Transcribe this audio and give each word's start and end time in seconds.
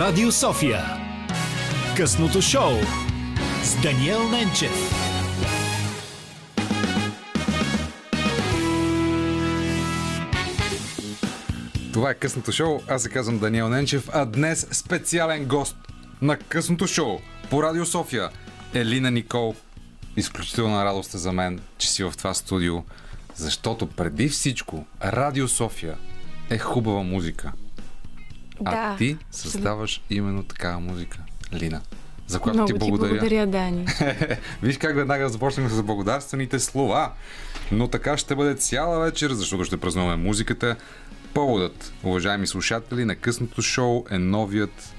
Радио 0.00 0.32
София. 0.32 0.84
Късното 1.96 2.42
шоу 2.42 2.72
с 3.62 3.82
Даниел 3.82 4.28
Ненчев. 4.28 4.70
Това 11.92 12.10
е 12.10 12.14
късното 12.14 12.52
шоу. 12.52 12.80
Аз 12.88 13.02
се 13.02 13.08
казвам 13.08 13.38
Даниел 13.38 13.68
Ненчев, 13.68 14.08
а 14.12 14.24
днес 14.24 14.68
специален 14.70 15.44
гост 15.44 15.76
на 16.22 16.36
късното 16.36 16.86
шоу 16.86 17.18
по 17.50 17.62
Радио 17.62 17.86
София. 17.86 18.30
Елина 18.74 19.10
Никол. 19.10 19.54
Изключителна 20.16 20.84
радост 20.84 21.14
е 21.14 21.18
за 21.18 21.32
мен, 21.32 21.60
че 21.78 21.90
си 21.90 22.04
в 22.04 22.12
това 22.18 22.34
студио, 22.34 22.82
защото 23.34 23.86
преди 23.86 24.28
всичко 24.28 24.86
Радио 25.04 25.48
София 25.48 25.96
е 26.50 26.58
хубава 26.58 27.02
музика. 27.02 27.52
А 28.64 28.70
Да, 28.70 28.96
ти 28.96 29.16
създаваш 29.30 30.02
именно 30.10 30.42
такава 30.42 30.80
музика, 30.80 31.18
Лина. 31.54 31.80
За 32.26 32.40
която 32.40 32.56
Много 32.58 32.72
ти 32.72 32.78
благодаря. 32.78 33.10
благодаря, 33.10 33.46
Дани. 33.46 33.86
Виж 34.62 34.78
как 34.78 34.96
веднага 34.96 35.28
започнем 35.28 35.68
с 35.68 35.82
благодарствените 35.82 36.58
слова. 36.60 37.12
Но 37.72 37.88
така 37.88 38.16
ще 38.16 38.34
бъде 38.34 38.54
цяла 38.54 39.00
вечер, 39.00 39.30
защото 39.32 39.64
ще 39.64 39.76
празнуваме 39.76 40.16
музиката. 40.22 40.76
Поводът, 41.34 41.92
уважаеми 42.02 42.46
слушатели, 42.46 43.04
на 43.04 43.16
късното 43.16 43.62
шоу 43.62 44.04
е 44.10 44.18
новият 44.18 44.94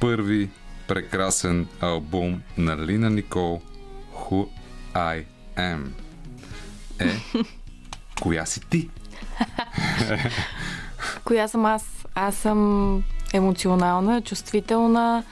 първи 0.00 0.50
прекрасен 0.88 1.68
албум 1.80 2.42
на 2.58 2.76
Лина 2.86 3.10
Никол 3.10 3.62
Who 4.14 4.48
I 4.94 5.24
Am. 5.56 5.86
Е, 6.98 7.10
коя 8.20 8.46
си 8.46 8.60
ти? 8.60 8.88
Коя 11.24 11.48
съм 11.48 11.64
аз? 11.64 11.97
Аз 12.20 12.34
съм 12.34 13.02
емоционална, 13.32 14.22
чувствителна, 14.22 15.24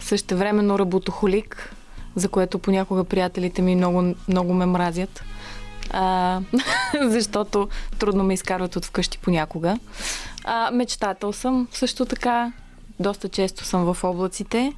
същевременно 0.00 0.78
работохолик, 0.78 1.74
за 2.14 2.28
което 2.28 2.58
понякога 2.58 3.04
приятелите 3.04 3.62
ми 3.62 3.76
много, 3.76 4.14
много 4.28 4.54
ме 4.54 4.66
мразят. 4.66 5.24
А, 5.90 6.40
защото 7.02 7.68
трудно 7.98 8.24
ме 8.24 8.34
изкарват 8.34 8.76
от 8.76 8.84
вкъщи 8.84 9.18
понякога. 9.18 9.78
А, 10.44 10.70
мечтател 10.70 11.32
съм 11.32 11.68
също 11.72 12.06
така. 12.06 12.52
Доста 13.00 13.28
често 13.28 13.64
съм 13.64 13.94
в 13.94 14.04
облаците. 14.04 14.72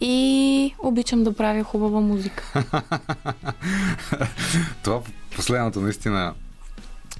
И 0.00 0.74
обичам 0.78 1.24
да 1.24 1.32
правя 1.32 1.64
хубава 1.64 2.00
музика. 2.00 2.64
Това 4.84 5.00
последното 5.36 5.80
наистина 5.80 6.34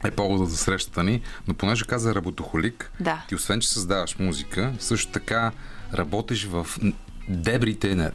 е 0.05 0.11
повода 0.11 0.47
за 0.47 0.57
срещата 0.57 1.05
ни, 1.05 1.21
но 1.49 1.55
понеже 1.55 1.85
каза 1.85 2.15
работохолик, 2.15 2.93
Да. 3.01 3.23
ти 3.29 3.35
освен, 3.35 3.61
че 3.61 3.69
създаваш 3.69 4.19
музика, 4.19 4.73
също 4.79 5.13
така 5.13 5.53
работиш 5.95 6.45
в 6.45 6.67
дебрите 7.29 7.95
на 7.95 8.11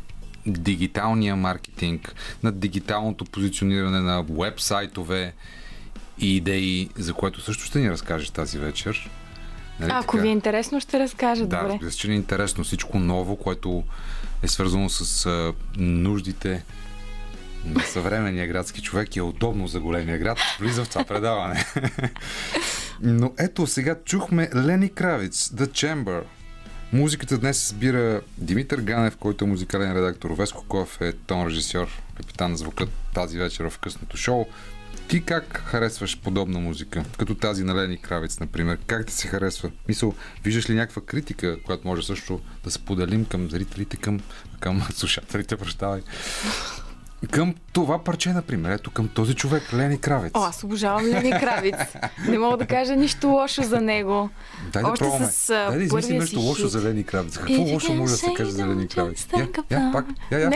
дигиталния 0.46 1.36
маркетинг, 1.36 2.16
на 2.44 2.52
дигиталното 2.52 3.26
позициониране 3.26 4.00
на 4.00 4.24
веб-сайтове 4.24 5.32
и 6.20 6.36
идеи, 6.36 6.90
за 6.98 7.14
което 7.14 7.42
също 7.42 7.64
ще 7.64 7.80
ни 7.80 7.92
разкажеш 7.92 8.30
тази 8.30 8.58
вечер. 8.58 9.10
Нали 9.80 9.92
Ако 9.94 10.12
така? 10.12 10.22
ви 10.22 10.28
е 10.28 10.32
интересно, 10.32 10.80
ще 10.80 11.00
разкажа. 11.00 11.46
Да, 11.46 11.64
разбира 11.64 11.92
се, 11.92 11.98
че 11.98 12.08
ни 12.08 12.14
е 12.14 12.18
интересно 12.18 12.64
всичко 12.64 13.00
ново, 13.00 13.36
което 13.36 13.84
е 14.44 14.48
свързано 14.48 14.90
с 14.90 15.26
а, 15.26 15.54
нуждите 15.78 16.64
на 17.66 17.82
съвременния 17.82 18.48
градски 18.48 18.82
човек 18.82 19.16
и 19.16 19.20
е 19.20 19.22
удобно 19.22 19.68
за 19.68 19.80
големия 19.80 20.18
град. 20.18 20.38
Влиза 20.60 20.84
в 20.84 20.90
това 20.90 21.04
предаване. 21.04 21.66
Но 23.02 23.34
ето, 23.40 23.68
сега 23.68 23.96
чухме 24.06 24.50
Лени 24.56 24.90
Кравиц, 24.90 25.50
The 25.50 25.68
Chamber. 25.68 26.24
Музиката 26.94 27.38
днес 27.38 27.64
избира 27.64 28.22
Димитър 28.38 28.82
Ганев, 28.82 29.18
който 29.18 29.46
е 29.46 29.48
музикален 29.48 29.98
редактор. 29.98 30.32
Веско 30.32 30.66
Коев 30.68 31.02
е 31.02 31.14
тон 31.14 31.48
режисьор, 31.48 31.88
капитан 32.18 32.52
на 32.52 32.58
звука 32.58 32.88
тази 33.14 33.38
вечер 33.38 33.70
в 33.70 33.80
късното 33.80 34.18
шоу. 34.18 34.46
Ти 35.08 35.24
как 35.24 35.64
харесваш 35.66 36.20
подобна 36.20 36.60
музика? 36.60 37.04
Като 37.18 37.36
тази 37.36 37.64
на 37.64 37.76
Лени 37.76 37.98
Кравиц, 37.98 38.40
например. 38.40 38.78
Как 38.88 39.06
ти 39.06 39.14
се 39.14 39.28
харесва? 39.28 39.72
Мисъл, 39.88 40.14
виждаш 40.44 40.70
ли 40.70 40.74
някаква 40.76 41.02
критика, 41.02 41.58
която 41.64 41.88
може 41.88 42.06
също 42.06 42.42
да 42.64 42.72
споделим 42.72 43.26
към 43.26 43.50
зрителите, 43.50 43.98
към, 43.98 44.20
към 44.60 44.82
слушателите, 44.94 45.58
прощавай? 45.58 46.02
Към 47.32 47.56
това 47.74 48.04
парче, 48.04 48.30
например. 48.30 48.72
Ето 48.72 48.92
към 48.92 49.08
този 49.08 49.34
човек, 49.36 49.74
Лени 49.74 49.98
Кравец. 50.02 50.32
О, 50.34 50.44
аз 50.44 50.64
обожавам 50.64 51.06
Лени 51.06 51.32
Кравиц. 51.32 51.76
Не 52.28 52.40
мога 52.40 52.58
да 52.58 52.66
кажа 52.66 52.96
нищо 52.96 53.28
лошо 53.28 53.64
за 53.64 53.82
него. 53.82 54.30
Дай 54.74 54.84
да 54.84 54.90
Още 54.90 55.04
пробваме. 55.04 55.26
с, 55.26 55.48
Дай 55.48 55.78
да 55.78 55.84
измислим 55.84 56.18
нещо 56.18 56.40
лошо 56.40 56.68
за 56.68 56.82
Лени 56.82 57.04
Кравец. 57.04 57.38
Какво 57.38 57.54
you 57.54 57.74
лошо 57.74 57.94
може 57.94 58.12
да 58.12 58.18
се 58.18 58.34
каже 58.34 58.52
за 58.52 58.68
Лени 58.68 58.88
Кравец? 58.88 59.28
Я, 59.38 59.48
я, 59.72 59.92
пак. 59.92 60.06
Я, 60.32 60.40
я. 60.40 60.52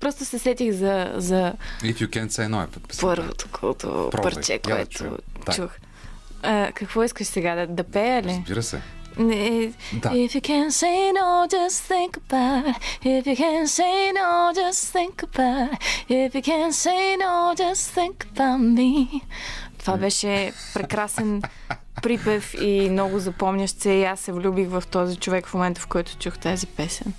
Просто 0.00 0.24
се 0.24 0.38
сетих 0.38 0.72
за, 0.72 1.12
за 1.16 1.52
If 1.82 1.94
you 1.94 2.08
can't 2.08 2.28
say 2.28 2.46
no 2.46 2.64
е 2.64 2.68
първото 3.00 3.48
Пробвай, 4.10 4.22
парче, 4.22 4.58
което 4.58 5.04
чух. 5.54 5.70
А, 6.42 6.72
какво 6.74 7.02
искаш 7.02 7.26
сега? 7.26 7.54
Да, 7.54 7.66
да 7.66 7.84
пея 7.84 8.22
ли? 8.22 8.28
Разбира 8.28 8.62
се. 8.62 8.80
Да. 9.20 10.08
If 10.10 10.34
you 10.34 10.40
can 10.40 10.70
say 10.70 11.12
no, 11.12 11.46
just 11.46 11.78
think 11.92 12.12
about 12.16 12.64
it. 12.66 12.76
If 13.04 13.26
you 13.26 13.36
can 13.36 13.66
say 13.66 14.12
no, 14.20 14.30
just 14.60 14.82
think 14.96 15.16
about 15.22 15.72
it. 16.08 16.32
If 16.32 16.34
you 16.34 16.42
can 16.42 16.72
say 16.84 17.16
no, 17.16 17.54
just 17.54 17.84
think 17.96 18.16
about 18.32 18.60
me. 18.76 19.20
Това 19.78 19.96
беше 19.96 20.52
прекрасен 20.74 21.42
припев 22.02 22.54
и 22.60 22.88
много 22.90 23.18
запомнящ 23.18 23.80
се. 23.80 23.90
И 23.90 24.04
аз 24.04 24.20
се 24.20 24.32
влюбих 24.32 24.68
в 24.68 24.82
този 24.90 25.16
човек 25.16 25.46
в 25.46 25.54
момента, 25.54 25.80
в 25.80 25.86
който 25.86 26.16
чух 26.18 26.38
тази 26.38 26.66
песен. 26.66 27.12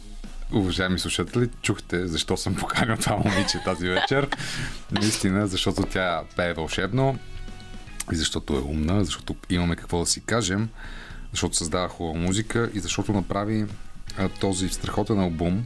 Уважаеми 0.53 0.99
слушатели, 0.99 1.49
чухте 1.61 2.07
защо 2.07 2.37
съм 2.37 2.55
поканил 2.55 2.97
това 2.97 3.15
момиче 3.15 3.61
тази 3.65 3.87
вечер. 3.87 4.27
Наистина, 4.91 5.47
защото 5.47 5.83
тя 5.83 6.21
пее 6.35 6.53
вълшебно 6.53 7.17
и 8.11 8.15
защото 8.15 8.53
е 8.53 8.59
умна, 8.59 9.05
защото 9.05 9.35
имаме 9.49 9.75
какво 9.75 9.99
да 9.99 10.05
си 10.05 10.21
кажем, 10.21 10.69
защото 11.31 11.55
създава 11.55 11.87
хубава 11.87 12.19
музика 12.19 12.69
и 12.73 12.79
защото 12.79 13.13
направи 13.13 13.65
а, 14.17 14.29
този 14.29 14.69
страхотен 14.69 15.19
албум, 15.19 15.65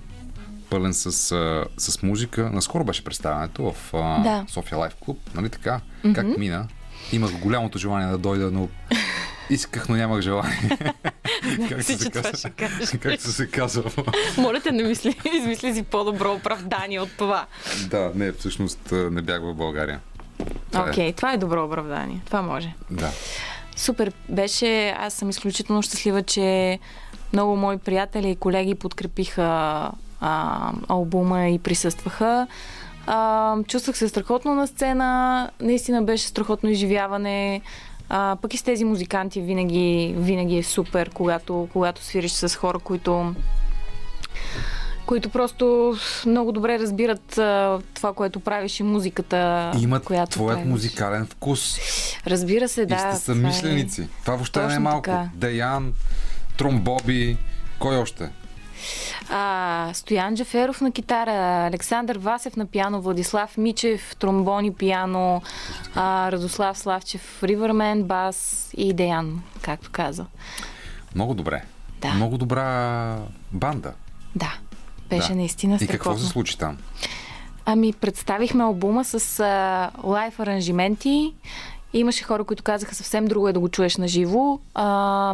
пълен 0.70 0.94
с, 0.94 1.32
а, 1.32 1.66
с 1.78 2.04
музика. 2.04 2.50
Наскоро 2.54 2.84
беше 2.84 3.04
представянето 3.04 3.72
в 3.72 3.94
а, 3.94 4.24
Да. 4.24 4.46
София 4.50 4.78
Лайф 4.78 4.96
Клуб, 4.96 5.20
нали 5.36 5.50
така? 5.50 5.82
Как 6.16 6.38
мина? 6.38 6.68
Имах 7.12 7.40
голямото 7.40 7.78
желание 7.78 8.08
да 8.08 8.18
дойда, 8.18 8.52
но 8.52 8.70
исках, 9.50 9.90
но 9.90 9.96
нямах 9.96 10.22
желание. 10.22 10.70
как 11.70 11.84
се 11.84 12.10
това 12.10 12.22
казва? 12.22 12.50
Как 13.00 13.22
се 13.22 13.32
се 13.32 13.48
казва? 13.48 13.92
Моля 14.38 14.60
те, 14.60 14.72
не 14.72 14.84
мисли, 14.84 15.16
измисли 15.38 15.74
си 15.74 15.84
по-добро 15.84 16.34
оправдание 16.34 17.00
от 17.00 17.10
това. 17.18 17.46
Да, 17.90 18.12
не, 18.16 18.32
всъщност 18.32 18.92
не 18.92 19.22
бях 19.22 19.42
в 19.42 19.54
България. 19.54 20.00
Това 20.72 20.88
е. 20.88 20.90
Окей, 20.90 21.14
това 21.14 21.34
е 21.34 21.38
добро 21.38 21.66
оправдание. 21.66 22.22
Това 22.26 22.42
може. 22.42 22.74
Да. 22.92 23.12
Супер 23.76 24.12
беше. 24.30 24.96
Аз 25.00 25.14
съм 25.14 25.30
изключително 25.30 25.82
щастлива, 25.82 26.24
че 26.24 26.80
много 27.34 27.56
мои 27.56 27.78
приятели 27.78 28.30
и 28.30 28.36
колеги 28.36 28.76
подкрепиха 28.76 29.92
а, 30.22 30.72
албума 30.88 31.50
и 31.50 31.60
присъстваха. 31.60 32.48
А, 33.08 33.58
чувствах 33.64 33.98
се 33.98 34.10
страхотно 34.10 34.56
на 34.56 34.68
сцена. 34.68 35.50
Наистина 35.62 36.04
беше 36.04 36.28
страхотно 36.28 36.70
изживяване. 36.70 37.62
А, 38.10 38.38
пък 38.42 38.54
и 38.54 38.58
с 38.58 38.64
тези 38.64 38.86
музиканти 38.86 39.42
винаги, 39.42 40.16
винаги 40.18 40.58
е 40.58 40.64
супер, 40.64 41.10
когато, 41.10 41.68
когато 41.74 42.04
свириш 42.04 42.32
с 42.32 42.56
хора, 42.56 42.80
които 42.80 43.34
които 45.06 45.30
просто 45.30 45.96
много 46.26 46.52
добре 46.52 46.80
разбират 46.80 47.38
а, 47.38 47.80
това, 47.94 48.14
което 48.14 48.40
правиш 48.40 48.80
и 48.80 48.84
музиката, 48.84 49.72
Имат 49.80 50.04
която 50.04 50.32
твоят 50.32 50.58
правиш. 50.58 50.72
музикален 50.72 51.26
вкус. 51.26 51.78
Разбира 52.28 52.68
се, 52.70 52.86
да. 52.86 52.96
и 52.96 52.98
сте 53.18 53.34
това 53.34 53.50
е-. 53.70 53.86
Това 54.22 54.36
въобще 54.36 54.60
не 54.60 54.66
е 54.66 54.68
Точно 54.70 54.82
малко. 54.82 55.02
така. 55.04 55.30
Деян, 55.36 55.94
Тромбоби, 56.58 57.38
кой 57.80 57.98
още? 57.98 58.30
А, 59.30 59.90
Стоян 59.94 60.36
Джаферов 60.36 60.82
на 60.82 60.92
китара, 60.92 61.66
Александър 61.68 62.18
Васев 62.18 62.56
на 62.56 62.66
пиано, 62.66 63.02
Владислав 63.02 63.58
Мичев, 63.58 64.16
тромбони, 64.20 64.74
пиано, 64.74 65.42
а, 65.96 66.32
Радослав 66.32 66.78
Славчев, 66.78 67.44
Ривермен, 67.44 68.04
бас 68.04 68.70
и 68.78 68.94
Деян, 68.94 69.42
както 69.62 69.90
каза. 69.92 70.26
Много 71.16 71.34
добре. 71.34 71.64
Да. 72.02 72.14
Много 72.14 72.38
добра 72.38 73.18
банда. 73.52 73.94
Да, 74.36 74.54
беше 75.16 75.30
да. 75.30 75.36
наистина 75.36 75.76
И 75.76 75.78
страхотно. 75.78 76.12
какво 76.12 76.18
се 76.18 76.28
случи 76.28 76.58
там? 76.58 76.78
Ами, 77.66 77.94
представихме 77.94 78.64
албума 78.64 79.04
с 79.04 79.40
а, 79.40 79.92
лайф 80.04 80.40
аранжименти. 80.40 81.34
Имаше 81.94 82.24
хора, 82.24 82.44
които 82.44 82.64
казаха 82.64 82.96
съвсем 82.96 83.26
друго 83.26 83.48
е 83.48 83.54
да 83.54 83.60
го 83.60 83.70
чуеш 83.70 83.98
на 83.98 84.08
живо. 84.08 84.60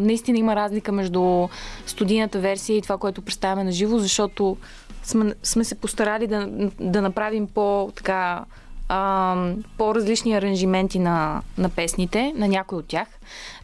Наистина 0.01 0.37
има 0.37 0.55
разлика 0.55 0.91
между 0.91 1.47
студийната 1.85 2.39
версия 2.39 2.77
и 2.77 2.81
това, 2.81 2.97
което 2.97 3.21
представяме 3.21 3.63
на 3.63 3.71
живо, 3.71 3.99
защото 3.99 4.57
сме, 5.03 5.33
сме 5.43 5.63
се 5.63 5.75
постарали 5.75 6.27
да, 6.27 6.47
да 6.79 7.01
направим 7.01 7.47
по 7.47 7.91
така 7.95 8.45
а, 8.89 9.35
по-различни 9.77 10.33
аранжименти 10.33 10.99
на, 10.99 11.41
на 11.57 11.69
песните, 11.69 12.33
на 12.35 12.47
някои 12.47 12.77
от 12.77 12.85
тях. 12.85 13.07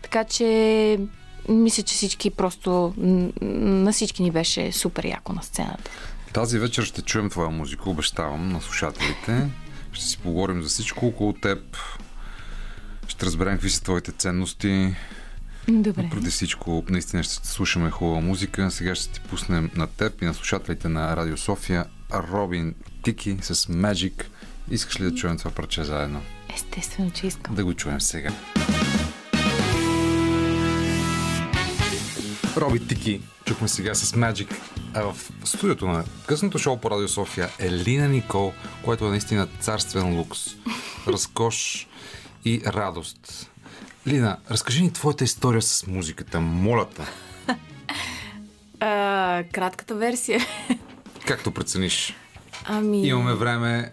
Така 0.01 0.23
че 0.23 0.99
мисля, 1.49 1.83
че 1.83 1.95
всички 1.95 2.29
просто 2.29 2.93
на 3.41 3.91
всички 3.91 4.23
ни 4.23 4.31
беше 4.31 4.71
супер 4.71 5.05
яко 5.05 5.33
на 5.33 5.43
сцената. 5.43 5.91
Тази 6.33 6.59
вечер 6.59 6.83
ще 6.83 7.01
чуем 7.01 7.29
твоя 7.29 7.49
музика, 7.49 7.89
обещавам 7.89 8.49
на 8.49 8.61
слушателите. 8.61 9.49
Ще 9.91 10.05
си 10.05 10.17
поговорим 10.17 10.61
за 10.63 10.69
всичко 10.69 11.05
около 11.05 11.33
теб. 11.33 11.77
Ще 13.07 13.25
разберем 13.25 13.53
какви 13.53 13.69
са 13.69 13.83
твоите 13.83 14.11
ценности. 14.11 14.95
Добре. 15.67 16.03
Но 16.03 16.09
преди 16.09 16.29
всичко, 16.29 16.83
наистина 16.89 17.23
ще 17.23 17.47
слушаме 17.47 17.91
хубава 17.91 18.21
музика. 18.21 18.71
Сега 18.71 18.95
ще 18.95 19.09
ти 19.09 19.19
пуснем 19.19 19.71
на 19.75 19.87
теб 19.87 20.21
и 20.21 20.25
на 20.25 20.33
слушателите 20.33 20.89
на 20.89 21.15
Радио 21.15 21.37
София 21.37 21.85
Робин 22.13 22.75
Тики 23.03 23.37
с 23.41 23.55
Magic. 23.55 24.23
Искаш 24.71 24.99
ли 24.99 25.03
да 25.03 25.15
чуем 25.15 25.37
това 25.37 25.51
парче 25.51 25.83
заедно? 25.83 26.21
Естествено, 26.55 27.11
че 27.11 27.27
искам. 27.27 27.55
Да 27.55 27.65
го 27.65 27.73
чуем 27.73 28.01
сега. 28.01 28.29
Роби 32.57 32.87
Тики, 32.87 33.21
чухме 33.45 33.67
сега 33.67 33.95
с 33.95 34.13
Magic. 34.13 34.55
А 34.93 35.01
в 35.01 35.31
студиото 35.43 35.87
на 35.87 36.03
късното 36.27 36.59
шоу 36.59 36.77
по 36.77 36.91
Радио 36.91 37.07
София 37.07 37.49
е 37.59 37.71
Лина 37.71 38.07
Никол, 38.07 38.53
което 38.83 39.05
е 39.05 39.09
наистина 39.09 39.47
царствен 39.59 40.17
лукс, 40.17 40.39
разкош 41.07 41.87
и 42.45 42.61
радост. 42.65 43.51
Лина, 44.07 44.37
разкажи 44.51 44.83
ни 44.83 44.93
твоята 44.93 45.23
история 45.23 45.61
с 45.61 45.87
музиката, 45.87 46.39
моля 46.39 46.87
те. 46.89 47.05
Кратката 49.51 49.95
версия. 49.95 50.39
Както 51.27 51.51
прецениш. 51.51 52.15
Ами... 52.63 53.07
Имаме 53.07 53.33
време 53.33 53.91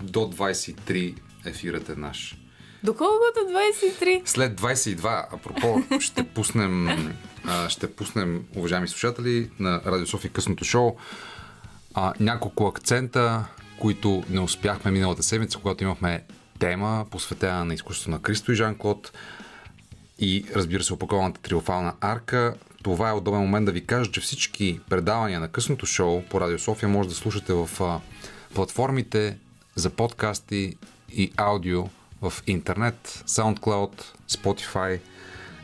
до 0.00 0.20
23 0.20 1.14
ефирът 1.44 1.88
е 1.88 1.94
наш. 1.96 2.36
Доколкото 2.82 3.40
23? 3.40 4.22
След 4.24 4.60
22, 4.60 5.34
апропо, 5.34 5.82
ще 6.00 6.22
пуснем, 6.22 6.88
ще 7.68 7.94
пуснем, 7.94 8.44
уважаеми 8.56 8.88
слушатели, 8.88 9.50
на 9.60 9.80
Радио 9.86 10.06
София 10.06 10.32
късното 10.32 10.64
шоу, 10.64 10.96
а, 11.94 12.12
няколко 12.20 12.66
акцента, 12.66 13.44
които 13.80 14.24
не 14.30 14.40
успяхме 14.40 14.90
миналата 14.90 15.22
седмица, 15.22 15.58
когато 15.58 15.84
имахме 15.84 16.24
тема, 16.58 17.06
посветена 17.10 17.64
на 17.64 17.74
изкуството 17.74 18.10
на 18.10 18.22
Кристо 18.22 18.52
и 18.52 18.54
Жан-Клод 18.54 19.12
и 20.18 20.44
разбира 20.54 20.84
се 20.84 20.94
опакованата 20.94 21.40
триофална 21.40 21.94
арка. 22.00 22.54
Това 22.82 23.10
е 23.10 23.12
удобен 23.12 23.40
момент 23.40 23.66
да 23.66 23.72
ви 23.72 23.86
кажа, 23.86 24.10
че 24.10 24.20
всички 24.20 24.80
предавания 24.90 25.40
на 25.40 25.48
късното 25.48 25.86
шоу 25.86 26.22
по 26.22 26.40
Радио 26.40 26.58
София 26.58 26.88
може 26.88 27.08
да 27.08 27.14
слушате 27.14 27.52
в 27.52 27.70
а, 27.80 28.00
платформите 28.54 29.38
за 29.74 29.90
подкасти 29.90 30.76
и 31.12 31.32
аудио 31.36 31.84
в 32.22 32.32
интернет, 32.46 33.22
SoundCloud, 33.26 34.02
Spotify, 34.28 35.00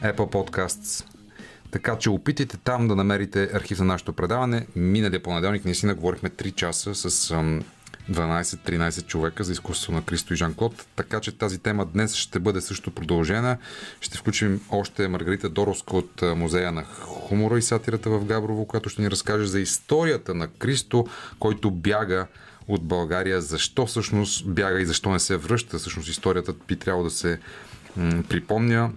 Apple 0.03 0.17
Podcasts. 0.17 1.12
Така 1.73 1.99
че 1.99 2.11
опитайте 2.11 2.57
там 2.57 2.89
да 2.89 2.97
намерите 2.97 3.51
архив 3.55 3.79
на 3.79 3.85
нашето 3.85 4.13
предаване. 4.13 4.67
Миналия 4.77 5.23
понеделник 5.23 5.65
наистина 5.65 5.95
говорихме 5.95 6.31
3 6.31 6.55
часа 6.55 6.95
с 6.95 7.31
ам, 7.31 7.63
12-13 8.11 9.07
човека 9.07 9.45
за 9.45 9.53
изкуство 9.53 9.93
на 9.93 10.03
Кристо 10.03 10.35
и 10.35 10.37
Жан-Клод. 10.37 10.87
Така 10.97 11.21
че 11.21 11.39
тази 11.39 11.59
тема 11.59 11.87
днес 11.87 12.15
ще 12.15 12.39
бъде 12.39 12.61
също 12.61 12.91
продължена. 12.91 13.59
Ще 14.01 14.19
включим 14.19 14.61
още 14.71 15.09
Маргарита 15.09 15.49
Дороска 15.49 15.97
от 15.97 16.23
Музея 16.37 16.73
на 16.73 16.85
хумора 16.85 17.59
и 17.59 17.63
сатирата 17.63 18.11
в 18.11 18.25
Габрово, 18.25 18.67
която 18.67 18.89
ще 18.89 19.03
ни 19.03 19.11
разкаже 19.11 19.47
за 19.47 19.61
историята 19.61 20.35
на 20.35 20.49
Кристо, 20.49 21.07
който 21.39 21.71
бяга 21.71 22.27
от 22.69 22.85
България, 22.85 23.41
защо 23.41 23.87
всъщност 23.87 24.49
бяга 24.49 24.81
и 24.81 24.87
защо 24.87 25.11
не 25.11 25.19
се 25.19 25.37
връща. 25.37 25.79
Всъщност 25.79 26.09
историята 26.09 26.55
би 26.69 26.77
трябвало 26.77 27.05
да 27.05 27.11
се 27.11 27.39
м- 27.97 28.23
припомня. 28.29 28.91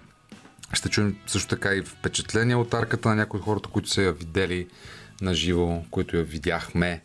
Ще 0.72 0.88
чуем 0.88 1.16
също 1.26 1.48
така 1.48 1.74
и 1.74 1.82
впечатления 1.82 2.58
от 2.58 2.74
арката 2.74 3.08
на 3.08 3.14
някои 3.14 3.40
хората, 3.40 3.68
които 3.68 3.88
са 3.88 4.02
я 4.02 4.12
видели 4.12 4.66
на 5.20 5.34
живо, 5.34 5.82
които 5.90 6.16
я 6.16 6.22
видяхме. 6.22 7.02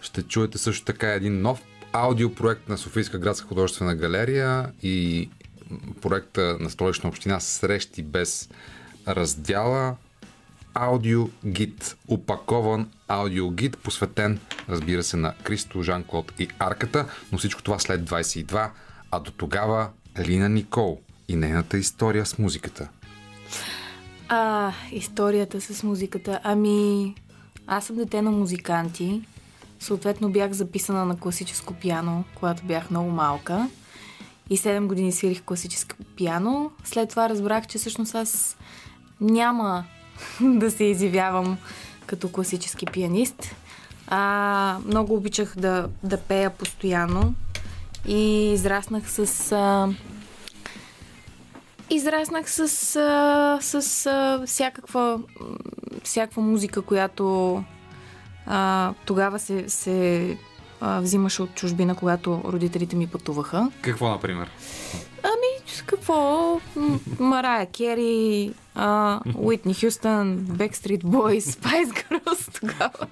Ще 0.00 0.22
чуете 0.22 0.58
също 0.58 0.84
така 0.84 1.12
един 1.12 1.40
нов 1.40 1.62
аудиопроект 1.92 2.68
на 2.68 2.78
Софийска 2.78 3.18
градска 3.18 3.46
художествена 3.46 3.94
галерия 3.94 4.72
и 4.82 5.28
проекта 6.02 6.56
на 6.60 6.70
столична 6.70 7.08
община 7.08 7.40
Срещи 7.40 8.02
без 8.02 8.48
раздяла 9.08 9.96
аудиогид, 10.74 11.96
опакован 12.08 12.90
аудиогид, 13.08 13.78
посветен, 13.78 14.40
разбира 14.68 15.02
се, 15.02 15.16
на 15.16 15.34
Кристо, 15.42 15.82
Жан-Клод 15.82 16.32
и 16.38 16.48
Арката, 16.58 17.06
но 17.32 17.38
всичко 17.38 17.62
това 17.62 17.78
след 17.78 18.10
22, 18.10 18.70
а 19.10 19.20
до 19.20 19.30
тогава 19.30 19.90
Лина 20.18 20.48
Никол 20.48 21.00
и 21.28 21.36
нейната 21.36 21.78
история 21.78 22.26
с 22.26 22.38
музиката. 22.38 22.88
А, 24.28 24.72
историята 24.92 25.60
с 25.60 25.82
музиката. 25.82 26.40
Ами, 26.42 27.14
аз 27.66 27.84
съм 27.84 27.96
дете 27.96 28.22
на 28.22 28.30
музиканти. 28.30 29.22
Съответно 29.80 30.30
бях 30.30 30.52
записана 30.52 31.04
на 31.04 31.16
класическо 31.16 31.74
пиано, 31.74 32.24
когато 32.34 32.64
бях 32.64 32.90
много 32.90 33.10
малка. 33.10 33.68
И 34.50 34.58
7 34.58 34.86
години 34.86 35.12
свирих 35.12 35.42
класическо 35.42 35.96
пиано. 36.16 36.70
След 36.84 37.10
това 37.10 37.28
разбрах, 37.28 37.66
че 37.66 37.78
всъщност 37.78 38.14
аз 38.14 38.56
няма 39.20 39.84
да 40.40 40.70
се 40.70 40.84
изявявам 40.84 41.58
като 42.06 42.32
класически 42.32 42.86
пианист. 42.86 43.54
А, 44.06 44.78
много 44.86 45.14
обичах 45.14 45.54
да, 45.56 45.88
да 46.02 46.16
пея 46.16 46.50
постоянно 46.50 47.34
и 48.06 48.52
израснах 48.52 49.10
с. 49.10 49.52
А, 49.52 49.88
израснах 51.90 52.50
с, 52.50 52.68
с 53.60 54.06
а, 54.06 54.42
всякаква, 54.46 55.20
всякаква 56.04 56.42
музика, 56.42 56.82
която 56.82 57.64
а, 58.46 58.92
тогава 59.04 59.38
се, 59.38 59.68
се 59.68 60.36
а, 60.80 61.00
взимаше 61.00 61.42
от 61.42 61.54
чужбина, 61.54 61.94
когато 61.94 62.42
родителите 62.44 62.96
ми 62.96 63.06
пътуваха. 63.06 63.70
Какво, 63.80 64.08
например? 64.08 64.50
Ами, 65.22 65.80
какво? 65.86 66.60
Марая 67.18 67.66
Кери, 67.66 68.52
Уитни 69.34 69.74
Хюстън, 69.74 70.38
Backstreet 70.38 71.02
Boys, 71.02 71.40
Spice 71.40 72.04
Girls 72.10 72.60
тогава. 72.60 73.06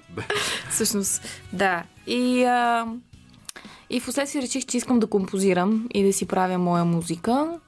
Всъщност, 0.69 1.21
да. 1.53 1.83
И, 2.07 2.43
а, 2.43 2.87
и 3.89 3.99
в 3.99 4.05
последствие 4.05 4.41
реших, 4.41 4.65
че 4.65 4.77
искам 4.77 4.99
да 4.99 5.07
композирам 5.07 5.87
и 5.93 6.03
да 6.03 6.13
си 6.13 6.27
правя 6.27 6.57
моя 6.57 6.85
музика. 6.85 7.59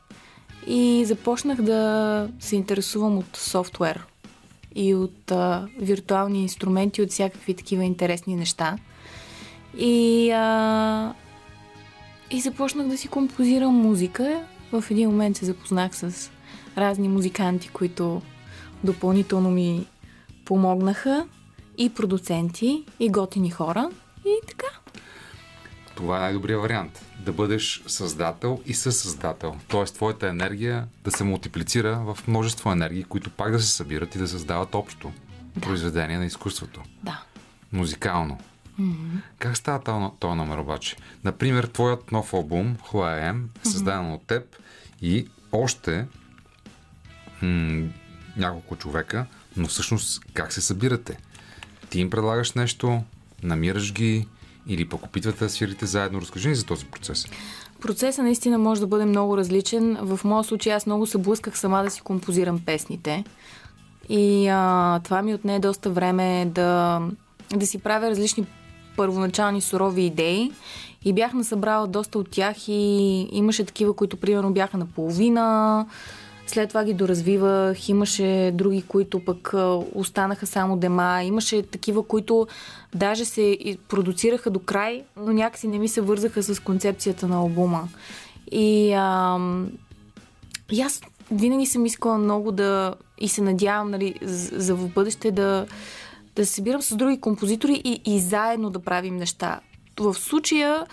И 0.71 1.06
започнах 1.06 1.62
да 1.62 2.30
се 2.39 2.56
интересувам 2.56 3.18
от 3.18 3.38
софтуер 3.38 4.06
и 4.75 4.95
от 4.95 5.31
а, 5.31 5.68
виртуални 5.80 6.42
инструменти, 6.42 7.02
от 7.02 7.09
всякакви 7.09 7.54
такива 7.54 7.83
интересни 7.83 8.35
неща. 8.35 8.78
И, 9.78 10.31
а, 10.31 11.14
и 12.31 12.42
започнах 12.42 12.88
да 12.88 12.97
си 12.97 13.07
композирам 13.07 13.73
музика. 13.73 14.44
В 14.71 14.83
един 14.92 15.09
момент 15.09 15.38
се 15.38 15.45
запознах 15.45 15.95
с 15.95 16.31
разни 16.78 17.07
музиканти, 17.07 17.69
които 17.69 18.21
допълнително 18.83 19.52
ми 19.52 19.85
помогнаха. 20.45 21.28
И 21.78 21.90
продуценти, 21.90 22.83
и 22.99 23.09
готини 23.09 23.49
хора. 23.49 23.90
И 24.26 24.47
така. 24.47 24.79
Това 25.99 26.18
е 26.18 26.19
най-добрият 26.19 26.61
вариант. 26.61 27.06
Да 27.19 27.31
бъдеш 27.31 27.83
създател 27.87 28.61
и 28.65 28.73
съсъздател. 28.73 29.56
Тоест, 29.68 29.95
твоята 29.95 30.27
енергия 30.27 30.87
да 31.03 31.11
се 31.11 31.23
мултиплицира 31.23 31.95
в 31.95 32.27
множество 32.27 32.71
енергии, 32.71 33.03
които 33.03 33.29
пак 33.29 33.51
да 33.51 33.59
се 33.59 33.71
събират 33.71 34.15
и 34.15 34.18
да 34.18 34.27
създават 34.27 34.75
общо 34.75 35.11
да. 35.56 35.61
произведение 35.61 36.18
на 36.18 36.25
изкуството. 36.25 36.81
Да. 37.03 37.23
Музикално. 37.71 38.39
Mm-hmm. 38.79 39.21
Как 39.39 39.57
става 39.57 40.11
този 40.19 40.35
номер 40.35 40.57
обаче? 40.57 40.95
Например, 41.23 41.63
твоят 41.63 42.11
нов 42.11 42.33
албум, 42.33 42.77
Am, 42.94 43.44
е 43.65 43.69
създаден 43.69 44.01
mm-hmm. 44.01 44.15
от 44.15 44.27
теб 44.27 44.56
и 45.01 45.27
още 45.51 46.06
м- 47.41 47.87
няколко 48.37 48.75
човека, 48.75 49.25
но 49.57 49.68
всъщност 49.68 50.25
как 50.33 50.53
се 50.53 50.61
събирате? 50.61 51.18
Ти 51.89 51.99
им 51.99 52.09
предлагаш 52.09 52.53
нещо, 52.53 53.03
намираш 53.44 53.94
ги 53.94 54.27
или 54.69 54.90
пък 54.90 55.06
опитвате 55.06 55.44
да 55.44 55.49
свирите 55.49 55.85
заедно. 55.85 56.21
Разкажи 56.21 56.49
ни 56.49 56.56
за 56.56 56.66
този 56.66 56.85
процес. 56.85 57.26
Процесът 57.81 58.23
наистина 58.23 58.57
може 58.57 58.81
да 58.81 58.88
бъде 58.88 59.06
много 59.06 59.38
различен. 59.38 59.97
В 60.02 60.19
моя 60.23 60.44
случай 60.44 60.73
аз 60.73 60.85
много 60.85 61.06
се 61.06 61.18
блъсках 61.18 61.59
сама 61.59 61.83
да 61.83 61.90
си 61.90 62.02
композирам 62.02 62.61
песните. 62.66 63.23
И 64.09 64.47
а, 64.47 64.99
това 65.04 65.21
ми 65.21 65.33
отне 65.33 65.59
доста 65.59 65.90
време 65.90 66.52
да, 66.56 67.02
да 67.56 67.68
си 67.68 67.78
правя 67.78 68.09
различни 68.09 68.45
първоначални 68.97 69.61
сурови 69.61 70.02
идеи 70.02 70.52
и 71.06 71.14
бях 71.14 71.33
насъбрала 71.33 71.88
доста 71.88 72.19
от 72.19 72.30
тях 72.30 72.68
и 72.68 73.28
имаше 73.31 73.66
такива, 73.66 73.94
които 73.94 74.18
примерно 74.18 74.54
бяха 74.54 74.78
наполовина, 74.78 75.85
след 76.49 76.69
това 76.69 76.83
ги 76.83 76.94
доразвивах, 76.94 77.89
имаше 77.89 78.51
други, 78.53 78.81
които 78.81 79.19
пък 79.25 79.53
останаха 79.95 80.45
само 80.45 80.77
дема, 80.77 81.23
имаше 81.23 81.63
такива, 81.63 82.03
които 82.03 82.47
даже 82.95 83.25
се 83.25 83.57
продуцираха 83.87 84.49
до 84.49 84.59
край, 84.59 85.03
но 85.18 85.33
някакси 85.33 85.68
не 85.68 85.79
ми 85.79 85.87
се 85.87 86.01
вързаха 86.01 86.44
с 86.44 86.59
концепцията 86.59 87.27
на 87.27 87.35
албума. 87.35 87.87
И, 88.51 88.94
а, 88.94 89.37
и 90.71 90.81
аз 90.81 91.01
винаги 91.31 91.65
съм 91.65 91.85
искала 91.85 92.18
много 92.18 92.51
да 92.51 92.95
и 93.18 93.27
се 93.27 93.41
надявам 93.41 93.91
нали, 93.91 94.15
за, 94.21 94.75
в 94.75 94.89
бъдеще 94.89 95.31
да, 95.31 95.65
да 96.35 96.45
се 96.45 96.53
събирам 96.53 96.81
с 96.81 96.95
други 96.95 97.21
композитори 97.21 97.81
и, 97.83 98.01
и 98.06 98.19
заедно 98.19 98.69
да 98.69 98.79
правим 98.79 99.18
неща. 99.18 99.59
В 99.99 100.13
случая 100.13 100.85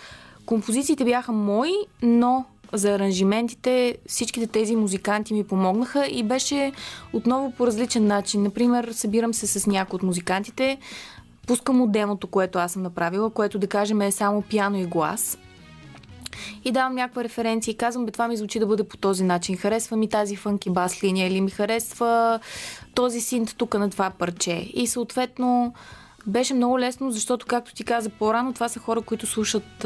композициите 0.45 1.05
бяха 1.05 1.31
мои, 1.31 1.71
но 2.01 2.45
за 2.73 2.91
аранжиментите 2.91 3.97
всичките 4.07 4.47
тези 4.47 4.75
музиканти 4.75 5.33
ми 5.33 5.43
помогнаха 5.43 6.07
и 6.07 6.23
беше 6.23 6.71
отново 7.13 7.51
по 7.51 7.67
различен 7.67 8.07
начин. 8.07 8.43
Например, 8.43 8.89
събирам 8.91 9.33
се 9.33 9.47
с 9.47 9.67
някои 9.67 9.95
от 9.95 10.03
музикантите, 10.03 10.77
пускам 11.47 11.77
му 11.77 11.87
демото, 11.87 12.27
което 12.27 12.59
аз 12.59 12.71
съм 12.71 12.81
направила, 12.81 13.29
което 13.29 13.59
да 13.59 13.67
кажем 13.67 14.01
е 14.01 14.11
само 14.11 14.41
пиано 14.41 14.77
и 14.77 14.85
глас. 14.85 15.37
И 16.65 16.71
давам 16.71 16.95
някаква 16.95 17.23
референция 17.23 17.71
и 17.71 17.77
казвам, 17.77 18.05
бе, 18.05 18.11
това 18.11 18.27
ми 18.27 18.37
звучи 18.37 18.59
да 18.59 18.65
бъде 18.65 18.83
по 18.83 18.97
този 18.97 19.23
начин. 19.23 19.57
Харесва 19.57 19.97
ми 19.97 20.09
тази 20.09 20.35
фънки 20.35 20.69
бас 20.69 21.03
линия 21.03 21.27
или 21.27 21.41
ми 21.41 21.51
харесва 21.51 22.39
този 22.95 23.21
синт 23.21 23.55
тук 23.57 23.73
на 23.73 23.89
това 23.89 24.09
парче. 24.09 24.69
И 24.73 24.87
съответно 24.87 25.73
беше 26.27 26.53
много 26.53 26.79
лесно, 26.79 27.11
защото, 27.11 27.45
както 27.45 27.73
ти 27.73 27.83
каза 27.83 28.09
по-рано, 28.09 28.53
това 28.53 28.69
са 28.69 28.79
хора, 28.79 29.01
които 29.01 29.27
слушат 29.27 29.85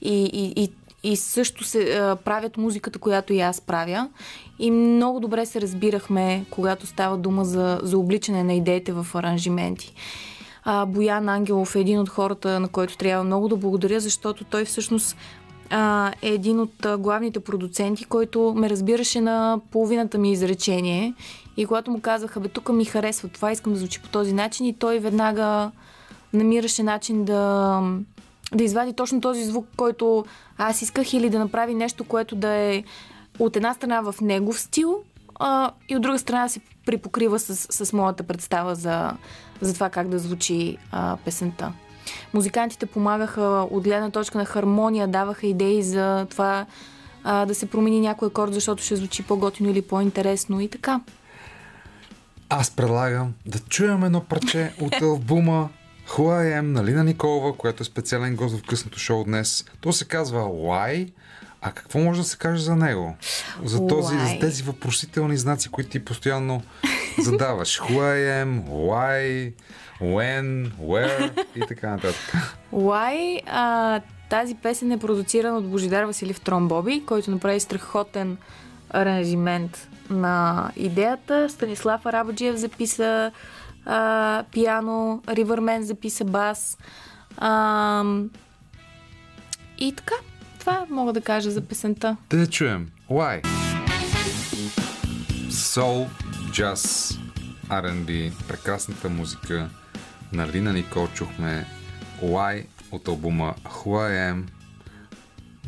и, 0.00 0.24
и, 0.24 0.52
и, 0.56 0.70
и 1.06 1.16
също 1.16 1.64
се 1.64 1.98
а, 1.98 2.16
правят 2.16 2.56
музиката, 2.56 2.98
която 2.98 3.32
и 3.32 3.40
аз 3.40 3.60
правя. 3.60 4.08
И 4.58 4.70
много 4.70 5.20
добре 5.20 5.46
се 5.46 5.60
разбирахме, 5.60 6.44
когато 6.50 6.86
става 6.86 7.16
дума 7.16 7.44
за, 7.44 7.80
за 7.82 7.98
обличане 7.98 8.42
на 8.42 8.54
идеите 8.54 8.92
в 8.92 9.06
аранжименти. 9.14 9.94
А, 10.64 10.86
Боян 10.86 11.28
Ангелов 11.28 11.76
е 11.76 11.80
един 11.80 11.98
от 11.98 12.08
хората, 12.08 12.60
на 12.60 12.68
който 12.68 12.96
трябва 12.96 13.24
много 13.24 13.48
да 13.48 13.56
благодаря, 13.56 14.00
защото 14.00 14.44
той 14.44 14.64
всъщност 14.64 15.16
а, 15.70 16.12
е 16.22 16.28
един 16.28 16.60
от 16.60 16.86
главните 16.98 17.40
продуценти, 17.40 18.04
който 18.04 18.54
ме 18.56 18.70
разбираше 18.70 19.20
на 19.20 19.60
половината 19.70 20.18
ми 20.18 20.32
изречение. 20.32 21.14
И 21.56 21.66
когато 21.66 21.90
му 21.90 22.00
казаха, 22.00 22.40
бе, 22.40 22.48
тук 22.48 22.68
ми 22.68 22.84
харесва 22.84 23.28
това, 23.28 23.52
искам 23.52 23.72
да 23.72 23.78
звучи 23.78 24.02
по 24.02 24.08
този 24.08 24.32
начин, 24.32 24.66
и 24.66 24.72
той 24.72 24.98
веднага 24.98 25.70
намираше 26.32 26.82
начин 26.82 27.24
да, 27.24 27.80
да 28.56 28.64
извади 28.64 28.92
точно 28.92 29.20
този 29.20 29.44
звук, 29.44 29.66
който 29.76 30.24
аз 30.58 30.82
исках, 30.82 31.12
или 31.12 31.30
да 31.30 31.38
направи 31.38 31.74
нещо, 31.74 32.04
което 32.04 32.36
да 32.36 32.48
е 32.48 32.84
от 33.38 33.56
една 33.56 33.74
страна 33.74 34.00
в 34.00 34.14
негов 34.20 34.60
стил, 34.60 34.98
а, 35.34 35.70
и 35.88 35.96
от 35.96 36.02
друга 36.02 36.18
страна 36.18 36.48
се 36.48 36.60
припокрива 36.86 37.38
с, 37.38 37.84
с 37.84 37.92
моята 37.92 38.22
представа 38.22 38.74
за, 38.74 39.12
за 39.60 39.74
това 39.74 39.90
как 39.90 40.08
да 40.08 40.18
звучи 40.18 40.76
а, 40.92 41.16
песента. 41.16 41.72
Музикантите 42.34 42.86
помагаха 42.86 43.66
от 43.70 43.84
гледна 43.84 44.10
точка 44.10 44.38
на 44.38 44.44
хармония, 44.44 45.08
даваха 45.08 45.46
идеи 45.46 45.82
за 45.82 46.26
това 46.30 46.66
а, 47.24 47.46
да 47.46 47.54
се 47.54 47.66
промени 47.66 48.00
някой 48.00 48.28
акорд, 48.28 48.54
защото 48.54 48.82
ще 48.82 48.96
звучи 48.96 49.22
по-готино 49.22 49.70
или 49.70 49.82
по-интересно 49.82 50.60
и 50.60 50.68
така. 50.68 51.00
Аз 52.48 52.70
предлагам 52.70 53.34
да 53.46 53.58
чуем 53.58 54.04
едно 54.04 54.20
парче 54.20 54.72
от 54.80 55.02
албума 55.02 55.68
Who 56.08 56.58
Am 56.60 56.60
на 56.60 56.84
Лина 56.84 57.04
Николова, 57.04 57.56
която 57.56 57.82
е 57.82 57.86
специален 57.86 58.36
гост 58.36 58.56
в 58.56 58.66
късното 58.66 58.98
шоу 58.98 59.24
днес. 59.24 59.64
То 59.80 59.92
се 59.92 60.04
казва 60.04 60.40
Why, 60.40 61.12
а 61.60 61.72
какво 61.72 61.98
може 61.98 62.20
да 62.20 62.26
се 62.26 62.38
каже 62.38 62.62
за 62.62 62.76
него? 62.76 63.16
За, 63.64 63.86
този, 63.86 64.18
за 64.18 64.38
тези 64.40 64.62
въпросителни 64.62 65.36
знаци, 65.36 65.68
които 65.68 65.90
ти 65.90 66.04
постоянно 66.04 66.62
задаваш. 67.18 67.80
Who 67.80 67.98
I 67.98 68.44
am, 68.44 68.62
why, 68.68 69.52
when, 70.00 70.70
where 70.72 71.44
и 71.56 71.60
така 71.68 71.90
нататък. 71.90 72.56
Why? 72.72 73.40
А, 73.46 74.00
тази 74.30 74.54
песен 74.54 74.92
е 74.92 74.98
продуцирана 74.98 75.58
от 75.58 75.68
Божидар 75.68 76.04
Василев 76.04 76.40
Тромбоби, 76.40 77.02
който 77.06 77.30
направи 77.30 77.60
страхотен 77.60 78.36
аранжимент 78.90 79.88
на 80.10 80.70
идеята. 80.76 81.48
Станислав 81.50 82.06
Арабаджиев 82.06 82.56
записа 82.56 83.32
а, 83.86 84.44
пиано, 84.52 85.22
Ривърмен 85.28 85.84
записа 85.84 86.24
бас. 86.24 86.78
А, 87.36 88.04
и 89.78 89.92
така, 89.92 90.14
това 90.58 90.86
мога 90.90 91.12
да 91.12 91.20
кажа 91.20 91.50
за 91.50 91.60
песента. 91.60 92.16
Да 92.30 92.46
чуем. 92.46 92.88
Why? 93.10 93.46
Soul, 95.50 96.06
jazz, 96.50 97.16
R&B, 97.68 98.32
прекрасната 98.48 99.08
музика 99.08 99.68
на 100.32 100.48
Лина 100.48 100.72
Никол 100.72 101.08
чухме 101.14 101.66
Why 102.22 102.66
от 102.92 103.08
албума 103.08 103.54
Who 103.64 103.86
I 103.86 104.32
Am. 104.34 104.42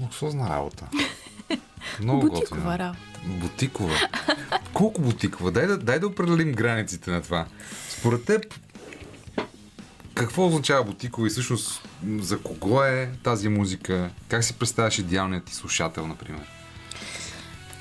Луксозна 0.01 0.49
работа. 0.49 0.85
Много 2.01 2.21
Бутикова 2.21 2.61
готина. 2.61 2.79
работа. 2.79 2.99
Бутикова. 3.27 3.95
Колко 4.73 5.01
бутикова? 5.01 5.53
Дай 5.53 5.67
да, 5.67 5.79
дай 5.79 5.99
да 5.99 6.07
определим 6.07 6.53
границите 6.53 7.11
на 7.11 7.23
това. 7.23 7.47
Според 7.99 8.25
теб, 8.25 8.55
какво 10.14 10.47
означава 10.47 10.85
бутикова 10.85 11.26
и 11.26 11.31
всъщност 11.31 11.88
за 12.19 12.38
кого 12.38 12.83
е 12.83 13.11
тази 13.23 13.49
музика? 13.49 14.11
Как 14.28 14.45
си 14.45 14.59
представяш 14.59 14.99
идеалният 14.99 15.45
ти 15.45 15.55
слушател, 15.55 16.07
например? 16.07 16.43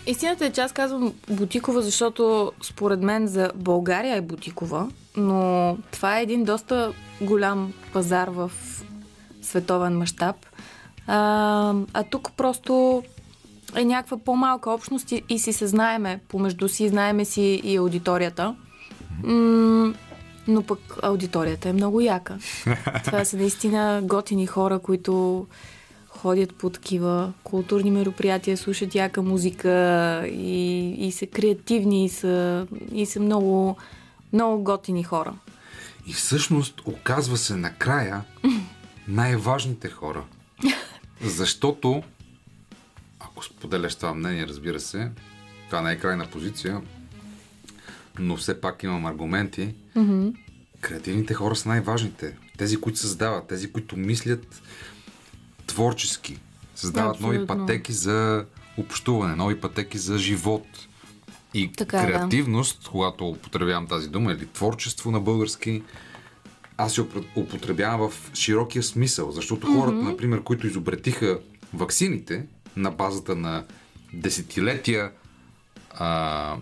Истината 0.07 0.45
е, 0.45 0.51
че 0.51 0.61
аз 0.61 0.71
казвам 0.71 1.13
бутикова, 1.29 1.81
защото 1.81 2.51
според 2.63 3.01
мен 3.01 3.27
за 3.27 3.51
България 3.55 4.15
е 4.15 4.21
бутикова, 4.21 4.91
но 5.17 5.77
това 5.91 6.19
е 6.19 6.23
един 6.23 6.43
доста 6.43 6.93
голям 7.21 7.73
пазар 7.93 8.27
в 8.27 8.51
световен 9.41 9.97
мащаб. 9.97 10.35
А, 11.07 11.73
а 11.93 12.03
тук 12.03 12.31
просто 12.37 13.03
е 13.75 13.85
някаква 13.85 14.17
по-малка 14.17 14.71
общност 14.71 15.11
и, 15.11 15.23
и 15.29 15.39
си 15.39 15.53
се 15.53 15.67
знаеме 15.67 16.19
помежду 16.27 16.69
си, 16.69 16.89
знаеме 16.89 17.25
си 17.25 17.61
и 17.63 17.77
аудиторията. 17.77 18.55
М- 19.23 19.93
но 20.47 20.63
пък 20.63 20.79
аудиторията 21.01 21.69
е 21.69 21.73
много 21.73 22.01
яка. 22.01 22.37
Това 23.05 23.25
са 23.25 23.37
наистина 23.37 24.01
готини 24.03 24.47
хора, 24.47 24.79
които 24.79 25.47
ходят 26.07 26.55
по 26.55 26.69
такива 26.69 27.33
културни 27.43 27.91
мероприятия, 27.91 28.57
слушат 28.57 28.95
яка 28.95 29.21
музика 29.21 29.71
и, 30.27 30.89
и 31.07 31.11
са 31.11 31.27
креативни 31.27 32.05
и 32.05 32.09
са, 32.09 32.67
и 32.91 33.05
са 33.05 33.19
много, 33.19 33.77
много 34.33 34.63
готини 34.63 35.03
хора. 35.03 35.33
И 36.07 36.13
всъщност 36.13 36.81
оказва 36.85 37.37
се 37.37 37.55
накрая 37.55 38.23
най-важните 39.07 39.89
хора. 39.89 40.23
Защото, 41.21 42.03
ако 43.19 43.43
споделяш 43.45 43.95
това 43.95 44.13
мнение, 44.13 44.47
разбира 44.47 44.79
се, 44.79 45.11
това 45.69 45.81
не 45.81 45.91
е 45.91 45.97
крайна 45.97 46.25
позиция, 46.25 46.81
но 48.19 48.37
все 48.37 48.61
пак 48.61 48.83
имам 48.83 49.05
аргументи. 49.05 49.75
Mm-hmm. 49.97 50.35
Креативните 50.81 51.33
хора 51.33 51.55
са 51.55 51.69
най-важните. 51.69 52.37
Тези, 52.57 52.77
които 52.77 52.99
създават, 52.99 53.47
тези, 53.47 53.71
които 53.71 53.97
мислят 53.97 54.61
творчески, 55.67 56.39
създават 56.75 57.15
Абсолютно. 57.15 57.33
нови 57.33 57.47
пътеки 57.47 57.93
за 57.93 58.45
общуване, 58.77 59.35
нови 59.35 59.59
пътеки 59.59 59.97
за 59.97 60.17
живот. 60.17 60.65
И 61.53 61.71
така, 61.71 62.05
креативност, 62.05 62.83
да. 62.83 62.89
когато 62.89 63.29
употребявам 63.29 63.87
тази 63.87 64.09
дума, 64.09 64.31
или 64.31 64.45
творчество 64.45 65.11
на 65.11 65.19
български, 65.19 65.83
аз 66.77 66.97
я 66.97 67.05
употребявам 67.35 68.09
в 68.09 68.31
широкия 68.33 68.83
смисъл, 68.83 69.31
защото 69.31 69.67
mm-hmm. 69.67 69.79
хората, 69.79 69.97
например, 69.97 70.43
които 70.43 70.67
изобретиха 70.67 71.39
ваксините 71.73 72.45
на 72.75 72.91
базата 72.91 73.35
на 73.35 73.63
десетилетия 74.13 75.11
а, 75.91 76.55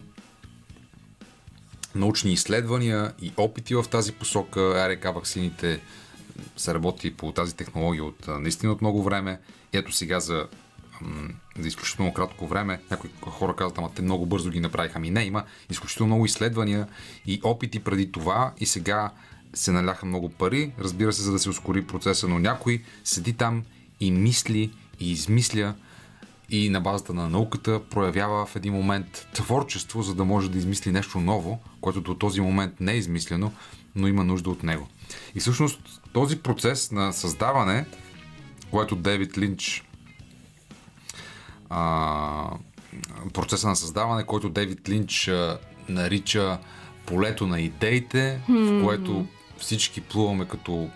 научни 1.96 2.34
изследвания 2.34 3.14
и 3.22 3.32
опити 3.38 3.76
в 3.76 3.86
тази 3.92 4.12
посока. 4.12 4.90
РК 4.90 5.04
ваксините 5.04 5.82
се 6.58 6.74
работи 6.74 7.14
по 7.14 7.32
тази 7.32 7.56
технология 7.56 8.04
от 8.04 8.28
наистина 8.28 8.72
от 8.72 8.82
много 8.82 9.04
време. 9.04 9.40
Ето 9.74 9.92
сега 9.92 10.20
за, 10.20 10.48
за 11.60 11.68
изключително 11.68 12.14
кратко 12.14 12.48
време, 12.48 12.82
някои 12.92 13.10
хора 13.22 13.56
казват, 13.56 13.78
ама 13.78 13.92
те 13.96 14.02
много 14.02 14.26
бързо 14.26 14.50
ги 14.50 14.60
направиха. 14.60 14.94
Ами 14.96 15.10
не, 15.10 15.24
има 15.24 15.44
изключително 15.70 16.08
много 16.08 16.26
изследвания 16.26 16.88
и 17.26 17.42
опити 17.44 17.80
преди 17.80 18.12
това 18.12 18.54
и 18.60 18.66
сега 18.66 19.12
се 19.54 19.72
наляха 19.72 20.06
много 20.06 20.30
пари, 20.30 20.72
разбира 20.80 21.14
се, 21.14 21.22
за 21.22 21.32
да 21.32 21.40
се 21.40 21.50
ускори 21.50 21.88
процеса, 21.88 22.28
но 22.28 22.40
някой 22.40 22.84
седи 23.04 23.34
там 23.34 23.64
и 24.00 24.12
мисли 24.12 24.72
и 25.00 25.12
измисля 25.12 25.76
и 26.50 26.70
на 26.70 26.82
базата 26.82 27.14
на 27.14 27.30
науката 27.30 27.82
проявява 27.90 28.46
в 28.46 28.56
един 28.56 28.74
момент 28.74 29.28
творчество, 29.34 30.02
за 30.02 30.16
да 30.16 30.26
може 30.26 30.52
да 30.52 30.58
измисли 30.58 30.92
нещо 30.92 31.20
ново, 31.20 31.60
което 31.82 32.02
до 32.02 32.16
този 32.16 32.42
момент 32.42 32.80
не 32.80 32.92
е 32.92 32.98
измислено, 32.98 33.54
но 33.96 34.08
има 34.08 34.24
нужда 34.24 34.50
от 34.50 34.64
него. 34.64 34.88
И 35.36 35.40
всъщност 35.40 36.02
този 36.14 36.40
процес 36.40 36.92
на 36.92 37.14
създаване, 37.14 37.86
което 38.72 38.96
Дейвид 38.96 39.38
Линч 39.38 39.84
а, 41.70 42.50
процеса 43.34 43.68
на 43.68 43.76
създаване, 43.76 44.24
който 44.24 44.50
Дейвид 44.50 44.90
Линч 44.90 45.28
а, 45.28 45.60
нарича 45.90 46.58
полето 47.06 47.48
на 47.48 47.62
идеите, 47.62 48.42
в 48.50 48.84
което 48.84 49.28
всички 49.58 50.02
плуваме 50.02 50.46
като 50.46 50.90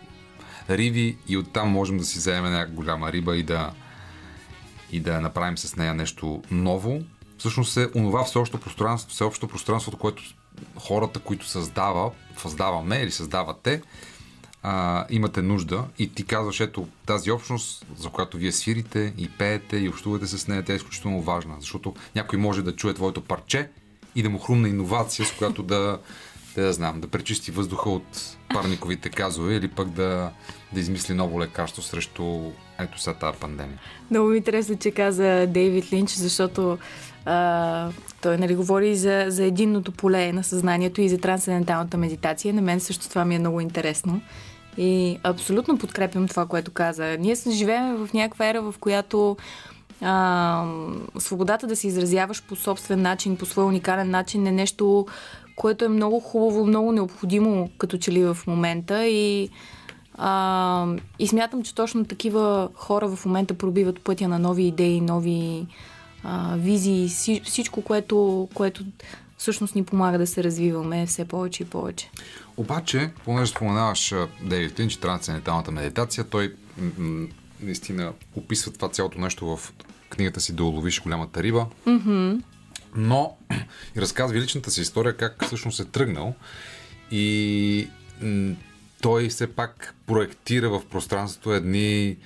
риби 0.70 1.18
и 1.28 1.38
оттам 1.38 1.70
можем 1.70 1.98
да 1.98 2.06
си 2.06 2.18
вземем 2.18 2.52
някаква 2.52 2.76
голяма 2.76 3.12
риба 3.12 3.38
и 3.38 3.44
да, 3.44 3.72
и 4.92 5.00
да 5.00 5.22
направим 5.22 5.58
с 5.58 5.76
нея 5.76 5.94
нещо 5.94 6.44
ново. 6.52 7.02
Всъщност 7.38 7.78
е 7.78 7.90
онова 7.96 8.24
всеобщо 8.24 8.60
пространство, 8.60 9.12
всеобщо 9.12 9.48
пространството, 9.48 9.98
което 9.98 10.24
хората, 10.76 11.20
които 11.20 11.48
създава, 11.48 12.12
създаваме 12.38 12.96
или 12.96 13.12
създавате, 13.12 13.82
а, 14.64 15.06
имате 15.10 15.42
нужда 15.42 15.84
и 16.00 16.14
ти 16.14 16.24
казваш, 16.24 16.60
ето 16.60 16.88
тази 17.06 17.32
общност, 17.32 17.86
за 17.98 18.10
която 18.10 18.38
вие 18.38 18.52
свирите 18.52 19.14
и 19.18 19.30
пеете 19.30 19.78
и 19.78 19.90
общувате 19.90 20.28
с 20.28 20.48
нея, 20.48 20.64
тя 20.64 20.74
е 20.74 20.76
изключително 20.76 21.22
важна, 21.22 21.56
защото 21.60 21.96
някой 22.16 22.40
може 22.40 22.62
да 22.62 22.76
чуе 22.76 22.94
твоето 22.94 23.22
парче 23.22 23.70
и 24.16 24.24
да 24.24 24.30
му 24.30 24.40
хрумна 24.40 24.70
иновация, 24.70 25.26
с 25.26 25.32
която 25.32 25.64
да, 25.64 26.00
да, 26.56 26.62
да 26.62 26.74
знам, 26.74 27.02
да 27.02 27.08
пречисти 27.08 27.52
въздуха 27.52 27.90
от 27.90 28.38
парниковите 28.54 29.10
газове 29.10 29.56
или 29.56 29.68
пък 29.68 29.90
да, 29.90 30.32
да 30.74 30.80
измисли 30.80 31.14
ново 31.14 31.42
лекарство 31.42 31.82
срещу 31.82 32.52
ето 32.80 33.00
сега 33.00 33.14
тази 33.14 33.38
пандемия. 33.38 33.80
Много 34.12 34.30
ми 34.30 34.38
интересно, 34.38 34.78
че 34.78 34.92
каза 34.92 35.48
Дейвид 35.48 35.94
Линч, 35.94 36.12
защото 36.12 36.78
а, 37.26 37.90
той 38.22 38.38
нали, 38.38 38.56
говори 38.56 38.96
за, 38.96 39.26
за 39.28 39.44
единното 39.44 39.92
поле 39.92 40.32
на 40.34 40.44
съзнанието 40.44 41.02
и 41.02 41.10
за 41.10 41.18
трансценденталната 41.18 41.98
медитация. 41.98 42.54
На 42.54 42.62
мен 42.62 42.80
също 42.80 43.10
това 43.10 43.26
ми 43.26 43.36
е 43.36 43.40
много 43.40 43.62
интересно. 43.62 44.22
И 44.78 45.20
абсолютно 45.24 45.78
подкрепям 45.78 46.28
това, 46.28 46.46
което 46.46 46.72
каза. 46.72 47.18
Ние 47.20 47.36
живеем 47.52 47.96
в 47.96 48.14
някаква 48.14 48.50
ера, 48.50 48.62
в 48.62 48.76
която 48.80 49.38
а, 50.02 50.66
свободата 51.18 51.68
да 51.68 51.76
се 51.76 51.88
изразяваш 51.88 52.44
по 52.44 52.56
собствен 52.56 53.02
начин, 53.02 53.38
по 53.38 53.46
свой 53.46 53.66
уникален 53.66 54.10
начин 54.10 54.48
е 54.48 54.52
нещо, 54.52 55.06
което 55.56 55.86
е 55.86 55.90
много 55.90 56.20
хубаво, 56.20 56.66
много 56.66 56.92
необходимо 56.92 57.70
като 57.78 57.98
че 57.98 58.12
ли 58.12 58.24
в 58.24 58.38
момента 58.48 59.06
и 59.06 59.50
а, 60.22 60.88
и 61.20 61.28
смятам, 61.28 61.64
че 61.64 61.76
точно 61.76 62.06
такива 62.06 62.70
хора 62.76 63.16
в 63.16 63.26
момента 63.26 63.54
пробиват 63.54 64.02
пътя 64.02 64.28
на 64.28 64.40
нови 64.40 64.64
идеи, 64.64 65.02
нови 65.02 65.68
а, 66.24 66.56
визии, 66.58 67.10
всичко, 67.44 67.82
което, 67.82 68.50
което 68.54 68.84
всъщност 69.38 69.76
ни 69.76 69.84
помага 69.84 70.18
да 70.18 70.28
се 70.28 70.44
развиваме 70.44 71.06
все 71.06 71.26
повече 71.26 71.64
и 71.64 71.66
повече. 71.66 72.10
Обаче, 72.58 73.12
понеже 73.26 73.52
споменаваш 73.52 74.14
Дейвид 74.44 74.80
Линч, 74.80 74.98
трансценденталната 74.98 75.72
медитация, 75.72 76.24
той 76.24 76.56
м- 76.98 77.28
наистина 77.62 78.14
описва 78.36 78.72
това 78.72 78.90
цялото 78.90 79.20
нещо 79.20 79.58
в 79.58 79.74
книгата 80.10 80.42
си 80.42 80.54
Да 80.54 80.64
уловиш 80.64 81.02
голямата 81.02 81.44
риба. 81.44 81.66
Mm-hmm. 81.88 82.42
Но 82.96 83.38
и 83.96 84.02
разказва 84.02 84.40
личната 84.40 84.72
си 84.72 84.82
история 84.82 85.18
как 85.18 85.46
всъщност 85.46 85.80
е 85.80 85.86
тръгнал 85.86 86.34
и 87.12 87.88
м- 88.22 88.56
той 89.02 89.30
все 89.30 89.56
пак 89.56 89.96
проектира 90.08 90.70
в 90.70 90.82
пространството 90.90 91.54
едни 91.54 92.18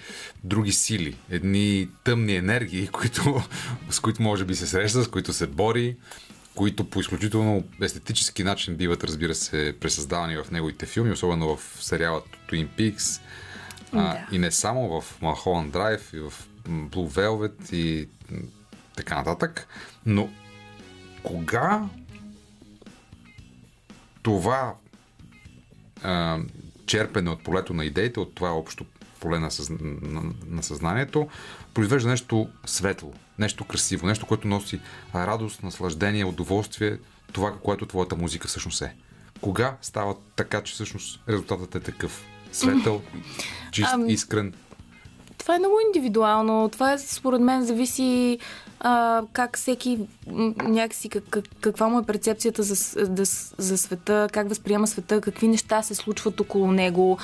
други 0.43 0.71
сили, 0.71 1.17
едни 1.29 1.89
тъмни 2.03 2.35
енергии, 2.35 2.87
които, 2.91 3.43
с 3.89 3.99
които 3.99 4.21
може 4.21 4.45
би 4.45 4.55
се 4.55 4.67
среща, 4.67 5.03
с 5.03 5.07
които 5.07 5.33
се 5.33 5.47
бори, 5.47 5.95
които 6.55 6.89
по 6.89 6.99
изключително 6.99 7.63
естетически 7.81 8.43
начин 8.43 8.75
биват, 8.75 9.03
разбира 9.03 9.35
се, 9.35 9.75
пресъздавани 9.79 10.37
в 10.37 10.51
неговите 10.51 10.85
филми, 10.85 11.11
особено 11.11 11.57
в 11.57 11.77
сериала 11.79 12.21
Twin 12.49 12.67
Peaks. 12.77 13.21
Да. 13.93 13.99
А, 13.99 14.35
и 14.35 14.39
не 14.39 14.51
само 14.51 15.01
в 15.01 15.19
Mulholland 15.21 15.71
Drive, 15.71 16.13
и 16.13 16.19
в 16.19 16.33
Blue 16.69 17.09
Velvet 17.09 17.73
и 17.73 18.07
така 18.95 19.15
нататък. 19.15 19.67
Но 20.05 20.29
кога 21.23 21.81
това 24.23 24.75
а, 26.03 26.39
черпене 26.85 27.29
от 27.29 27.43
полето 27.43 27.73
на 27.73 27.85
идеите, 27.85 28.19
от 28.19 28.35
това 28.35 28.49
общо 28.49 28.85
поле 29.19 29.39
на, 29.39 29.51
съз... 29.51 29.69
на, 29.69 30.33
на 30.47 30.63
съзнанието, 30.63 31.27
произвежда 31.73 32.09
нещо 32.09 32.49
светло, 32.65 33.13
нещо 33.39 33.65
красиво, 33.65 34.07
нещо, 34.07 34.25
което 34.25 34.47
носи 34.47 34.79
радост, 35.15 35.63
наслаждение, 35.63 36.25
удоволствие, 36.25 36.97
това, 37.31 37.53
което 37.63 37.85
твоята 37.85 38.15
музика 38.15 38.47
всъщност 38.47 38.81
е. 38.81 38.95
Кога 39.41 39.77
става 39.81 40.15
така, 40.35 40.61
че 40.63 40.73
всъщност 40.73 41.19
резултатът 41.29 41.75
е 41.75 41.79
такъв? 41.79 42.25
Светъл, 42.51 43.01
чист, 43.71 43.89
искрен? 44.07 44.53
Това 45.43 45.55
е 45.55 45.59
много 45.59 45.75
индивидуално. 45.87 46.69
Това 46.69 46.93
е, 46.93 46.97
според 46.97 47.41
мен 47.41 47.63
зависи 47.63 48.39
а, 48.79 49.21
как 49.33 49.57
всеки 49.57 49.99
някакси 50.63 51.09
как, 51.09 51.23
как, 51.29 51.45
каква 51.61 51.87
му 51.87 51.99
е 51.99 52.05
перцепцията 52.05 52.63
за, 52.63 53.05
да, 53.07 53.23
за 53.57 53.77
света, 53.77 54.27
как 54.31 54.49
възприема 54.49 54.87
света, 54.87 55.21
какви 55.21 55.47
неща 55.47 55.81
се 55.81 55.95
случват 55.95 56.39
около 56.39 56.71
него, 56.71 57.17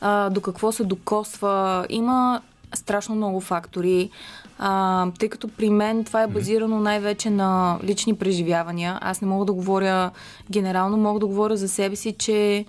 а, 0.00 0.30
до 0.30 0.40
какво 0.40 0.72
се 0.72 0.84
докосва. 0.84 1.86
Има 1.88 2.40
страшно 2.74 3.14
много 3.14 3.40
фактори. 3.40 4.10
А, 4.58 5.06
тъй 5.18 5.28
като 5.28 5.48
при 5.48 5.70
мен 5.70 6.04
това 6.04 6.22
е 6.22 6.26
базирано 6.26 6.80
най-вече 6.80 7.30
на 7.30 7.78
лични 7.84 8.16
преживявания. 8.16 8.98
Аз 9.02 9.20
не 9.20 9.28
мога 9.28 9.44
да 9.44 9.52
говоря 9.52 10.10
генерално, 10.50 10.96
мога 10.96 11.20
да 11.20 11.26
говоря 11.26 11.56
за 11.56 11.68
себе 11.68 11.96
си, 11.96 12.12
че 12.12 12.64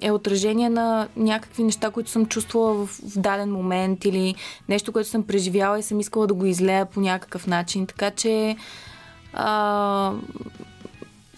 е 0.00 0.10
отражение 0.10 0.68
на 0.68 1.08
някакви 1.16 1.64
неща, 1.64 1.90
които 1.90 2.10
съм 2.10 2.26
чувствала 2.26 2.74
в, 2.74 2.86
в 2.86 3.18
даден 3.18 3.52
момент 3.52 4.04
или 4.04 4.34
нещо, 4.68 4.92
което 4.92 5.08
съм 5.08 5.22
преживяла 5.22 5.78
и 5.78 5.82
съм 5.82 6.00
искала 6.00 6.26
да 6.26 6.34
го 6.34 6.46
излея 6.46 6.86
по 6.86 7.00
някакъв 7.00 7.46
начин. 7.46 7.86
Така 7.86 8.10
че 8.10 8.56
а, 9.32 10.12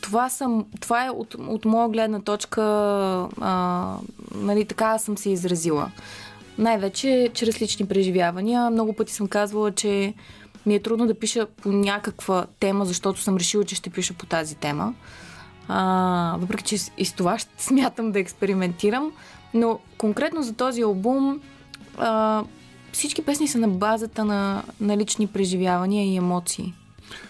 това, 0.00 0.28
съм, 0.28 0.66
това 0.80 1.06
е 1.06 1.10
от, 1.10 1.34
от 1.34 1.64
моя 1.64 1.88
гледна 1.88 2.20
точка, 2.20 2.62
а, 3.40 3.96
нали, 4.34 4.64
така 4.64 4.98
съм 4.98 5.18
се 5.18 5.30
изразила. 5.30 5.90
Най-вече 6.58 7.30
чрез 7.34 7.62
лични 7.62 7.86
преживявания. 7.86 8.70
Много 8.70 8.92
пъти 8.92 9.12
съм 9.12 9.28
казвала, 9.28 9.72
че 9.72 10.14
ми 10.66 10.74
е 10.74 10.82
трудно 10.82 11.06
да 11.06 11.14
пиша 11.14 11.46
по 11.46 11.72
някаква 11.72 12.46
тема, 12.60 12.84
защото 12.84 13.20
съм 13.20 13.36
решила, 13.36 13.64
че 13.64 13.74
ще 13.74 13.90
пиша 13.90 14.14
по 14.14 14.26
тази 14.26 14.54
тема. 14.54 14.94
А, 15.68 16.36
въпреки, 16.38 16.64
че 16.64 16.76
и 16.98 17.04
с 17.04 17.12
това 17.12 17.38
ще 17.38 17.50
смятам 17.62 18.12
да 18.12 18.18
експериментирам. 18.18 19.12
Но 19.54 19.78
конкретно 19.98 20.42
за 20.42 20.52
този 20.52 20.82
албум 20.82 21.40
а, 21.98 22.44
всички 22.92 23.24
песни 23.24 23.48
са 23.48 23.58
на 23.58 23.68
базата 23.68 24.24
на, 24.24 24.62
на 24.80 24.96
лични 24.96 25.26
преживявания 25.26 26.04
и 26.04 26.16
емоции. 26.16 26.74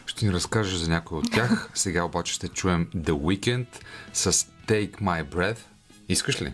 Ще 0.06 0.26
ни 0.26 0.32
разкажеш 0.32 0.74
за 0.74 0.90
някой 0.90 1.18
от 1.18 1.32
тях. 1.32 1.70
Сега 1.74 2.04
обаче 2.04 2.32
ще 2.32 2.48
чуем 2.48 2.86
The 2.96 3.10
Weeknd 3.10 3.66
с 4.12 4.32
Take 4.66 5.00
My 5.00 5.24
Breath. 5.24 5.58
Искаш 6.08 6.42
ли? 6.42 6.52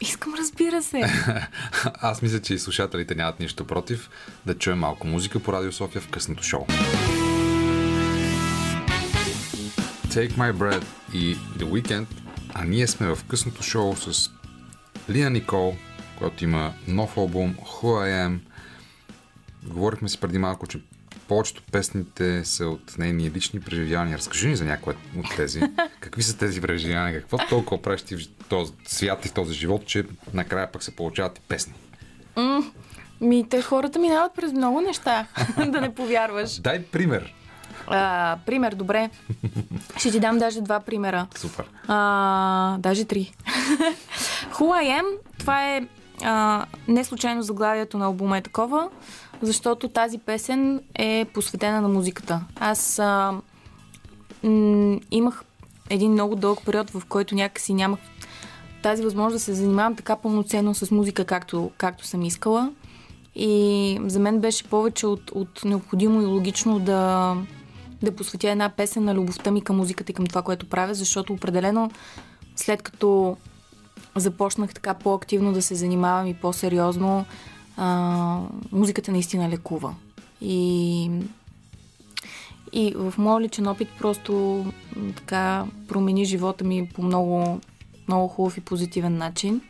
Искам, 0.00 0.34
разбира 0.38 0.82
се. 0.82 1.02
Аз 2.00 2.22
мисля, 2.22 2.40
че 2.40 2.54
и 2.54 2.58
слушателите 2.58 3.14
нямат 3.14 3.40
нищо 3.40 3.66
против 3.66 4.10
да 4.46 4.58
чуем 4.58 4.78
малко 4.78 5.06
музика 5.06 5.40
по 5.40 5.52
Радио 5.52 5.72
София 5.72 6.02
в 6.02 6.08
късното 6.08 6.42
шоу. 6.42 6.66
Take 10.10 10.32
My 10.32 10.52
Breath 10.52 10.86
и 11.14 11.36
The 11.36 11.64
Weeknd, 11.64 12.06
а 12.54 12.64
ние 12.64 12.86
сме 12.86 13.06
в 13.06 13.18
късното 13.28 13.62
шоу 13.62 13.96
с 13.96 14.30
Лина 15.10 15.30
Никол, 15.30 15.74
която 16.18 16.44
има 16.44 16.72
нов 16.88 17.16
албум 17.16 17.54
Who 17.54 17.84
I 17.84 18.28
Am. 18.28 18.38
Говорихме 19.66 20.08
си 20.08 20.20
преди 20.20 20.38
малко, 20.38 20.66
че 20.66 20.80
повечето 21.28 21.62
песните 21.72 22.44
са 22.44 22.66
от 22.66 22.98
нейни 22.98 23.30
лични 23.30 23.60
преживявания. 23.60 24.18
Разкажи 24.18 24.48
ни 24.48 24.56
за 24.56 24.64
някои 24.64 24.94
от 25.16 25.36
тези. 25.36 25.60
Какви 26.00 26.22
са 26.22 26.38
тези 26.38 26.60
преживявания? 26.60 27.20
Какво 27.20 27.38
толкова 27.38 27.82
правиш 27.82 28.02
ти 28.02 28.16
в 28.16 28.28
този 28.48 28.72
свят 28.86 29.26
и 29.26 29.28
в 29.28 29.32
този 29.32 29.54
живот, 29.54 29.86
че 29.86 30.04
накрая 30.34 30.72
пък 30.72 30.82
се 30.82 30.96
получават 30.96 31.38
и 31.38 31.40
песни? 31.40 31.72
Mm, 32.36 32.70
ми, 33.20 33.48
те 33.48 33.62
хората 33.62 33.98
минават 33.98 34.34
през 34.34 34.52
много 34.52 34.80
неща, 34.80 35.26
да 35.66 35.80
не 35.80 35.94
повярваш. 35.94 36.60
Дай 36.60 36.82
пример. 36.82 37.34
А, 37.90 38.38
пример, 38.46 38.74
добре. 38.74 39.10
Ще 39.96 40.10
ти 40.10 40.20
дам 40.20 40.38
даже 40.38 40.60
два 40.60 40.80
примера. 40.80 41.26
Супер. 41.36 41.64
А, 41.88 42.76
даже 42.78 43.04
три. 43.04 43.32
Who 44.52 44.60
I 44.60 45.00
Am, 45.00 45.04
това 45.38 45.76
е 45.76 45.86
а, 46.22 46.66
не 46.88 47.04
случайно 47.04 47.42
заглавието 47.42 47.98
на 47.98 48.04
албума 48.04 48.38
е 48.38 48.42
такова, 48.42 48.88
защото 49.42 49.88
тази 49.88 50.18
песен 50.18 50.80
е 50.94 51.26
посветена 51.34 51.80
на 51.80 51.88
музиката. 51.88 52.40
Аз 52.60 52.98
а, 52.98 53.34
м- 54.42 54.98
имах 55.10 55.44
един 55.90 56.12
много 56.12 56.36
дълъг 56.36 56.64
период, 56.66 56.90
в 56.90 57.02
който 57.08 57.34
някакси 57.34 57.74
нямах 57.74 58.00
тази 58.82 59.02
възможност 59.02 59.34
да 59.34 59.40
се 59.40 59.54
занимавам 59.54 59.96
така 59.96 60.16
пълноценно 60.16 60.74
с 60.74 60.90
музика, 60.90 61.24
както, 61.24 61.70
както 61.78 62.06
съм 62.06 62.22
искала. 62.22 62.72
И 63.34 64.00
за 64.06 64.18
мен 64.18 64.40
беше 64.40 64.64
повече 64.64 65.06
от, 65.06 65.30
от 65.30 65.64
необходимо 65.64 66.22
и 66.22 66.26
логично 66.26 66.78
да, 66.78 67.36
да 68.02 68.16
посветя 68.16 68.50
една 68.50 68.68
песен 68.68 69.04
на 69.04 69.14
любовта 69.14 69.50
ми 69.50 69.60
към 69.60 69.76
музиката 69.76 70.12
и 70.12 70.14
към 70.14 70.26
това, 70.26 70.42
което 70.42 70.68
правя, 70.68 70.94
защото 70.94 71.32
определено 71.32 71.90
след 72.56 72.82
като 72.82 73.36
започнах 74.16 74.74
така 74.74 74.94
по-активно 74.94 75.52
да 75.52 75.62
се 75.62 75.74
занимавам 75.74 76.26
и 76.26 76.34
по-сериозно, 76.34 77.24
а, 77.76 78.40
музиката 78.72 79.12
наистина 79.12 79.48
лекува. 79.48 79.94
И, 80.40 81.10
и 82.72 82.94
в 82.96 83.14
моят 83.18 83.42
личен 83.42 83.66
опит 83.66 83.88
просто 83.98 84.64
така 85.16 85.64
промени 85.88 86.24
живота 86.24 86.64
ми 86.64 86.88
по 86.94 87.02
много, 87.02 87.60
много 88.08 88.28
хубав 88.28 88.56
и 88.56 88.60
позитивен 88.60 89.16
начин. 89.16 89.60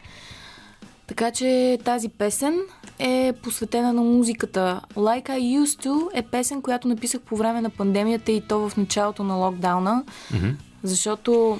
Така 1.11 1.31
че 1.31 1.79
тази 1.85 2.09
песен 2.09 2.61
е 2.99 3.33
посветена 3.43 3.93
на 3.93 4.03
музиката. 4.03 4.81
Like 4.95 5.29
I 5.29 5.61
Used 5.61 5.87
To 5.87 6.09
е 6.15 6.23
песен, 6.23 6.63
която 6.63 6.89
написах 6.89 7.21
по 7.21 7.37
време 7.37 7.61
на 7.61 7.71
пандемията 7.71 8.33
и 8.33 8.41
то 8.41 8.69
в 8.69 8.77
началото 8.77 9.25
на 9.25 9.35
локдауна. 9.35 10.05
Mm-hmm. 10.33 10.55
Защото 10.83 11.59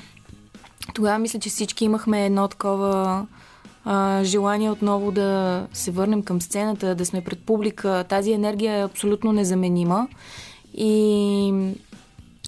тогава 0.95 1.19
мисля, 1.19 1.39
че 1.39 1.49
всички 1.49 1.85
имахме 1.85 2.27
едно 2.27 2.49
такова 2.49 3.27
а, 3.85 4.25
желание 4.25 4.71
отново 4.71 5.13
да 5.13 5.67
се 5.73 5.91
върнем 5.91 6.23
към 6.23 6.41
сцената, 6.41 6.95
да 6.95 7.07
сме 7.07 7.21
пред 7.21 7.39
публика. 7.39 8.05
Тази 8.09 8.33
енергия 8.33 8.75
е 8.77 8.85
абсолютно 8.85 9.33
незаменима. 9.33 10.09
И, 10.75 11.53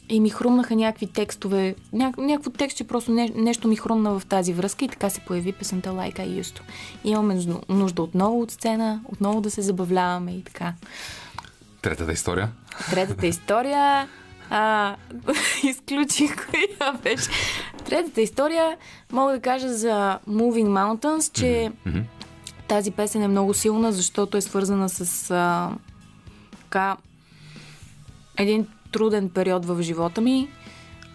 и 0.09 0.21
ми 0.21 0.31
хрумнаха 0.31 0.77
някакви 0.77 1.07
текстове, 1.07 1.75
ня, 1.93 2.13
някакво 2.19 2.51
текст, 2.51 2.89
просто 2.89 3.13
не, 3.13 3.33
нещо 3.37 3.69
ми 3.69 3.77
хрумна 3.77 4.19
в 4.19 4.27
тази 4.27 4.53
връзка 4.53 4.85
и 4.85 4.89
така 4.89 5.11
се 5.11 5.21
появи 5.21 5.53
песента 5.53 5.91
Like 5.91 6.19
I 6.19 6.43
Used 6.43 6.59
to. 6.59 6.61
Имаме 7.05 7.39
нужда 7.69 8.03
отново 8.03 8.41
от 8.41 8.51
сцена, 8.51 9.01
отново 9.05 9.41
да 9.41 9.51
се 9.51 9.63
забавляваме 9.63 10.33
и 10.33 10.43
така. 10.43 10.75
Третата 11.83 12.13
история? 12.13 12.51
Третата 12.91 13.27
история 13.27 14.09
а, 14.51 14.97
изключих 15.63 16.51
коя 16.51 16.93
беше. 16.93 17.31
Третата 17.85 18.21
история 18.21 18.77
мога 19.13 19.33
да 19.33 19.41
кажа 19.41 19.75
за 19.75 20.19
Moving 20.29 20.69
Mountains, 20.69 21.33
че 21.33 21.73
mm-hmm. 21.87 22.03
тази 22.69 22.91
песен 22.91 23.23
е 23.23 23.29
много 23.29 23.55
силна, 23.55 23.93
защото 23.93 24.37
е 24.37 24.41
свързана 24.41 24.89
с 24.89 25.31
а, 25.31 25.71
така, 26.61 26.97
един 28.37 28.67
труден 28.93 29.31
период 29.31 29.65
в 29.65 29.83
живота 29.83 30.21
ми 30.21 30.49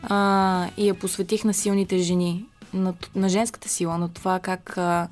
а, 0.04 0.68
и 0.78 0.88
я 0.88 0.94
посветих 0.94 1.44
на 1.44 1.54
силните 1.54 1.98
жени, 1.98 2.46
на, 2.74 2.94
на 3.16 3.30
женската 3.30 3.70
сила, 3.70 3.98
на 3.98 4.10
това 4.10 4.40
как 4.40 4.78
а, 4.78 5.08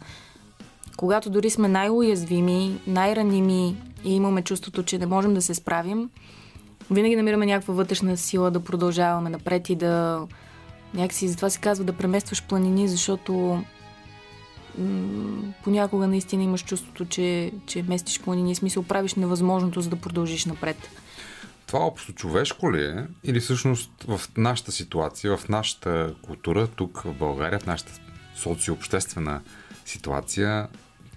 когато 0.98 1.30
дори 1.30 1.50
сме 1.50 1.68
най-уязвими, 1.68 2.80
най-раними 2.88 3.76
и 4.06 4.16
имаме 4.16 4.42
чувството, 4.42 4.84
че 4.84 4.98
не 4.98 5.06
можем 5.06 5.34
да 5.34 5.42
се 5.42 5.54
справим, 5.54 6.10
винаги 6.92 7.16
намираме 7.16 7.46
някаква 7.46 7.74
вътрешна 7.74 8.18
сила 8.18 8.52
да 8.52 8.60
продължаваме 8.60 9.30
напред 9.30 9.70
и 9.70 9.76
да 9.76 10.22
някакси, 10.94 11.28
затова 11.28 11.50
се 11.50 11.60
казва 11.60 11.86
да 11.86 11.94
преместваш 11.94 12.44
планини, 12.44 12.88
защото 12.88 13.64
понякога 15.64 16.08
наистина 16.08 16.44
имаш 16.44 16.64
чувството, 16.64 17.06
че, 17.06 17.52
че 17.66 17.84
местиш 17.84 18.22
планини, 18.22 18.56
смисъл 18.56 18.84
правиш 18.84 19.14
невъзможното, 19.14 19.82
за 19.82 19.90
да 19.90 19.96
продължиш 19.96 20.46
напред. 20.46 20.90
Това 21.76 21.88
общо 21.88 22.14
човешко 22.14 22.74
ли 22.74 22.84
е? 22.84 23.08
Или 23.24 23.40
всъщност 23.40 23.92
в 24.08 24.22
нашата 24.38 24.72
ситуация, 24.72 25.38
в 25.38 25.50
нашата 25.50 26.14
култура, 26.22 26.68
тук 26.68 27.02
в 27.06 27.14
България, 27.14 27.60
в 27.60 27.66
нашата 27.66 27.92
социообществена 28.36 29.42
ситуация, 29.86 30.68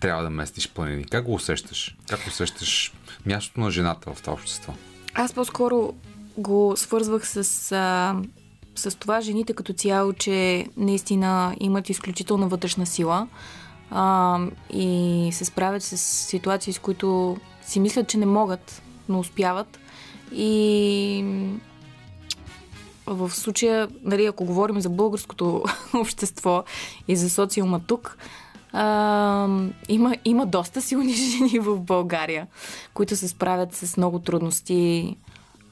трябва 0.01 0.23
да 0.23 0.31
местиш 0.31 0.69
планини? 0.69 1.05
Как 1.05 1.25
го 1.25 1.35
усещаш? 1.35 1.97
Как 2.09 2.27
усещаш 2.29 2.93
мястото 3.27 3.61
на 3.61 3.71
жената 3.71 4.15
в 4.15 4.23
това 4.23 4.33
общество? 4.33 4.73
Аз 5.15 5.33
по-скоро 5.33 5.95
го 6.39 6.75
свързвах 6.77 7.29
с, 7.29 7.73
а, 7.73 8.17
с 8.75 8.99
това 8.99 9.21
жените 9.21 9.53
като 9.53 9.73
цяло, 9.73 10.13
че 10.13 10.67
наистина 10.77 11.57
имат 11.61 11.89
изключителна 11.89 12.49
вътрешна 12.49 12.87
сила 12.87 13.29
а, 13.91 14.39
и 14.71 15.29
се 15.33 15.45
справят 15.45 15.83
с 15.83 15.99
ситуации, 15.99 16.73
с 16.73 16.79
които 16.79 17.37
си 17.67 17.81
мислят, 17.81 18.09
че 18.09 18.19
не 18.19 18.27
могат, 18.27 18.83
но 19.09 19.19
успяват. 19.19 19.79
И 20.33 21.25
в 23.07 23.31
случая, 23.31 23.89
нали, 24.03 24.27
ако 24.27 24.45
говорим 24.45 24.81
за 24.81 24.91
българското 24.91 25.65
общество 25.95 26.65
и 27.09 27.17
за 27.17 27.31
социума 27.31 27.81
тук, 27.87 28.19
а, 28.73 29.49
има, 29.89 30.17
има 30.25 30.47
доста 30.47 30.83
силни 30.83 31.13
жени 31.39 31.59
в 31.59 31.81
България, 31.81 32.47
които 32.95 33.17
се 33.17 33.29
справят 33.29 33.75
с 33.75 33.97
много 33.97 34.19
трудности. 34.19 35.17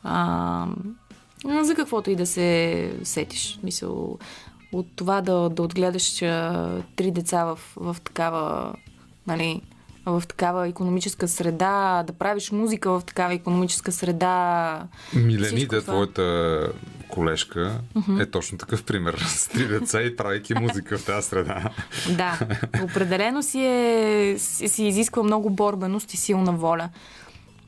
А, 0.03 0.67
за 1.63 1.75
каквото 1.75 2.11
и 2.11 2.17
да 2.17 2.27
се 2.27 2.93
сетиш. 3.03 3.59
Мисъл, 3.63 4.19
от 4.73 4.87
това 4.97 5.21
да, 5.21 5.49
да 5.49 5.63
отгледаш 5.63 6.23
а, 6.23 6.83
три 6.97 7.11
деца 7.11 7.45
в, 7.45 7.59
в 7.77 7.97
такава, 8.05 8.75
нали, 9.27 9.63
в 10.07 10.23
такава 10.29 10.69
економическа 10.69 11.29
среда, 11.29 12.05
да 12.07 12.13
правиш 12.13 12.53
музика 12.53 12.91
в 12.91 13.05
такава 13.05 13.35
економическа 13.35 13.93
среда. 13.93 14.87
Миленита, 15.15 15.81
това... 15.81 15.93
твоята 15.93 16.73
колежка, 17.09 17.81
uh-huh. 17.97 18.23
е 18.23 18.27
точно 18.27 18.59
такъв 18.59 18.85
пример. 18.85 19.15
С 19.27 19.49
три 19.49 19.67
деца 19.67 20.03
и 20.03 20.17
правейки 20.17 20.55
музика 20.55 20.99
в 20.99 21.05
тази 21.05 21.29
среда. 21.29 21.71
Да, 22.11 22.39
определено 22.83 23.43
си, 23.43 23.61
е, 23.61 24.35
си, 24.39 24.69
си 24.69 24.85
изисква 24.85 25.23
много 25.23 25.51
борбеност 25.51 26.15
и 26.15 26.17
силна 26.17 26.53
воля. 26.53 26.89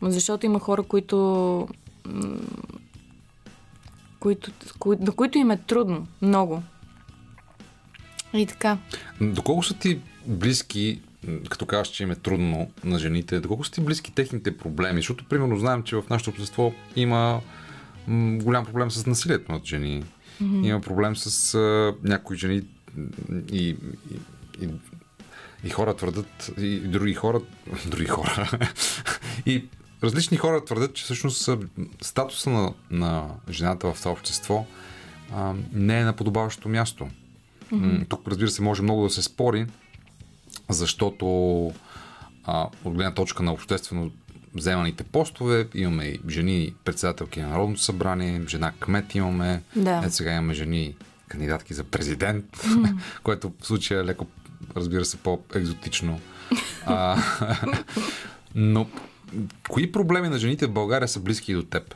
Защото 0.03 0.46
има 0.46 0.59
хора, 0.61 0.83
които, 0.83 1.68
които, 4.20 4.51
на 4.85 5.12
които 5.12 5.38
им 5.38 5.51
е 5.51 5.57
трудно. 5.57 6.07
Много. 6.22 6.62
И 8.35 8.46
така. 8.46 8.79
Доколко 9.20 9.62
са 9.62 9.74
ти 9.74 10.01
близки 10.27 11.01
като 11.48 11.66
казваш, 11.66 11.88
че 11.88 12.02
им 12.02 12.11
е 12.11 12.16
трудно 12.16 12.70
на 12.85 12.98
жените, 12.98 13.40
доколко 13.40 13.64
са 13.64 13.72
ти 13.72 13.81
близки 13.81 14.14
техните 14.14 14.57
проблеми? 14.57 14.98
Защото, 14.98 15.24
примерно, 15.24 15.59
знаем, 15.59 15.83
че 15.83 15.96
в 15.96 16.04
нашето 16.11 16.31
общество 16.31 16.72
има 16.96 17.40
голям 18.42 18.64
проблем 18.64 18.90
с 18.90 19.07
насилието 19.07 19.52
над 19.52 19.64
жени. 19.64 20.04
Mm-hmm. 20.42 20.66
Има 20.66 20.81
проблем 20.81 21.16
с 21.16 21.54
а, 21.54 21.94
някои 22.09 22.37
жени 22.37 22.62
и, 23.52 23.68
и, 23.68 23.76
и, 24.62 24.68
и 25.64 25.70
хора 25.70 25.94
твърдат, 25.94 26.50
и 26.59 26.78
други 26.78 27.14
хора, 27.14 27.40
други 27.87 28.07
хора, 28.07 28.50
и 29.46 29.64
различни 30.02 30.37
хора 30.37 30.64
твърдят, 30.64 30.94
че 30.94 31.04
всъщност 31.04 31.50
статуса 32.02 32.50
на, 32.50 32.72
на 32.90 33.26
жената 33.50 33.92
в 33.92 33.98
това 33.98 34.11
общество 34.11 34.66
а, 35.35 35.54
не 35.72 36.00
е 36.00 36.04
на 36.04 36.12
подобаващото 36.12 36.68
място. 36.68 37.09
Mm-hmm. 37.72 38.09
Тук, 38.09 38.28
разбира 38.28 38.50
се, 38.50 38.62
може 38.62 38.83
много 38.83 39.02
да 39.02 39.11
се 39.11 39.22
спори, 39.22 39.66
защото 40.68 41.26
а, 42.44 42.68
от 42.85 42.94
гледна 42.94 43.14
точка 43.14 43.42
на 43.42 43.52
обществено 43.52 44.11
вземаните 44.54 45.04
постове, 45.04 45.68
имаме 45.74 46.04
и 46.04 46.20
жени 46.28 46.74
председателки 46.85 47.40
на 47.40 47.48
Народното 47.48 47.81
събрание, 47.81 48.42
жена 48.48 48.72
кмет 48.81 49.14
имаме, 49.14 49.62
да. 49.76 50.02
Ето 50.04 50.14
сега 50.14 50.33
имаме 50.33 50.54
жени 50.54 50.96
кандидатки 51.28 51.74
за 51.74 51.85
президент, 51.85 52.57
mm. 52.57 52.94
което 53.22 53.52
в 53.61 53.66
случая 53.66 54.00
е 54.00 54.04
леко, 54.04 54.26
разбира 54.76 55.04
се, 55.04 55.16
по-екзотично. 55.16 56.20
а, 56.87 57.22
но 58.54 58.87
кои 59.68 59.92
проблеми 59.92 60.28
на 60.28 60.38
жените 60.38 60.66
в 60.66 60.72
България 60.72 61.09
са 61.09 61.20
близки 61.20 61.54
до 61.54 61.62
теб? 61.62 61.94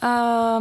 А, 0.00 0.60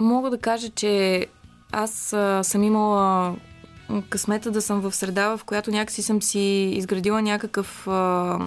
мога 0.00 0.30
да 0.30 0.38
кажа, 0.38 0.70
че 0.70 1.26
аз 1.72 2.12
а, 2.12 2.44
съм 2.44 2.62
имала 2.62 3.36
късмета 4.08 4.50
да 4.50 4.62
съм 4.62 4.80
в 4.80 4.94
среда, 4.94 5.36
в 5.36 5.44
която 5.44 5.70
някакси 5.70 6.02
съм 6.02 6.22
си 6.22 6.40
изградила 6.76 7.22
някакъв 7.22 7.88
а, 7.88 8.38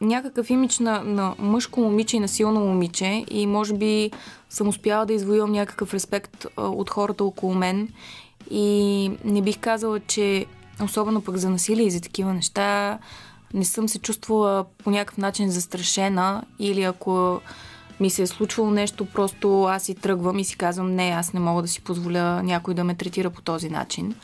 някакъв 0.00 0.50
имидж 0.50 0.78
на, 0.78 1.02
на 1.04 1.34
мъжко 1.38 1.80
момиче 1.80 2.16
и 2.16 2.20
на 2.20 2.28
силно 2.28 2.60
момиче 2.60 3.24
и 3.30 3.46
може 3.46 3.74
би 3.74 4.10
съм 4.50 4.68
успяла 4.68 5.06
да 5.06 5.12
извоювам 5.12 5.52
някакъв 5.52 5.94
респект 5.94 6.46
а, 6.56 6.62
от 6.62 6.90
хората 6.90 7.24
около 7.24 7.54
мен. 7.54 7.88
И 8.50 9.10
не 9.24 9.42
бих 9.42 9.58
казала, 9.58 10.00
че 10.00 10.46
особено 10.84 11.20
пък 11.20 11.36
за 11.36 11.50
насилие 11.50 11.86
и 11.86 11.90
за 11.90 12.00
такива 12.00 12.34
неща 12.34 12.98
не 13.54 13.64
съм 13.64 13.88
се 13.88 13.98
чувствала 13.98 14.64
по 14.84 14.90
някакъв 14.90 15.18
начин 15.18 15.50
застрашена 15.50 16.42
или 16.58 16.82
ако 16.82 17.40
ми 18.00 18.10
се 18.10 18.22
е 18.22 18.26
случвало 18.26 18.70
нещо, 18.70 19.04
просто 19.04 19.62
аз 19.64 19.82
си 19.82 19.94
тръгвам 19.94 20.38
и 20.38 20.44
си 20.44 20.56
казвам, 20.56 20.94
не, 20.94 21.08
аз 21.08 21.32
не 21.32 21.40
мога 21.40 21.62
да 21.62 21.68
си 21.68 21.80
позволя 21.80 22.42
някой 22.42 22.74
да 22.74 22.84
ме 22.84 22.94
третира 22.94 23.30
по 23.30 23.42
този 23.42 23.70
начин. 23.70 24.14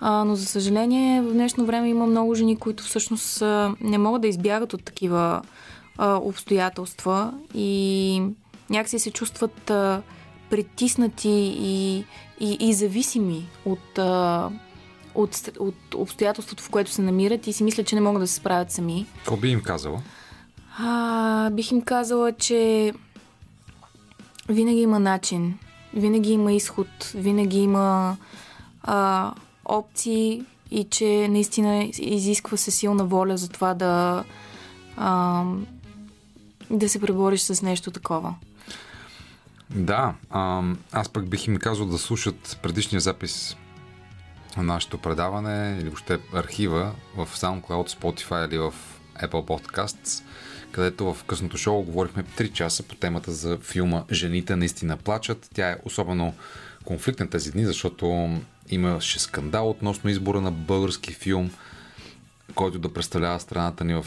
А, 0.00 0.24
но 0.24 0.36
за 0.36 0.46
съжаление 0.46 1.22
в 1.22 1.32
днешно 1.32 1.66
време 1.66 1.88
има 1.88 2.06
много 2.06 2.34
жени, 2.34 2.56
които 2.56 2.84
всъщност 2.84 3.42
не 3.80 3.98
могат 3.98 4.22
да 4.22 4.28
избягат 4.28 4.72
от 4.72 4.84
такива 4.84 5.42
а, 5.98 6.16
обстоятелства 6.16 7.32
и 7.54 8.22
някакси 8.70 8.98
се 8.98 9.10
чувстват 9.10 9.70
а, 9.70 10.02
притиснати 10.50 11.56
и, 11.58 12.04
и, 12.40 12.56
и 12.60 12.74
зависими 12.74 13.48
от, 13.64 13.98
а, 13.98 14.50
от, 15.14 15.50
от 15.58 15.94
обстоятелството, 15.94 16.62
в 16.62 16.70
което 16.70 16.90
се 16.90 17.02
намират 17.02 17.46
и 17.46 17.52
си 17.52 17.64
мислят, 17.64 17.86
че 17.86 17.94
не 17.94 18.00
могат 18.00 18.22
да 18.22 18.26
се 18.26 18.34
справят 18.34 18.70
сами. 18.70 19.06
Какво 19.16 19.36
би 19.36 19.48
им 19.48 19.62
казала? 19.62 20.02
А, 20.78 21.50
бих 21.50 21.70
им 21.70 21.82
казала, 21.82 22.32
че 22.32 22.92
винаги 24.48 24.80
има 24.80 25.00
начин, 25.00 25.58
винаги 25.94 26.32
има 26.32 26.52
изход, 26.52 27.12
винаги 27.14 27.58
има 27.58 28.16
а, 28.82 29.32
опции 29.64 30.44
и 30.70 30.84
че 30.84 31.28
наистина 31.28 31.90
изисква 31.98 32.56
се 32.56 32.70
силна 32.70 33.04
воля 33.04 33.36
за 33.36 33.48
това 33.48 33.74
да, 33.74 34.24
а, 34.96 35.44
да 36.70 36.88
се 36.88 37.00
пребориш 37.00 37.40
с 37.40 37.62
нещо 37.62 37.90
такова. 37.90 38.34
Да, 39.70 40.14
а, 40.30 40.62
аз 40.92 41.08
пък 41.08 41.28
бих 41.28 41.46
им 41.46 41.56
казал 41.56 41.86
да 41.86 41.98
слушат 41.98 42.58
предишния 42.62 43.00
запис 43.00 43.56
на 44.56 44.62
нашето 44.62 44.98
предаване 44.98 45.78
или 45.80 45.88
въобще 45.88 46.18
архива 46.34 46.92
в 47.16 47.28
SoundCloud, 47.34 48.00
Spotify 48.00 48.48
или 48.48 48.58
в 48.58 48.74
Apple 49.22 49.46
Podcasts 49.46 50.22
където 50.76 51.14
в 51.14 51.24
късното 51.24 51.56
шоу 51.56 51.82
говорихме 51.82 52.24
3 52.24 52.52
часа 52.52 52.82
по 52.82 52.94
темата 52.94 53.32
за 53.32 53.58
филма 53.58 54.04
Жените 54.12 54.56
наистина 54.56 54.96
плачат. 54.96 55.50
Тя 55.54 55.70
е 55.70 55.76
особено 55.84 56.34
конфликтна 56.84 57.30
тези 57.30 57.52
дни, 57.52 57.64
защото 57.64 58.36
имаше 58.68 59.18
скандал 59.18 59.70
относно 59.70 60.10
избора 60.10 60.40
на 60.40 60.50
български 60.50 61.12
филм, 61.12 61.50
който 62.54 62.78
да 62.78 62.92
представлява 62.92 63.40
страната 63.40 63.84
ни 63.84 63.94
в 63.94 64.06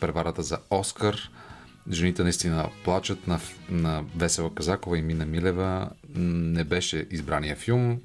преварата 0.00 0.42
за 0.42 0.58
Оскар. 0.70 1.30
Жените 1.90 2.22
наистина 2.22 2.68
плачат 2.84 3.26
на, 3.26 3.40
на 3.70 4.04
Весела 4.16 4.54
Казакова 4.54 4.98
и 4.98 5.02
Мина 5.02 5.26
Милева. 5.26 5.90
Не 6.16 6.64
беше 6.64 7.06
избрания 7.10 7.56
филм, 7.56 8.00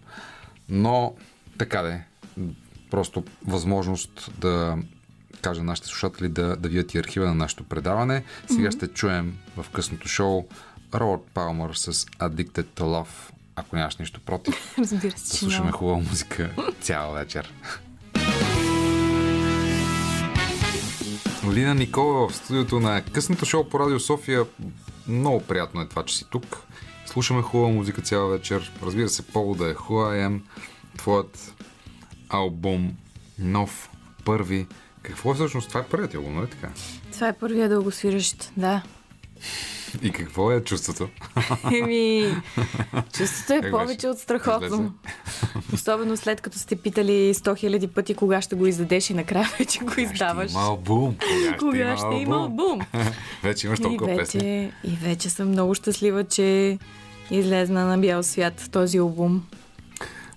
но 0.70 1.16
така 1.58 1.82
де, 1.82 2.04
просто 2.92 3.24
възможност 3.48 4.32
да 4.38 4.78
кажа 5.42 5.64
нашите 5.64 5.88
слушатели 5.88 6.30
да, 6.30 6.56
да 6.56 6.70
видят 6.70 6.94
и 6.94 6.98
архива 6.98 7.28
на 7.28 7.36
нашето 7.36 7.64
предаване. 7.64 8.24
Сега 8.48 8.70
mm-hmm. 8.70 8.76
ще 8.76 8.88
чуем 8.88 9.38
в 9.58 9.66
късното 9.70 10.08
шоу 10.08 10.48
Робърт 10.94 11.22
Палмър 11.34 11.74
с 11.74 11.94
Addicted 11.94 12.66
to 12.66 12.82
Love. 12.82 13.32
Ако 13.56 13.76
нямаш 13.76 13.98
нищо 13.98 14.20
против, 14.20 14.76
Разбира 14.78 15.18
се, 15.18 15.32
да 15.32 15.38
слушаме 15.38 15.72
хубава 15.72 15.98
музика 15.98 16.50
цяла 16.82 17.14
вечер. 17.14 17.54
Лина 21.52 21.76
Никола 21.76 22.30
в 22.30 22.36
студиото 22.36 22.80
на 22.80 23.02
късното 23.02 23.46
шоу 23.46 23.70
по 23.70 23.80
Радио 23.80 24.00
София. 24.00 24.46
Много 25.08 25.42
приятно 25.42 25.82
е 25.82 25.88
това, 25.88 26.06
че 26.06 26.18
си 26.18 26.26
тук. 26.32 26.58
Слушаме 27.06 27.42
хубава 27.42 27.70
музика 27.70 28.02
цяла 28.02 28.30
вечер. 28.30 28.72
Разбира 28.84 29.10
се, 29.10 29.28
повода 29.28 29.70
е 29.70 29.74
Who 29.74 29.90
I 29.90 30.28
Am, 30.28 30.42
твоят 30.98 31.54
албум, 32.30 32.94
нов, 33.40 33.90
първи. 34.26 34.68
Какво 35.02 35.32
е 35.32 35.36
всъщност? 35.36 35.68
Това 35.68 35.80
е 35.80 35.84
първият 35.84 36.16
албум, 36.16 36.36
нали 36.36 36.48
така? 36.48 36.70
Това 37.12 37.28
е 37.28 37.34
първия 37.34 37.70
дългосвиращ, 37.70 38.52
да. 38.58 38.82
И 40.02 40.12
какво 40.12 40.52
е 40.52 40.64
чувството? 40.64 41.10
Еми, 41.82 42.36
чувството 43.18 43.54
е 43.54 43.72
повече 43.72 44.08
от 44.08 44.20
страхотно. 44.20 44.94
Особено 45.74 46.18
след 46.18 46.42
като 46.42 46.60
сте 46.60 46.76
питали 46.76 47.34
100 47.34 47.58
хиляди 47.58 47.88
пъти 47.88 48.16
кога 48.16 48.42
ще 48.42 48.56
го 48.56 48.68
издадеш 48.68 49.10
и 49.10 49.14
накрая 49.14 49.50
вече 49.60 49.80
го 49.80 49.94
издаваш. 49.98 50.52
Има 50.52 50.62
албум. 50.62 51.16
Кога, 51.16 51.58
кога 51.58 51.98
ще 51.98 52.16
има 52.16 52.36
албум? 52.36 52.80
вече 53.44 53.68
имаш 53.68 53.80
толкова 53.80 54.12
и 54.12 54.16
вече, 54.16 54.22
песни. 54.22 54.72
И 54.84 54.96
вече 54.96 55.30
съм 55.30 55.48
много 55.48 55.76
щастлива, 55.76 56.24
че 56.24 56.78
излезна 57.32 57.86
на 57.86 57.98
бял 57.98 58.24
свят 58.24 58.70
този 58.72 58.98
албум. 58.98 59.46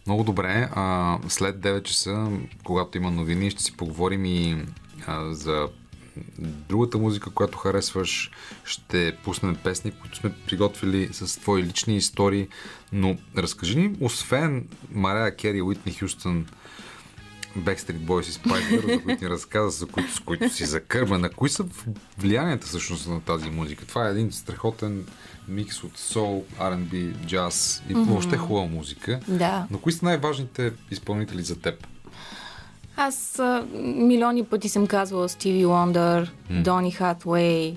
Много 0.07 0.25
добре. 0.25 0.69
А, 0.73 1.19
след 1.29 1.57
9 1.57 1.83
часа, 1.83 2.29
когато 2.65 2.99
има 2.99 3.11
новини, 3.11 3.51
ще 3.51 3.63
си 3.63 3.77
поговорим 3.77 4.25
и 4.25 4.65
а, 5.07 5.35
за 5.35 5.69
другата 6.47 6.99
музика, 6.99 7.31
която 7.31 7.59
харесваш. 7.59 8.31
Ще 8.65 9.17
пуснем 9.25 9.57
песни, 9.65 9.91
които 10.01 10.17
сме 10.17 10.33
приготвили 10.47 11.09
с 11.13 11.41
твои 11.41 11.63
лични 11.63 11.97
истории. 11.97 12.49
Но 12.93 13.17
разкажи 13.37 13.79
ни, 13.79 13.97
освен 14.01 14.69
Мария 14.91 15.37
Кери, 15.37 15.63
Уитни 15.63 15.93
Хюстън, 15.93 16.47
Backstreet 17.59 17.99
Boys 17.99 18.29
и 18.29 18.33
Spice 18.33 18.71
Girls, 18.71 18.95
за 18.95 19.03
които 19.03 19.25
ни 19.25 19.31
разказа, 19.31 19.71
за 19.71 19.87
които, 19.87 20.15
с 20.15 20.21
които 20.21 20.49
си 20.49 20.65
закърбена. 20.65 21.31
Кои 21.31 21.49
са 21.49 21.65
влиянията 22.19 22.67
всъщност 22.67 23.09
на 23.09 23.21
тази 23.21 23.51
музика? 23.51 23.87
Това 23.87 24.09
е 24.09 24.11
един 24.11 24.33
страхотен 24.33 25.07
микс 25.49 25.85
от 25.85 25.99
сол, 25.99 26.45
R&B, 26.61 27.27
джаз 27.27 27.83
и 27.89 27.95
mm-hmm. 27.95 28.05
въобще 28.05 28.37
хубава 28.37 28.67
музика. 28.67 29.21
Да. 29.29 29.67
Но 29.71 29.79
кои 29.79 29.93
са 29.93 30.05
най-важните 30.05 30.73
изпълнители 30.91 31.43
за 31.43 31.61
теб? 31.61 31.87
Аз 32.97 33.39
а, 33.39 33.67
милиони 33.83 34.45
пъти 34.45 34.69
съм 34.69 34.87
казвала 34.87 35.29
Стиви 35.29 35.65
Лондър. 35.65 36.35
Дони 36.51 36.91
Хатвей, 36.91 37.77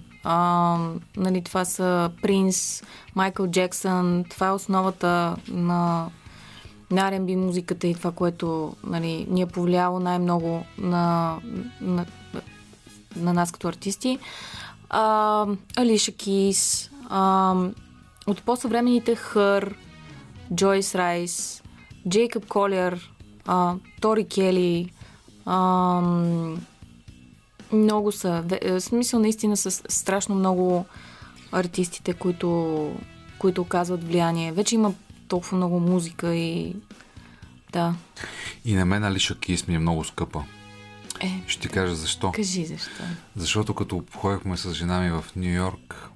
нали, 1.18 1.42
това 1.44 1.66
са 1.66 2.12
Принс, 2.22 2.84
Майкъл 3.16 3.48
Джексън. 3.48 4.26
Това 4.30 4.48
е 4.48 4.52
основата 4.52 5.36
на, 5.48 6.10
на 6.96 7.12
R&B 7.12 7.36
музиката 7.36 7.88
и 7.88 7.96
това, 7.96 8.12
което 8.12 8.76
нали, 8.84 9.26
ни 9.30 9.42
е 9.42 9.46
повлияло 9.46 10.00
най-много 10.00 10.66
на, 10.78 11.36
на, 11.82 12.06
на 13.16 13.34
нас 13.34 13.52
като 13.52 13.68
артисти. 13.68 14.20
Алиша 15.78 16.12
Кис, 16.12 16.92
а, 17.10 17.56
от 18.28 18.42
по-съвременните 18.42 19.16
Хър, 19.16 19.76
Джойс 20.56 20.96
Райс, 20.96 21.64
Джейкъб 22.10 22.48
Колер, 22.48 23.12
а, 23.46 23.76
Тори 24.02 24.28
Кели, 24.28 24.92
а, 25.46 26.02
много 27.72 28.12
са. 28.12 28.44
В 28.64 28.82
смисъл 28.82 29.20
наистина 29.20 29.58
са 29.58 29.72
страшно 29.72 30.36
много 30.36 30.86
артистите, 31.52 32.14
които, 32.14 32.92
които 33.40 33.62
оказват 33.62 34.04
влияние. 34.04 34.52
Вече 34.52 34.76
има 34.76 34.94
толкова 35.28 35.58
много 35.58 35.80
музика 35.80 36.36
и 36.36 36.76
да. 37.72 37.96
И 38.66 38.74
на 38.74 38.86
мен 38.86 39.04
Алиша 39.04 39.40
Кис 39.40 39.68
ми 39.68 39.76
е 39.76 39.80
много 39.80 40.04
скъпа. 40.04 40.44
Е, 41.20 41.44
Ще 41.48 41.62
ти 41.62 41.70
кажа 41.70 41.96
защо. 41.96 42.32
Кажи 42.32 42.66
защо. 42.66 43.04
Защото 43.36 43.74
като 43.74 44.04
ходихме 44.16 44.58
с 44.58 44.74
жена 44.74 45.00
ми 45.00 45.10
в 45.10 45.26
Нью 45.36 45.54
Йорк, 45.54 46.10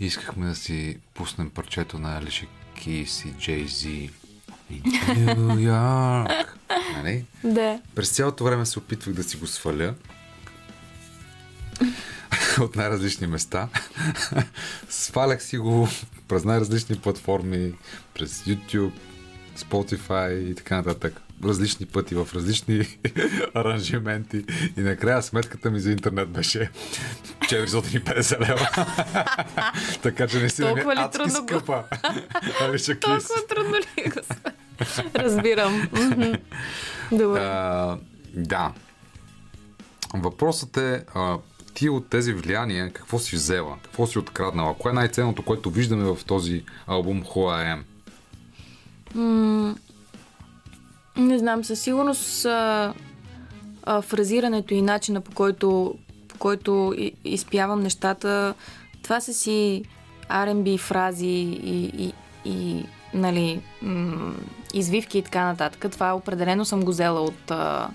искахме 0.00 0.46
да 0.46 0.54
си 0.54 0.98
пуснем 1.14 1.50
парчето 1.50 1.98
на 1.98 2.18
Алиша 2.18 2.46
Кис 2.82 3.24
и 3.24 3.32
Джей 3.40 3.66
Зи. 3.66 4.10
Нью 5.16 5.58
Йорк. 5.58 6.58
Нали? 6.96 7.24
Да. 7.44 7.80
През 7.94 8.10
цялото 8.10 8.44
време 8.44 8.66
се 8.66 8.78
опитвах 8.78 9.14
да 9.14 9.22
си 9.24 9.36
го 9.36 9.46
сваля 9.46 9.94
от 12.60 12.76
най-различни 12.76 13.26
места. 13.26 13.68
Свалях 14.88 15.42
си 15.42 15.58
го 15.58 15.88
през 16.28 16.44
най-различни 16.44 16.96
платформи, 16.96 17.72
през 18.14 18.42
YouTube, 18.42 18.92
Spotify 19.58 20.38
и 20.40 20.54
така 20.54 20.76
нататък. 20.76 21.20
Различни 21.44 21.86
пъти, 21.86 22.14
в 22.14 22.28
различни 22.34 22.98
аранжименти. 23.54 24.44
И 24.76 24.80
накрая 24.80 25.22
сметката 25.22 25.70
ми 25.70 25.80
за 25.80 25.90
интернет 25.90 26.28
беше 26.28 26.70
450 27.40 28.40
лева. 28.40 28.68
така 30.02 30.26
че 30.26 30.38
не 30.38 30.48
си 30.48 30.62
Толкова 30.62 30.94
ли 30.94 30.98
е 30.98 31.02
адски 31.02 31.18
трудно 31.18 31.40
го- 31.40 31.48
скъпа. 31.48 31.84
Толкова 33.00 33.46
трудно 33.48 33.74
ли 33.76 34.04
го 34.04 34.20
са? 34.22 35.04
Разбирам. 35.14 35.88
Добре. 37.12 37.40
А, 37.40 37.98
да. 38.34 38.72
Въпросът 40.14 40.76
е, 40.76 41.04
а, 41.14 41.38
ти 41.76 41.88
от 41.88 42.08
тези 42.10 42.32
влияния 42.32 42.92
какво 42.92 43.18
си 43.18 43.36
взела? 43.36 43.76
Какво 43.82 44.06
си 44.06 44.18
откраднала? 44.18 44.74
Кое 44.74 44.90
е 44.90 44.94
най-ценното, 44.94 45.42
което 45.42 45.70
виждаме 45.70 46.04
в 46.04 46.24
този 46.26 46.64
албум 46.86 47.22
Who 47.22 47.36
I 47.36 47.76
Am? 47.76 47.82
Не 51.16 51.38
знам, 51.38 51.64
със 51.64 51.80
сигурност 51.80 52.44
а, 52.44 52.94
а, 53.82 54.02
фразирането 54.02 54.74
и 54.74 54.82
начина 54.82 55.20
по 55.20 55.32
който, 55.32 55.94
по 56.28 56.38
който 56.38 56.94
изпявам 57.24 57.80
нещата, 57.80 58.54
това 59.02 59.20
са 59.20 59.34
си 59.34 59.84
R&B 60.30 60.78
фрази 60.78 61.26
и, 61.26 61.84
и, 61.98 62.12
и 62.44 62.84
нали, 63.14 63.60
м- 63.82 64.34
извивки 64.74 65.18
и 65.18 65.22
така 65.22 65.44
нататък. 65.44 65.92
Това 65.92 66.14
определено 66.14 66.64
съм 66.64 66.84
го 66.84 66.90
взела 66.90 67.20
от, 67.20 67.50
а, 67.50 67.88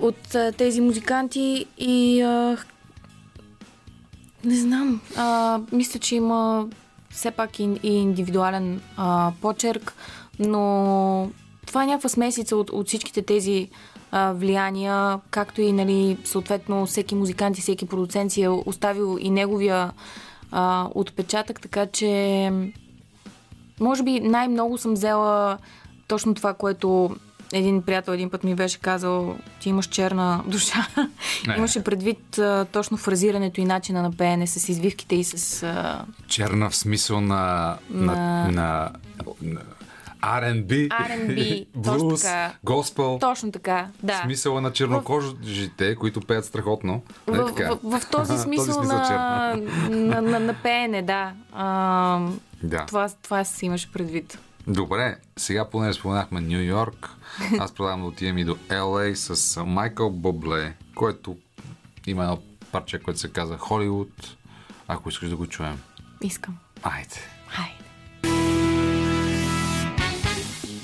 от 0.00 0.36
тези 0.56 0.80
музиканти 0.80 1.66
и 1.78 2.22
а, 2.22 2.56
не 4.44 4.56
знам, 4.56 5.00
а, 5.16 5.60
мисля, 5.72 6.00
че 6.00 6.16
има 6.16 6.68
все 7.10 7.30
пак 7.30 7.60
и, 7.60 7.70
и 7.82 7.94
индивидуален 7.94 8.80
а, 8.96 9.32
почерк, 9.40 9.94
но 10.38 11.30
това 11.66 11.84
е 11.84 11.86
някаква 11.86 12.08
смесица 12.08 12.56
от, 12.56 12.70
от 12.70 12.86
всичките 12.86 13.22
тези 13.22 13.68
а, 14.10 14.32
влияния, 14.32 15.20
както 15.30 15.60
и 15.60 15.72
нали, 15.72 16.18
съответно 16.24 16.86
всеки 16.86 17.14
музикант 17.14 17.58
и 17.58 17.60
всеки 17.60 17.86
продуцент 17.86 18.32
си 18.32 18.42
е 18.42 18.48
оставил 18.48 19.18
и 19.20 19.30
неговия 19.30 19.92
а, 20.52 20.88
отпечатък, 20.94 21.60
така 21.60 21.86
че 21.86 22.52
може 23.80 24.02
би 24.02 24.20
най-много 24.20 24.78
съм 24.78 24.92
взела 24.92 25.58
точно 26.08 26.34
това, 26.34 26.54
което 26.54 27.16
един 27.52 27.82
приятел 27.82 28.12
един 28.12 28.30
път 28.30 28.44
ми 28.44 28.54
беше 28.54 28.78
казал, 28.78 29.36
ти 29.60 29.68
имаш 29.68 29.86
черна 29.86 30.42
душа. 30.46 30.86
Не. 31.46 31.54
Имаше 31.56 31.84
предвид 31.84 32.38
а, 32.38 32.64
точно 32.64 32.96
фразирането 32.96 33.60
и 33.60 33.64
начина 33.64 34.02
на 34.02 34.12
пеене 34.12 34.46
с 34.46 34.68
извивките 34.68 35.14
и 35.14 35.24
с... 35.24 35.62
А, 35.62 36.04
Черна 36.28 36.70
в 36.70 36.76
смисъл 36.76 37.20
на, 37.20 37.76
на, 37.90 38.12
На- 38.12 38.48
на, 38.48 38.90
на 39.42 39.60
R&B, 40.22 40.88
R&B, 40.88 41.66
така. 42.22 42.52
госпел. 42.64 43.18
точно 43.20 43.52
така, 43.52 43.86
да. 44.02 44.20
Смисъла 44.24 44.60
на 44.60 44.72
чернокожите, 44.72 45.94
които 45.96 46.20
пеят 46.20 46.44
страхотно. 46.44 47.02
В, 47.26 47.46
така? 47.46 47.70
в, 47.84 48.00
в 48.00 48.10
този 48.10 48.38
смисъл, 48.38 48.74
смисъл 48.74 48.82
на, 48.82 49.56
на, 49.90 50.22
на, 50.22 50.40
на 50.40 50.54
пеене, 50.54 51.02
да. 51.02 51.32
А, 51.52 52.20
Да. 52.62 52.86
това, 52.86 53.08
това 53.22 53.44
си 53.44 53.66
имаше 53.66 53.92
предвид. 53.92 54.38
Добре, 54.68 55.16
сега 55.36 55.70
поне 55.70 55.92
споменахме 55.92 56.40
Нью 56.40 56.60
Йорк. 56.60 57.10
Аз 57.58 57.74
предлагам 57.74 58.00
да 58.00 58.06
отидем 58.06 58.38
и 58.38 58.44
до 58.44 58.54
LA 58.56 59.14
с 59.14 59.64
Майкъл 59.64 60.10
Бобле, 60.10 60.74
който 60.94 61.36
има 62.06 62.22
едно 62.22 62.38
парче, 62.72 62.98
което 62.98 63.20
се 63.20 63.32
казва 63.32 63.58
Холивуд, 63.58 64.36
ако 64.88 65.08
искаш 65.08 65.28
да 65.28 65.36
го 65.36 65.46
чуем. 65.46 65.80
Искам. 66.22 66.56
Айде. 66.82 67.16
Хайде. 67.48 67.86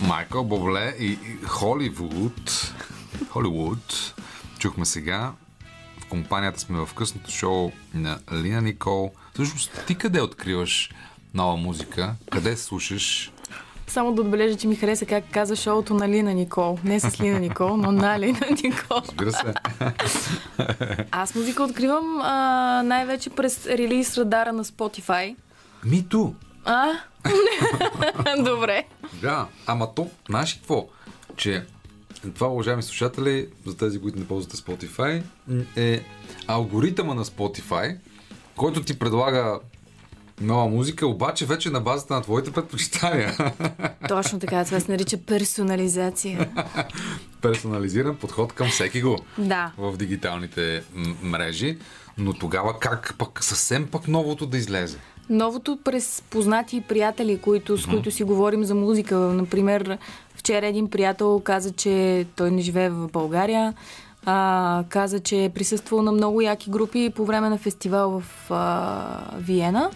Майкъл 0.00 0.44
Бобле 0.44 0.94
и 0.98 1.06
и 1.06 1.44
Холивуд. 1.46 2.74
Холивуд. 3.28 4.14
Чухме 4.58 4.84
сега. 4.84 5.32
В 6.00 6.06
компанията 6.06 6.60
сме 6.60 6.78
в 6.86 6.94
късното 6.94 7.30
шоу 7.30 7.72
на 7.94 8.18
Лина 8.32 8.62
Никол. 8.62 9.12
Всъщност, 9.34 9.84
ти 9.86 9.94
къде 9.94 10.20
откриваш 10.20 10.90
нова 11.34 11.56
музика? 11.56 12.14
Къде 12.30 12.56
слушаш? 12.56 13.31
Само 13.92 14.12
да 14.12 14.22
отбележа, 14.22 14.56
че 14.56 14.68
ми 14.68 14.76
хареса 14.76 15.06
как 15.06 15.24
каза 15.30 15.56
шоуто 15.56 15.94
на 15.94 16.08
Лина 16.08 16.34
Никол. 16.34 16.78
Не 16.84 17.00
с 17.00 17.20
Лина 17.20 17.40
Никол, 17.40 17.76
но 17.76 17.92
на 17.92 18.20
Лина 18.20 18.40
Никол. 18.64 18.96
Разбира 18.96 19.32
се. 19.32 19.54
Аз 21.10 21.34
музика 21.34 21.62
откривам 21.62 22.20
а, 22.22 22.82
най-вече 22.84 23.30
през 23.30 23.66
релиз 23.66 24.18
радара 24.18 24.52
на 24.52 24.64
Spotify. 24.64 25.36
Ми 25.84 26.08
ту. 26.08 26.32
А? 26.64 26.92
Добре. 28.44 28.84
Да, 29.22 29.46
ама 29.66 29.94
то, 29.94 30.10
знаеш 30.28 30.54
какво? 30.54 30.86
Че 31.36 31.64
това, 32.34 32.48
уважаеми 32.48 32.82
слушатели, 32.82 33.48
за 33.66 33.76
тези, 33.76 34.00
които 34.00 34.18
не 34.18 34.26
ползвате 34.26 34.56
Spotify, 34.56 35.22
е 35.76 36.02
алгоритъма 36.46 37.14
на 37.14 37.24
Spotify, 37.24 37.96
който 38.56 38.82
ти 38.82 38.98
предлага 38.98 39.58
нова 40.42 40.66
музика, 40.66 41.06
обаче 41.06 41.46
вече 41.46 41.70
на 41.70 41.80
базата 41.80 42.14
на 42.14 42.22
твоите 42.22 42.50
предпочитания. 42.50 43.36
Точно 44.08 44.38
така, 44.38 44.64
това 44.64 44.80
се 44.80 44.92
нарича 44.92 45.16
персонализация. 45.18 46.48
Персонализиран 47.42 48.16
подход 48.16 48.52
към 48.52 48.68
всеки 48.68 49.02
го 49.02 49.18
Да. 49.38 49.72
в 49.78 49.96
дигиталните 49.96 50.82
м- 50.94 51.14
мрежи. 51.22 51.78
Но 52.18 52.32
тогава 52.32 52.78
как 52.78 53.14
пък 53.18 53.44
съвсем 53.44 53.86
пък 53.86 54.08
новото 54.08 54.46
да 54.46 54.58
излезе? 54.58 54.98
Новото 55.30 55.78
през 55.84 56.22
познати 56.30 56.80
приятели, 56.80 57.38
които, 57.38 57.78
с 57.78 57.86
които 57.86 58.10
си 58.10 58.24
говорим 58.24 58.64
за 58.64 58.74
музика. 58.74 59.16
Например, 59.16 59.98
вчера 60.34 60.66
един 60.66 60.90
приятел 60.90 61.40
каза, 61.40 61.72
че 61.72 62.26
той 62.36 62.50
не 62.50 62.62
живее 62.62 62.90
в 62.90 63.08
България. 63.08 63.74
А, 64.26 64.84
каза, 64.88 65.20
че 65.20 65.44
е 65.44 65.50
присъствал 65.50 66.02
на 66.02 66.12
много 66.12 66.40
яки 66.40 66.70
групи 66.70 67.12
по 67.16 67.24
време 67.24 67.48
на 67.48 67.58
фестивал 67.58 68.20
в 68.20 68.50
а, 68.50 69.06
Виена. 69.36 69.90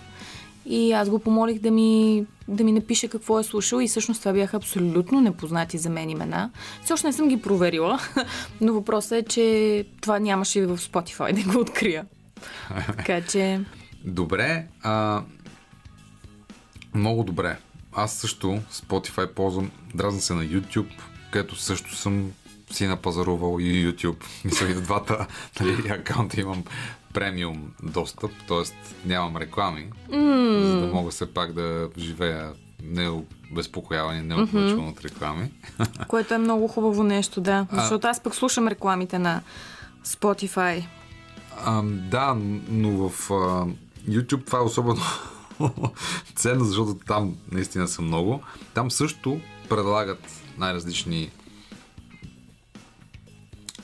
И 0.66 0.92
аз 0.92 1.10
го 1.10 1.18
помолих 1.18 1.58
да 1.58 1.70
ми, 1.70 2.24
да 2.48 2.64
ми 2.64 2.72
напише 2.72 3.08
какво 3.08 3.40
е 3.40 3.44
слушал 3.44 3.80
и 3.80 3.88
всъщност 3.88 4.20
това 4.20 4.32
бяха 4.32 4.56
абсолютно 4.56 5.20
непознати 5.20 5.78
за 5.78 5.90
мен 5.90 6.10
имена. 6.10 6.50
Все 6.84 6.92
още 6.92 7.06
не 7.06 7.12
съм 7.12 7.28
ги 7.28 7.42
проверила, 7.42 8.00
но 8.60 8.72
въпросът 8.72 9.12
е, 9.12 9.22
че 9.22 9.86
това 10.00 10.18
нямаше 10.18 10.58
и 10.58 10.66
в 10.66 10.78
Spotify 10.78 11.44
да 11.44 11.52
го 11.52 11.60
открия. 11.60 12.06
Така 12.86 13.20
че... 13.20 13.60
Добре, 14.04 14.66
а, 14.82 15.22
много 16.94 17.24
добре. 17.24 17.56
Аз 17.92 18.12
също 18.12 18.60
Spotify 18.72 19.34
ползвам, 19.34 19.70
дразна 19.94 20.20
се 20.20 20.34
на 20.34 20.44
YouTube, 20.44 20.90
където 21.30 21.56
също 21.56 21.96
съм 21.96 22.32
си 22.70 22.86
напазарувал 22.86 23.60
и 23.60 23.92
YouTube. 23.92 24.24
Мисля 24.44 24.70
и 24.70 24.74
двата 24.74 25.26
нали, 25.60 25.88
акаунта 25.88 26.40
имам 26.40 26.64
премиум 27.16 27.72
достъп, 27.82 28.30
т.е. 28.48 28.62
нямам 29.08 29.36
реклами, 29.36 29.90
mm. 30.10 30.62
за 30.62 30.80
да 30.80 30.86
мога 30.86 31.10
все 31.10 31.34
пак 31.34 31.52
да 31.52 31.88
живея 31.98 32.52
необезпокоявани, 32.82 34.22
неотлъчван 34.22 34.80
mm-hmm. 34.80 34.90
от 34.90 35.04
реклами. 35.04 35.50
Което 36.08 36.34
е 36.34 36.38
много 36.38 36.68
хубаво 36.68 37.02
нещо, 37.02 37.40
да. 37.40 37.66
Защото 37.72 38.06
аз 38.06 38.20
пък 38.20 38.34
слушам 38.34 38.68
рекламите 38.68 39.18
на 39.18 39.42
Spotify. 40.04 40.86
А, 41.64 41.82
да, 41.82 42.36
но 42.68 43.08
в 43.08 43.30
а, 43.30 43.66
YouTube 44.10 44.46
това 44.46 44.58
е 44.58 44.62
особено 44.62 45.00
ценно, 46.34 46.64
защото 46.64 46.94
там 47.06 47.36
наистина 47.52 47.88
са 47.88 48.02
много. 48.02 48.42
Там 48.74 48.90
също 48.90 49.40
предлагат 49.68 50.42
най-различни 50.58 51.30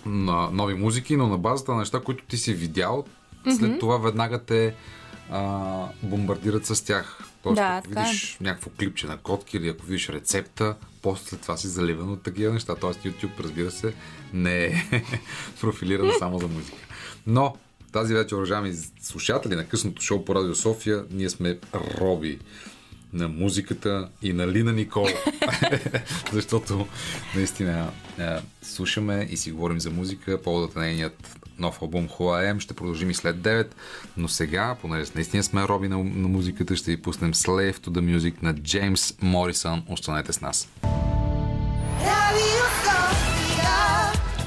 на 0.07 0.51
нови 0.51 0.75
музики, 0.75 1.17
но 1.17 1.29
на 1.29 1.39
базата 1.39 1.73
на 1.73 1.79
неща, 1.79 2.01
които 2.01 2.25
ти 2.25 2.37
си 2.37 2.55
видял, 2.55 3.05
след 3.45 3.71
mm-hmm. 3.71 3.81
това 3.81 3.99
веднага 3.99 4.39
те 4.39 4.75
а, 5.31 5.87
бомбардират 6.03 6.67
с 6.67 6.85
тях. 6.85 7.19
Тоест, 7.43 7.57
Да, 7.57 7.83
ако 7.85 8.01
е. 8.01 8.03
видиш 8.03 8.39
някакво 8.41 8.71
клипче 8.71 9.07
на 9.07 9.17
котки 9.17 9.57
или 9.57 9.69
ако 9.69 9.87
видиш 9.87 10.09
рецепта, 10.09 10.75
после 11.03 11.29
след 11.29 11.41
това 11.41 11.57
си 11.57 11.69
заливан 11.69 12.11
от 12.13 12.23
такива 12.23 12.53
неща. 12.53 12.75
Тоест 12.75 13.01
YouTube, 13.01 13.41
разбира 13.41 13.71
се, 13.71 13.95
не 14.33 14.65
е 14.65 14.75
профилиран 15.61 16.11
само 16.19 16.39
за 16.39 16.49
музика. 16.49 16.79
Но 17.27 17.57
тази 17.93 18.15
вечер, 18.15 18.37
уважаеми 18.37 18.75
слушатели 19.01 19.57
на 19.57 19.67
късното 19.67 20.03
шоу 20.03 20.25
по 20.25 20.35
Радио 20.35 20.55
София, 20.55 21.05
ние 21.11 21.31
сме 21.31 21.59
роби 21.75 22.39
на 23.13 23.29
музиката 23.29 24.09
и 24.23 24.33
на 24.33 24.49
Лина 24.49 24.73
Никол. 24.73 25.07
Защото 26.33 26.87
наистина 27.35 27.93
е, 28.19 28.25
слушаме 28.63 29.29
и 29.31 29.37
си 29.37 29.53
говорим 29.53 29.81
за 29.81 29.91
музика. 29.91 30.43
Поводът 30.43 30.77
на 30.77 30.83
нейният 30.83 31.39
нов 31.63 31.83
албум 31.83 32.09
Am 32.09 32.61
ще 32.61 32.75
продължим 32.75 33.11
и 33.11 33.15
след 33.15 33.37
9, 33.37 33.67
но 34.17 34.29
сега, 34.29 34.77
понеже 34.81 35.11
наистина 35.15 35.43
сме 35.43 35.63
роби 35.63 35.89
на, 35.89 35.99
на 35.99 36.29
музиката, 36.29 36.77
ще 36.77 36.91
ви 36.91 37.03
пуснем 37.03 37.35
Slave 37.35 37.77
to 37.77 37.89
the 37.89 38.19
Music 38.19 38.43
на 38.43 38.55
Джеймс 38.55 39.15
Морисън. 39.23 39.83
Останете 39.89 40.33
с 40.33 40.41
нас. 40.41 40.69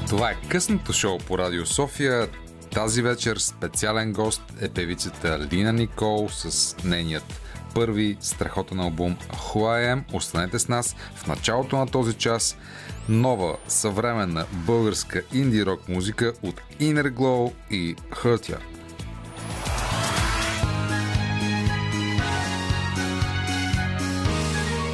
Това 0.09 0.29
е 0.31 0.37
късното 0.49 0.93
шоу 0.93 1.17
по 1.17 1.37
Радио 1.37 1.65
София. 1.65 2.27
Тази 2.71 3.01
вечер 3.01 3.37
специален 3.37 4.13
гост 4.13 4.41
е 4.61 4.69
певицата 4.69 5.47
Лина 5.51 5.73
Никол 5.73 6.29
с 6.29 6.75
нейният 6.83 7.41
първи 7.75 8.17
страхотен 8.19 8.79
албум 8.79 9.17
Am. 9.55 10.03
Останете 10.13 10.59
с 10.59 10.67
нас 10.67 10.95
в 11.15 11.27
началото 11.27 11.77
на 11.77 11.87
този 11.87 12.13
час. 12.13 12.57
Нова, 13.09 13.57
съвременна 13.67 14.45
българска 14.51 15.21
инди 15.33 15.65
рок 15.65 15.89
музика 15.89 16.33
от 16.43 16.61
Inner 16.79 17.13
Glow 17.13 17.53
и 17.71 17.95
Hurt 17.95 18.49
Ya. 18.49 18.57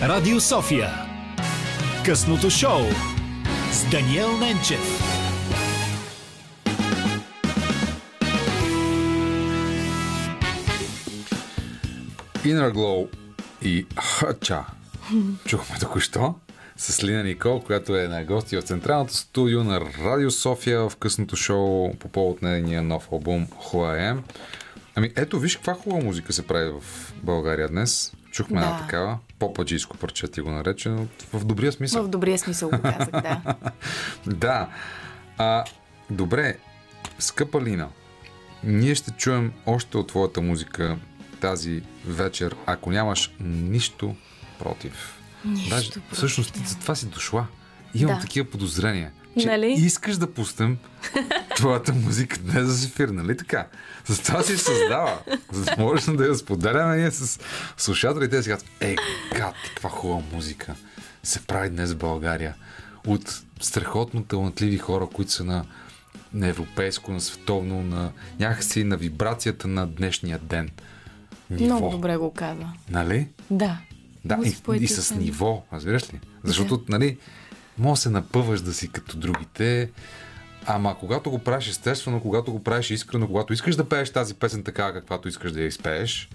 Радио 0.01 0.39
София. 0.39 0.89
Късното 2.05 2.49
шоу 2.49 2.81
с 3.71 3.89
Даниел 3.91 4.37
Ненчев. 4.37 5.01
Inner 12.43 12.73
Glow 12.73 13.09
и 13.61 13.85
Хача. 13.99 14.65
Чухме 15.45 15.79
току-що 15.79 16.35
с 16.81 17.03
Лина 17.03 17.23
Никол, 17.23 17.61
която 17.61 17.95
е 17.97 18.07
на 18.07 18.23
гости 18.23 18.57
в 18.57 18.61
централното 18.61 19.15
студио 19.15 19.63
на 19.63 19.81
Радио 19.81 20.31
София 20.31 20.89
в 20.89 20.95
късното 20.95 21.35
шоу 21.35 21.93
по 21.95 22.07
повод 22.09 22.41
на 22.41 22.49
нейния 22.49 22.81
нов 22.81 23.07
албум 23.11 23.47
Am. 23.73 24.19
Ами 24.95 25.11
ето, 25.15 25.39
виж 25.39 25.55
каква 25.55 25.73
хубава 25.73 26.03
музика 26.03 26.33
се 26.33 26.47
прави 26.47 26.71
в 26.71 27.13
България 27.23 27.67
днес. 27.67 28.13
Чухме 28.31 28.59
една 28.59 28.71
Да. 28.71 28.77
такава, 28.79 29.17
попаджийско 29.39 29.97
парче 29.97 30.27
ти 30.27 30.41
го 30.41 30.51
нарече, 30.51 30.89
но 30.89 31.07
в 31.33 31.45
добрия 31.45 31.71
смисъл. 31.71 32.03
В 32.03 32.09
добрия 32.09 32.37
смисъл 32.37 32.69
го 32.69 32.81
казах, 32.81 33.09
да. 33.11 33.41
Да. 34.27 34.69
А, 35.37 35.63
добре, 36.09 36.57
скъпа 37.19 37.61
Лина, 37.61 37.87
ние 38.63 38.95
ще 38.95 39.11
чуем 39.11 39.53
още 39.65 39.97
от 39.97 40.07
твоята 40.07 40.41
музика 40.41 40.97
тази 41.41 41.83
вечер, 42.05 42.55
ако 42.65 42.91
нямаш 42.91 43.31
нищо 43.39 44.15
против. 44.59 45.20
Нищо 45.45 45.69
Даже, 45.69 45.91
против 45.91 46.03
всъщност, 46.11 46.53
ти 46.53 46.59
нямам. 46.59 46.69
за 46.69 46.79
това 46.79 46.95
си 46.95 47.05
дошла. 47.05 47.47
Имам 47.93 48.15
Да. 48.15 48.21
такива 48.21 48.49
подозрения, 48.49 49.11
че 49.39 49.47
Нали? 49.47 49.71
искаш 49.71 50.17
да 50.17 50.33
пуснем 50.33 50.77
твоята 51.55 51.93
музика 51.93 52.37
днес 52.37 52.65
за 52.65 52.87
ефир, 52.87 53.09
нали 53.09 53.37
така? 53.37 53.67
За 54.05 54.23
това 54.23 54.43
си 54.43 54.57
създава, 54.57 55.19
за 55.51 55.65
да 55.65 55.75
можем 55.77 56.15
да 56.15 56.25
я 56.25 56.35
споделяме 56.35 56.97
ние 56.97 57.11
с 57.11 57.39
слушателите 57.77 58.37
и 58.37 58.43
си 58.43 58.49
казват, 58.49 58.69
е, 58.79 58.95
гад, 59.35 59.55
каква 59.65 59.89
хубава 59.89 60.21
музика 60.33 60.75
се 61.23 61.39
прави 61.39 61.69
днес 61.69 61.93
в 61.93 61.97
България. 61.97 62.55
От 63.07 63.41
страхотно 63.61 64.23
талантливи 64.23 64.77
хора, 64.77 65.07
които 65.07 65.31
са 65.31 65.43
на, 65.43 65.65
на 66.33 66.47
европейско, 66.47 67.11
на 67.11 67.21
световно, 67.21 67.83
на 67.83 68.11
някакси 68.39 68.83
на 68.83 68.97
вибрацията 68.97 69.67
на 69.67 69.87
днешния 69.87 70.39
ден. 70.39 70.69
Ниво. 71.49 71.63
Много 71.65 71.89
добре 71.89 72.17
го 72.17 72.33
каза. 72.33 72.65
Нали? 72.89 73.27
Да. 73.49 73.77
Да, 74.25 74.39
и, 74.43 74.83
и 74.83 74.87
с 74.87 75.15
ниво, 75.15 75.63
разбираш 75.73 76.13
ли? 76.13 76.19
Защото, 76.43 76.83
нали, 76.89 77.17
може 77.77 77.99
да 77.99 78.01
се 78.01 78.09
напъваш 78.09 78.61
да 78.61 78.73
си 78.73 78.91
като 78.91 79.17
другите, 79.17 79.89
ама 80.65 80.95
когато 80.99 81.31
го 81.31 81.39
правиш 81.39 81.67
естествено, 81.67 82.21
когато 82.21 82.51
го 82.51 82.63
правиш 82.63 82.91
искрено, 82.91 83.27
когато 83.27 83.53
искаш 83.53 83.75
да 83.75 83.89
пееш 83.89 84.09
тази 84.09 84.33
песен 84.33 84.63
така, 84.63 84.93
каквато 84.93 85.27
искаш 85.27 85.51
да 85.51 85.61
я 85.61 85.67
изпееш, 85.67 86.29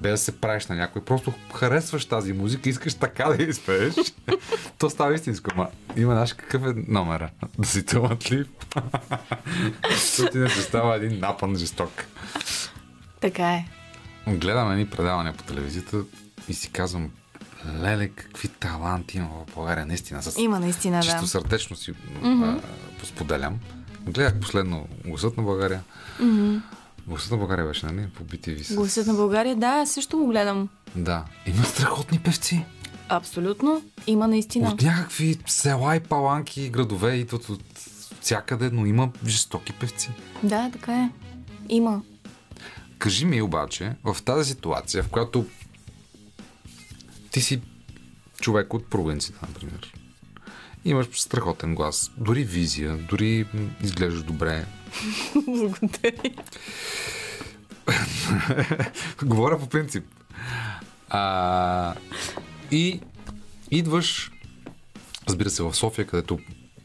без 0.00 0.10
да 0.10 0.18
се 0.18 0.40
правиш 0.40 0.66
на 0.66 0.76
някой, 0.76 1.04
просто 1.04 1.32
харесваш 1.54 2.04
тази 2.04 2.32
музика, 2.32 2.68
искаш 2.68 2.94
така 2.94 3.24
да 3.28 3.42
я 3.42 3.48
изпееш, 3.48 3.94
то 4.78 4.90
става 4.90 5.14
истинско. 5.14 5.50
Ма 5.56 5.68
има 5.96 6.14
наш 6.14 6.32
какъв 6.32 6.62
е 6.62 6.74
номера? 6.88 7.30
Да 7.58 7.66
си 7.66 7.86
талантлив, 7.86 8.46
Защото 9.90 10.38
иначе 10.38 10.62
става 10.62 10.96
един 10.96 11.18
напън 11.18 11.56
жесток. 11.56 12.04
Така 13.20 13.54
е. 13.54 13.64
Гледам 14.28 14.72
едни 14.72 14.86
предавания 14.86 15.32
по 15.32 15.42
телевизията 15.42 15.96
и 16.48 16.54
си 16.54 16.70
казвам, 16.70 17.10
леле, 17.82 18.08
какви 18.08 18.48
таланти 18.48 19.16
има 19.16 19.28
в 19.28 19.54
България, 19.54 19.86
наистина. 19.86 20.22
С 20.22 20.38
Има 20.38 20.60
наистина, 20.60 21.02
чисто 21.02 21.20
да. 21.20 21.26
сърдечно 21.26 21.76
си 21.76 21.92
mm-hmm. 21.92 22.60
споделям. 23.04 23.58
Гледах 24.06 24.40
последно 24.40 24.88
Гласът 25.04 25.36
на 25.36 25.42
България. 25.42 25.82
Mm-hmm. 26.20 26.60
Гласът 27.06 27.30
на 27.30 27.36
България 27.36 27.66
беше, 27.66 27.86
нали? 27.86 28.08
По 28.14 28.24
BTV. 28.24 28.62
С... 28.62 28.74
Гласът 28.74 29.06
на 29.06 29.14
България, 29.14 29.56
да, 29.56 29.86
също 29.86 30.18
го 30.18 30.26
гледам. 30.26 30.68
Да. 30.96 31.24
Има 31.46 31.64
страхотни 31.64 32.18
певци. 32.18 32.64
Абсолютно. 33.08 33.82
Има 34.06 34.28
наистина. 34.28 34.68
От 34.68 34.82
някакви 34.82 35.38
села 35.46 35.96
и 35.96 36.00
паланки 36.00 36.62
и 36.62 36.68
градове 36.70 37.14
идват 37.14 37.48
от 37.48 37.62
всякъде, 38.20 38.70
но 38.72 38.86
има 38.86 39.10
жестоки 39.26 39.72
певци. 39.72 40.10
Да, 40.42 40.70
така 40.72 40.92
е. 40.92 41.10
Има. 41.68 42.02
Кажи 42.98 43.24
ми 43.24 43.42
обаче, 43.42 43.92
в 44.04 44.16
тази 44.24 44.50
ситуация, 44.50 45.02
в 45.02 45.08
която 45.08 45.46
ти 47.36 47.42
си 47.42 47.60
човек 48.40 48.74
от 48.74 48.86
провинцията, 48.86 49.46
например, 49.48 49.92
имаш 50.84 51.06
страхотен 51.12 51.74
глас, 51.74 52.12
дори 52.16 52.44
визия, 52.44 52.96
дори 52.96 53.46
изглеждаш 53.82 54.22
добре. 54.22 54.66
Благодаря. 55.46 56.32
Говоря 59.22 59.58
по 59.58 59.68
принцип. 59.68 60.04
А, 61.08 61.94
и 62.70 63.00
идваш, 63.70 64.30
разбира 65.28 65.50
се, 65.50 65.62
в 65.62 65.74
София, 65.74 66.06
където 66.06 66.38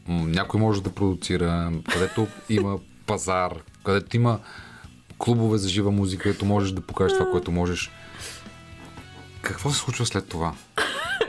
някой 0.08 0.60
може 0.60 0.82
да 0.82 0.94
продуцира, 0.94 1.72
където 1.92 2.26
има 2.48 2.78
пазар, 3.06 3.52
където 3.84 4.16
има 4.16 4.40
клубове 5.18 5.58
за 5.58 5.68
жива 5.68 5.90
музика, 5.90 6.22
където 6.22 6.44
можеш 6.44 6.72
да 6.72 6.80
покажеш 6.80 7.18
това, 7.18 7.30
което 7.30 7.52
можеш. 7.52 7.90
Какво 9.52 9.70
се 9.70 9.78
случва 9.78 10.06
след 10.06 10.28
това? 10.28 10.52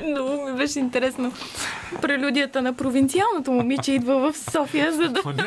Много 0.07 0.45
ми 0.45 0.57
беше 0.57 0.79
интересно. 0.79 1.33
Прелюдията 2.01 2.61
на 2.61 2.73
провинциалното 2.73 3.51
момиче 3.51 3.91
идва 3.91 4.31
в 4.31 4.37
София, 4.37 4.93
за 4.93 5.09
да 5.09 5.19
стане 5.19 5.43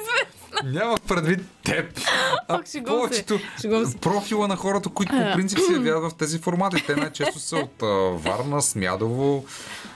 известно. 0.00 0.70
нямах 0.72 1.00
предвид 1.00 1.40
теб. 1.64 2.00
А 2.48 2.54
Ох, 2.54 2.66
се. 2.66 2.84
повечето 2.84 3.38
Шегувам 3.60 3.86
се. 3.86 3.98
профила 3.98 4.48
на 4.48 4.56
хората, 4.56 4.88
които 4.88 5.12
по 5.12 5.32
принцип 5.34 5.58
се 5.58 5.72
явяват 5.72 6.12
в 6.12 6.16
тези 6.16 6.38
формати. 6.38 6.84
Те 6.86 6.96
най-често 6.96 7.38
са 7.38 7.56
от 7.56 7.82
а, 7.82 7.86
Варна, 8.12 8.62
Смядово, 8.62 9.44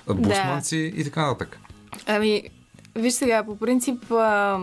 Бусманци 0.09 0.93
и 0.97 1.05
така 1.05 1.23
нататък. 1.27 1.59
Ами, 2.07 2.43
виж 2.95 3.15
сега, 3.15 3.45
по 3.45 3.57
принцип, 3.57 4.13
а, 4.13 4.59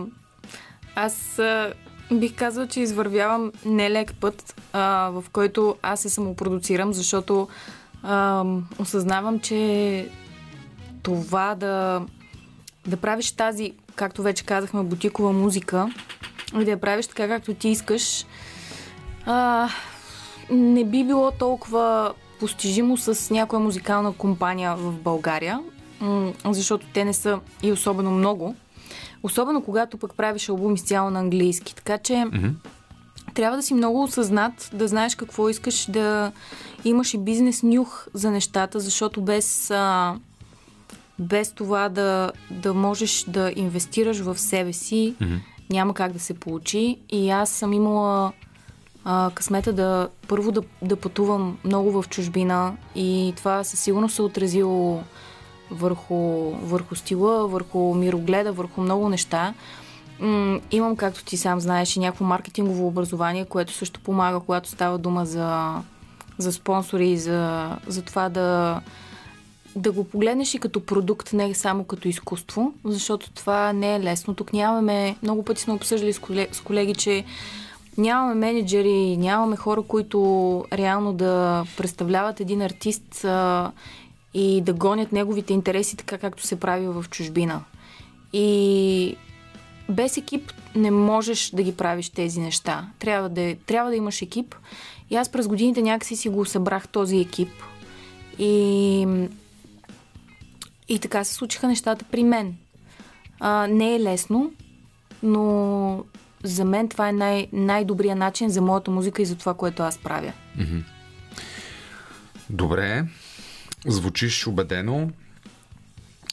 аз 0.94 1.38
а, 1.38 1.72
бих 2.20 2.34
казала, 2.34 2.66
че 2.66 2.80
извървявам 2.80 3.52
нелек 3.64 4.14
път, 4.20 4.62
а, 4.72 5.10
в 5.10 5.24
който 5.32 5.76
аз 5.82 6.00
се 6.00 6.08
самопродуцирам, 6.08 6.92
защото 6.92 7.48
а, 8.02 8.44
осъзнавам, 8.78 9.40
че 9.40 10.08
това 11.02 11.54
да, 11.54 12.02
да 12.86 12.96
правиш 12.96 13.32
тази, 13.32 13.72
както 13.94 14.22
вече 14.22 14.44
казахме, 14.44 14.82
бутикова 14.82 15.32
музика 15.32 15.92
и 16.60 16.64
да 16.64 16.70
я 16.70 16.80
правиш 16.80 17.06
така, 17.06 17.28
както 17.28 17.54
ти 17.54 17.68
искаш, 17.68 18.26
а, 19.26 19.68
не 20.50 20.84
би 20.84 21.04
било 21.04 21.30
толкова 21.30 22.14
постижимо 22.40 22.96
с 22.96 23.30
някоя 23.30 23.60
музикална 23.60 24.12
компания 24.12 24.76
в 24.76 24.92
България, 24.92 25.60
защото 26.44 26.86
те 26.92 27.04
не 27.04 27.12
са 27.12 27.40
и 27.62 27.72
особено 27.72 28.10
много. 28.10 28.56
Особено 29.22 29.62
когато 29.62 29.98
пък 29.98 30.14
правиш 30.16 30.48
албум 30.48 30.74
изцяло 30.74 31.10
на 31.10 31.18
английски. 31.18 31.74
Така 31.74 31.98
че 31.98 32.24
Мгм. 32.24 32.48
трябва 33.34 33.56
да 33.56 33.62
си 33.62 33.74
много 33.74 34.02
осъзнат, 34.02 34.70
да 34.72 34.88
знаеш 34.88 35.14
какво 35.14 35.48
искаш, 35.48 35.86
да 35.90 36.32
имаш 36.84 37.14
и 37.14 37.18
бизнес 37.18 37.62
нюх 37.62 38.06
за 38.14 38.30
нещата, 38.30 38.80
защото 38.80 39.22
без, 39.22 39.70
а, 39.70 40.14
без 41.18 41.52
това 41.52 41.88
да, 41.88 42.32
да 42.50 42.74
можеш 42.74 43.24
да 43.28 43.52
инвестираш 43.56 44.18
в 44.20 44.38
себе 44.38 44.72
си, 44.72 45.14
Мгм. 45.20 45.34
няма 45.70 45.94
как 45.94 46.12
да 46.12 46.20
се 46.20 46.34
получи. 46.34 46.98
И 47.10 47.30
аз 47.30 47.50
съм 47.50 47.72
имала 47.72 48.32
а, 49.04 49.30
късмета 49.34 49.72
да 49.72 50.08
първо 50.28 50.52
да, 50.52 50.62
да 50.82 50.96
пътувам 50.96 51.58
много 51.64 52.02
в 52.02 52.08
чужбина 52.08 52.72
и 52.94 53.32
това 53.36 53.64
със 53.64 53.80
сигурност 53.80 54.14
се 54.14 54.22
отразило 54.22 55.02
върху, 55.72 56.14
върху 56.50 56.94
стила, 56.94 57.48
върху 57.48 57.94
мирогледа, 57.94 58.52
върху 58.52 58.80
много 58.80 59.08
неща. 59.08 59.54
Имам, 60.70 60.96
както 60.96 61.24
ти 61.24 61.36
сам 61.36 61.60
знаеш, 61.60 61.96
и 61.96 62.00
някакво 62.00 62.24
маркетингово 62.24 62.86
образование, 62.86 63.44
което 63.44 63.72
също 63.72 64.00
помага, 64.00 64.40
когато 64.40 64.68
става 64.68 64.98
дума 64.98 65.26
за, 65.26 65.74
за 66.38 66.52
спонсори 66.52 67.08
и 67.10 67.18
за, 67.18 67.70
за 67.86 68.02
това 68.02 68.28
да, 68.28 68.80
да 69.76 69.92
го 69.92 70.04
погледнеш 70.04 70.54
и 70.54 70.58
като 70.58 70.86
продукт, 70.86 71.32
не 71.32 71.54
само 71.54 71.84
като 71.84 72.08
изкуство, 72.08 72.72
защото 72.84 73.30
това 73.30 73.72
не 73.72 73.94
е 73.94 74.00
лесно. 74.00 74.34
Тук 74.34 74.52
нямаме, 74.52 75.16
много 75.22 75.42
пъти 75.42 75.60
сме 75.60 75.72
обсъждали 75.72 76.12
с 76.12 76.18
колеги, 76.18 76.54
с 76.54 76.60
колеги 76.60 76.94
че 76.94 77.24
нямаме 77.98 78.34
менеджери, 78.34 79.16
нямаме 79.16 79.56
хора, 79.56 79.82
които 79.82 80.18
реално 80.72 81.12
да 81.12 81.64
представляват 81.76 82.40
един 82.40 82.62
артист 82.62 83.24
а, 83.24 83.70
и 84.34 84.60
да 84.60 84.72
гонят 84.72 85.12
неговите 85.12 85.52
интереси 85.52 85.96
така, 85.96 86.18
както 86.18 86.46
се 86.46 86.60
прави 86.60 86.86
в 86.86 87.04
чужбина. 87.10 87.64
И 88.32 89.16
без 89.88 90.16
екип 90.16 90.52
не 90.74 90.90
можеш 90.90 91.50
да 91.50 91.62
ги 91.62 91.76
правиш 91.76 92.10
тези 92.10 92.40
неща. 92.40 92.88
Трябва 92.98 93.28
да, 93.28 93.56
трябва 93.66 93.90
да 93.90 93.96
имаш 93.96 94.22
екип. 94.22 94.54
И 95.10 95.16
аз 95.16 95.28
през 95.28 95.48
годините 95.48 95.82
някакси 95.82 96.16
си 96.16 96.28
го 96.28 96.44
събрах 96.44 96.88
този 96.88 97.16
екип. 97.16 97.50
И, 98.38 99.06
и 100.88 100.98
така 100.98 101.24
се 101.24 101.34
случиха 101.34 101.68
нещата 101.68 102.04
при 102.10 102.24
мен. 102.24 102.56
А, 103.40 103.66
не 103.66 103.94
е 103.94 104.00
лесно, 104.00 104.52
но 105.22 106.04
за 106.44 106.64
мен 106.64 106.88
това 106.88 107.08
е 107.08 107.12
най- 107.12 107.48
най-добрият 107.52 108.18
начин 108.18 108.50
за 108.50 108.60
моята 108.60 108.90
музика 108.90 109.22
и 109.22 109.26
за 109.26 109.36
това, 109.36 109.54
което 109.54 109.82
аз 109.82 109.98
правя. 109.98 110.32
Добре, 112.50 113.04
звучиш 113.86 114.46
убедено 114.46 115.10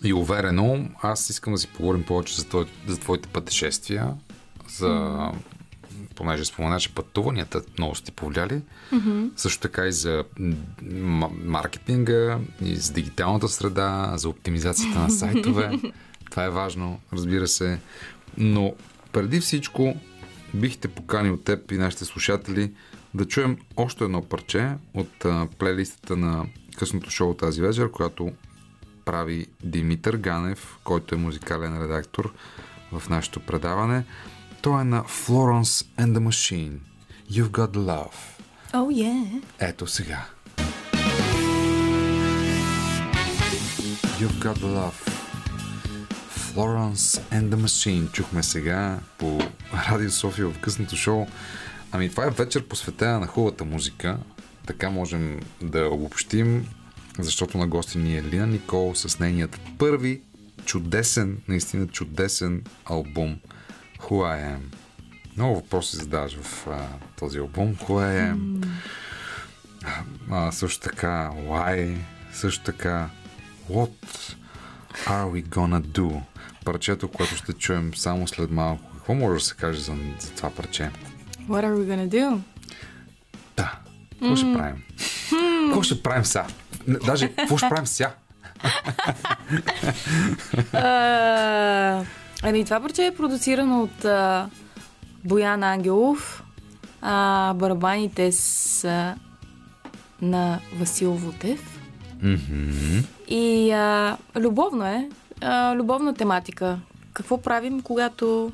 и 0.04 0.14
уверено. 0.14 0.90
Аз 1.02 1.30
искам 1.30 1.54
да 1.54 1.60
си 1.60 1.68
поговорим 1.68 2.04
повече 2.04 2.36
за, 2.36 2.46
твой, 2.46 2.66
за 2.88 3.00
твоите 3.00 3.30
пътешествия, 3.30 4.14
за 4.68 5.18
понеже 6.16 6.46
спомена, 6.46 6.80
че 6.80 6.96
пътуванията 6.96 7.62
много 7.78 7.96
сте 7.96 8.12
повлияли. 8.12 8.62
Mm-hmm. 8.94 9.30
Също 9.36 9.62
така 9.62 9.86
и 9.86 9.92
за 9.92 10.24
м- 10.92 11.30
маркетинга, 11.44 12.40
и 12.62 12.76
за 12.76 12.94
дигиталната 12.94 13.50
среда, 13.50 14.14
за 14.16 14.30
оптимизацията 14.30 15.00
на 15.00 15.10
сайтове. 15.10 15.80
Това 16.32 16.44
е 16.44 16.50
важно, 16.50 17.00
разбира 17.14 17.48
се. 17.48 17.80
Но 18.38 18.74
преди 19.12 19.40
всичко 19.40 19.96
бихте 20.54 20.88
поканил 20.88 21.38
теб 21.38 21.72
и 21.72 21.78
нашите 21.78 22.06
слушатели 22.06 22.72
да 23.14 23.26
чуем 23.26 23.58
още 23.78 24.04
едно 24.04 24.22
парче 24.22 24.72
от 24.94 25.26
а, 25.26 25.48
плейлистата 25.58 26.16
на 26.16 26.46
късното 26.78 27.10
шоу 27.10 27.34
тази 27.34 27.62
вечер, 27.62 27.92
която 27.92 28.32
прави 29.06 29.48
Димитър 29.64 30.18
Ганев, 30.18 30.78
който 30.84 31.16
е 31.16 31.18
музикален 31.18 31.82
редактор 31.82 32.34
в 32.92 33.10
нашето 33.10 33.40
предаване. 33.40 34.04
Той 34.62 34.82
е 34.82 34.84
на 34.84 35.04
Florence 35.04 35.86
and 36.00 36.18
the 36.18 36.20
Machine. 36.20 36.78
You've 37.32 37.50
got 37.50 37.72
love. 37.72 38.14
Oh, 38.74 38.88
yeah. 39.04 39.44
Ето 39.60 39.88
сега. 39.88 40.26
You've 44.20 44.40
got 44.40 44.58
love. 44.62 45.10
Florence 46.54 47.22
and 47.32 47.50
the 47.50 47.56
Machine. 47.56 48.12
Чухме 48.12 48.44
сега 48.44 49.00
по 49.18 49.40
Радио 49.92 50.12
София 50.12 50.48
в 50.48 50.60
късното 50.60 50.96
шоу. 50.96 51.28
Ами 51.92 52.10
това 52.10 52.26
е 52.26 52.30
вечер 52.30 52.64
посветена 52.64 53.20
на 53.20 53.28
хубавата 53.28 53.66
музика. 53.66 54.18
Така 54.70 54.90
можем 54.90 55.40
да 55.62 55.86
обобщим, 55.86 56.68
защото 57.20 57.58
на 57.58 57.68
гости 57.68 57.98
ни 57.98 58.18
е 58.18 58.24
Лина 58.24 58.48
Никол 58.48 58.96
с 58.96 59.20
нейният 59.20 59.60
първи 59.78 60.22
чудесен, 60.66 61.38
наистина 61.48 61.88
чудесен 61.88 62.64
албум 62.86 63.38
Who 64.00 64.10
I 64.10 64.56
Am. 64.56 64.60
Много 65.38 65.56
въпроси 65.56 65.96
задаваш 65.96 66.38
в 66.42 66.68
а, 66.68 66.88
този 67.20 67.38
албум. 67.38 67.76
Who 67.76 67.90
I 67.90 68.34
Am. 68.34 68.66
А, 70.32 70.52
също 70.52 70.80
така 70.80 71.32
Why, 71.36 71.98
също 72.34 72.64
така 72.64 73.10
What 73.70 74.36
are 75.06 75.32
we 75.32 75.48
gonna 75.48 75.82
do? 75.82 76.22
Парчето, 76.66 77.08
което 77.08 77.36
ще 77.36 77.54
чуем 77.54 77.96
само 77.96 78.28
след 78.28 78.52
малко. 78.52 78.92
Какво 78.94 79.14
може 79.14 79.40
да 79.40 79.46
се 79.46 79.56
каже 79.56 79.82
за, 79.82 79.96
за 80.20 80.32
това 80.32 80.50
парче? 80.50 80.92
What 81.48 81.66
are 81.66 81.76
we 81.76 81.86
gonna 81.88 82.10
do? 82.10 82.40
Какво 84.20 84.36
ще 84.36 84.54
правим? 84.54 84.84
Какво 85.66 85.84
ще 85.84 86.04
правим 86.04 86.26
сега? 86.26 86.46
Даже, 86.88 87.30
какво 87.30 87.58
ще 87.58 87.70
правим 87.70 87.88
сега? 87.88 88.12
Ами 92.44 92.66
това 92.66 92.80
парче 92.80 93.06
е 93.06 93.16
продуцирано 93.16 93.82
от 93.82 94.06
а, 94.06 94.50
Боян 95.26 95.64
Ангелов. 95.64 96.44
А, 97.02 97.54
барабаните 97.54 98.32
са 98.32 99.16
на 100.22 100.60
Васил 100.76 101.12
Вутев. 101.12 101.80
И 103.28 103.72
а, 103.72 104.18
любовно 104.36 104.86
е. 104.86 105.10
А, 105.42 105.76
любовна 105.76 106.14
тематика. 106.14 106.80
Какво 107.14 107.42
правим, 107.42 107.82
когато 107.82 108.52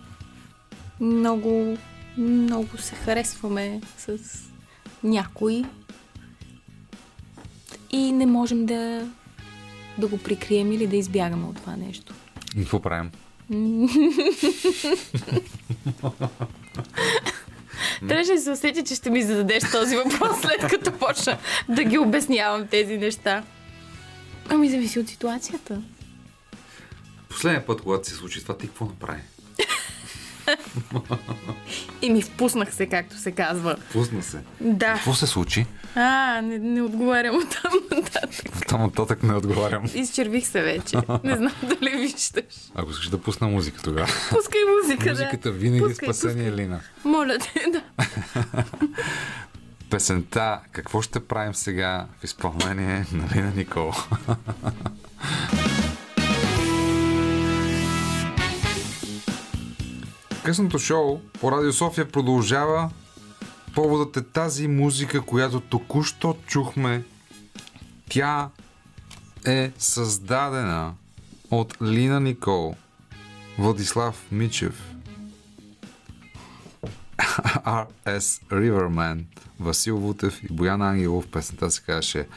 много, 1.00 1.78
много 2.18 2.78
се 2.78 2.96
харесваме 2.96 3.82
с 3.98 4.18
някой 5.06 5.64
и 7.92 8.12
не 8.12 8.26
можем 8.26 8.66
да, 8.66 9.08
да 9.98 10.08
го 10.08 10.18
прикрием 10.18 10.72
или 10.72 10.88
да 10.88 10.96
избягаме 10.96 11.46
от 11.46 11.56
това 11.56 11.76
нещо. 11.76 12.14
И 12.56 12.60
какво 12.60 12.80
правим? 12.82 13.12
Трябваше 18.08 18.32
да 18.32 18.42
се 18.42 18.52
усетя, 18.52 18.84
че 18.84 18.96
ще 18.96 19.10
ми 19.10 19.24
зададеш 19.24 19.72
този 19.72 19.96
въпрос, 19.96 20.42
след 20.42 20.70
като 20.70 20.92
почна 20.92 21.38
да 21.70 21.84
ги 21.84 21.98
обяснявам 21.98 22.68
тези 22.68 22.98
неща. 22.98 23.44
Ами 24.50 24.70
зависи 24.70 25.00
от 25.00 25.08
ситуацията. 25.08 25.82
Последния 27.30 27.66
път, 27.66 27.82
когато 27.82 28.08
се 28.08 28.16
случи 28.16 28.42
това, 28.42 28.58
ти 28.58 28.68
какво 28.68 28.86
направи? 28.86 29.22
И 32.02 32.10
ми 32.10 32.22
впуснах 32.22 32.74
се, 32.74 32.86
както 32.86 33.18
се 33.18 33.32
казва. 33.32 33.76
Пусна 33.94 34.24
се. 34.24 34.40
Да. 34.62 34.94
Какво 34.94 35.14
се 35.14 35.28
случи? 35.28 35.66
А, 35.96 36.42
не, 36.42 36.60
не 36.60 36.82
отговарям 36.82 37.36
от 37.36 37.50
там 37.62 37.72
нататък. 37.92 38.68
Там 38.68 38.82
нататък 38.82 39.24
не 39.24 39.34
отговарям. 39.34 39.84
Изчервих 39.94 40.48
се 40.48 40.62
вече. 40.62 40.98
Не 41.24 41.36
знам 41.36 41.54
дали 41.64 41.98
виждаш. 41.98 42.44
Ако 42.76 42.92
искаш 42.92 43.10
да 43.10 43.18
пусна 43.18 43.48
музика 43.48 43.82
тогава. 43.82 44.08
Пускай 44.30 44.62
музика, 44.84 45.10
Музиката 45.10 45.52
да. 45.52 45.58
винаги 45.58 45.84
Пускай, 45.84 46.06
спасение, 46.06 46.52
Лина. 46.52 46.82
Моля 47.04 47.38
те, 47.40 47.66
да. 47.72 47.82
Песента 49.90 50.60
Какво 50.72 51.02
ще 51.02 51.20
правим 51.20 51.56
сега 51.56 52.06
в 52.20 52.24
изпълнение 52.24 53.06
на 53.12 53.28
Лина 53.36 53.52
Никол. 53.56 53.92
Късното 60.46 60.80
шоу 60.80 61.20
по 61.40 61.52
Радио 61.52 61.74
София 61.74 62.12
продължава. 62.12 62.90
Поводът 63.76 64.18
е 64.18 64.24
тази 64.24 64.68
музика, 64.68 65.22
която 65.22 65.60
току-що 65.60 66.38
чухме. 66.48 67.04
Тя 68.10 68.50
е 69.46 69.72
създадена 69.78 70.94
от 71.52 71.82
Лина 71.82 72.20
Никол, 72.20 72.76
Владислав 73.58 74.26
Мичев, 74.32 74.84
R.S. 77.66 78.44
Riverman, 78.52 79.24
Васил 79.60 79.98
Вутев 79.98 80.44
и 80.44 80.48
Боян 80.54 80.82
Ангелов. 80.82 81.28
Песента 81.28 81.72
се 81.72 81.82
казваше 81.82 82.28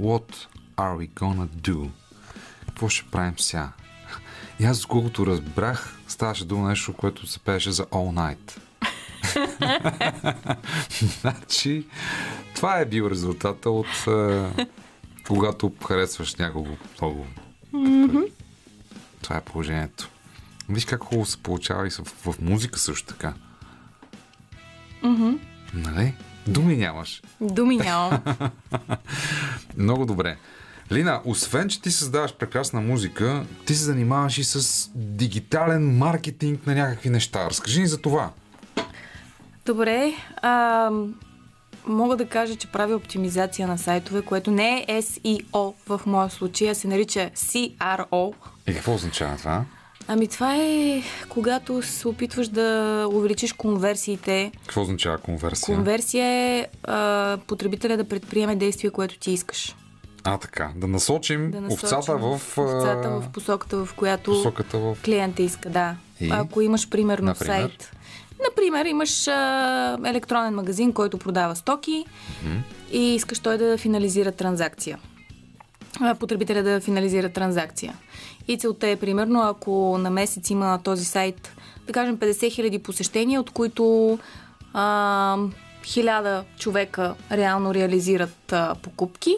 What 0.00 0.34
are 0.76 0.96
we 0.96 1.10
gonna 1.10 1.46
do? 1.46 1.90
Какво 2.66 2.88
ще 2.88 3.10
правим 3.10 3.38
сега? 3.38 3.72
И 4.60 4.64
аз, 4.64 4.80
доколкото 4.80 5.26
разбрах, 5.26 5.97
ставаше 6.08 6.44
дума 6.44 6.68
нещо, 6.68 6.92
което 6.92 7.26
се 7.26 7.38
пееше 7.38 7.72
за 7.72 7.84
All 7.84 8.36
Night. 8.36 8.58
значи, 11.20 11.86
това 12.54 12.78
е 12.78 12.84
бил 12.84 13.08
резултата 13.10 13.70
от 13.70 14.06
е, 14.06 14.50
когато 15.26 15.72
харесваш 15.88 16.34
някого 16.34 16.76
много. 17.00 17.26
Това 19.22 19.36
е 19.36 19.40
положението. 19.40 20.08
Виж 20.68 20.84
как 20.84 21.02
хубаво 21.02 21.26
се 21.26 21.42
получава 21.42 21.86
и 21.86 21.90
в, 21.90 22.02
в 22.04 22.40
музика 22.40 22.78
също 22.78 23.06
така. 23.06 23.34
Нали? 25.74 26.14
Думи 26.46 26.76
нямаш. 26.76 27.22
Думи 27.40 27.76
нямам. 27.76 28.22
Много 29.76 30.06
добре. 30.06 30.36
Лина, 30.92 31.20
освен, 31.24 31.68
че 31.68 31.82
ти 31.82 31.90
създаваш 31.90 32.34
прекрасна 32.34 32.80
музика, 32.80 33.44
ти 33.66 33.74
се 33.74 33.84
занимаваш 33.84 34.38
и 34.38 34.44
с 34.44 34.90
дигитален 34.94 35.96
маркетинг 35.96 36.66
на 36.66 36.74
някакви 36.74 37.10
неща. 37.10 37.46
Разкажи 37.50 37.80
ни 37.80 37.86
за 37.86 38.00
това. 38.00 38.30
Добре. 39.66 40.12
А, 40.36 40.90
мога 41.86 42.16
да 42.16 42.26
кажа, 42.26 42.56
че 42.56 42.66
правя 42.66 42.96
оптимизация 42.96 43.68
на 43.68 43.78
сайтове, 43.78 44.22
което 44.22 44.50
не 44.50 44.84
е 44.88 45.02
SEO 45.02 45.74
в 45.88 46.00
моя 46.06 46.30
случай, 46.30 46.70
а 46.70 46.74
се 46.74 46.88
нарича 46.88 47.30
CRO. 47.34 48.34
И 48.66 48.74
какво 48.74 48.94
означава 48.94 49.36
това? 49.36 49.64
Ами 50.10 50.28
това 50.28 50.56
е 50.56 51.02
когато 51.28 51.82
се 51.82 52.08
опитваш 52.08 52.48
да 52.48 53.08
увеличиш 53.12 53.52
конверсиите. 53.52 54.52
Какво 54.62 54.82
означава 54.82 55.18
конверсия? 55.18 55.76
Конверсия 55.76 56.26
е 56.26 56.66
а, 56.84 57.38
потребителя 57.46 57.96
да 57.96 58.08
предприеме 58.08 58.56
действие, 58.56 58.90
което 58.90 59.18
ти 59.18 59.32
искаш. 59.32 59.74
А, 60.28 60.38
така. 60.38 60.70
Да 60.76 60.86
насочим, 60.88 61.50
Да 61.50 61.60
насочим 61.60 61.84
овцата 61.84 62.16
в, 62.16 62.32
овцата 62.58 63.10
в 63.10 63.28
посоката, 63.32 63.84
в 63.84 63.94
която 63.94 64.30
посоката 64.30 64.78
в... 64.78 64.96
клиента 65.04 65.42
иска, 65.42 65.70
да. 65.70 65.96
И? 66.20 66.30
Ако 66.32 66.60
имаш 66.60 66.88
примерно 66.88 67.26
Например? 67.26 67.60
сайт. 67.60 67.90
Например, 68.48 68.84
имаш 68.84 69.28
а, 69.28 69.98
електронен 70.04 70.54
магазин, 70.54 70.92
който 70.92 71.18
продава 71.18 71.56
стоки 71.56 72.04
и 72.92 73.14
искаш 73.14 73.38
той 73.38 73.58
да 73.58 73.78
финализира 73.78 74.32
транзакция. 74.32 74.98
А, 76.00 76.14
Потребителя 76.14 76.62
да 76.62 76.80
финализира 76.80 77.28
транзакция. 77.28 77.94
И 78.48 78.58
целта 78.58 78.88
е, 78.88 78.96
примерно, 78.96 79.42
ако 79.42 79.98
на 79.98 80.10
месец 80.10 80.50
има 80.50 80.80
този 80.84 81.04
сайт, 81.04 81.52
да 81.86 81.92
кажем, 81.92 82.18
50 82.18 82.30
000 82.32 82.82
посещения, 82.82 83.40
от 83.40 83.50
които 83.50 84.18
а, 84.72 85.36
1000 85.82 86.44
човека 86.58 87.14
реално 87.32 87.74
реализират 87.74 88.52
а, 88.52 88.74
покупки, 88.82 89.36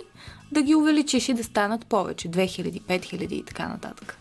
да 0.53 0.63
ги 0.63 0.75
увеличиш 0.75 1.29
и 1.29 1.35
да 1.35 1.45
станат 1.45 1.87
повече. 1.87 2.29
2000, 2.29 2.83
5000 2.83 3.33
и 3.33 3.45
така 3.45 3.69
нататък. 3.69 4.19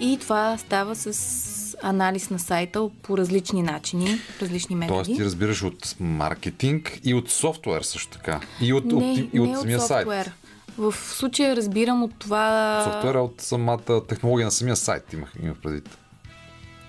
И 0.00 0.18
това 0.20 0.58
става 0.58 0.96
с 0.96 1.76
анализ 1.82 2.30
на 2.30 2.38
сайта 2.38 2.90
по 3.02 3.18
различни 3.18 3.62
начини, 3.62 4.18
различни 4.42 4.76
методи. 4.76 5.04
Тоест 5.04 5.18
ти 5.18 5.24
разбираш 5.24 5.62
от 5.62 5.96
маркетинг 6.00 7.00
и 7.04 7.14
от 7.14 7.30
софтуер 7.30 7.82
също 7.82 8.18
така. 8.18 8.40
И 8.60 8.72
от, 8.72 8.84
не, 8.84 8.94
от, 8.94 9.18
и 9.32 9.40
от 9.40 9.48
не 9.48 9.56
самия 9.56 9.78
от 9.78 9.84
сайт. 9.84 10.06
софтуер. 10.06 10.32
В 10.78 10.94
случая 10.96 11.56
разбирам 11.56 12.02
от 12.02 12.14
това... 12.18 12.82
Софтуера 12.84 13.18
е 13.18 13.22
от 13.22 13.40
самата 13.40 14.06
технология 14.08 14.44
на 14.44 14.50
самия 14.50 14.76
сайт 14.76 15.12
имах, 15.12 15.32
имах 15.42 15.56
предвид. 15.62 15.98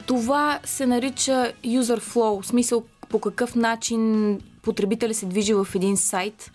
Това 0.05 0.59
се 0.63 0.85
нарича 0.85 1.51
user 1.63 1.99
flow, 1.99 2.41
в 2.41 2.47
смисъл 2.47 2.83
по 3.09 3.19
какъв 3.19 3.55
начин 3.55 4.39
потребителя 4.61 5.13
се 5.13 5.25
движи 5.25 5.53
в 5.53 5.67
един 5.75 5.97
сайт 5.97 6.51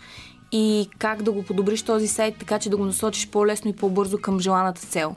и 0.52 0.88
как 0.98 1.22
да 1.22 1.32
го 1.32 1.42
подобриш 1.42 1.82
този 1.82 2.08
сайт, 2.08 2.34
така 2.38 2.58
че 2.58 2.70
да 2.70 2.76
го 2.76 2.84
насочиш 2.84 3.28
по-лесно 3.28 3.70
и 3.70 3.76
по-бързо 3.76 4.18
към 4.18 4.40
желаната 4.40 4.80
цел. 4.80 5.16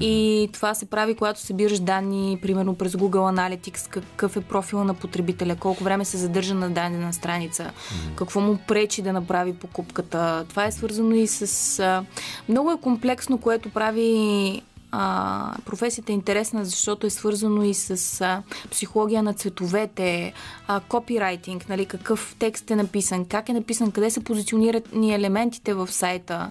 И 0.00 0.48
това 0.52 0.74
се 0.74 0.86
прави, 0.86 1.14
когато 1.14 1.40
събираш 1.40 1.80
данни, 1.80 2.38
примерно 2.42 2.74
през 2.74 2.92
Google 2.92 3.56
Analytics, 3.58 3.88
какъв 3.88 4.36
е 4.36 4.40
профила 4.40 4.84
на 4.84 4.94
потребителя, 4.94 5.56
колко 5.56 5.84
време 5.84 6.04
се 6.04 6.16
задържа 6.16 6.54
на 6.54 6.70
дадена 6.70 7.12
страница, 7.12 7.70
какво 8.16 8.40
му 8.40 8.58
пречи 8.68 9.02
да 9.02 9.12
направи 9.12 9.52
покупката. 9.52 10.44
Това 10.48 10.66
е 10.66 10.72
свързано 10.72 11.14
и 11.14 11.26
с... 11.26 12.04
Много 12.48 12.70
е 12.70 12.80
комплексно, 12.80 13.38
което 13.38 13.70
прави 13.70 14.62
а, 14.90 15.54
професията 15.64 16.12
е 16.12 16.14
интересна, 16.14 16.64
защото 16.64 17.06
е 17.06 17.10
свързано 17.10 17.62
и 17.62 17.74
с 17.74 18.20
а, 18.20 18.42
психология 18.70 19.22
на 19.22 19.34
цветовете, 19.34 20.32
а, 20.66 20.80
копирайтинг, 20.80 21.68
нали, 21.68 21.86
какъв 21.86 22.36
текст 22.38 22.70
е 22.70 22.76
написан, 22.76 23.24
как 23.24 23.48
е 23.48 23.52
написан, 23.52 23.90
къде 23.90 24.10
са 24.10 24.20
позиционирани 24.20 25.14
елементите 25.14 25.74
в 25.74 25.92
сайта 25.92 26.50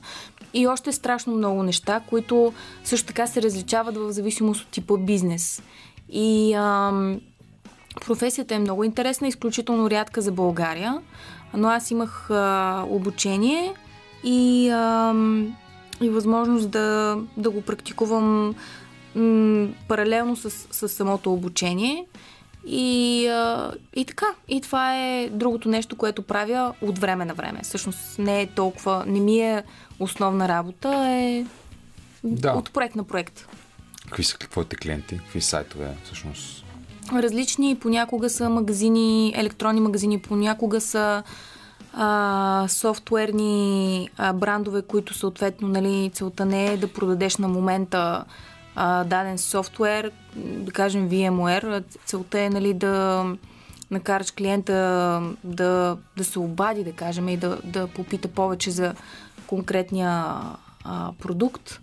и 0.54 0.68
още 0.68 0.92
страшно 0.92 1.36
много 1.36 1.64
неща, 1.64 2.02
които 2.10 2.54
също 2.84 3.08
така 3.08 3.28
се 3.28 3.42
различават 3.42 3.98
в 3.98 4.12
зависимост 4.12 4.62
от 4.62 4.68
типа 4.68 4.98
бизнес. 4.98 5.64
И 6.10 6.54
ам, 6.54 7.22
професията 8.06 8.56
е 8.56 8.60
много 8.60 8.84
интересна, 8.84 9.28
изключително 9.28 9.90
рядка 9.90 10.22
за 10.22 10.32
България, 10.32 11.02
но 11.54 11.68
аз 11.68 11.92
имах 11.92 12.30
а, 12.32 12.86
обучение 12.90 13.74
и, 14.24 14.70
ам, 14.70 15.56
и 16.02 16.10
възможност 16.10 16.70
да, 16.70 17.18
да 17.38 17.50
го 17.50 17.62
практикувам 17.62 18.56
м, 19.16 19.68
паралелно 19.88 20.36
с, 20.36 20.50
с 20.72 20.90
самото 20.90 21.34
обучение. 21.34 22.06
И, 22.66 23.28
а, 23.28 23.72
и 23.96 24.06
така. 24.06 24.26
И 24.48 24.62
това 24.62 24.96
е 24.98 25.30
другото 25.30 25.70
нещо, 25.70 25.96
което 25.96 26.22
правя 26.22 26.74
от 26.82 27.00
време 27.00 27.26
на 27.26 27.34
време. 27.34 27.60
Всъщност 27.64 28.20
не 28.20 28.42
е 28.42 28.48
толкова, 28.48 29.04
не 29.08 29.20
ми 29.20 29.40
е 29.40 29.64
основна 30.00 30.48
работа, 30.48 31.08
е 31.10 31.46
Да. 32.24 32.52
от 32.52 32.72
проект 32.72 32.96
на 32.96 33.04
проект. 33.04 33.48
Какви 34.06 34.24
са 34.24 34.38
твоите 34.38 34.76
клиенти? 34.76 35.18
Какви 35.18 35.42
сайтове 35.42 35.94
всъщност? 36.04 36.64
различни. 37.14 37.76
Понякога 37.76 38.30
са 38.30 38.50
магазини, 38.50 39.34
електронни 39.36 39.82
магазини, 39.82 40.20
понякога 40.20 40.82
са 40.82 41.24
а, 42.00 42.66
софтуерни 42.68 44.10
а, 44.18 44.34
брандове, 44.34 44.82
които 44.82 45.14
съответно 45.14 45.68
нали, 45.68 46.12
целта 46.14 46.46
не 46.46 46.66
е 46.66 46.78
да 46.78 46.94
продадеш 46.94 47.38
на 47.38 47.48
момента 47.48 48.26
а, 48.76 49.04
даден 49.04 49.38
софтуер, 49.38 50.12
да 50.36 50.72
кажем 50.72 51.10
VMware. 51.10 51.84
Целта 52.06 52.40
е 52.40 52.50
нали, 52.50 52.74
да 52.74 53.26
накараш 53.92 54.32
клиента 54.32 54.74
да, 55.44 55.98
да 56.18 56.24
се 56.24 56.40
обади, 56.40 56.84
да 56.84 56.92
кажем, 56.92 57.30
и 57.30 57.38
да, 57.38 57.58
да 57.64 57.88
попита 57.88 58.28
повече 58.28 58.72
за 58.72 58.94
конкретния 59.48 60.26
а, 60.84 61.12
продукт. 61.20 61.80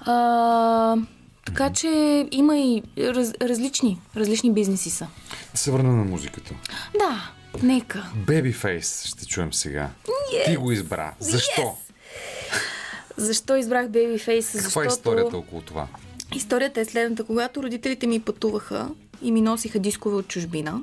А, 0.00 0.96
така 1.44 1.70
че 1.72 1.88
има 2.30 2.58
и 2.58 2.82
раз, 2.98 3.32
различни, 3.42 4.00
различни 4.16 4.52
бизнеси 4.52 4.90
са. 4.90 5.06
Да 5.52 5.58
се 5.58 5.70
върна 5.70 5.92
на 5.92 6.04
музиката. 6.04 6.54
Да, 6.98 7.30
нека. 7.62 8.10
Babyface 8.26 9.06
ще 9.08 9.26
чуем 9.26 9.52
сега. 9.52 9.90
Ти 10.46 10.56
го 10.56 10.72
избра. 10.72 11.14
Защо? 11.20 11.76
Защо 13.16 13.56
избрах 13.56 13.86
Babyface? 13.86 14.62
Каква 14.62 14.82
е 14.82 14.84
Защото 14.84 14.86
историята 14.88 15.36
около 15.36 15.62
това? 15.62 15.86
историята 16.34 16.80
е 16.80 16.84
следната. 16.84 17.24
Когато 17.24 17.62
родителите 17.62 18.06
ми 18.06 18.20
пътуваха 18.20 18.88
и 19.22 19.32
ми 19.32 19.40
носиха 19.40 19.78
дискове 19.78 20.16
от 20.16 20.28
чужбина, 20.28 20.80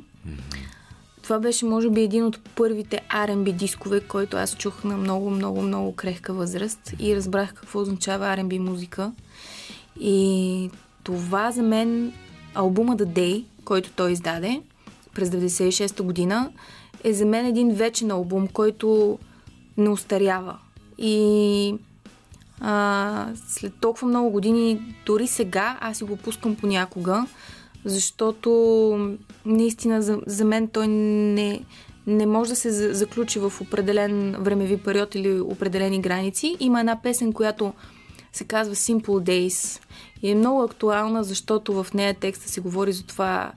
това 1.23 1.39
беше, 1.39 1.65
може 1.65 1.89
би, 1.89 2.01
един 2.01 2.25
от 2.25 2.39
първите 2.55 3.01
R&B 3.11 3.51
дискове, 3.51 3.99
който 3.99 4.37
аз 4.37 4.55
чух 4.55 4.83
на 4.83 4.97
много, 4.97 5.29
много, 5.29 5.61
много 5.61 5.95
крехка 5.95 6.33
възраст 6.33 6.93
и 6.99 7.15
разбрах 7.15 7.53
какво 7.53 7.79
означава 7.79 8.25
R&B 8.25 8.57
музика. 8.57 9.11
И 9.99 10.69
това 11.03 11.51
за 11.51 11.61
мен, 11.61 12.13
албума 12.53 12.97
The 12.97 13.05
Day, 13.05 13.43
който 13.65 13.91
той 13.95 14.11
издаде 14.11 14.61
през 15.13 15.29
96-та 15.29 16.03
година, 16.03 16.51
е 17.03 17.13
за 17.13 17.25
мен 17.25 17.45
един 17.45 17.69
вечен 17.69 18.11
албум, 18.11 18.47
който 18.47 19.19
не 19.77 19.89
устарява. 19.89 20.57
И 20.97 21.75
а, 22.61 23.27
след 23.47 23.73
толкова 23.81 24.07
много 24.07 24.29
години, 24.29 24.95
дори 25.05 25.27
сега, 25.27 25.77
аз 25.81 25.97
си 25.97 26.03
го 26.03 26.17
пускам 26.17 26.55
понякога, 26.55 27.25
защото 27.85 29.17
наистина 29.45 30.01
за, 30.01 30.19
за 30.25 30.45
мен 30.45 30.67
той 30.67 30.87
не, 30.87 31.63
не 32.07 32.25
може 32.25 32.49
да 32.49 32.55
се 32.55 32.71
за- 32.71 32.93
заключи 32.93 33.39
в 33.39 33.53
определен 33.61 34.35
времеви 34.39 34.77
период 34.77 35.15
или 35.15 35.39
определени 35.39 36.01
граници. 36.01 36.57
Има 36.59 36.79
една 36.79 37.01
песен, 37.01 37.33
която 37.33 37.73
се 38.33 38.43
казва 38.43 38.75
Simple 38.75 39.01
Days 39.03 39.81
и 40.21 40.31
е 40.31 40.35
много 40.35 40.63
актуална, 40.63 41.23
защото 41.23 41.83
в 41.83 41.93
нея 41.93 42.13
текста 42.13 42.49
се 42.49 42.61
говори 42.61 42.91
за 42.91 43.03
това 43.03 43.51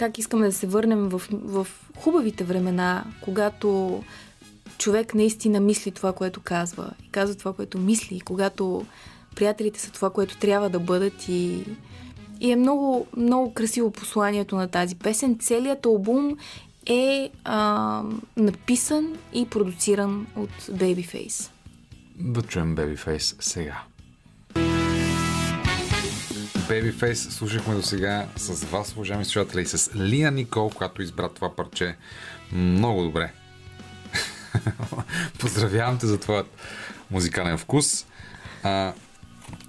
как 0.00 0.18
искаме 0.18 0.46
да 0.46 0.52
се 0.52 0.66
върнем 0.66 1.08
в, 1.08 1.22
в 1.32 1.66
хубавите 1.96 2.44
времена, 2.44 3.04
когато 3.20 4.02
човек 4.78 5.14
наистина 5.14 5.60
мисли 5.60 5.90
това, 5.90 6.12
което 6.12 6.40
казва 6.40 6.90
и 7.04 7.10
казва 7.10 7.34
това, 7.34 7.52
което 7.52 7.78
мисли, 7.78 8.16
и 8.16 8.20
когато 8.20 8.86
приятелите 9.36 9.80
са 9.80 9.92
това, 9.92 10.10
което 10.10 10.38
трябва 10.38 10.70
да 10.70 10.80
бъдат 10.80 11.28
и, 11.28 11.64
и 12.40 12.50
е 12.52 12.56
много, 12.56 13.06
много 13.16 13.54
красиво 13.54 13.90
посланието 13.90 14.56
на 14.56 14.68
тази 14.68 14.96
песен. 14.96 15.38
Целият 15.38 15.86
албум 15.86 16.36
е 16.86 17.30
а, 17.44 18.02
написан 18.36 19.16
и 19.32 19.46
продуциран 19.50 20.26
от 20.36 20.50
Babyface. 20.50 21.50
Да 22.18 22.42
чуем 22.42 22.76
Babyface 22.76 23.42
сега. 23.42 23.82
Babyface 26.70 27.14
слушахме 27.14 27.74
до 27.74 27.82
сега 27.82 28.26
с 28.36 28.64
вас, 28.64 28.92
уважаеми 28.92 29.24
слушатели, 29.24 29.62
и 29.62 29.66
с 29.66 29.90
Лия 29.96 30.30
Никол, 30.30 30.70
която 30.70 31.02
избра 31.02 31.28
това 31.28 31.56
парче 31.56 31.96
много 32.52 33.02
добре. 33.02 33.32
Поздравявам 35.38 35.98
те 35.98 36.06
за 36.06 36.18
твоят 36.18 36.46
музикален 37.10 37.58
вкус. 37.58 38.06
А, 38.62 38.92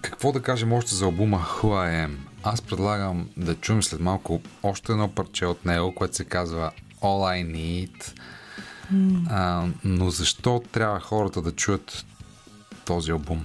какво 0.01 0.31
да 0.31 0.41
кажем 0.41 0.73
още 0.73 0.95
за 0.95 1.05
албума 1.05 1.37
Who 1.37 1.63
I 1.63 2.07
Am? 2.07 2.15
Аз 2.43 2.61
предлагам 2.61 3.29
да 3.37 3.55
чуем 3.55 3.83
след 3.83 3.99
малко 3.99 4.41
още 4.63 4.91
едно 4.91 5.07
парче 5.07 5.45
от 5.45 5.65
него, 5.65 5.95
което 5.95 6.15
се 6.15 6.25
казва 6.25 6.71
All 7.01 7.43
I 7.43 7.55
Need. 7.55 8.19
А, 9.29 9.67
но 9.83 10.09
защо 10.09 10.63
трябва 10.71 10.99
хората 10.99 11.41
да 11.41 11.51
чуят 11.51 12.05
този 12.85 13.11
албум? 13.11 13.43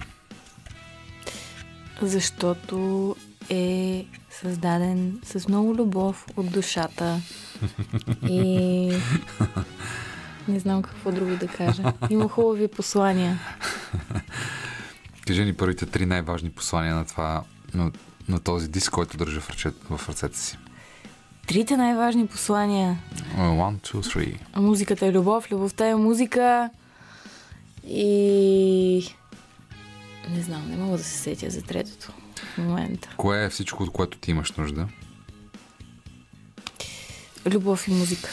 Защото 2.01 3.15
е 3.49 4.05
създаден 4.29 5.19
с 5.23 5.47
много 5.47 5.75
любов 5.75 6.25
от 6.37 6.51
душата 6.51 7.21
и 8.29 8.91
не 10.47 10.59
знам 10.59 10.81
какво 10.81 11.11
друго 11.11 11.35
да 11.35 11.47
кажа. 11.47 11.93
Има 12.09 12.29
хубави 12.29 12.67
послания. 12.67 13.39
Кажи 15.27 15.45
ни 15.45 15.53
първите 15.53 15.85
три 15.85 16.05
най-важни 16.05 16.49
послания 16.49 16.95
на 16.95 17.05
това, 17.05 17.43
на, 17.73 17.91
на 18.29 18.39
този 18.39 18.67
диск, 18.67 18.91
който 18.91 19.17
държа 19.17 19.41
в, 19.41 19.49
ръче, 19.49 19.71
в 19.89 20.09
ръцете 20.09 20.37
си. 20.39 20.57
Трите 21.47 21.77
най-важни 21.77 22.27
послания. 22.27 22.97
One, 23.37 23.75
two, 23.75 24.15
three. 24.15 24.37
Музиката 24.55 25.05
е 25.05 25.11
любов, 25.11 25.51
любовта 25.51 25.87
е 25.87 25.95
музика 25.95 26.69
и... 27.87 29.13
Не 30.29 30.41
знам, 30.41 30.69
не 30.69 30.77
мога 30.77 30.97
да 30.97 31.03
се 31.03 31.17
сетя 31.17 31.49
за 31.49 31.61
третото 31.61 32.13
в 32.39 32.57
момента. 32.57 33.09
Кое 33.17 33.45
е 33.45 33.49
всичко, 33.49 33.83
от 33.83 33.91
което 33.91 34.17
ти 34.17 34.31
имаш 34.31 34.51
нужда? 34.51 34.87
Любов 37.45 37.87
и 37.87 37.91
музика. 37.91 38.29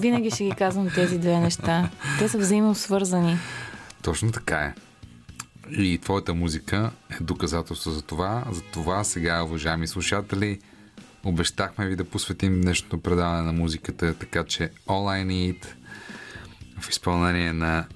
Винаги 0.00 0.30
ще 0.30 0.44
ги 0.44 0.50
казвам 0.50 0.90
тези 0.94 1.18
две 1.18 1.40
неща. 1.40 1.90
Те 2.18 2.28
са 2.28 2.38
взаимно 2.38 2.74
свързани. 2.74 3.38
Точно 4.02 4.32
така 4.32 4.58
е. 4.58 4.74
И 5.70 5.98
твоята 5.98 6.34
музика 6.34 6.90
е 7.10 7.22
доказателство 7.22 7.90
за 7.90 8.02
това. 8.02 8.44
За 8.50 8.62
това 8.62 9.04
сега, 9.04 9.42
уважаеми 9.42 9.86
слушатели, 9.86 10.60
обещахме 11.24 11.86
ви 11.86 11.96
да 11.96 12.04
посветим 12.04 12.60
днешното 12.60 13.00
предаване 13.00 13.42
на 13.42 13.52
музиката, 13.52 14.14
така 14.14 14.44
че 14.44 14.70
All 14.86 15.24
I 15.24 15.26
Need 15.26 15.66
в 16.80 16.88
изпълнение 16.88 17.52
на 17.52 17.86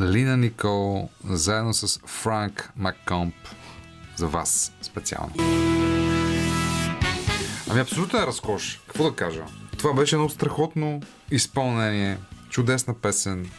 Лина 0.00 0.36
Никол, 0.36 1.10
заедно 1.24 1.74
с 1.74 2.00
Франк 2.06 2.72
Маккомп 2.76 3.34
за 4.16 4.26
вас 4.28 4.72
специално. 4.82 5.34
Ами 7.70 7.80
абсолютно 7.80 8.18
е 8.18 8.26
разкош. 8.26 8.80
Какво 8.86 9.04
да 9.04 9.16
кажа? 9.16 9.44
Това 9.78 9.94
беше 9.94 10.14
едно 10.14 10.28
страхотно 10.28 11.00
изпълнение, 11.30 12.18
чудесна 12.48 12.94
песен, 12.94 13.50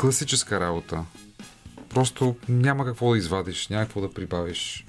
класическа 0.00 0.60
работа. 0.60 1.04
Просто 1.88 2.36
няма 2.48 2.84
какво 2.84 3.10
да 3.10 3.18
извадиш, 3.18 3.68
няма 3.68 3.84
какво 3.84 4.00
да 4.00 4.14
прибавиш. 4.14 4.86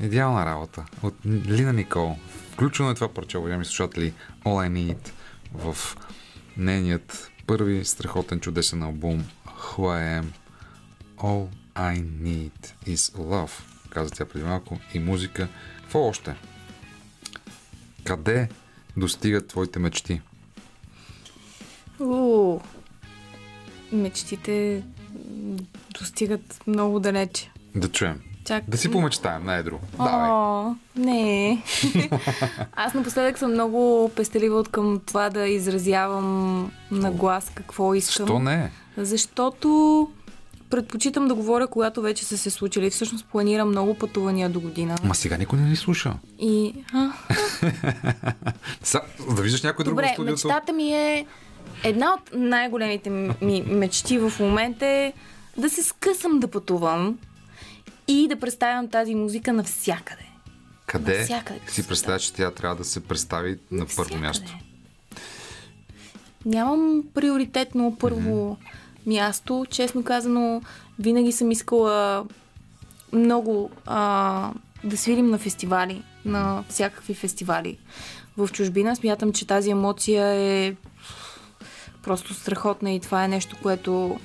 Идеална 0.00 0.46
работа. 0.46 0.84
От 1.02 1.14
Лина 1.26 1.72
Никол. 1.72 2.16
Включено 2.52 2.90
е 2.90 2.94
това 2.94 3.08
парче, 3.08 3.38
уважаеми 3.38 3.64
слушатели, 3.64 4.14
All 4.44 4.68
I 4.68 4.70
Need 4.70 5.10
в 5.54 5.96
нейният 6.56 7.30
първи 7.46 7.84
страхотен 7.84 8.40
чудесен 8.40 8.82
албум 8.82 9.24
Who 9.46 9.78
I 9.78 10.22
Am. 10.22 10.26
All 11.18 11.48
I 11.80 12.02
Need 12.22 12.86
is 12.86 13.16
Love, 13.16 13.50
каза 13.90 14.10
тя 14.10 14.24
преди 14.24 14.44
малко, 14.44 14.78
и 14.94 14.98
музика. 14.98 15.48
Какво 15.80 16.08
още? 16.08 16.34
Къде 18.04 18.48
достигат 18.96 19.48
твоите 19.48 19.78
мечти? 19.78 20.20
У, 22.00 22.60
мечтите 23.92 24.82
достигат 25.98 26.62
много 26.66 27.00
далече. 27.00 27.50
Да 27.74 27.88
чуем. 27.88 28.20
Чак... 28.44 28.64
Да 28.68 28.76
си 28.76 28.90
помечтаем 28.90 29.44
на 29.44 29.54
едро. 29.54 29.80
Давай. 29.96 30.30
О, 30.30 30.74
не. 30.96 31.62
Аз 32.72 32.94
напоследък 32.94 33.38
съм 33.38 33.52
много 33.52 34.10
пестелива 34.16 34.58
от 34.58 34.68
към 34.68 35.00
това 35.06 35.30
да 35.30 35.46
изразявам 35.48 36.72
на 36.90 37.10
глас 37.10 37.52
какво 37.54 37.94
искам. 37.94 38.26
Що 38.26 38.38
не? 38.38 38.70
Защото 38.96 40.08
предпочитам 40.70 41.28
да 41.28 41.34
говоря, 41.34 41.66
когато 41.66 42.02
вече 42.02 42.24
са 42.24 42.38
се 42.38 42.50
случили. 42.50 42.90
Всъщност 42.90 43.26
планирам 43.26 43.68
много 43.68 43.94
пътувания 43.94 44.48
до 44.48 44.60
година. 44.60 44.96
Ма 45.04 45.14
сега 45.14 45.36
никой 45.36 45.58
не 45.58 45.68
ни 45.68 45.76
слуша. 45.76 46.14
И... 46.38 46.74
А, 46.92 47.12
Са, 48.82 49.00
да 49.30 49.42
виждаш 49.42 49.62
някой 49.62 49.84
друг 49.84 49.92
Добре, 49.92 50.10
студиото. 50.12 50.48
мечтата 50.48 50.72
ми 50.72 50.92
е... 50.92 51.26
Една 51.84 52.14
от 52.14 52.30
най-големите 52.32 53.10
ми 53.40 53.62
мечти 53.62 54.18
в 54.18 54.32
момента 54.40 54.86
е 54.86 55.12
да 55.56 55.70
се 55.70 55.82
скъсам 55.82 56.40
да 56.40 56.48
пътувам 56.48 57.18
и 58.08 58.28
да 58.28 58.36
представям 58.36 58.88
тази 58.88 59.14
музика 59.14 59.52
навсякъде. 59.52 60.22
Къде 60.86 61.18
Навсякъде 61.18 61.60
си 61.66 61.72
света. 61.72 61.88
представя, 61.88 62.18
че 62.18 62.32
тя 62.32 62.50
трябва 62.50 62.76
да 62.76 62.84
се 62.84 63.00
представи 63.00 63.58
на 63.70 63.86
първо 63.86 64.16
Навсякъде. 64.16 64.18
място? 64.18 64.56
Нямам 66.44 67.02
приоритетно 67.14 67.96
първо 68.00 68.56
място. 69.06 69.66
Честно 69.70 70.04
казано, 70.04 70.62
винаги 70.98 71.32
съм 71.32 71.50
искала 71.50 72.26
много 73.12 73.70
а, 73.86 74.50
да 74.84 74.96
свирим 74.96 75.30
на 75.30 75.38
фестивали, 75.38 76.02
на 76.24 76.64
всякакви 76.68 77.14
фестивали 77.14 77.78
в 78.36 78.48
чужбина. 78.52 78.96
Смятам, 78.96 79.32
че 79.32 79.46
тази 79.46 79.70
емоция 79.70 80.26
е 80.26 80.74
просто 82.02 82.34
страхотна 82.34 82.90
и 82.90 83.00
това 83.00 83.24
е 83.24 83.28
нещо, 83.28 83.56
което 83.62 84.20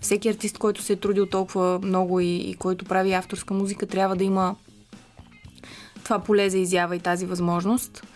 всеки 0.00 0.28
артист, 0.28 0.58
който 0.58 0.82
се 0.82 0.92
е 0.92 0.96
трудил 0.96 1.26
толкова 1.26 1.78
много 1.82 2.20
и, 2.20 2.36
и 2.36 2.54
който 2.54 2.84
прави 2.84 3.12
авторска 3.12 3.54
музика, 3.54 3.86
трябва 3.86 4.16
да 4.16 4.24
има 4.24 4.56
това 6.04 6.18
поле 6.18 6.50
за 6.50 6.58
изява 6.58 6.96
и 6.96 7.00
тази 7.00 7.26
възможност. 7.26 8.06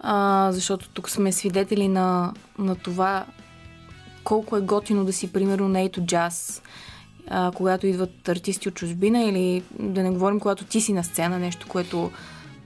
А, 0.00 0.48
защото 0.52 0.88
тук 0.88 1.10
сме 1.10 1.32
свидетели 1.32 1.88
на, 1.88 2.32
на 2.58 2.76
това 2.76 3.26
колко 4.26 4.56
е 4.56 4.60
готино 4.60 5.04
да 5.04 5.12
си, 5.12 5.32
примерно, 5.32 5.68
на 5.68 5.80
ето 5.80 6.00
джаз, 6.00 6.62
а, 7.28 7.52
когато 7.54 7.86
идват 7.86 8.28
артисти 8.28 8.68
от 8.68 8.74
чужбина 8.74 9.22
или 9.22 9.62
да 9.78 10.02
не 10.02 10.10
говорим, 10.10 10.40
когато 10.40 10.64
ти 10.64 10.80
си 10.80 10.92
на 10.92 11.04
сцена, 11.04 11.38
нещо, 11.38 11.66
което 11.68 12.10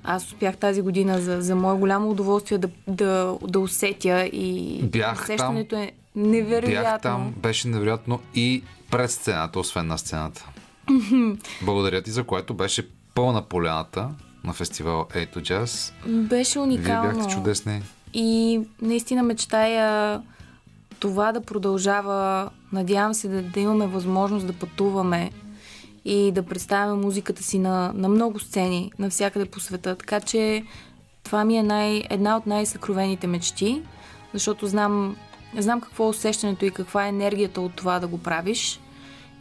аз 0.04 0.26
успях 0.26 0.56
тази 0.56 0.82
година 0.82 1.20
за, 1.20 1.40
за 1.40 1.56
мое 1.56 1.76
голямо 1.78 2.10
удоволствие 2.10 2.58
да, 2.58 2.68
да, 2.88 3.38
да 3.48 3.60
усетя 3.60 4.26
и 4.26 4.80
Бях 4.82 5.22
усещането 5.22 5.74
там. 5.74 5.82
е 5.82 5.92
невероятно. 6.16 6.82
Бях 6.82 7.00
там, 7.00 7.34
беше 7.36 7.68
невероятно 7.68 8.20
и 8.34 8.62
пред 8.90 9.10
сцената, 9.10 9.60
освен 9.60 9.86
на 9.86 9.98
сцената. 9.98 10.46
Благодаря 11.62 12.02
ти, 12.02 12.10
за 12.10 12.24
което 12.24 12.54
беше 12.54 12.88
пълна 13.14 13.42
поляната 13.42 14.08
на 14.44 14.52
фестивал 14.52 15.06
to 15.14 15.36
Jazz. 15.36 15.92
Беше 16.06 16.58
Вие 16.58 16.62
уникално. 16.62 17.18
бяхте 17.18 17.34
чудесни. 17.34 17.82
И 18.14 18.60
наистина 18.82 19.22
мечтая 19.22 20.20
това 21.00 21.32
да 21.32 21.40
продължава. 21.40 22.50
Надявам 22.72 23.14
се 23.14 23.28
да, 23.28 23.42
да 23.42 23.60
имаме 23.60 23.86
възможност 23.86 24.46
да 24.46 24.52
пътуваме 24.52 25.30
и 26.04 26.32
да 26.32 26.42
представяме 26.42 27.02
музиката 27.02 27.42
си 27.42 27.58
на, 27.58 27.92
на 27.94 28.08
много 28.08 28.38
сцени, 28.38 28.92
навсякъде 28.98 29.44
по 29.44 29.60
света. 29.60 29.96
Така 29.96 30.20
че 30.20 30.64
това 31.22 31.44
ми 31.44 31.56
е 31.56 31.62
най, 31.62 32.02
една 32.10 32.36
от 32.36 32.46
най-съкровените 32.46 33.26
мечти, 33.26 33.82
защото 34.34 34.66
знам, 34.66 35.16
знам 35.58 35.80
какво 35.80 36.04
е 36.04 36.08
усещането 36.08 36.64
и 36.64 36.70
каква 36.70 37.06
е 37.06 37.08
енергията 37.08 37.60
от 37.60 37.74
това 37.74 38.00
да 38.00 38.06
го 38.06 38.18
правиш 38.18 38.80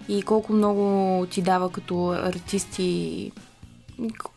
и 0.09 0.21
колко 0.21 0.53
много 0.53 1.25
ти 1.25 1.41
дава 1.41 1.71
като 1.71 2.09
артист 2.09 2.79
и 2.79 3.31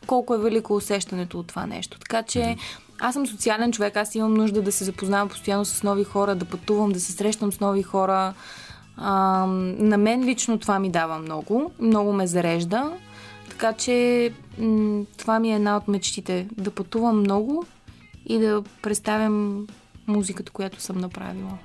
колко 0.06 0.34
е 0.34 0.38
велико 0.38 0.74
усещането 0.74 1.38
от 1.38 1.46
това 1.46 1.66
нещо. 1.66 1.98
Така 1.98 2.22
че 2.22 2.56
аз 3.04 3.14
съм 3.14 3.26
социален 3.26 3.72
човек, 3.72 3.96
аз 3.96 4.14
имам 4.14 4.34
нужда 4.34 4.62
да 4.62 4.72
се 4.72 4.84
запознавам 4.84 5.28
постоянно 5.28 5.64
с 5.64 5.82
нови 5.82 6.04
хора, 6.04 6.34
да 6.34 6.44
пътувам, 6.44 6.92
да 6.92 7.00
се 7.00 7.12
срещам 7.12 7.52
с 7.52 7.60
нови 7.60 7.82
хора. 7.82 8.34
А, 8.96 9.46
на 9.78 9.98
мен 9.98 10.24
лично 10.24 10.58
това 10.58 10.78
ми 10.78 10.90
дава 10.90 11.18
много, 11.18 11.72
много 11.80 12.12
ме 12.12 12.26
зарежда. 12.26 12.92
Така 13.50 13.72
че 13.72 14.32
м- 14.58 15.04
това 15.16 15.40
ми 15.40 15.52
е 15.52 15.56
една 15.56 15.76
от 15.76 15.88
мечтите. 15.88 16.48
Да 16.52 16.70
пътувам 16.70 17.20
много 17.20 17.64
и 18.26 18.38
да 18.38 18.62
представям 18.82 19.66
музиката, 20.06 20.52
която 20.52 20.80
съм 20.80 20.98
направила. 20.98 21.58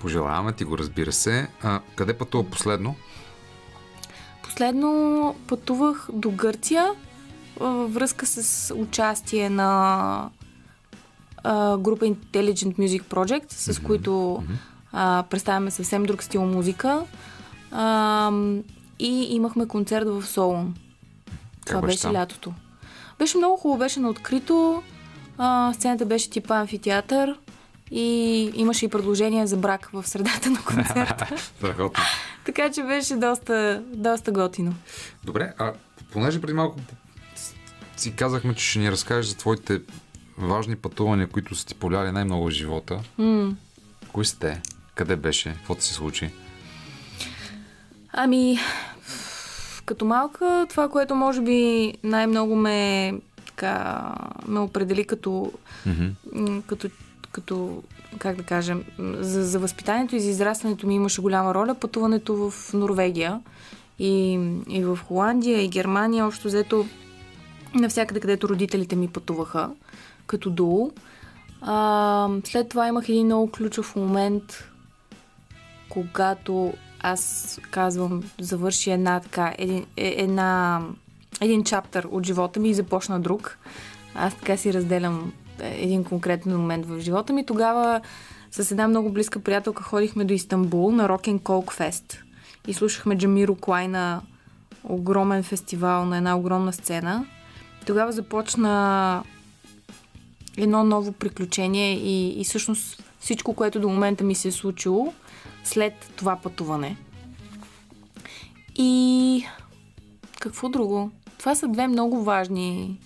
Пожелаваме 0.00 0.52
ти 0.52 0.64
го, 0.64 0.78
разбира 0.78 1.12
се. 1.12 1.48
А, 1.62 1.80
къде 1.94 2.18
пътува 2.18 2.50
последно? 2.50 2.94
Последно 4.42 5.34
пътувах 5.46 6.08
до 6.12 6.30
Гърция 6.30 6.90
във 7.60 7.94
връзка 7.94 8.26
с 8.26 8.74
участие 8.74 9.50
на 9.50 10.30
а, 11.44 11.76
група 11.76 12.04
Intelligent 12.04 12.78
Music 12.78 13.02
Project, 13.02 13.52
с 13.52 13.82
които 13.82 14.42
а, 14.92 15.24
представяме 15.30 15.70
съвсем 15.70 16.02
друг 16.02 16.22
стил 16.22 16.44
музика. 16.44 17.02
А, 17.70 18.32
и 18.98 19.34
имахме 19.34 19.68
концерт 19.68 20.08
в 20.08 20.26
Солун. 20.26 20.74
Това 21.66 21.80
беше 21.80 21.86
беше 21.86 22.02
там? 22.02 22.12
лятото. 22.12 22.52
Беше 23.18 23.38
много 23.38 23.56
хубаво, 23.56 23.78
беше 23.78 24.00
на 24.00 24.08
открито. 24.08 24.82
А, 25.38 25.72
сцената 25.74 26.06
беше 26.06 26.30
типа 26.30 26.56
амфитеатър 26.56 27.38
и 27.90 28.42
имаше 28.54 28.84
и 28.84 28.88
предложение 28.88 29.46
за 29.46 29.56
брак 29.56 29.90
в 29.92 30.06
средата 30.08 30.50
на 30.50 30.64
концерта. 30.64 31.28
Страхотно. 31.56 32.04
така 32.46 32.70
че 32.70 32.82
беше 32.82 33.16
доста, 33.16 33.82
доста 33.86 34.32
готино. 34.32 34.74
Добре, 35.24 35.52
а 35.58 35.72
понеже 36.12 36.40
преди 36.40 36.52
малко 36.52 36.78
си 37.96 38.12
казахме, 38.12 38.54
че 38.54 38.64
ще 38.64 38.78
ни 38.78 38.90
разкажеш 38.90 39.26
за 39.26 39.36
твоите 39.36 39.80
важни 40.46 40.76
пътувания, 40.76 41.26
които 41.26 41.54
са 41.54 41.66
ти 41.66 41.74
поляли 41.74 42.12
най-много 42.12 42.46
в 42.46 42.50
живота. 42.50 43.00
М. 43.18 43.54
Кои 44.12 44.24
са 44.24 44.38
те? 44.38 44.62
Къде 44.94 45.16
беше? 45.16 45.54
Какво 45.54 45.74
се 45.74 45.94
случи? 45.94 46.30
Ами, 48.12 48.58
като 49.86 50.04
малка, 50.04 50.66
това, 50.70 50.88
което 50.88 51.14
може 51.14 51.40
би 51.40 51.92
най-много 52.04 52.56
ме, 52.56 53.12
така, 53.46 54.02
ме 54.48 54.60
определи 54.60 55.04
като, 55.04 55.52
м, 56.32 56.62
като, 56.66 56.88
като 57.32 57.82
как 58.18 58.36
да 58.36 58.42
кажем, 58.42 58.84
за, 58.98 59.44
за 59.44 59.58
възпитанието 59.58 60.16
и 60.16 60.20
за 60.20 60.30
израстването 60.30 60.86
ми 60.86 60.94
имаше 60.94 61.20
голяма 61.20 61.54
роля 61.54 61.74
пътуването 61.74 62.50
в 62.50 62.72
Норвегия 62.72 63.40
и, 63.98 64.32
и 64.68 64.84
в 64.84 64.98
Холандия 65.06 65.62
и 65.62 65.68
Германия, 65.68 66.26
общо 66.26 66.48
взето 66.48 66.86
навсякъде, 67.74 68.20
където 68.20 68.48
родителите 68.48 68.96
ми 68.96 69.08
пътуваха 69.08 69.70
като 70.30 70.50
дуо. 70.50 70.90
А, 71.60 72.28
след 72.44 72.68
това 72.68 72.88
имах 72.88 73.08
един 73.08 73.26
много 73.26 73.50
ключов 73.50 73.96
момент, 73.96 74.64
когато 75.88 76.72
аз 77.00 77.58
казвам, 77.70 78.22
завърши 78.40 78.90
една 78.90 79.20
така, 79.20 79.54
един, 79.58 79.86
е- 79.96 80.14
една, 80.18 80.80
един 81.40 81.64
чаптър 81.64 82.04
от 82.10 82.26
живота 82.26 82.60
ми 82.60 82.68
и 82.70 82.74
започна 82.74 83.20
друг. 83.20 83.58
Аз 84.14 84.34
така 84.34 84.56
си 84.56 84.72
разделям 84.72 85.32
е, 85.60 85.82
един 85.82 86.04
конкретен 86.04 86.56
момент 86.56 86.86
в 86.86 87.00
живота 87.00 87.32
ми. 87.32 87.46
Тогава 87.46 88.00
с 88.50 88.70
една 88.70 88.88
много 88.88 89.12
близка 89.12 89.40
приятелка 89.40 89.82
ходихме 89.82 90.24
до 90.24 90.34
Истанбул 90.34 90.92
на 90.92 91.08
Rock 91.08 91.38
Coke 91.38 91.80
Fest 91.80 92.16
и 92.66 92.74
слушахме 92.74 93.18
Джамиро 93.18 93.54
Клай 93.54 93.88
на 93.88 94.20
огромен 94.84 95.42
фестивал, 95.42 96.04
на 96.04 96.16
една 96.16 96.36
огромна 96.36 96.72
сцена. 96.72 97.26
Тогава 97.86 98.12
започна 98.12 99.22
едно 100.56 100.84
ново 100.84 101.12
приключение 101.12 101.94
и, 101.94 102.40
и 102.40 102.44
всъщност 102.44 103.02
всичко, 103.20 103.54
което 103.54 103.80
до 103.80 103.88
момента 103.88 104.24
ми 104.24 104.34
се 104.34 104.48
е 104.48 104.52
случило 104.52 105.12
след 105.64 106.12
това 106.16 106.36
пътуване. 106.36 106.96
И 108.76 109.44
какво 110.40 110.68
друго? 110.68 111.10
Това 111.38 111.54
са 111.54 111.68
две 111.68 111.86
много 111.86 112.24
важни, 112.24 112.98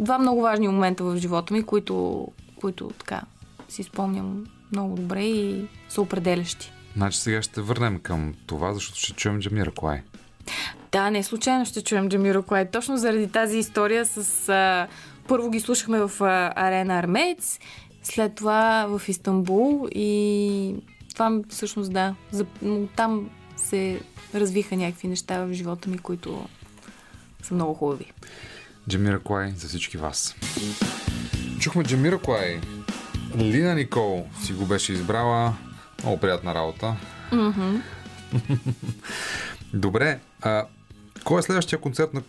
два 0.00 0.18
много 0.18 0.42
важни 0.42 0.68
момента 0.68 1.04
в 1.04 1.16
живота 1.16 1.54
ми, 1.54 1.62
които, 1.62 2.26
които 2.60 2.90
така 2.98 3.22
си 3.68 3.82
спомням 3.82 4.46
много 4.72 4.96
добре 4.96 5.24
и 5.24 5.66
са 5.88 6.00
определящи. 6.00 6.72
Значи 6.96 7.18
сега 7.18 7.42
ще 7.42 7.60
върнем 7.60 7.98
към 7.98 8.34
това, 8.46 8.74
защото 8.74 8.98
ще 8.98 9.12
чуем 9.12 9.40
Джамира 9.40 9.70
Клай. 9.70 10.02
Да, 10.92 11.10
не 11.10 11.22
случайно 11.22 11.64
ще 11.64 11.82
чуем 11.82 12.08
Джамиро 12.08 12.42
Клай. 12.42 12.70
Точно 12.70 12.96
заради 12.96 13.28
тази 13.28 13.58
история 13.58 14.06
с... 14.06 14.48
А, 14.48 14.86
първо 15.28 15.50
ги 15.50 15.60
слушахме 15.60 16.00
в 16.00 16.10
а, 16.20 16.52
Арена 16.56 16.98
Армеец, 16.98 17.58
след 18.02 18.34
това 18.34 18.86
в 18.88 19.08
Истанбул 19.08 19.88
и 19.94 20.74
това 21.14 21.40
всъщност 21.48 21.92
да, 21.92 22.14
за, 22.30 22.46
но 22.62 22.86
там 22.86 23.30
се 23.56 24.00
развиха 24.34 24.76
някакви 24.76 25.08
неща 25.08 25.44
в 25.44 25.52
живота 25.52 25.88
ми, 25.88 25.98
които 25.98 26.48
са 27.42 27.54
много 27.54 27.74
хубави. 27.74 28.12
Джамира 28.88 29.20
Клай 29.20 29.52
за 29.56 29.68
всички 29.68 29.98
вас. 29.98 30.34
Чухме 31.60 31.84
Джамира 31.84 32.18
Клай. 32.18 32.60
Лина 33.36 33.74
Никол 33.74 34.26
си 34.42 34.52
го 34.52 34.66
беше 34.66 34.92
избрала. 34.92 35.54
Много 36.02 36.20
приятна 36.20 36.54
работа. 36.54 36.96
Mm-hmm. 37.32 37.80
Добре, 39.74 40.18
а 40.42 40.66
кой 41.24 41.38
е 41.38 41.42
следващия 41.42 41.80
концерт, 41.80 42.14
на 42.14 42.22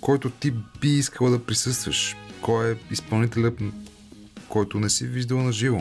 който 0.00 0.30
ти 0.30 0.50
би 0.80 0.88
искала 0.88 1.30
да 1.30 1.44
присъстваш? 1.44 2.16
Кой 2.40 2.72
е 2.72 2.76
изпълнителят, 2.90 3.54
който 4.48 4.80
не 4.80 4.90
си 4.90 5.06
виждала 5.06 5.42
на 5.42 5.52
живо? 5.52 5.80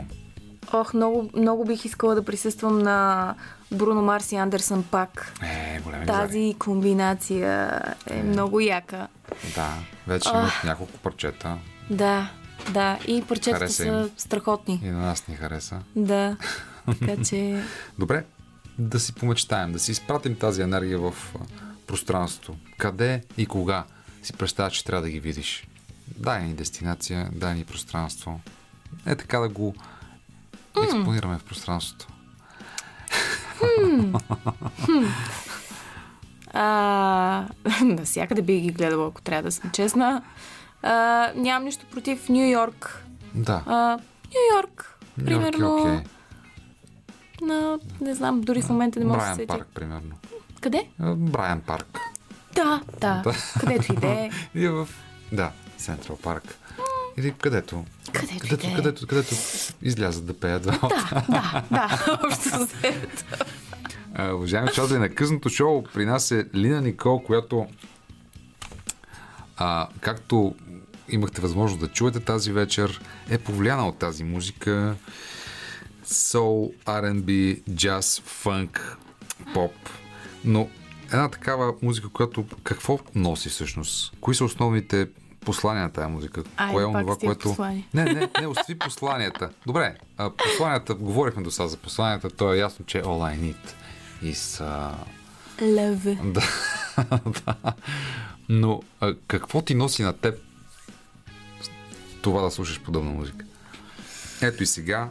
Ох, 0.74 0.94
много, 0.94 1.30
много 1.36 1.66
бих 1.66 1.86
искала 1.86 2.16
да 2.16 2.26
присъствам 2.26 2.80
на 2.80 3.36
Бруно 3.72 4.02
Марс 4.02 4.32
и 4.32 4.36
Андерсън 4.36 4.84
пак. 4.84 5.34
Е, 5.44 5.80
големи 5.84 6.06
Тази 6.06 6.56
комбинация 6.60 7.82
е 8.08 8.24
много 8.24 8.60
яка. 8.60 9.08
Да, 9.56 9.74
вече 10.08 10.30
имат 10.30 10.52
няколко 10.64 10.98
парчета 10.98 11.58
Да, 11.90 12.32
да. 12.72 13.00
И 13.08 13.22
парчетата 13.22 13.60
Хареса 13.60 13.86
им. 13.86 13.94
са 13.94 14.10
страхотни. 14.18 14.82
и 14.84 14.88
на 14.88 15.00
нас 15.00 15.28
ни 15.28 15.36
хареса. 15.36 15.80
Да. 15.96 16.38
Така 17.00 17.24
че... 17.24 17.64
Добре, 18.00 18.24
да 18.80 19.00
си 19.00 19.14
помечтаем, 19.14 19.72
да 19.72 19.80
си 19.80 19.92
изпратим 19.92 20.36
тази 20.36 20.62
енергия 20.62 21.00
в 21.00 21.14
пространството. 21.88 22.56
Къде 22.78 23.22
и 23.38 23.46
кога 23.46 23.84
си 24.26 24.34
представя, 24.34 24.72
че 24.72 24.86
трябва 24.86 25.02
да 25.02 25.10
ги 25.10 25.20
видиш? 25.20 25.68
Дай 26.18 26.44
ни 26.44 26.54
дестинация, 26.54 27.30
дай 27.34 27.56
ни 27.56 27.66
пространство. 27.66 28.40
Е 29.06 29.16
така 29.16 29.40
да 29.40 29.50
го 29.50 29.76
експонираме 30.84 31.38
в 31.38 31.44
пространството. 31.44 32.08
А, 36.54 37.48
навсякъде 37.84 38.42
би 38.42 38.60
ги 38.60 38.72
гледала, 38.72 39.08
ако 39.08 39.22
трябва 39.22 39.44
да 39.44 39.52
съм 39.52 39.72
честна. 39.72 40.24
А, 40.82 41.32
нямам 41.36 41.64
нищо 41.64 41.86
против 41.92 42.30
Нью 42.30 42.50
Йорк. 42.50 43.04
Да. 43.34 43.64
А, 43.66 43.98
Нью 44.26 44.56
Йорк, 44.56 45.00
Нью-Йорк 45.18 45.48
е 45.48 45.52
примерно. 45.52 45.82
окей. 45.82 46.00
на, 47.42 47.80
не 48.02 48.14
знам, 48.16 48.42
дори 48.42 48.62
в 48.62 48.70
момента 48.70 49.00
не 49.00 49.06
мога 49.06 49.20
да 49.20 49.26
се 49.26 49.28
Брайан 49.28 49.38
сетя. 49.38 49.58
Парк, 49.58 49.68
примерно. 49.74 50.16
Къде? 50.62 50.88
Брайан 51.00 51.62
Парк. 51.62 52.00
Да, 52.56 52.82
да, 53.02 53.24
където 53.60 53.94
и 53.94 53.96
да 53.96 54.08
е. 54.08 54.30
И 54.56 54.68
в... 54.68 54.88
Да, 55.32 55.52
Централ 55.78 56.18
Парк. 56.18 56.58
Или 57.18 57.34
където. 57.42 57.86
Където 58.14 58.40
Където, 58.40 58.68
е. 58.68 58.74
където, 58.76 59.08
където 59.08 59.36
излязат 59.82 60.26
да 60.26 60.40
пеят 60.40 60.62
два. 60.62 60.78
Да, 60.82 61.24
да, 61.30 61.64
да, 61.72 62.20
общо 62.28 62.50
взето. 62.50 63.26
Уважаеми 64.20 64.70
чатели 64.74 64.98
на 64.98 65.10
късното 65.10 65.50
шоу, 65.50 65.84
при 65.94 66.06
нас 66.06 66.32
е 66.32 66.46
Лина 66.56 66.82
Никол, 66.82 67.24
която 67.24 67.68
а, 69.58 69.88
както 70.02 70.56
имахте 71.10 71.42
възможност 71.42 71.80
да 71.80 71.88
чуете 71.88 72.20
тази 72.20 72.52
вечер, 72.52 73.02
е 73.30 73.38
повлияна 73.38 73.88
от 73.88 73.98
тази 73.98 74.24
музика. 74.24 74.96
Soul, 76.06 76.74
R&B, 76.86 77.62
джаз, 77.76 78.22
фънк, 78.26 78.98
поп. 79.54 79.74
Но 80.46 80.70
една 81.06 81.30
такава 81.30 81.74
музика, 81.82 82.10
която 82.10 82.46
какво 82.64 83.00
носи 83.16 83.50
всъщност? 83.50 84.14
Кои 84.22 84.36
са 84.36 84.46
основните 84.46 85.08
послания 85.46 85.84
на 85.84 85.92
тази 85.92 86.12
музика? 86.12 86.44
Ай, 86.58 86.72
Кое 86.74 86.84
е 86.84 86.86
онова, 86.86 87.16
което... 87.16 87.50
послания. 87.50 87.86
Не, 87.94 88.04
не, 88.04 88.30
не, 88.42 88.48
остави 88.48 88.80
посланията. 88.80 89.50
Добре, 89.66 89.96
а, 90.18 90.30
посланията, 90.30 90.96
говорихме 90.96 91.44
до 91.44 91.52
сега 91.52 91.68
за 91.68 91.78
посланията, 91.78 92.30
то 92.30 92.54
е 92.54 92.58
ясно, 92.58 92.86
че 92.86 93.02
all 93.02 93.36
I 93.36 93.40
need 93.40 93.74
is... 94.24 94.64
Uh, 94.64 94.94
да, 96.24 96.42
да. 97.46 97.74
Но 98.50 98.82
а, 99.00 99.16
какво 99.28 99.62
ти 99.62 99.76
носи 99.76 100.04
на 100.04 100.14
теб 100.14 100.40
това 102.22 102.42
да 102.42 102.52
слушаш 102.52 102.82
подобна 102.82 103.12
музика? 103.12 103.46
Ето 104.42 104.64
и 104.64 104.66
сега, 104.66 105.10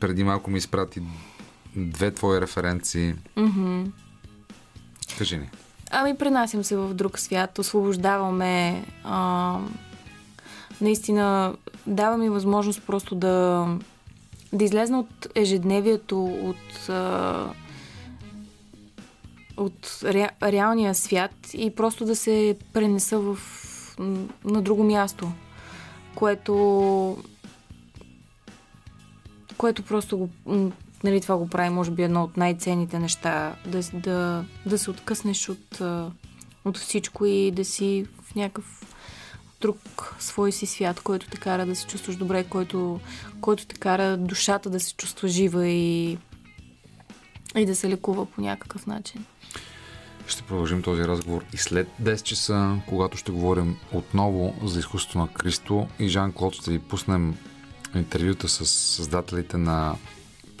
преди 0.00 0.24
малко 0.24 0.50
ми 0.50 0.58
изпрати 0.58 1.02
две 1.76 2.10
твои 2.10 2.40
референции. 2.40 3.14
Mm-hmm. 3.36 3.90
Кажи 5.18 5.36
ни. 5.36 5.50
Ами, 5.90 6.16
пренасям 6.16 6.64
се 6.64 6.76
в 6.76 6.94
друг 6.94 7.18
свят, 7.18 7.58
освобождаваме. 7.58 8.84
А, 9.04 9.58
наистина, 10.80 11.54
дава 11.86 12.16
ми 12.16 12.28
възможност 12.28 12.82
просто 12.86 13.14
да, 13.14 13.66
да 14.52 14.64
излезна 14.64 15.00
от 15.00 15.26
ежедневието, 15.34 16.24
от, 16.24 16.88
а, 16.88 17.46
от 19.56 20.00
ре, 20.04 20.28
реалния 20.42 20.94
свят 20.94 21.34
и 21.54 21.74
просто 21.74 22.04
да 22.04 22.16
се 22.16 22.56
пренеса 22.72 23.18
в, 23.18 23.38
на 24.44 24.62
друго 24.62 24.84
място, 24.84 25.32
което 26.14 27.16
което 29.56 29.82
просто 29.82 30.18
го, 30.18 30.28
нали, 31.04 31.20
това 31.20 31.36
го 31.36 31.48
прави, 31.48 31.70
може 31.70 31.90
би, 31.90 32.02
едно 32.02 32.24
от 32.24 32.36
най-ценните 32.36 32.98
неща, 32.98 33.56
да, 33.66 33.80
да, 33.94 34.44
да 34.66 34.78
се 34.78 34.90
откъснеш 34.90 35.48
от, 35.48 35.80
от 36.64 36.78
всичко 36.78 37.26
и 37.26 37.50
да 37.50 37.64
си 37.64 38.06
в 38.22 38.34
някакъв 38.34 38.82
друг 39.60 40.16
свой 40.18 40.52
си 40.52 40.66
свят, 40.66 41.00
който 41.00 41.26
те 41.30 41.36
кара 41.36 41.66
да 41.66 41.76
се 41.76 41.86
чувстваш 41.86 42.16
добре, 42.16 42.44
който, 42.44 43.00
който 43.40 43.66
те 43.66 43.74
кара 43.74 44.16
душата 44.16 44.70
да 44.70 44.80
се 44.80 44.94
чувства 44.94 45.28
жива 45.28 45.66
и, 45.66 46.18
и 47.56 47.66
да 47.66 47.76
се 47.76 47.88
лекува 47.88 48.26
по 48.26 48.40
някакъв 48.40 48.86
начин. 48.86 49.24
Ще 50.26 50.42
продължим 50.42 50.82
този 50.82 51.02
разговор 51.02 51.44
и 51.52 51.56
след 51.56 51.88
10 52.02 52.22
часа, 52.22 52.78
когато 52.88 53.16
ще 53.16 53.32
говорим 53.32 53.76
отново 53.92 54.54
за 54.64 54.78
изкуството 54.78 55.18
на 55.18 55.28
Кристо 55.28 55.88
и 55.98 56.08
Жан-Клод 56.08 56.54
ще 56.54 56.70
ви 56.70 56.78
пуснем 56.78 57.36
интервюта 57.94 58.48
с 58.48 58.66
създателите 58.66 59.56
на 59.56 59.96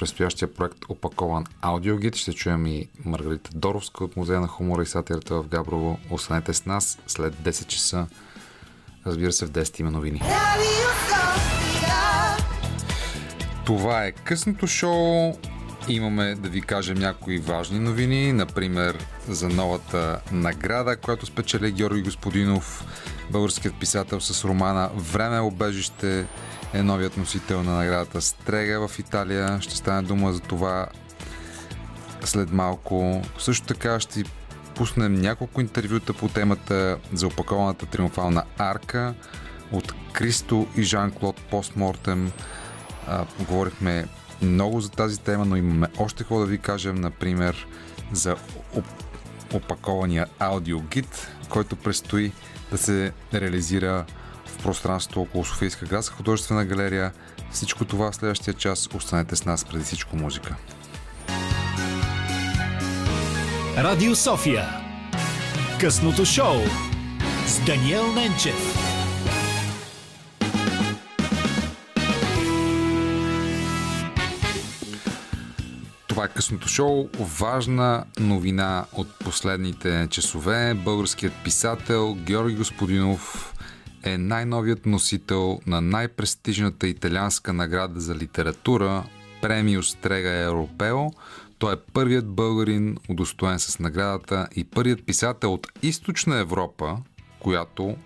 предстоящия 0.02 0.54
проект 0.54 0.78
Опакован 0.88 1.44
аудиогид. 1.60 2.16
Ще 2.16 2.32
чуем 2.32 2.66
и 2.66 2.88
Маргарита 3.04 3.50
Доровска 3.54 4.04
от 4.04 4.16
Музея 4.16 4.40
на 4.40 4.46
хумора 4.46 4.82
и 4.82 4.86
сатирата 4.86 5.34
в 5.34 5.48
Габрово. 5.48 5.98
Останете 6.10 6.54
с 6.54 6.66
нас 6.66 6.98
след 7.06 7.34
10 7.34 7.66
часа. 7.66 8.06
Разбира 9.06 9.32
се, 9.32 9.46
в 9.46 9.50
10 9.50 9.80
има 9.80 9.90
новини. 9.90 10.22
Това 13.66 14.04
е 14.04 14.12
късното 14.12 14.66
шоу. 14.66 15.34
Имаме 15.88 16.34
да 16.34 16.48
ви 16.48 16.60
кажем 16.60 16.98
някои 16.98 17.38
важни 17.38 17.78
новини, 17.78 18.32
например 18.32 18.98
за 19.28 19.48
новата 19.48 20.20
награда, 20.32 20.96
която 20.96 21.26
спечели 21.26 21.72
Георги 21.72 22.02
Господинов, 22.02 22.84
българският 23.30 23.74
писател 23.80 24.20
с 24.20 24.44
романа 24.44 24.90
Време 24.94 25.40
обежище 25.40 26.26
е 26.74 26.82
новият 26.82 27.16
носител 27.16 27.62
на 27.62 27.72
наградата 27.76 28.20
Стрега 28.20 28.88
в 28.88 28.98
Италия. 28.98 29.60
Ще 29.60 29.76
стане 29.76 30.02
дума 30.02 30.32
за 30.32 30.40
това 30.40 30.86
след 32.24 32.52
малко. 32.52 33.22
Също 33.38 33.66
така 33.66 34.00
ще 34.00 34.24
пуснем 34.74 35.14
няколко 35.14 35.60
интервюта 35.60 36.12
по 36.12 36.28
темата 36.28 36.98
за 37.12 37.26
опакованата 37.26 37.86
триумфална 37.86 38.44
арка 38.58 39.14
от 39.72 39.94
Кристо 40.12 40.66
и 40.76 40.82
Жан-Клод 40.82 41.40
Постмортем. 41.50 42.32
Говорихме 43.38 44.06
много 44.42 44.80
за 44.80 44.90
тази 44.90 45.20
тема, 45.20 45.44
но 45.44 45.56
имаме 45.56 45.88
още 45.98 46.18
какво 46.18 46.40
да 46.40 46.46
ви 46.46 46.58
кажем, 46.58 46.94
например 46.94 47.66
за 48.12 48.36
оп- 48.76 49.04
опакования 49.54 50.26
аудиогид, 50.38 51.28
който 51.48 51.76
предстои 51.76 52.32
да 52.70 52.78
се 52.78 53.12
реализира 53.34 54.04
пространството 54.62 55.20
около 55.20 55.44
Софийска 55.44 55.86
градска 55.86 56.16
художествена 56.16 56.64
галерия. 56.64 57.12
Всичко 57.52 57.84
това 57.84 58.12
в 58.12 58.14
следващия 58.14 58.54
час. 58.54 58.88
Останете 58.94 59.36
с 59.36 59.44
нас 59.44 59.64
преди 59.64 59.84
всичко 59.84 60.16
музика. 60.16 60.56
Радио 63.76 64.16
София. 64.16 64.68
Късното 65.80 66.24
шоу 66.24 66.56
с 67.46 67.60
Даниел 67.66 68.12
Ненчев. 68.12 68.82
Това 76.08 76.24
е 76.24 76.28
късното 76.28 76.68
шоу. 76.68 77.08
Важна 77.18 78.04
новина 78.20 78.84
от 78.92 79.08
последните 79.18 80.08
часове. 80.10 80.74
Българският 80.74 81.32
писател 81.44 82.14
Георги 82.14 82.54
Господинов 82.54 83.51
е 84.02 84.18
най-новият 84.18 84.86
носител 84.86 85.60
на 85.66 85.80
най-престижната 85.80 86.88
италианска 86.88 87.52
награда 87.52 88.00
за 88.00 88.14
литература 88.14 89.04
Премиус 89.42 89.94
Трега 89.94 90.30
Европео. 90.30 91.10
Той 91.58 91.74
е 91.74 91.76
първият 91.92 92.28
българин, 92.28 92.96
удостоен 93.08 93.58
с 93.58 93.78
наградата 93.78 94.48
и 94.56 94.64
първият 94.64 95.06
писател 95.06 95.54
от 95.54 95.66
Източна 95.82 96.36
Европа, 96.36 96.98
която 97.38 97.96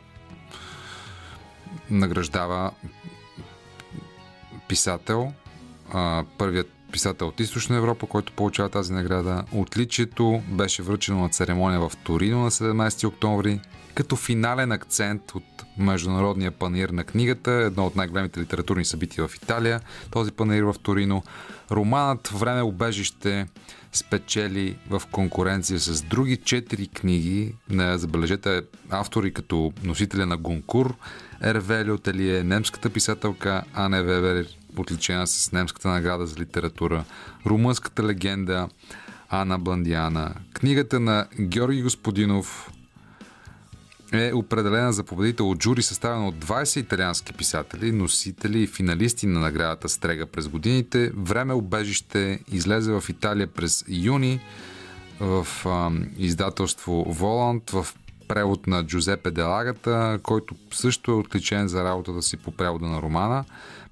награждава 1.91 2.71
писател, 4.69 5.33
първият 6.39 6.76
писател 6.97 7.29
от 7.29 7.41
Източна 7.41 7.77
Европа, 7.77 8.07
който 8.07 8.33
получава 8.33 8.69
тази 8.69 8.93
награда. 8.93 9.45
Отличието 9.53 10.43
беше 10.49 10.83
връчено 10.83 11.21
на 11.21 11.29
церемония 11.29 11.81
в 11.81 11.93
Торино 12.05 12.43
на 12.43 12.51
17 12.51 13.07
октомври, 13.09 13.61
като 13.95 14.17
финален 14.17 14.73
акцент 14.73 15.35
от 15.35 15.45
Международния 15.79 16.51
панир 16.51 16.89
на 16.89 17.05
книгата, 17.05 17.51
едно 17.51 17.87
от 17.87 17.97
най-големите 17.97 18.41
литературни 18.41 18.85
събития 18.85 19.29
в 19.29 19.37
Италия, 19.37 19.81
този 20.11 20.33
панир 20.33 20.63
в 20.63 20.75
Торино. 20.83 21.23
Романът 21.71 22.29
Време 22.29 22.63
обежище 22.63 23.47
спечели 23.93 24.77
в 24.91 25.03
конкуренция 25.13 25.79
с 25.79 26.03
други 26.03 26.37
четири 26.37 26.87
книги 26.87 27.55
на, 27.71 27.99
забележете, 27.99 28.63
автори 28.91 29.33
като 29.33 29.73
носителя 29.85 30.27
на 30.27 30.37
Гонкур, 30.37 30.95
Ервели 31.43 31.91
Отелие, 31.91 32.43
немската 32.43 32.91
писателка 32.91 33.63
Ане 33.75 34.03
Вебер, 34.03 34.47
отличена 34.79 35.27
с 35.27 35.53
немската 35.53 35.89
награда 35.89 36.27
за 36.27 36.37
литература, 36.41 37.05
румънската 37.47 38.03
легенда 38.03 38.69
Ана 39.29 39.59
Бландиана, 39.59 40.35
книгата 40.53 41.01
на 41.01 41.27
Георги 41.41 41.83
Господинов, 41.83 42.71
е 44.13 44.33
определена 44.35 44.93
за 44.93 45.05
победител 45.05 45.51
от 45.51 45.63
жури, 45.63 45.83
съставено 45.83 46.29
от 46.29 46.45
20 46.45 46.81
италиански 46.81 47.33
писатели, 47.33 47.93
носители 47.93 48.63
и 48.63 48.67
финалисти 48.67 49.27
на 49.27 49.41
наградата 49.41 49.89
Стрега 49.89 50.27
през 50.27 50.49
годините. 50.49 51.13
Време 51.17 51.53
обежище 51.53 52.41
излезе 52.53 52.93
в 52.93 53.05
Италия 53.09 53.47
през 53.47 53.85
юни 53.89 54.41
в 55.21 55.47
а, 55.65 55.91
издателство 56.19 57.05
Воланд 57.09 57.71
в 57.71 57.87
превод 58.29 58.67
на 58.67 58.87
Джузепе 58.87 59.31
Делагата, 59.31 60.21
който 60.23 60.55
също 60.71 61.11
е 61.11 61.15
отличен 61.15 61.69
за 61.69 61.85
работата 61.85 62.23
си 62.23 62.37
по 62.37 62.51
превода 62.51 62.87
на 62.87 63.03
романа. 63.03 63.45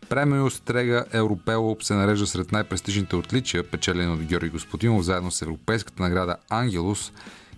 Премио 0.09 0.51
Стрега 0.51 1.05
Европело 1.13 1.77
се 1.81 1.95
нарежда 1.95 2.27
сред 2.27 2.53
най-престижните 2.53 3.17
отличия, 3.17 3.71
печелени 3.71 4.13
от 4.13 4.23
Георги 4.23 4.49
Господинов, 4.49 5.03
заедно 5.03 5.31
с 5.31 5.43
европейската 5.43 6.03
награда 6.03 6.37
Ангелус 6.51 7.13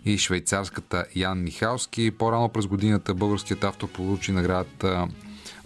и 0.05 0.19
швейцарската 0.19 1.05
Ян 1.17 1.43
Михалски. 1.43 2.11
По-рано 2.11 2.49
през 2.49 2.67
годината 2.67 3.15
българският 3.15 3.65
автор 3.65 3.89
получи 3.89 4.33
наградата 4.33 5.09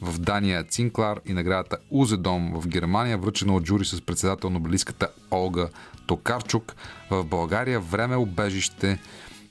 в 0.03 0.19
Дания 0.19 0.65
Цинклар 0.65 1.21
и 1.27 1.33
наградата 1.33 1.77
Узедом 1.91 2.61
в 2.61 2.69
Германия, 2.69 3.19
връчена 3.19 3.55
от 3.55 3.67
жури 3.67 3.85
с 3.85 4.01
председател 4.01 4.51
Нобелистката 4.51 5.09
Олга 5.31 5.69
Токарчук. 6.07 6.75
В 7.11 7.25
България 7.25 7.81
Време 7.81 8.17
обежище 8.17 8.99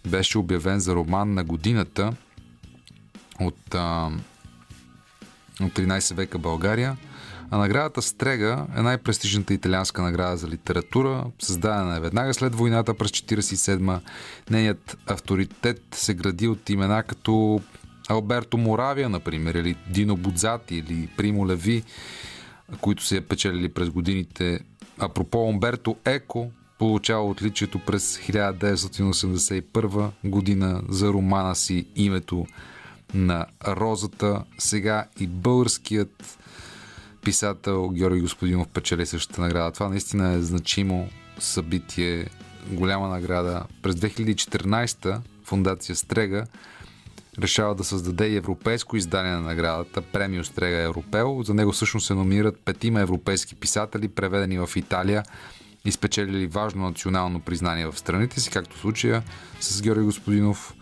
беше 0.08 0.38
обявен 0.38 0.80
за 0.80 0.96
роман 0.96 1.34
на 1.34 1.44
годината 1.44 2.14
от, 3.40 3.76
от 5.62 5.74
13 5.74 6.16
века 6.16 6.38
България. 6.38 6.98
А 7.52 7.58
наградата 7.58 8.02
Стрега 8.02 8.66
е 8.78 8.82
най-престижната 8.82 9.54
италианска 9.54 10.02
награда 10.02 10.38
за 10.38 10.48
литература, 10.48 11.26
създадена 11.40 11.98
е 11.98 12.00
веднага 12.00 12.34
след 12.34 12.56
войната 12.56 12.94
през 12.94 13.12
1947. 13.12 14.00
Нейният 14.50 14.98
авторитет 15.08 15.82
се 15.92 16.14
гради 16.14 16.48
от 16.48 16.70
имена 16.70 17.04
като 17.04 17.62
Алберто 18.10 18.58
Моравия, 18.58 19.10
например, 19.10 19.56
или 19.56 19.76
Дино 19.90 20.16
Будзати, 20.16 20.76
или 20.76 21.10
Примо 21.18 21.48
Леви, 21.48 21.84
които 22.82 23.04
се 23.04 23.22
печелили 23.22 23.70
през 23.70 23.90
годините. 23.90 24.60
Апропо 25.00 25.38
Умберто 25.38 25.96
Еко 26.06 26.52
получава 26.80 27.24
отличието 27.24 27.80
през 27.80 28.18
1981 28.18 30.10
година 30.24 30.82
за 30.90 31.08
романа 31.08 31.56
си 31.56 31.86
Името 31.96 32.46
на 33.14 33.46
розата. 33.68 34.44
Сега 34.58 35.06
и 35.20 35.28
българският 35.28 36.39
писател 37.30 37.90
Георги 37.90 38.22
Господинов 38.22 38.68
печели 38.68 39.06
същата 39.06 39.42
награда. 39.42 39.72
Това 39.72 39.90
наистина 39.90 40.32
е 40.32 40.42
значимо 40.42 41.10
събитие, 41.40 42.28
голяма 42.72 43.08
награда. 43.08 43.64
През 43.82 43.96
2014 43.96 45.20
фундация 45.44 45.96
Стрега 45.96 46.46
решава 47.40 47.76
да 47.76 47.84
създаде 47.84 48.36
европейско 48.36 48.98
издание 48.98 49.32
на 49.32 49.42
наградата 49.42 50.02
Премио 50.02 50.44
Стрега 50.44 50.78
Европео. 50.78 51.44
За 51.44 51.54
него 51.54 51.72
всъщност 51.72 52.08
се 52.08 52.14
номинират 52.14 52.60
петима 52.66 53.02
европейски 53.02 53.56
писатели, 53.56 54.08
преведени 54.08 54.60
в 54.60 54.70
Италия 54.76 55.24
и 55.86 55.92
спечелили 55.92 56.48
важно 56.48 56.88
национално 56.88 57.40
признание 57.40 57.88
в 57.88 58.00
страните 58.00 58.40
си, 58.40 58.50
както 58.50 58.76
в 58.76 58.80
случая 58.80 59.24
с 59.60 59.82
Георги 59.82 60.06
Господинов. 60.06 60.74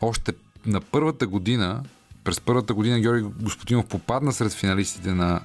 Още 0.00 0.32
на 0.66 0.80
първата 0.80 1.26
година, 1.26 1.82
през 2.24 2.40
първата 2.40 2.74
година 2.74 3.00
Георги 3.00 3.28
Господинов 3.40 3.86
попадна 3.86 4.32
сред 4.32 4.52
финалистите 4.52 5.12
на 5.14 5.40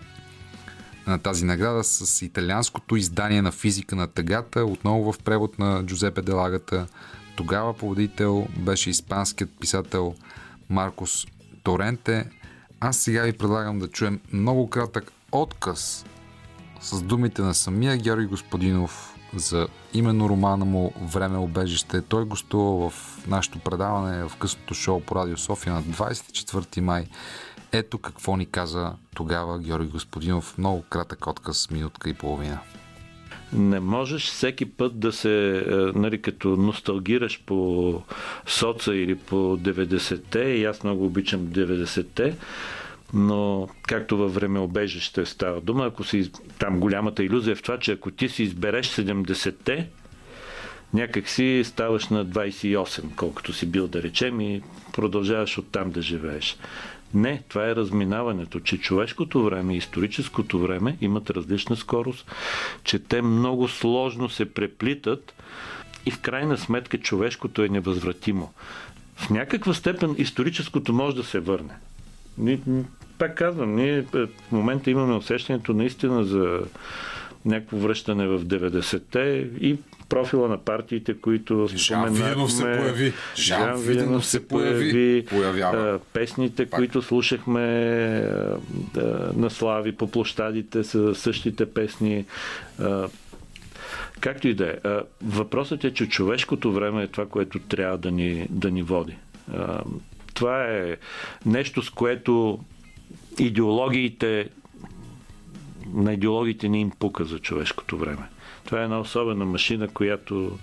на 1.08 1.20
тази 1.20 1.46
награда 1.46 1.84
с 1.84 2.22
италианското 2.22 2.96
издание 2.96 3.42
на 3.42 3.52
физика 3.52 3.96
на 3.96 4.08
тъгата, 4.08 4.66
отново 4.66 5.14
в 5.14 5.20
превод 5.20 5.60
на 5.60 5.86
Джузепе 5.86 6.22
Делагата. 6.22 6.88
Тогава 7.36 7.74
победител 7.74 8.48
беше 8.58 8.90
испанският 8.90 9.50
писател 9.60 10.16
Маркос 10.70 11.28
Торенте. 11.64 12.30
Аз 12.80 12.98
сега 12.98 13.24
ви 13.24 13.34
предлагам 13.34 13.80
да 13.80 13.88
чуем 13.88 14.20
много 14.34 14.70
кратък 14.70 15.12
отказ 15.32 16.06
с 16.82 17.02
думите 17.02 17.42
на 17.42 17.54
самия 17.54 17.98
Георги 17.98 18.26
Господинов 18.26 19.16
за 19.34 19.68
именно 19.94 20.30
романа 20.30 20.66
му 20.66 20.94
Време 21.02 21.38
обежище. 21.38 22.02
Той 22.02 22.26
гостува 22.26 22.90
в 22.90 23.18
нашето 23.28 23.60
предаване 23.60 24.24
в 24.24 24.36
късното 24.36 24.74
шоу 24.74 25.02
по 25.02 25.16
Радио 25.16 25.38
София 25.38 25.74
на 25.74 25.84
24 25.84 26.80
май. 26.80 27.06
Ето 27.74 27.98
какво 27.98 28.38
ни 28.38 28.46
каза 28.46 28.94
тогава 29.16 29.60
Георги 29.60 29.90
Господинов. 29.90 30.58
Много 30.58 30.82
кратък 30.90 31.28
отказ, 31.28 31.72
минутка 31.72 32.10
и 32.10 32.14
половина. 32.14 32.60
Не 33.54 33.80
можеш 33.80 34.26
всеки 34.26 34.66
път 34.66 35.00
да 35.00 35.12
се, 35.12 35.58
е, 35.58 35.72
нали, 35.76 36.22
като 36.22 36.50
носталгираш 36.50 37.44
по 37.46 38.02
соца 38.46 38.96
или 38.96 39.16
по 39.16 39.36
90-те, 39.36 40.40
и 40.40 40.66
аз 40.66 40.84
много 40.84 41.06
обичам 41.06 41.40
90-те, 41.48 42.36
но 43.14 43.70
както 43.88 44.18
във 44.18 44.34
време 44.34 44.60
обежище 44.60 45.26
става 45.26 45.62
дума, 45.62 45.86
ако 45.86 46.04
си 46.04 46.32
там 46.60 46.80
голямата 46.80 47.24
иллюзия 47.24 47.52
е 47.52 47.56
в 47.56 47.62
това, 47.62 47.80
че 47.80 47.92
ако 47.92 48.12
ти 48.12 48.30
си 48.30 48.44
избереш 48.44 48.88
70-те, 48.88 49.90
някак 50.94 51.30
си 51.30 51.62
ставаш 51.66 52.08
на 52.08 52.26
28, 52.26 53.16
колкото 53.16 53.54
си 53.54 53.66
бил 53.66 53.88
да 53.88 54.04
речем 54.04 54.42
и 54.42 54.62
продължаваш 54.94 55.58
оттам 55.58 55.92
да 55.92 56.02
живееш. 56.02 56.58
Не, 57.14 57.44
това 57.50 57.70
е 57.70 57.76
разминаването, 57.76 58.60
че 58.60 58.78
човешкото 58.78 59.44
време 59.44 59.74
и 59.74 59.78
историческото 59.78 60.60
време 60.60 60.98
имат 61.02 61.30
различна 61.30 61.76
скорост, 61.76 62.32
че 62.84 63.00
те 63.00 63.22
много 63.22 63.68
сложно 63.68 64.30
се 64.30 64.54
преплитат 64.54 65.34
и 66.06 66.12
в 66.12 66.20
крайна 66.20 66.58
сметка 66.58 66.98
човешкото 66.98 67.64
е 67.64 67.70
невъзвратимо. 67.70 68.54
В 69.16 69.30
някаква 69.30 69.74
степен 69.74 70.16
историческото 70.18 70.94
може 70.94 71.16
да 71.16 71.24
се 71.24 71.40
върне. 71.40 71.74
Пак 73.18 73.38
казвам, 73.38 73.76
ние 73.76 74.02
в 74.02 74.28
момента 74.52 74.92
имаме 74.92 75.16
усещането 75.16 75.74
наистина 75.74 76.24
за 76.24 76.60
някакво 77.46 77.78
връщане 77.78 78.28
в 78.28 78.46
90-те 78.46 79.50
и 79.62 79.78
профила 80.12 80.48
на 80.48 80.58
партиите, 80.58 81.14
които 81.14 81.68
Жан 81.76 82.14
Виденов 82.14 82.54
се 82.54 82.64
появи. 82.64 83.14
Жан 83.38 83.82
Виденов 83.82 84.26
се 84.26 84.48
появи. 84.48 85.26
Появява. 85.30 86.00
Песните, 86.14 86.66
Пак. 86.66 86.80
които 86.80 87.02
слушахме 87.02 87.62
на 89.36 89.50
Слави 89.50 89.92
по 89.92 90.12
площадите 90.12 90.84
са 90.84 91.16
същите 91.16 91.74
песни. 91.74 92.26
Както 94.20 94.48
и 94.48 94.54
да 94.54 94.66
е. 94.70 94.76
Въпросът 95.24 95.84
е, 95.84 95.94
че 95.94 96.10
човешкото 96.10 96.72
време 96.72 97.04
е 97.04 97.08
това, 97.08 97.26
което 97.26 97.60
трябва 97.60 97.98
да 97.98 98.12
ни, 98.12 98.48
да 98.50 98.72
ни 98.72 98.84
води. 98.84 99.16
Това 100.34 100.66
е 100.66 100.98
нещо, 101.46 101.82
с 101.82 101.90
което 101.90 102.60
идеологиите 103.40 104.50
на 105.94 106.14
идеологите 106.14 106.70
ни 106.70 106.82
им 106.82 106.92
пука 107.00 107.26
за 107.26 107.40
човешкото 107.40 107.98
време. 107.98 108.24
Това 108.72 108.82
е 108.82 108.84
една 108.84 109.00
особена 109.00 109.46
машина, 109.46 109.88
която 109.88 110.58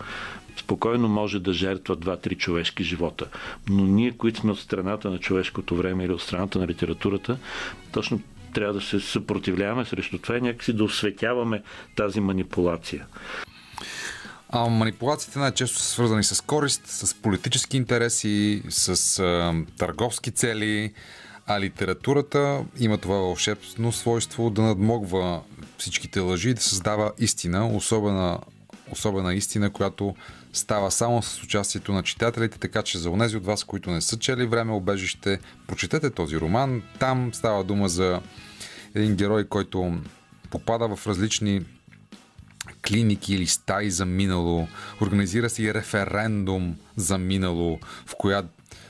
спокойно 0.56 1.08
може 1.08 1.40
да 1.40 1.52
жертва 1.52 1.96
два-три 1.96 2.34
човешки 2.34 2.84
живота. 2.84 3.26
Но 3.68 3.84
ние, 3.84 4.12
които 4.12 4.40
сме 4.40 4.52
от 4.52 4.60
страната 4.60 5.10
на 5.10 5.18
човешкото 5.18 5.76
време 5.76 6.04
или 6.04 6.12
от 6.12 6.22
страната 6.22 6.58
на 6.58 6.66
литературата, 6.66 7.38
точно 7.92 8.20
трябва 8.54 8.74
да 8.74 8.80
се 8.80 9.00
съпротивляваме 9.00 9.84
срещу 9.84 10.18
това 10.18 10.36
и 10.36 10.40
някакси 10.40 10.72
да 10.72 10.84
осветяваме 10.84 11.62
тази 11.96 12.20
манипулация. 12.20 13.06
А 14.48 14.68
манипулациите 14.68 15.38
най-често 15.38 15.78
са 15.78 15.84
свързани 15.84 16.24
с 16.24 16.44
корист, 16.44 16.82
с 16.86 17.14
политически 17.14 17.76
интереси, 17.76 18.62
с 18.68 19.18
а, 19.18 19.54
търговски 19.78 20.30
цели, 20.30 20.92
а 21.48 21.60
литературата 21.60 22.64
има 22.78 22.98
това 22.98 23.16
вълшебно 23.16 23.92
свойство 23.92 24.50
да 24.50 24.62
надмогва 24.62 25.42
всичките 25.78 26.20
лъжи 26.20 26.50
и 26.50 26.54
да 26.54 26.60
създава 26.60 27.12
истина, 27.18 27.68
особена, 27.68 28.38
особена 28.90 29.34
истина, 29.34 29.70
която 29.70 30.14
става 30.52 30.90
само 30.90 31.22
с 31.22 31.42
участието 31.42 31.92
на 31.92 32.02
читателите, 32.02 32.58
така 32.58 32.82
че 32.82 32.98
за 32.98 33.10
онези 33.10 33.36
от 33.36 33.44
вас, 33.44 33.64
които 33.64 33.90
не 33.90 34.00
са 34.00 34.18
чели 34.18 34.46
време 34.46 34.72
обежище, 34.72 35.38
прочетете 35.66 36.10
този 36.10 36.40
роман. 36.40 36.82
Там 36.98 37.34
става 37.34 37.64
дума 37.64 37.88
за 37.88 38.20
един 38.94 39.16
герой, 39.16 39.44
който 39.44 39.98
попада 40.50 40.96
в 40.96 41.06
различни 41.06 41.62
клиники 42.88 43.34
или 43.34 43.46
стаи 43.46 43.90
за 43.90 44.06
минало. 44.06 44.68
Организира 45.02 45.50
си 45.50 45.74
референдум 45.74 46.76
за 46.96 47.18
минало, 47.18 47.78
в 48.06 48.14
коя, 48.18 48.42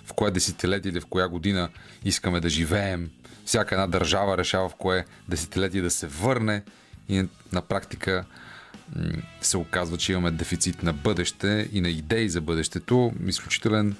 в 0.09 0.13
кое 0.13 0.31
десетилетие 0.31 0.91
или 0.91 1.01
в 1.01 1.07
коя 1.07 1.29
година 1.29 1.69
искаме 2.05 2.41
да 2.41 2.49
живеем. 2.49 3.11
Всяка 3.45 3.75
една 3.75 3.87
държава 3.87 4.39
решава 4.39 4.69
в 4.69 4.75
кое 4.75 5.05
десетилетие 5.29 5.83
да 5.83 5.91
се 5.91 6.07
върне 6.07 6.63
и 7.09 7.25
на 7.53 7.63
практика 7.63 8.25
се 9.41 9.57
оказва, 9.57 9.99
че 9.99 10.13
имаме 10.13 10.31
дефицит 10.31 10.83
на 10.83 10.93
бъдеще 10.93 11.69
и 11.73 11.81
на 11.81 11.89
идеи 11.89 12.29
за 12.29 12.41
бъдещето. 12.41 13.13
Изключителен 13.27 13.97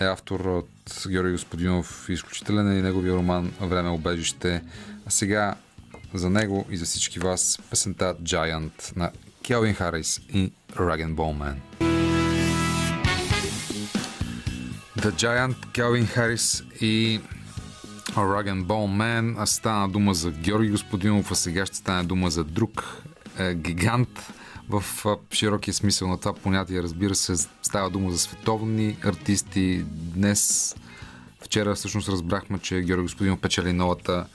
е 0.00 0.04
автор 0.04 0.40
от 0.40 0.68
Георги 1.08 1.32
Господинов, 1.32 2.08
изключителен 2.08 2.72
е 2.72 2.78
и 2.78 2.82
неговия 2.82 3.14
роман 3.14 3.52
Време 3.60 3.88
обежище. 3.88 4.62
А 5.06 5.10
сега 5.10 5.54
за 6.14 6.30
него 6.30 6.66
и 6.70 6.76
за 6.76 6.84
всички 6.84 7.18
вас 7.18 7.58
песента 7.70 8.14
Giant 8.22 8.96
на 8.96 9.10
Келвин 9.46 9.74
Харис 9.74 10.20
и 10.34 10.52
Раген 10.80 11.14
Болмен. 11.14 11.60
The 14.98 15.10
Giant, 15.10 15.72
Келвин 15.72 16.06
Харис 16.06 16.64
и 16.80 17.20
Rag 18.14 18.64
Bone 18.64 18.96
Man. 18.96 19.44
Стана 19.44 19.88
дума 19.88 20.14
за 20.14 20.30
Георги 20.30 20.70
Господинов, 20.70 21.32
а 21.32 21.34
сега 21.34 21.66
ще 21.66 21.76
стане 21.76 22.04
дума 22.04 22.30
за 22.30 22.44
друг 22.44 23.02
е, 23.38 23.54
гигант 23.54 24.32
в 24.68 24.84
широкия 25.32 25.74
смисъл 25.74 26.08
на 26.08 26.20
това 26.20 26.32
понятие. 26.32 26.82
Разбира 26.82 27.14
се, 27.14 27.48
става 27.62 27.90
дума 27.90 28.10
за 28.10 28.18
световни 28.18 28.96
артисти. 29.04 29.84
Днес, 29.88 30.74
вчера 31.40 31.74
всъщност 31.74 32.08
разбрахме, 32.08 32.58
че 32.58 32.80
Георги 32.80 33.02
Господинов 33.02 33.40
печели 33.40 33.72
новата 33.72 34.26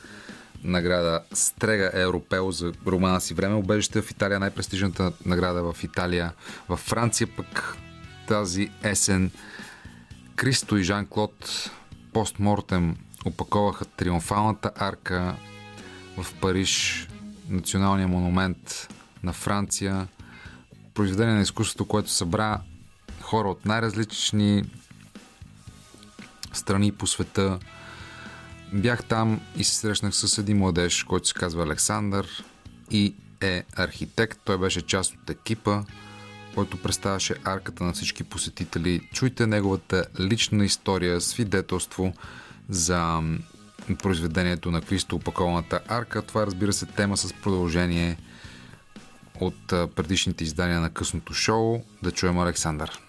награда 0.63 1.21
Стрега 1.33 1.91
Европео 1.93 2.51
за 2.51 2.73
романа 2.87 3.21
си 3.21 3.33
време. 3.33 3.55
Обежище 3.55 4.01
в 4.01 4.11
Италия, 4.11 4.39
най-престижната 4.39 5.11
награда 5.25 5.73
в 5.73 5.83
Италия. 5.83 6.33
Във 6.69 6.79
Франция 6.79 7.27
пък 7.37 7.77
тази 8.27 8.69
есен 8.83 9.31
Кристо 10.35 10.77
и 10.77 10.83
Жан-Клод 10.83 11.71
постмортем 12.13 12.95
опаковаха 13.25 13.85
триумфалната 13.85 14.71
арка 14.75 15.35
в 16.17 16.33
Париж, 16.41 17.07
националния 17.49 18.07
монумент 18.07 18.87
на 19.23 19.33
Франция, 19.33 20.07
произведение 20.93 21.35
на 21.35 21.41
изкуството, 21.41 21.85
което 21.87 22.09
събра 22.09 22.61
хора 23.21 23.49
от 23.49 23.65
най-различни 23.65 24.63
страни 26.53 26.91
по 26.91 27.07
света. 27.07 27.59
Бях 28.73 29.03
там 29.03 29.41
и 29.57 29.63
се 29.63 29.75
срещнах 29.75 30.15
с 30.15 30.37
един 30.37 30.57
младеж, 30.57 31.03
който 31.03 31.27
се 31.27 31.33
казва 31.33 31.63
Александър 31.63 32.43
и 32.91 33.15
е 33.41 33.63
архитект. 33.75 34.39
Той 34.45 34.57
беше 34.57 34.81
част 34.81 35.13
от 35.13 35.29
екипа, 35.29 35.83
който 36.55 36.81
представяше 36.81 37.35
арката 37.45 37.83
на 37.83 37.93
всички 37.93 38.23
посетители. 38.23 39.01
Чуйте 39.13 39.47
неговата 39.47 40.05
лична 40.19 40.65
история, 40.65 41.21
свидетелство 41.21 42.13
за 42.69 43.21
произведението 44.03 44.71
на 44.71 44.81
Кристо 44.81 45.15
опакованата 45.15 45.79
арка. 45.87 46.21
Това 46.21 46.45
разбира 46.45 46.73
се 46.73 46.85
тема 46.85 47.17
с 47.17 47.33
продължение 47.33 48.17
от 49.41 49.67
предишните 49.67 50.43
издания 50.43 50.79
на 50.79 50.89
късното 50.89 51.33
шоу. 51.33 51.81
Да 52.03 52.11
чуем 52.11 52.39
Александър. 52.39 52.99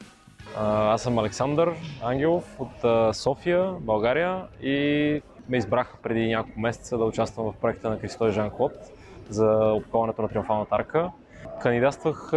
Аз 0.57 1.03
съм 1.03 1.19
Александър 1.19 1.75
Ангелов 2.03 2.45
от 2.59 3.17
София, 3.17 3.73
България 3.81 4.43
и 4.63 5.23
ме 5.49 5.57
избраха 5.57 5.97
преди 6.03 6.27
няколко 6.27 6.61
месеца 6.61 6.99
да 6.99 7.05
участвам 7.05 7.47
в 7.47 7.61
проекта 7.61 7.91
на 7.91 8.01
Кристо 8.01 8.29
и 8.29 8.33
Жан 8.33 8.51
Клод 8.51 8.73
за 9.31 9.73
опаковането 9.73 10.23
на 10.23 10.29
Триумфалната 10.29 10.75
арка. 10.75 11.11
Кандидатствах 11.63 12.33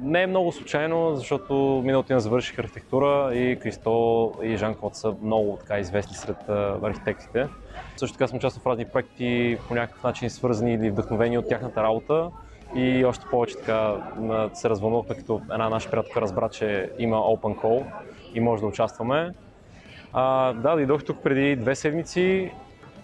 не 0.00 0.22
е 0.22 0.26
много 0.26 0.52
случайно, 0.52 1.16
защото 1.16 1.82
миналото 1.84 2.06
година 2.06 2.20
завърших 2.20 2.58
архитектура 2.58 3.34
и 3.34 3.58
Кристо 3.58 4.32
и 4.42 4.56
Жан 4.56 4.74
Клод 4.74 4.96
са 4.96 5.14
много 5.22 5.56
така 5.60 5.78
известни 5.78 6.16
сред 6.16 6.48
архитектите. 6.82 7.48
Също 7.96 8.18
така 8.18 8.28
съм 8.28 8.36
участвал 8.36 8.62
в 8.62 8.66
разни 8.66 8.84
проекти, 8.84 9.58
по 9.68 9.74
някакъв 9.74 10.02
начин 10.02 10.30
свързани 10.30 10.74
или 10.74 10.90
вдъхновени 10.90 11.38
от 11.38 11.48
тяхната 11.48 11.82
работа. 11.82 12.30
И 12.74 13.04
още 13.04 13.26
повече 13.30 13.56
така 13.56 13.94
се 14.54 14.70
развълнувахме, 14.70 15.14
като 15.16 15.40
една 15.52 15.68
наша 15.68 15.90
приятелка 15.90 16.20
разбра, 16.20 16.48
че 16.48 16.90
има 16.98 17.16
Open 17.16 17.56
Call 17.56 17.84
и 18.34 18.40
може 18.40 18.62
да 18.62 18.66
участваме. 18.68 19.30
А, 20.12 20.52
да, 20.52 20.74
дойдох 20.74 21.04
тук 21.04 21.22
преди 21.22 21.56
две 21.56 21.74
седмици. 21.74 22.52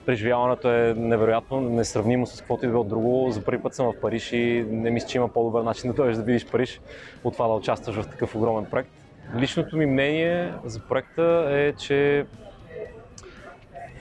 Преживяването 0.06 0.72
е 0.72 0.94
невероятно, 0.94 1.60
несравнимо 1.60 2.26
с 2.26 2.38
каквото 2.38 2.66
и 2.66 2.68
било 2.68 2.84
друго. 2.84 3.30
За 3.30 3.44
първи 3.44 3.62
път 3.62 3.74
съм 3.74 3.86
в 3.86 4.00
Париж 4.00 4.32
и 4.32 4.66
не 4.70 4.90
мисля, 4.90 5.08
че 5.08 5.18
има 5.18 5.28
по-добър 5.28 5.62
начин 5.62 5.90
да 5.90 5.96
дойдеш 5.96 6.16
да 6.16 6.22
видиш 6.22 6.46
Париж 6.46 6.80
от 7.24 7.32
това 7.32 7.46
да 7.46 7.54
участваш 7.54 7.96
в 7.96 8.08
такъв 8.08 8.34
огромен 8.34 8.64
проект. 8.64 8.90
Личното 9.36 9.76
ми 9.76 9.86
мнение 9.86 10.52
за 10.64 10.80
проекта 10.80 11.48
е, 11.50 11.72
че 11.72 12.26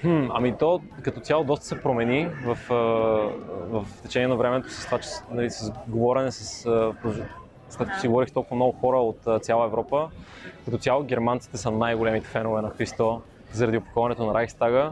Хм, 0.01 0.27
ами 0.29 0.57
то 0.57 0.81
като 1.01 1.19
цяло 1.19 1.43
доста 1.43 1.65
се 1.65 1.81
промени 1.81 2.27
в, 2.45 2.57
в 3.69 3.85
течение 4.03 4.27
на 4.27 4.35
времето 4.35 4.69
с 4.69 4.85
това, 4.85 4.99
че 4.99 5.09
нали, 5.31 5.49
с 5.49 5.71
говорене 5.87 6.31
с 6.31 6.63
след 7.69 7.87
като 7.87 7.99
си 7.99 8.07
говорих 8.07 8.31
толкова 8.31 8.55
много 8.55 8.71
хора 8.71 8.97
от 8.97 9.43
цяла 9.43 9.65
Европа. 9.65 10.09
Като 10.65 10.77
цяло 10.77 11.03
германците 11.03 11.57
са 11.57 11.71
най-големите 11.71 12.27
фенове 12.27 12.61
на 12.61 12.69
Христо 12.69 13.21
заради 13.53 13.77
опаковането 13.77 14.25
на 14.25 14.33
Райхстага, 14.33 14.91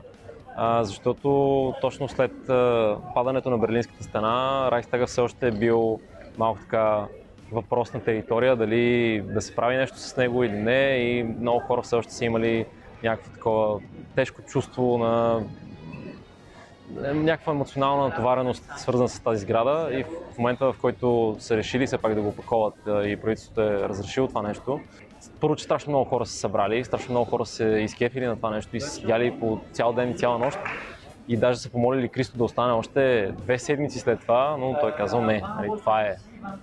защото 0.81 1.73
точно 1.81 2.07
след 2.07 2.31
падането 3.13 3.49
на 3.49 3.57
Берлинската 3.57 4.03
стена 4.03 4.69
Райхстага 4.71 5.07
все 5.07 5.21
още 5.21 5.47
е 5.47 5.51
бил 5.51 5.99
малко 6.37 6.59
така 6.59 7.05
въпросна 7.51 7.99
територия, 7.99 8.55
дали 8.55 9.21
да 9.21 9.41
се 9.41 9.55
прави 9.55 9.75
нещо 9.75 9.97
с 9.97 10.17
него 10.17 10.43
или 10.43 10.57
не 10.57 10.97
и 10.97 11.23
много 11.23 11.59
хора 11.59 11.81
все 11.81 11.95
още 11.95 12.13
са 12.13 12.25
имали 12.25 12.65
някакво 13.03 13.31
такова 13.31 13.79
тежко 14.15 14.41
чувство 14.41 14.97
на 14.97 15.43
някаква 17.13 17.53
емоционална 17.53 18.07
натовареност, 18.07 18.63
свързана 18.77 19.09
с 19.09 19.19
тази 19.19 19.41
сграда. 19.41 19.89
И 19.99 20.03
в 20.03 20.37
момента, 20.37 20.73
в 20.73 20.75
който 20.81 21.35
са 21.39 21.57
решили 21.57 21.87
все 21.87 21.97
пак 21.97 22.15
да 22.15 22.21
го 22.21 22.27
опаковат 22.27 22.75
и 22.87 23.17
правителството 23.21 23.61
е 23.61 23.89
разрешило 23.89 24.27
това 24.27 24.41
нещо, 24.41 24.79
първо, 25.39 25.55
че 25.55 25.63
страшно 25.63 25.91
много 25.91 26.09
хора 26.09 26.25
са 26.25 26.33
събрали, 26.33 26.83
страшно 26.83 27.11
много 27.11 27.29
хора 27.29 27.45
се 27.45 27.65
изкефили 27.65 28.25
на 28.25 28.35
това 28.35 28.49
нещо 28.49 28.77
и 28.77 28.81
са 28.81 28.89
седяли 28.89 29.39
по 29.39 29.59
цял 29.71 29.93
ден 29.93 30.11
и 30.11 30.17
цяла 30.17 30.39
нощ. 30.39 30.59
И 31.29 31.37
даже 31.37 31.59
са 31.59 31.69
помолили 31.69 32.09
Кристо 32.09 32.37
да 32.37 32.43
остане 32.43 32.73
още 32.73 33.31
две 33.37 33.59
седмици 33.59 33.99
след 33.99 34.19
това, 34.19 34.57
но 34.59 34.77
той 34.81 34.91
казал 34.91 35.21
не, 35.21 35.41
нали, 35.57 35.69
това 35.79 36.01
е 36.01 36.15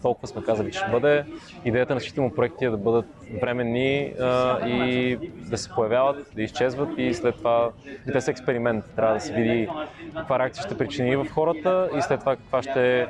толкова 0.02 0.28
сме 0.28 0.42
казали, 0.42 0.72
че 0.72 0.78
ще 0.78 0.90
бъде. 0.90 1.24
Идеята 1.64 1.94
на 1.94 2.00
всичките 2.00 2.20
му 2.20 2.34
проекти 2.34 2.64
е 2.64 2.70
да 2.70 2.76
бъдат 2.76 3.06
временни 3.42 4.14
а, 4.20 4.58
и 4.68 5.16
да 5.50 5.58
се 5.58 5.70
появяват, 5.70 6.30
да 6.34 6.42
изчезват 6.42 6.88
и 6.96 7.14
след 7.14 7.36
това 7.36 7.70
и 8.08 8.12
те 8.12 8.20
са 8.20 8.30
експеримент. 8.30 8.84
Трябва 8.96 9.14
да 9.14 9.20
се 9.20 9.32
види 9.32 9.68
каква 10.16 10.38
реакция 10.38 10.62
ще 10.62 10.78
причини 10.78 11.16
в 11.16 11.26
хората 11.34 11.88
и 11.98 12.02
след 12.02 12.20
това 12.20 12.36
каква 12.36 12.62
ще 12.62 13.00
е 13.00 13.06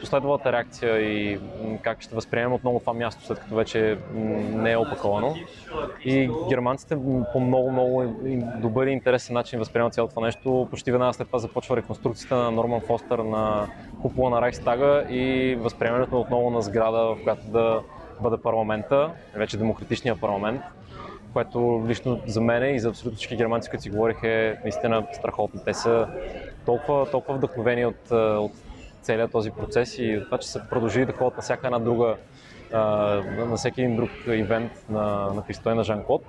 последвалата 0.00 0.52
реакция 0.52 1.00
и 1.00 1.38
как 1.82 2.02
ще 2.02 2.14
възприемем 2.14 2.52
отново 2.52 2.80
това 2.80 2.92
място, 2.92 3.24
след 3.24 3.38
като 3.38 3.54
вече 3.54 3.98
не 4.52 4.72
е 4.72 4.76
опаковано. 4.76 5.34
И 6.04 6.30
германците 6.48 6.96
по 7.32 7.40
много, 7.40 7.72
много 7.72 8.04
добър 8.60 8.86
и 8.86 8.90
интересен 8.90 9.34
начин 9.34 9.58
възприемат 9.58 9.94
цялото 9.94 10.14
това 10.14 10.26
нещо. 10.26 10.66
Почти 10.70 10.92
веднага 10.92 11.12
след 11.12 11.26
това 11.26 11.38
започва 11.38 11.76
реконструкцията 11.76 12.36
на 12.36 12.50
Норман 12.50 12.80
Фостер 12.80 13.18
на 13.18 13.66
купола 14.02 14.30
на 14.30 14.42
Райхстага 14.42 15.04
и 15.10 15.54
възприемането 15.54 16.20
отново 16.20 16.50
на 16.50 16.62
сграда, 16.62 16.98
в 16.98 17.16
която 17.22 17.46
да 17.46 17.80
бъде 18.20 18.42
парламента, 18.42 19.10
вече 19.34 19.56
демократичния 19.56 20.20
парламент, 20.20 20.60
което 21.32 21.84
лично 21.88 22.20
за 22.26 22.40
мен 22.40 22.74
и 22.74 22.80
за 22.80 22.88
абсолютно 22.88 23.16
всички 23.16 23.36
германци, 23.36 23.70
които 23.70 23.82
си 23.82 23.90
говорих 23.90 24.22
е 24.22 24.58
наистина 24.62 25.06
страхотно. 25.12 25.60
Те 25.64 25.74
са 25.74 26.08
толкова, 26.66 27.10
толкова 27.10 27.38
вдъхновени 27.38 27.86
от, 27.86 28.10
от 28.10 28.52
целият 29.02 29.32
този 29.32 29.50
процес 29.50 29.98
и 29.98 30.20
това, 30.24 30.38
че 30.38 30.48
са 30.48 30.62
продължили 30.70 31.06
да 31.06 31.12
ходят 31.12 31.36
на 31.36 31.42
всяка 31.42 31.66
една 31.66 31.78
друга, 31.78 32.16
на 32.72 33.56
всеки 33.56 33.80
един 33.82 33.96
друг 33.96 34.10
ивент 34.26 34.72
на, 34.88 35.32
на 35.34 35.42
Христо 35.42 35.70
и 35.70 35.74
на 35.74 35.84
Жан 35.84 36.04
Клод. 36.04 36.22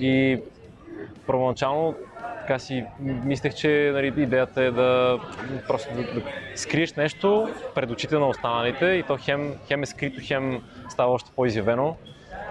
И 0.00 0.40
първоначално 1.26 1.94
така 2.40 2.58
си 2.58 2.84
мислех, 3.00 3.54
че 3.54 3.90
нали, 3.94 4.22
идеята 4.22 4.62
е 4.62 4.70
да 4.70 5.20
просто 5.68 5.94
да, 5.94 6.02
да 6.02 6.22
скриеш 6.54 6.94
нещо 6.94 7.48
пред 7.74 7.90
очите 7.90 8.18
на 8.18 8.28
останалите 8.28 8.86
и 8.86 9.02
то 9.02 9.18
хем, 9.20 9.54
хем 9.66 9.82
е 9.82 9.86
скрито, 9.86 10.20
хем 10.24 10.62
става 10.88 11.12
още 11.12 11.30
по-изявено. 11.36 11.96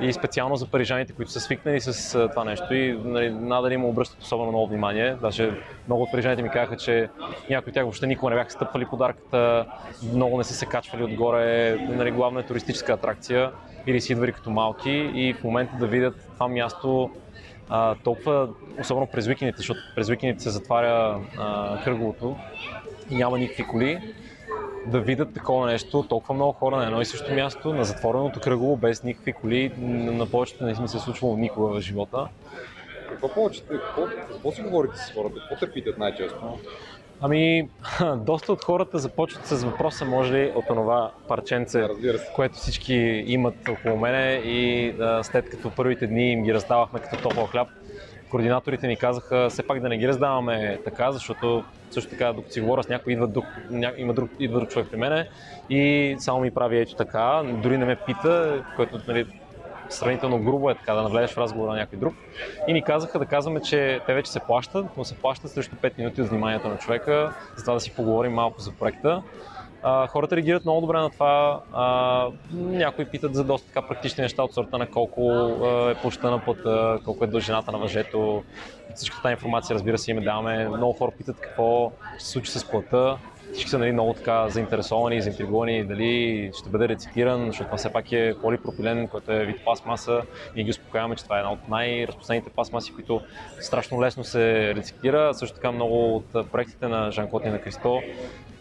И 0.01 0.13
специално 0.13 0.55
за 0.55 0.67
парижаните, 0.67 1.13
които 1.13 1.31
са 1.31 1.39
свикнали 1.39 1.81
с 1.81 2.27
това 2.29 2.43
нещо 2.43 2.73
и 2.73 2.99
нали, 3.03 3.29
надали 3.29 3.77
му 3.77 3.89
обръщат 3.89 4.21
особено 4.21 4.51
много 4.51 4.67
внимание. 4.67 5.15
Даже 5.21 5.51
много 5.87 6.03
от 6.03 6.11
парижаните 6.11 6.41
ми 6.41 6.49
казаха, 6.49 6.77
че 6.77 7.09
някои 7.49 7.69
от 7.69 7.73
тях 7.73 7.83
въобще 7.83 8.07
никога 8.07 8.29
не 8.29 8.35
бяха 8.35 8.49
стъпвали 8.49 8.85
подарката, 8.85 9.65
много 10.13 10.37
не 10.37 10.43
са 10.43 10.53
се 10.53 10.65
качвали 10.65 11.03
отгоре. 11.03 11.75
Нали, 11.75 12.11
главна 12.11 12.39
е 12.39 12.43
туристическа 12.43 12.93
атракция 12.93 13.51
или 13.87 14.01
си 14.01 14.11
идвали 14.11 14.31
като 14.31 14.49
малки 14.49 15.11
и 15.15 15.33
в 15.33 15.43
момента 15.43 15.75
да 15.79 15.87
видят 15.87 16.29
това 16.33 16.47
място 16.47 17.09
а, 17.69 17.95
толкова, 18.03 18.49
особено 18.79 19.07
през 19.07 19.27
уикендите, 19.27 19.57
защото 19.57 19.79
през 19.95 20.09
уикендите 20.09 20.43
се 20.43 20.49
затваря 20.49 21.19
а, 21.37 21.83
кръговото 21.83 22.35
и 23.09 23.15
няма 23.15 23.39
никакви 23.39 23.63
коли, 23.63 24.13
да 24.87 24.99
видят 24.99 25.33
такова 25.33 25.67
нещо, 25.67 26.05
толкова 26.09 26.35
много 26.35 26.51
хора 26.51 26.75
на 26.75 26.85
едно 26.85 27.01
и 27.01 27.05
също 27.05 27.33
място, 27.33 27.73
на 27.73 27.85
затвореното 27.85 28.39
кръгово, 28.39 28.77
без 28.77 29.03
никакви 29.03 29.33
коли, 29.33 29.71
на 29.77 30.25
повечето 30.25 30.65
не 30.65 30.75
сме 30.75 30.87
се 30.87 30.99
случвало 30.99 31.37
никога 31.37 31.67
в 31.67 31.81
живота. 31.81 32.27
Какво 33.09 33.33
повече, 33.33 33.63
какво, 33.65 34.05
какво 34.31 34.51
си 34.51 34.61
говорите 34.61 34.97
с 34.97 35.13
хората? 35.13 35.35
Какво 35.39 35.65
те 35.65 35.73
питат 35.73 35.97
най-често? 35.97 36.59
Ами, 37.21 37.69
доста 38.15 38.53
от 38.53 38.63
хората 38.63 38.99
започват 38.99 39.45
с 39.45 39.63
въпроса, 39.63 40.05
може 40.05 40.33
ли 40.33 40.51
от 40.55 40.67
това 40.67 41.11
парченце, 41.27 41.87
което 42.35 42.55
всички 42.55 42.93
имат 43.27 43.69
около 43.69 43.97
мене 43.97 44.33
и 44.33 44.89
а, 45.01 45.23
след 45.23 45.49
като 45.49 45.71
първите 45.75 46.07
дни 46.07 46.31
им 46.31 46.43
ги 46.43 46.53
раздавахме 46.53 46.99
като 46.99 47.29
топъл 47.29 47.45
хляб, 47.45 47.67
координаторите 48.29 48.87
ни 48.87 48.95
казаха 48.95 49.49
все 49.49 49.67
пак 49.67 49.79
да 49.79 49.89
не 49.89 49.97
ги 49.97 50.07
раздаваме 50.07 50.79
така, 50.85 51.11
защото 51.11 51.63
също 51.91 52.09
така, 52.09 52.33
докато 52.33 52.53
си 52.53 52.61
говоря 52.61 52.83
с 52.83 52.89
някой, 52.89 53.13
идва 53.13 53.27
друг, 53.27 53.45
ня, 53.69 53.93
има 53.97 54.13
друг, 54.13 54.29
идва 54.39 54.59
друг 54.59 54.69
човек 54.69 54.87
при 54.91 54.97
мене 54.97 55.29
и 55.69 56.15
само 56.19 56.39
ми 56.39 56.51
прави 56.51 56.79
ето 56.79 56.95
така, 56.95 57.43
дори 57.63 57.77
не 57.77 57.85
ме 57.85 57.95
пита, 57.95 58.63
което 58.75 58.99
нали, 59.07 59.25
сравнително 59.89 60.39
грубо 60.39 60.69
е 60.69 60.75
така 60.75 60.93
да 60.93 61.01
навлезеш 61.01 61.33
в 61.33 61.37
разговор 61.37 61.69
на 61.69 61.75
някой 61.75 61.99
друг. 61.99 62.13
И 62.67 62.73
ни 62.73 62.81
казаха 62.81 63.19
да 63.19 63.25
казваме, 63.25 63.61
че 63.61 63.99
те 64.05 64.13
вече 64.13 64.31
се 64.31 64.39
плащат, 64.39 64.85
но 64.97 65.03
се 65.05 65.17
плащат 65.17 65.51
срещу 65.51 65.75
5 65.75 65.97
минути 65.97 66.21
от 66.21 66.29
вниманието 66.29 66.67
на 66.67 66.77
човека, 66.77 67.33
за 67.55 67.63
това 67.63 67.73
да 67.73 67.79
си 67.79 67.95
поговорим 67.95 68.33
малко 68.33 68.61
за 68.61 68.71
проекта. 68.71 69.23
А, 69.83 70.07
хората 70.07 70.35
реагират 70.35 70.65
много 70.65 70.81
добре 70.81 70.97
на 70.97 71.09
това. 71.09 71.61
А, 71.73 72.27
някои 72.53 73.05
питат 73.05 73.35
за 73.35 73.43
доста 73.43 73.67
така 73.67 73.87
практични 73.87 74.21
неща 74.21 74.43
от 74.43 74.53
сорта 74.53 74.77
на 74.77 74.89
колко 74.89 75.31
а, 75.31 75.91
е 75.91 75.95
площа 75.95 76.31
на 76.31 76.45
пътя, 76.45 76.99
колко 77.05 77.23
е 77.23 77.27
дължината 77.27 77.71
на 77.71 77.77
въжето. 77.77 78.43
Всичката 78.95 79.21
тази 79.21 79.31
информация, 79.31 79.73
разбира 79.73 79.97
се, 79.97 80.11
им 80.11 80.23
даваме. 80.23 80.69
Много 80.69 80.93
хора 80.93 81.11
питат 81.17 81.39
какво 81.39 81.91
ще 82.15 82.25
се 82.25 82.31
случи 82.31 82.51
с 82.51 82.69
плътта. 82.69 83.17
всички 83.53 83.69
са 83.69 83.79
нали, 83.79 83.91
много 83.91 84.13
така 84.13 84.49
заинтересовани, 84.49 85.21
заинтригувани 85.21 85.85
дали 85.85 86.51
ще 86.59 86.69
бъде 86.69 86.89
рециклиран, 86.89 87.45
защото 87.47 87.65
това 87.65 87.77
все 87.77 87.93
пак 87.93 88.11
е 88.11 88.35
полипропилен, 88.41 89.07
който 89.07 89.31
е 89.31 89.45
вид 89.45 89.63
пластмаса. 89.63 90.21
Ние 90.55 90.63
ги 90.63 90.69
успокояваме, 90.69 91.15
че 91.15 91.23
това 91.23 91.35
е 91.35 91.39
една 91.39 91.51
от 91.51 91.69
най-разпространените 91.69 92.49
пластмаси, 92.49 92.93
които 92.93 93.21
страшно 93.59 94.01
лесно 94.01 94.23
се 94.23 94.75
рециклира. 94.75 95.33
Също 95.33 95.55
така 95.55 95.71
много 95.71 96.15
от 96.15 96.51
проектите 96.51 96.87
на 96.87 97.11
Жан-Клод 97.11 97.45
и 97.45 97.49
на 97.49 97.61
Кристо 97.61 98.01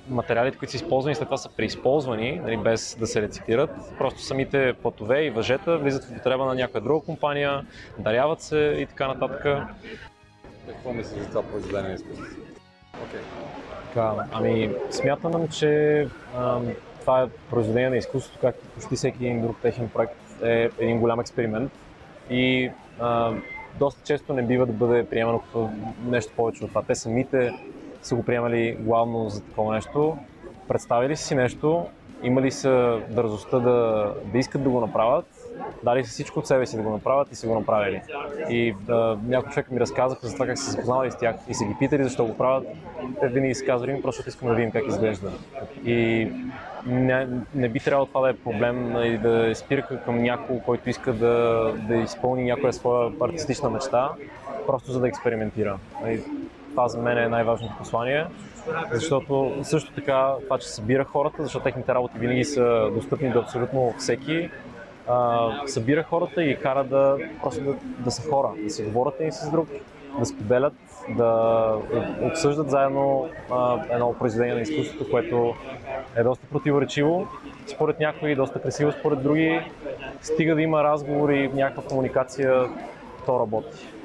материалите, 0.09 0.59
които 0.59 0.71
са 0.71 0.77
използвани, 0.77 1.15
след 1.15 1.27
това 1.27 1.37
са 1.37 1.49
преизползвани, 1.57 2.41
нали, 2.45 2.57
без 2.57 2.97
да 3.01 3.07
се 3.07 3.23
рециклират. 3.23 3.71
Просто 3.99 4.21
самите 4.21 4.75
платове 4.83 5.25
и 5.25 5.31
въжета 5.31 5.79
влизат 5.79 6.05
в 6.05 6.11
употреба 6.11 6.45
на 6.45 6.55
някоя 6.55 6.83
друга 6.83 7.07
компания, 7.07 7.67
даряват 7.99 8.41
се 8.41 8.77
и 8.79 8.87
така 8.87 9.09
нататък. 9.09 9.43
Какво 10.69 10.93
мислиш 10.93 11.23
за 11.23 11.29
това 11.29 11.43
произведение 11.43 11.89
на 11.89 11.95
изкуството? 11.95 12.37
Окей. 13.05 13.21
Така, 13.89 14.15
ами, 14.33 14.75
смятам, 14.91 15.49
че 15.49 16.09
а, 16.37 16.61
това 17.01 17.23
е 17.23 17.29
произведение 17.51 17.91
на 17.91 17.97
изкуството, 17.97 18.39
както 18.41 18.67
почти 18.67 18.97
всеки 18.97 19.27
един 19.27 19.43
друг 19.43 19.57
техен 19.63 19.89
проект 19.89 20.43
е 20.43 20.71
един 20.79 21.01
голям 21.01 21.21
експеримент 21.21 21.73
и 22.31 22.71
а, 23.01 23.33
доста 23.79 24.01
често 24.05 24.33
не 24.33 24.43
бива 24.43 24.67
да 24.67 24.73
бъде 24.73 25.07
приемано 25.07 25.39
като 25.39 25.71
нещо 26.05 26.33
повече 26.37 26.65
от 26.65 26.71
това. 26.71 26.83
Те 26.83 26.95
самите 26.95 27.53
са 28.07 28.15
го 28.15 28.23
приемали 28.23 28.77
главно 28.81 29.29
за 29.29 29.43
такова 29.43 29.75
нещо. 29.75 30.19
Представили 30.69 31.17
си 31.17 31.35
нещо, 31.35 31.87
имали 32.23 32.51
са 32.51 33.01
дързостта 33.11 33.59
да, 33.59 34.13
да 34.33 34.39
искат 34.39 34.63
да 34.63 34.71
го 34.71 34.81
направят, 34.81 35.27
дали 35.85 36.05
са 36.05 36.11
всичко 36.11 36.39
от 36.39 36.47
себе 36.47 36.67
си 36.67 36.77
да 36.77 36.83
го 36.83 36.91
направят 36.91 37.33
и 37.33 37.35
са 37.35 37.47
го 37.47 37.55
направили. 37.55 38.03
И 38.49 38.75
да, 38.81 39.19
някои 39.27 39.53
човек 39.53 39.71
ми 39.71 39.81
разказаха 39.81 40.27
за 40.27 40.35
това 40.35 40.47
как 40.47 40.59
са 40.59 40.65
се 40.65 40.71
запознавали 40.71 41.11
с 41.11 41.19
тях 41.19 41.37
и 41.49 41.55
са 41.55 41.65
ги 41.65 41.77
питали 41.79 42.05
защо 42.05 42.27
го 42.27 42.37
правят. 42.37 42.67
Те 43.21 43.29
винаги 43.29 43.55
са 43.55 43.65
казвали, 43.65 43.93
ми 43.93 44.03
просто 44.03 44.29
искам 44.29 44.49
да 44.49 44.55
видим 44.55 44.71
как 44.71 44.87
изглежда. 44.89 45.33
И 45.85 46.29
не, 46.87 47.29
не 47.55 47.69
би 47.69 47.81
трябвало 47.81 48.07
това 48.07 48.21
да 48.21 48.31
е 48.31 48.37
проблем 48.37 48.97
и 49.05 49.19
да 49.19 49.51
е 49.51 49.55
спирка 49.55 50.03
към 50.03 50.23
някой, 50.23 50.61
който 50.67 50.91
иска 50.91 51.13
да, 51.13 51.73
да 51.89 51.97
изпълни 51.97 52.45
някоя 52.45 52.73
своя 52.73 53.13
артистична 53.21 53.71
мечта, 53.71 54.11
просто 54.67 54.93
за 54.93 55.01
да 55.01 55.09
експериментира. 55.09 55.79
Това 56.77 56.89
за 56.89 56.99
мен 56.99 57.19
е 57.19 57.29
най-важното 57.29 57.75
послание, 57.79 58.27
защото 58.93 59.55
също 59.63 59.93
така 59.93 60.35
това, 60.45 60.59
че 60.59 60.69
събира 60.69 61.05
хората, 61.05 61.43
защото 61.43 61.63
техните 61.63 61.95
работи 61.95 62.19
винаги 62.19 62.45
са 62.45 62.91
достъпни 62.95 63.31
до 63.31 63.39
абсолютно 63.39 63.95
всеки, 63.99 64.51
а, 65.09 65.49
събира 65.67 66.03
хората 66.03 66.45
и 66.45 66.59
кара 66.59 66.85
да 66.85 67.19
просто 67.43 67.65
да, 67.65 67.75
да 67.99 68.11
са 68.11 68.31
хора, 68.31 68.49
да 68.65 68.71
си 68.71 68.83
говорят 68.83 69.15
един 69.21 69.33
с 69.33 69.51
друг, 69.51 69.69
да 70.19 70.27
споделят, 70.27 70.75
да 71.09 71.73
обсъждат 72.23 72.71
заедно 72.71 73.29
а, 73.51 73.85
едно 73.91 74.15
произведение 74.19 74.55
на 74.55 74.61
изкуството, 74.61 75.11
което 75.11 75.55
е 76.17 76.23
доста 76.23 76.47
противоречиво 76.47 77.29
според 77.67 78.01
някои, 78.01 78.35
доста 78.35 78.63
красиво 78.63 78.93
според 78.93 79.23
други. 79.23 79.61
Стига 80.23 80.55
да 80.55 80.63
има 80.63 80.85
разговори, 80.85 81.51
някаква 81.55 81.83
комуникация, 81.83 82.69
то 83.27 83.41
работи. 83.41 83.96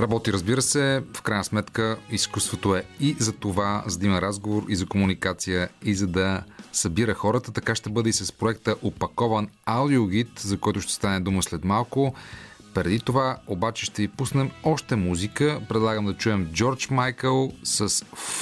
Работи, 0.00 0.32
разбира 0.32 0.62
се. 0.62 1.02
В 1.14 1.22
крайна 1.22 1.44
сметка, 1.44 1.96
изкуството 2.10 2.76
е 2.76 2.84
и 3.00 3.16
за 3.18 3.32
това, 3.32 3.84
за 3.86 3.98
да 3.98 4.06
има 4.06 4.20
разговор, 4.20 4.64
и 4.68 4.76
за 4.76 4.86
комуникация, 4.86 5.68
и 5.84 5.94
за 5.94 6.06
да 6.06 6.42
събира 6.72 7.14
хората. 7.14 7.52
Така 7.52 7.74
ще 7.74 7.90
бъде 7.90 8.10
и 8.10 8.12
с 8.12 8.32
проекта 8.32 8.76
Опакован 8.82 9.48
аудиогид, 9.66 10.28
за 10.38 10.58
който 10.58 10.80
ще 10.80 10.92
стане 10.92 11.20
дума 11.20 11.42
след 11.42 11.64
малко. 11.64 12.14
Преди 12.74 13.00
това 13.00 13.36
обаче 13.46 13.86
ще 13.86 14.02
ви 14.02 14.08
пуснем 14.08 14.50
още 14.62 14.96
музика. 14.96 15.60
Предлагам 15.68 16.06
да 16.06 16.14
чуем 16.14 16.46
Джордж 16.52 16.90
Майкъл 16.90 17.52
с 17.64 17.88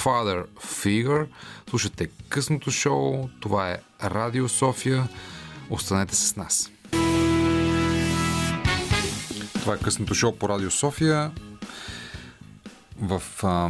Father 0.03 0.45
Figure. 0.47 1.27
Слушате 1.69 2.09
късното 2.29 2.71
шоу. 2.71 3.29
Това 3.39 3.71
е 3.71 3.77
Радио 4.03 4.49
София. 4.49 5.07
Останете 5.69 6.15
с 6.15 6.35
нас. 6.35 6.72
Това 9.63 9.75
е 9.75 9.79
късното 9.79 10.15
шоу 10.15 10.35
по 10.35 10.49
Радио 10.49 10.71
София. 10.71 11.31
В 13.01 13.23
а, 13.43 13.69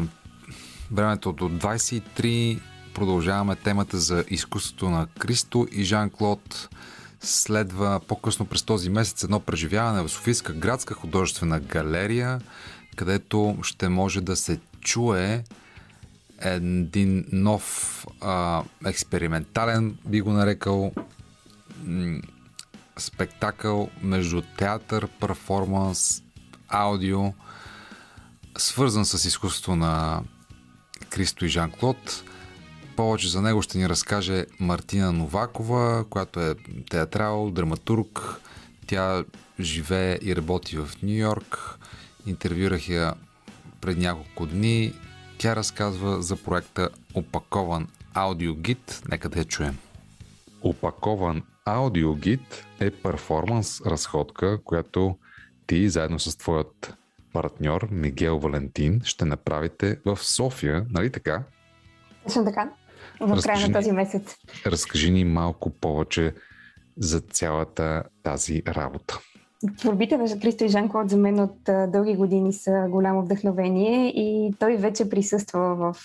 времето 0.91 1.32
до 1.34 1.49
23 1.49 2.60
продължаваме 2.94 3.56
темата 3.56 3.98
за 3.98 4.26
изкуството 4.30 4.90
на 4.90 5.07
Кристо 5.20 5.68
и 5.72 5.84
Жан-Клод. 5.84 6.70
Следва 7.22 8.02
по-късно 8.07 8.45
през 8.45 8.64
този 8.64 8.90
месец 8.90 9.24
едно 9.24 9.40
преживяване 9.40 10.03
в 10.03 10.10
Софийска 10.10 10.53
градска 10.53 10.94
художествена 10.94 11.60
галерия, 11.60 12.41
където 12.95 13.57
ще 13.64 13.90
може 13.90 14.22
да 14.22 14.36
се 14.36 14.60
чуе 14.82 15.44
един 16.41 17.26
нов 17.32 18.06
а, 18.22 18.64
експериментален, 18.86 19.98
би 20.06 20.22
го 20.22 20.32
нарекал, 20.32 20.91
спектакъл 22.98 23.90
между 24.02 24.41
театър, 24.57 25.07
перформанс, 25.07 26.24
аудио, 26.68 27.34
свързан 28.57 29.06
с 29.06 29.26
изкуството 29.26 29.76
на 29.76 30.24
Кристо 31.10 31.45
и 31.45 31.49
Жан-Клод. 31.49 32.24
Повече 32.95 33.30
за 33.30 33.41
него 33.41 33.61
ще 33.61 33.78
ни 33.78 33.90
разкаже 33.90 34.45
Мартина 34.60 35.11
Новакова, 35.11 36.06
която 36.10 36.40
е 36.40 36.56
театрал, 36.90 37.52
драматург. 37.52 38.41
Тя 38.88 39.24
живее 39.60 40.20
и 40.22 40.36
работи 40.36 40.78
в 40.78 40.90
Нью 41.03 41.18
Йорк. 41.18 41.80
Интервюрах 42.26 42.90
я 42.90 43.14
пред 43.82 43.98
няколко 43.98 44.45
дни. 44.45 44.94
Тя 45.38 45.56
разказва 45.56 46.22
за 46.22 46.36
проекта 46.36 46.90
Опакован 47.14 47.88
аудиогид. 48.14 49.02
Нека 49.11 49.30
да 49.30 49.40
я 49.40 49.45
чуем. 49.45 49.78
Опакован 50.61 51.44
аудиогид 51.65 52.65
е 52.80 52.91
перформанс 52.91 53.81
разходка, 53.81 54.64
която 54.64 55.18
ти 55.68 55.90
заедно 55.90 56.19
с 56.19 56.38
твоят 56.38 56.98
партньор 57.34 57.88
Мигел 57.91 58.40
Валентин 58.40 59.02
ще 59.03 59.26
направите 59.26 59.99
в 60.06 60.18
София, 60.18 60.85
нали 60.90 61.11
така? 61.11 61.44
Точно 62.23 62.45
така. 62.45 62.69
В 63.19 63.41
края 63.44 63.68
на 63.68 63.73
този 63.73 63.91
месец. 63.91 64.35
Разкажи 64.65 65.11
ни 65.11 65.26
малко 65.26 65.69
повече 65.69 66.34
за 66.98 67.22
цялата 67.22 68.03
тази 68.23 68.64
работа. 68.68 69.19
Творбите 69.77 70.18
на 70.18 70.40
Кристо 70.40 70.64
и 70.64 70.68
Жан 70.68 70.90
Клод 70.90 71.10
за 71.10 71.18
мен 71.18 71.40
от 71.40 71.57
дълги 71.91 72.15
години 72.15 72.53
са 72.53 72.88
голямо 72.90 73.22
вдъхновение 73.22 74.07
и 74.07 74.53
той 74.60 74.77
вече 74.77 75.10
присъства 75.10 75.76
в, 75.76 75.95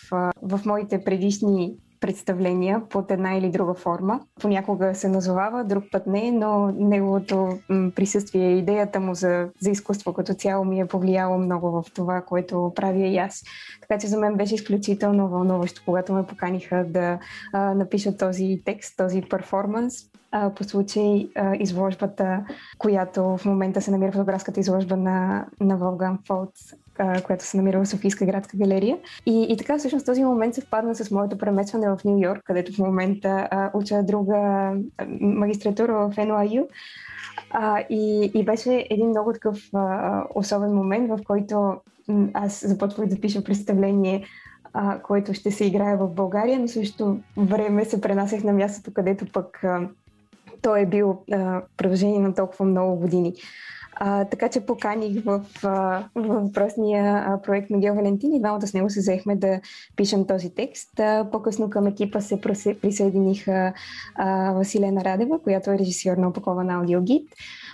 в 0.42 0.60
моите 0.64 1.04
предишни 1.04 1.74
представления 2.00 2.82
под 2.88 3.10
една 3.10 3.34
или 3.34 3.50
друга 3.50 3.74
форма. 3.74 4.20
Понякога 4.40 4.94
се 4.94 5.08
назовава, 5.08 5.64
друг 5.64 5.84
път 5.92 6.06
не, 6.06 6.30
но 6.30 6.72
неговото 6.72 7.58
присъствие, 7.68 8.56
идеята 8.56 9.00
му 9.00 9.14
за, 9.14 9.48
за 9.60 9.70
изкуство 9.70 10.12
като 10.12 10.34
цяло 10.34 10.64
ми 10.64 10.80
е 10.80 10.86
повлияло 10.86 11.38
много 11.38 11.70
в 11.70 11.84
това, 11.94 12.20
което 12.20 12.72
правя 12.74 13.06
и 13.06 13.18
аз. 13.18 13.42
Така 13.80 14.00
че 14.00 14.06
за 14.06 14.18
мен 14.18 14.36
беше 14.36 14.54
изключително 14.54 15.28
вълнуващо, 15.28 15.82
когато 15.84 16.12
ме 16.12 16.26
поканиха 16.26 16.84
да 16.88 17.18
а, 17.52 17.74
напиша 17.74 18.16
този 18.16 18.62
текст, 18.64 18.96
този 18.96 19.22
перформанс. 19.22 19.94
По 20.56 20.64
случай 20.64 21.28
изложбата, 21.58 22.44
която 22.78 23.36
в 23.36 23.44
момента 23.44 23.80
се 23.80 23.90
намира 23.90 24.12
в 24.12 24.14
фотографската 24.14 24.60
изложба 24.60 24.96
на, 24.96 25.46
на 25.60 25.76
Волган 25.76 26.18
Фолц 26.26 26.74
която 27.24 27.44
се 27.44 27.56
намира 27.56 27.84
в 27.84 27.88
Софийска 27.88 28.26
градска 28.26 28.56
галерия. 28.56 28.98
И, 29.26 29.46
и 29.50 29.56
така 29.56 29.78
всъщност 29.78 30.06
този 30.06 30.24
момент 30.24 30.54
се 30.54 30.60
впадна 30.60 30.94
с 30.94 31.10
моето 31.10 31.38
преместване 31.38 31.88
в 31.88 31.98
Нью 32.04 32.18
Йорк, 32.18 32.42
където 32.44 32.72
в 32.72 32.78
момента 32.78 33.48
уча 33.74 34.02
друга 34.02 34.72
магистратура 35.20 35.92
в 35.92 36.16
NYU. 36.16 36.66
А, 37.50 37.80
и, 37.90 38.30
и 38.34 38.44
беше 38.44 38.86
един 38.90 39.08
много 39.08 39.32
такъв 39.32 39.68
а, 39.74 40.24
особен 40.34 40.74
момент, 40.74 41.08
в 41.08 41.18
който 41.26 41.76
аз 42.34 42.68
започвах 42.68 43.06
да 43.06 43.20
пиша 43.20 43.44
представление 43.44 44.24
а, 44.72 44.98
което 44.98 45.34
ще 45.34 45.50
се 45.50 45.64
играе 45.64 45.96
в 45.96 46.08
България, 46.08 46.58
но 46.58 46.68
също 46.68 47.18
време 47.36 47.84
се 47.84 48.00
пренасях 48.00 48.44
на 48.44 48.52
мястото, 48.52 48.92
където 48.92 49.26
пък 49.32 49.64
а, 49.64 49.88
той 50.62 50.80
е 50.80 50.86
бил 50.86 51.22
а, 51.32 51.62
продължение 51.76 52.18
на 52.18 52.34
толкова 52.34 52.64
много 52.64 52.96
години. 52.96 53.34
А, 54.00 54.24
така 54.24 54.48
че 54.48 54.60
поканих 54.60 55.24
в, 55.24 55.44
в 55.62 56.04
въпросния 56.14 57.38
проект 57.42 57.70
Мигел 57.70 57.94
Валентин 57.94 58.34
и 58.34 58.40
двамата 58.40 58.66
с 58.66 58.74
него 58.74 58.90
се 58.90 59.00
взехме 59.00 59.36
да 59.36 59.60
пишем 59.96 60.26
този 60.26 60.54
текст. 60.54 61.00
А, 61.00 61.28
по-късно 61.32 61.70
към 61.70 61.86
екипа 61.86 62.20
се 62.20 62.40
присъединиха 62.80 63.72
а, 64.14 64.52
Василена 64.52 65.04
Радева, 65.04 65.42
която 65.42 65.70
е 65.70 65.78
режисьор 65.78 66.16
на 66.16 66.28
опакован 66.28 66.70
аудиогид, 66.70 67.28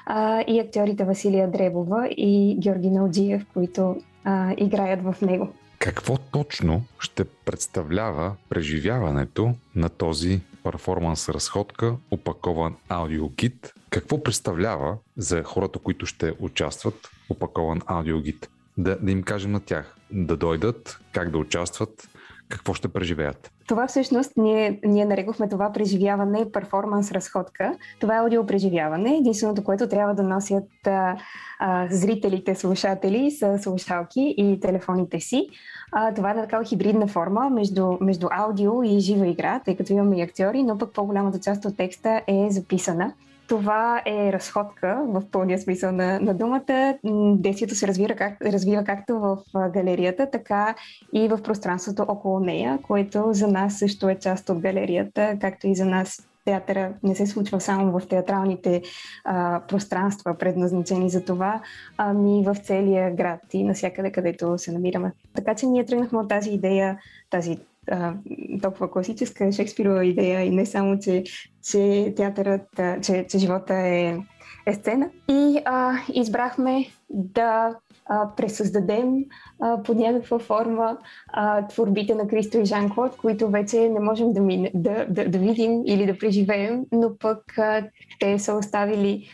а, 0.06 0.44
и 0.46 0.60
актьорите 0.60 1.04
Василия 1.04 1.50
Дребова 1.50 2.08
и 2.10 2.56
Георги 2.60 2.90
Налджиев, 2.90 3.46
които 3.54 3.96
а, 4.24 4.54
играят 4.56 5.02
в 5.02 5.14
него. 5.22 5.48
Какво 5.78 6.16
точно 6.16 6.82
ще 6.98 7.24
представлява 7.24 8.32
преживяването 8.48 9.54
на 9.76 9.88
този 9.88 10.40
перформанс 10.64 11.28
разходка, 11.28 11.96
опакован 12.10 12.76
аудиогид? 12.88 13.74
Какво 13.90 14.22
представлява 14.22 14.96
за 15.16 15.42
хората, 15.42 15.78
които 15.78 16.06
ще 16.06 16.34
участват 16.38 17.10
опакован 17.28 17.80
аудиогид? 17.86 18.48
Да, 18.78 18.98
да 19.02 19.10
им 19.10 19.22
кажем 19.22 19.52
на 19.52 19.60
тях 19.60 19.96
да 20.10 20.36
дойдат, 20.36 20.98
как 21.12 21.30
да 21.30 21.38
участват, 21.38 22.08
какво 22.48 22.74
ще 22.74 22.88
преживеят? 22.88 23.50
Това 23.66 23.86
всъщност 23.86 24.32
ние, 24.36 24.80
ние 24.84 25.04
нарекохме 25.04 25.48
това 25.48 25.72
преживяване 25.72 26.52
перформанс 26.52 27.12
разходка. 27.12 27.74
Това 28.00 28.16
е 28.16 28.20
аудиопреживяване. 28.20 29.16
Единственото, 29.16 29.64
което 29.64 29.88
трябва 29.88 30.14
да 30.14 30.22
носят 30.22 30.86
а, 30.86 31.16
а, 31.58 31.86
зрителите, 31.90 32.54
слушатели 32.54 33.30
са 33.30 33.58
слушалки 33.58 34.34
и 34.38 34.60
телефоните 34.60 35.20
си. 35.20 35.48
А, 35.92 36.14
това 36.14 36.30
е 36.30 36.34
такава 36.34 36.64
хибридна 36.64 37.06
форма 37.06 37.50
между, 37.50 37.96
между 38.00 38.28
аудио 38.30 38.82
и 38.82 38.98
жива 38.98 39.26
игра, 39.26 39.60
тъй 39.64 39.76
като 39.76 39.92
имаме 39.92 40.18
и 40.18 40.22
актьори, 40.22 40.62
но 40.62 40.78
пък 40.78 40.92
по-голямата 40.92 41.40
част 41.40 41.64
от 41.64 41.76
текста 41.76 42.22
е 42.26 42.46
записана. 42.50 43.12
Това 43.48 44.02
е 44.06 44.32
разходка 44.32 45.04
в 45.08 45.22
пълния 45.30 45.58
смисъл 45.58 45.92
на, 45.92 46.20
на 46.20 46.34
думата. 46.34 46.94
Действието 47.38 47.74
се 47.74 47.86
развива, 47.86 48.14
как, 48.14 48.42
развива 48.42 48.84
както 48.84 49.18
в 49.20 49.38
галерията, 49.54 50.30
така 50.30 50.74
и 51.12 51.28
в 51.28 51.42
пространството 51.42 52.04
около 52.08 52.40
нея, 52.40 52.78
което 52.82 53.28
за 53.32 53.48
нас 53.48 53.78
също 53.78 54.08
е 54.08 54.18
част 54.18 54.50
от 54.50 54.58
галерията, 54.58 55.36
както 55.40 55.66
и 55.66 55.74
за 55.74 55.84
нас 55.84 56.28
театъра 56.44 56.92
не 57.02 57.14
се 57.14 57.26
случва 57.26 57.60
само 57.60 57.98
в 57.98 58.08
театралните 58.08 58.82
а, 59.24 59.60
пространства, 59.68 60.38
предназначени 60.38 61.10
за 61.10 61.24
това, 61.24 61.60
ами 61.96 62.44
в 62.46 62.56
целия 62.62 63.14
град 63.14 63.40
и 63.52 63.64
навсякъде, 63.64 64.12
където 64.12 64.58
се 64.58 64.72
намираме. 64.72 65.12
Така 65.34 65.54
че 65.54 65.66
ние 65.66 65.86
тръгнахме 65.86 66.18
от 66.18 66.28
тази 66.28 66.50
идея, 66.50 66.98
тази 67.30 67.58
а, 67.90 68.14
толкова 68.62 68.90
класическа 68.90 69.52
Шекспирова 69.52 70.04
идея 70.04 70.40
и 70.40 70.50
не 70.50 70.66
само, 70.66 70.98
че, 70.98 71.24
че 71.70 72.12
театърът, 72.16 72.78
а, 72.78 73.00
че, 73.00 73.26
че 73.28 73.38
живота 73.38 73.74
е, 73.74 74.18
е 74.66 74.74
сцена. 74.74 75.10
И 75.28 75.62
а, 75.64 75.92
избрахме 76.14 76.86
да 77.10 77.76
а, 78.06 78.28
пресъздадем 78.36 79.14
а, 79.60 79.82
под 79.82 79.96
някаква 79.96 80.38
форма 80.38 80.98
а, 81.28 81.66
творбите 81.66 82.14
на 82.14 82.28
Кристо 82.28 82.58
и 82.58 82.64
Жан 82.64 82.90
Клод, 82.90 83.16
които 83.16 83.48
вече 83.48 83.88
не 83.88 84.00
можем 84.00 84.32
да, 84.32 84.40
мине, 84.40 84.70
да, 84.74 85.06
да, 85.10 85.28
да 85.28 85.38
видим 85.38 85.82
или 85.86 86.06
да 86.06 86.18
преживеем, 86.18 86.84
но 86.92 87.18
пък 87.18 87.58
а, 87.58 87.88
те 88.20 88.38
са 88.38 88.54
оставили 88.54 89.28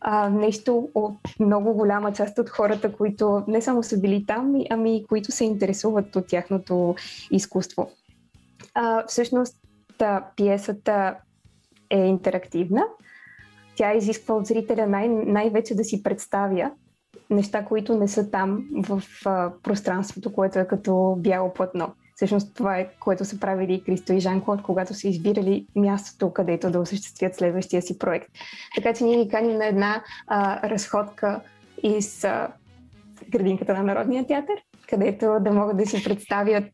а, 0.00 0.28
нещо 0.28 0.88
от 0.94 1.18
много 1.40 1.74
голяма 1.74 2.12
част 2.12 2.38
от 2.38 2.50
хората, 2.50 2.92
които 2.92 3.44
не 3.48 3.62
само 3.62 3.82
са 3.82 4.00
били 4.00 4.26
там, 4.26 4.54
ами 4.70 5.04
които 5.08 5.32
се 5.32 5.44
интересуват 5.44 6.16
от 6.16 6.26
тяхното 6.26 6.94
изкуство. 7.30 7.90
А, 8.74 9.06
всъщност, 9.06 9.56
та, 9.98 10.30
пиесата 10.36 11.16
е 11.90 11.98
интерактивна. 11.98 12.84
Тя 13.76 13.94
изисква 13.94 14.34
от 14.34 14.46
зрителя 14.46 14.86
най- 14.86 15.08
най-вече 15.08 15.74
да 15.74 15.84
си 15.84 16.02
представя 16.02 16.70
неща, 17.30 17.64
които 17.64 17.98
не 17.98 18.08
са 18.08 18.30
там 18.30 18.64
в 18.88 19.02
а, 19.26 19.52
пространството, 19.62 20.32
което 20.32 20.58
е 20.58 20.66
като 20.66 21.16
бяло 21.18 21.52
платно. 21.52 21.94
Всъщност 22.16 22.54
това 22.54 22.78
е, 22.78 22.88
което 23.00 23.24
са 23.24 23.40
правили 23.40 23.82
Кристо 23.86 24.12
и 24.12 24.20
Жан 24.20 24.44
Клод, 24.44 24.62
когато 24.62 24.94
са 24.94 25.08
избирали 25.08 25.66
мястото, 25.76 26.32
където 26.32 26.70
да 26.70 26.80
осъществят 26.80 27.34
следващия 27.34 27.82
си 27.82 27.98
проект. 27.98 28.28
Така 28.76 28.94
че 28.94 29.04
ние 29.04 29.24
ги 29.24 29.30
каним 29.30 29.56
на 29.56 29.66
една 29.66 30.02
а, 30.26 30.70
разходка 30.70 31.40
из 31.82 32.24
а, 32.24 32.48
градинката 33.28 33.74
на 33.74 33.82
Народния 33.82 34.26
театър, 34.26 34.56
където 34.88 35.36
да 35.40 35.52
могат 35.52 35.76
да 35.76 35.86
си 35.86 36.04
представят 36.04 36.64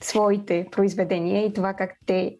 своите 0.00 0.66
произведения 0.72 1.46
и 1.46 1.52
това 1.52 1.74
как 1.74 1.90
те 2.06 2.36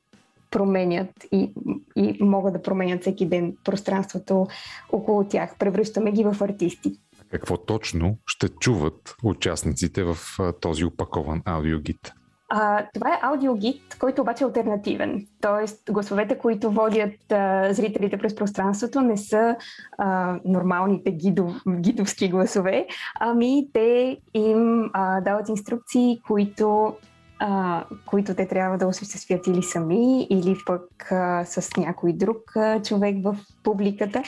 променят 0.50 1.10
и, 1.32 1.54
и 1.96 2.18
могат 2.20 2.52
да 2.52 2.62
променят 2.62 3.00
всеки 3.00 3.26
ден 3.26 3.56
пространството 3.64 4.46
около 4.92 5.24
тях. 5.24 5.58
Превръщаме 5.58 6.12
ги 6.12 6.24
в 6.24 6.36
артисти. 6.40 6.92
Какво 7.30 7.56
точно 7.56 8.18
ще 8.26 8.48
чуват 8.48 9.16
участниците 9.22 10.04
в 10.04 10.16
този 10.60 10.84
опакован 10.84 11.42
аудиогид? 11.44 12.12
А, 12.56 12.86
това 12.94 13.14
е 13.14 13.18
аудиогид, 13.22 13.96
който 13.98 14.22
обаче 14.22 14.44
е 14.44 14.46
альтернативен. 14.46 15.26
Тоест, 15.40 15.90
гласовете, 15.90 16.38
които 16.38 16.70
водят 16.70 17.32
а, 17.32 17.72
зрителите 17.72 18.18
през 18.18 18.36
пространството, 18.36 19.00
не 19.00 19.16
са 19.16 19.56
а, 19.98 20.38
нормалните 20.44 21.10
гидов, 21.10 21.62
гидовски 21.80 22.28
гласове, 22.28 22.86
ами 23.20 23.68
те 23.72 24.18
им 24.34 24.90
а, 24.92 25.20
дават 25.20 25.48
инструкции, 25.48 26.20
които 26.26 26.96
а, 27.38 27.84
които 28.06 28.34
те 28.34 28.48
трябва 28.48 28.78
да 28.78 28.86
осъществят 28.86 29.46
или 29.46 29.62
сами, 29.62 30.26
или 30.30 30.56
пък 30.66 31.12
а, 31.12 31.44
с 31.44 31.76
някой 31.76 32.12
друг 32.12 32.56
а, 32.56 32.82
човек 32.82 33.16
в 33.24 33.36
публиката. 33.62 34.22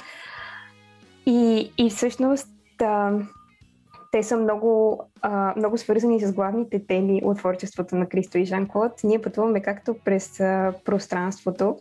И, 1.27 1.73
и 1.79 1.91
всъщност 1.91 2.49
а, 2.83 3.13
те 4.13 4.23
са 4.23 4.37
много, 4.37 5.01
а, 5.23 5.55
много 5.57 5.79
свързани 5.79 6.21
с 6.21 6.33
главните 6.33 6.87
теми 6.87 7.21
от 7.25 7.39
творчеството 7.39 7.97
на 7.97 8.09
Кристо 8.09 8.39
и 8.39 8.45
Жан 8.45 8.69
Клод. 8.69 8.93
Ние 9.05 9.23
пътуваме 9.23 9.63
както 9.63 9.95
през 10.05 10.41
а, 10.41 10.73
пространството, 10.85 11.77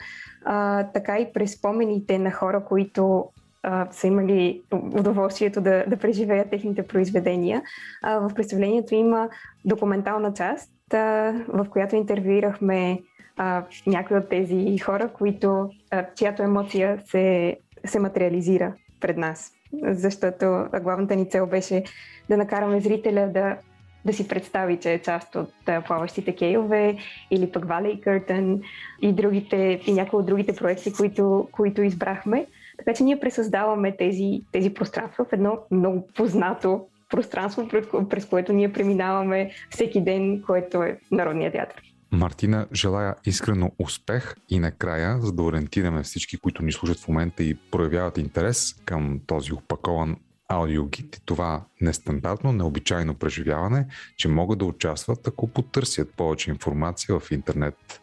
а, 0.46 0.84
така 0.84 1.20
и 1.20 1.34
през 1.34 1.52
спомените 1.52 2.20
на 2.20 2.32
хора, 2.32 2.66
които 2.66 3.26
а, 3.64 3.88
са 3.92 4.08
имали 4.08 4.62
удоволствието 4.72 5.62
да, 5.62 5.86
да 5.88 5.98
преживеят 5.98 6.50
техните 6.50 6.88
произведения. 6.88 7.62
А, 8.04 8.20
в 8.20 8.34
представлението 8.34 8.96
има 8.96 9.30
документална 9.66 10.34
част, 10.34 10.94
а, 10.94 11.34
в 11.48 11.66
която 11.70 11.96
интервюирахме 11.96 13.02
а, 13.38 13.64
някои 13.88 14.18
от 14.18 14.30
тези 14.30 14.78
хора, 14.78 15.10
които, 15.14 15.70
а, 15.92 16.06
чиято 16.16 16.44
емоция 16.44 17.02
се, 17.06 17.58
се 17.86 18.00
материализира 18.00 18.74
пред 19.02 19.18
нас. 19.18 19.55
Защото 19.74 20.66
главната 20.82 21.16
ни 21.16 21.30
цел 21.30 21.48
беше 21.48 21.84
да 22.30 22.38
накараме 22.38 22.80
зрителя 22.80 23.30
да, 23.34 23.58
да 24.06 24.14
си 24.14 24.28
представи, 24.28 24.78
че 24.78 24.94
е 24.94 25.02
част 25.02 25.36
от 25.36 25.54
плаващите 25.88 26.36
кейове 26.36 26.98
или 27.32 27.52
пък 27.52 27.66
Valley 27.66 28.04
Curtain 28.04 28.62
и, 29.02 29.14
другите, 29.14 29.80
и 29.86 29.94
някои 29.94 30.20
от 30.20 30.26
другите 30.26 30.56
проекти, 30.56 30.94
които, 30.94 31.48
които 31.52 31.82
избрахме. 31.82 32.46
Така 32.78 32.94
че 32.94 33.04
ние 33.04 33.20
пресъздаваме 33.20 33.96
тези, 33.98 34.42
тези 34.52 34.74
пространства 34.74 35.26
в 35.26 35.34
едно 35.34 35.58
много 35.72 36.08
познато 36.16 36.86
пространство, 37.10 37.68
през 38.10 38.26
което 38.26 38.54
ние 38.54 38.74
преминаваме 38.74 39.52
всеки 39.70 40.02
ден, 40.02 40.42
което 40.42 40.84
е 40.84 41.00
Народния 41.12 41.52
театър. 41.52 41.95
Мартина, 42.16 42.68
желая 42.74 43.16
искрено 43.26 43.72
успех 43.80 44.36
и 44.50 44.60
накрая, 44.60 45.22
за 45.22 45.32
да 45.32 45.44
ориентираме 45.44 46.04
всички, 46.04 46.38
които 46.38 46.64
ни 46.64 46.72
служат 46.72 47.00
в 47.00 47.08
момента 47.08 47.44
и 47.44 47.56
проявяват 47.72 48.18
интерес 48.18 48.76
към 48.86 49.20
този 49.28 49.54
опакован 49.54 50.16
аудиогид 50.50 51.16
и 51.16 51.22
това 51.26 51.66
нестандартно, 51.82 52.52
необичайно 52.52 53.14
преживяване, 53.14 53.88
че 54.18 54.28
могат 54.28 54.60
да 54.60 54.66
участват, 54.66 55.28
ако 55.28 55.48
потърсят 55.48 56.14
повече 56.14 56.50
информация 56.50 57.20
в 57.20 57.32
интернет. 57.32 58.02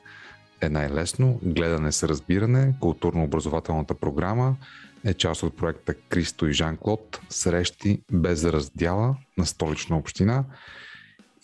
Е 0.60 0.68
най-лесно, 0.68 1.40
гледане 1.42 1.92
с 1.92 2.08
разбиране, 2.08 2.74
културно-образователната 2.80 3.94
програма 3.94 4.56
е 5.04 5.14
част 5.14 5.42
от 5.42 5.56
проекта 5.56 5.94
Кристо 5.94 6.46
и 6.46 6.52
Жан-Клод 6.52 7.20
Срещи 7.28 8.02
без 8.12 8.44
раздяла 8.44 9.16
на 9.38 9.46
столична 9.46 9.96
община 9.96 10.44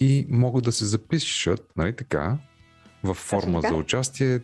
и 0.00 0.26
могат 0.30 0.64
да 0.64 0.72
се 0.72 0.84
запишат, 0.84 1.72
нали 1.76 1.96
така, 1.96 2.38
в 3.04 3.14
форма 3.14 3.60
за 3.60 3.74
участие. 3.74 4.40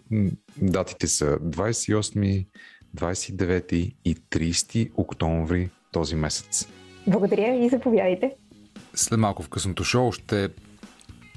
Датите 0.56 1.06
са 1.06 1.39
28, 1.39 2.47
29 2.97 3.94
и 4.05 4.16
30 4.16 4.90
октомври 4.97 5.70
този 5.93 6.16
месец. 6.16 6.68
Благодаря 7.06 7.55
и 7.64 7.68
заповядайте. 7.68 8.31
След 8.94 9.18
малко 9.20 9.43
в 9.43 9.48
късното 9.48 9.85
шоу 9.85 10.12
ще 10.12 10.48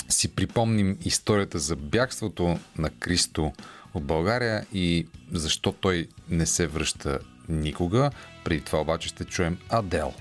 си 0.09 0.35
припомним 0.35 0.97
историята 1.05 1.59
за 1.59 1.75
бягството 1.75 2.57
на 2.77 2.89
Кристо 2.89 3.51
от 3.93 4.03
България 4.03 4.65
и 4.73 5.07
защо 5.31 5.71
той 5.71 6.07
не 6.29 6.45
се 6.45 6.67
връща 6.67 7.19
никога. 7.49 8.11
Преди 8.43 8.61
това 8.61 8.81
обаче 8.81 9.09
ще 9.09 9.25
чуем 9.25 9.57
Адел. 9.69 10.13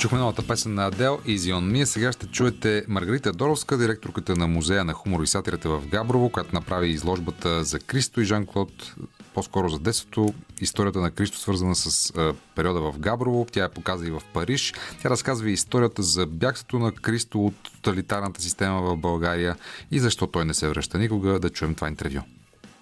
Чухме 0.00 0.18
новата 0.18 0.46
песен 0.46 0.74
на 0.74 0.86
Адел 0.86 1.20
Easy 1.26 1.52
on 1.52 1.72
Me. 1.72 1.84
Сега 1.84 2.12
ще 2.12 2.26
чуете 2.26 2.84
Маргарита 2.88 3.32
Доровска, 3.32 3.78
директорката 3.78 4.36
на 4.36 4.46
Музея 4.46 4.84
на 4.84 4.92
хумор 4.92 5.22
и 5.22 5.26
сатирата 5.26 5.68
в 5.68 5.86
Габрово, 5.88 6.30
която 6.30 6.54
направи 6.54 6.88
изложбата 6.88 7.64
за 7.64 7.78
Кристо 7.78 8.20
и 8.20 8.24
Жан-Клод, 8.24 8.94
по-скоро 9.34 9.68
за 9.68 9.78
детството. 9.78 10.34
Историята 10.60 11.00
на 11.00 11.10
Кристо 11.10 11.38
свързана 11.38 11.74
с 11.74 12.12
периода 12.56 12.80
в 12.80 12.98
Габрово. 12.98 13.46
Тя 13.52 13.60
я 13.60 13.68
показа 13.68 14.06
и 14.06 14.10
в 14.10 14.22
Париж. 14.32 14.74
Тя 15.02 15.10
разказва 15.10 15.50
и 15.50 15.52
историята 15.52 16.02
за 16.02 16.26
бягството 16.26 16.78
на 16.78 16.92
Кристо 16.92 17.46
от 17.46 17.54
тоталитарната 17.72 18.42
система 18.42 18.82
в 18.82 18.96
България 18.96 19.56
и 19.90 20.00
защо 20.00 20.26
той 20.26 20.44
не 20.44 20.54
се 20.54 20.68
връща 20.68 20.98
никога. 20.98 21.38
Да 21.38 21.50
чуем 21.50 21.74
това 21.74 21.88
интервю. 21.88 22.20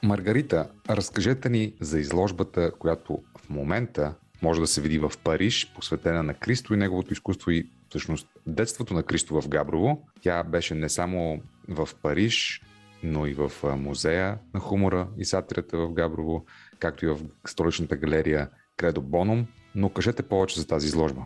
Маргарита, 0.03 0.67
разкажете 0.91 1.49
ни 1.49 1.73
за 1.81 2.01
изложбата, 2.01 2.71
която 2.79 3.19
в 3.39 3.51
момента 3.51 4.15
може 4.43 4.61
да 4.61 4.67
се 4.67 4.81
види 4.81 4.99
в 4.99 5.13
Париж, 5.25 5.73
посветена 5.75 6.23
на 6.23 6.35
Кристо 6.35 6.75
и 6.75 6.77
неговото 6.77 7.13
изкуство 7.13 7.51
и 7.51 7.69
всъщност 7.89 8.29
детството 8.47 8.95
на 8.95 9.03
Кристо 9.03 9.41
в 9.41 9.49
Габрово. 9.49 10.07
Тя 10.21 10.43
беше 10.43 10.75
не 10.75 10.89
само 10.89 11.43
в 11.69 11.89
Париж, 12.03 12.63
но 13.03 13.27
и 13.27 13.35
в 13.35 13.53
музея 13.77 14.39
на 14.55 14.61
хумора 14.61 15.09
и 15.19 15.25
сатирата 15.25 15.79
в 15.79 15.93
Габрово, 15.93 16.45
както 16.79 17.05
и 17.05 17.09
в 17.09 17.19
столичната 17.47 17.97
галерия 17.97 18.49
Кредо 18.77 19.03
Боном, 19.03 19.47
но 19.75 19.89
кажете 19.89 20.23
повече 20.23 20.61
за 20.61 20.67
тази 20.67 20.87
изложба. 20.87 21.21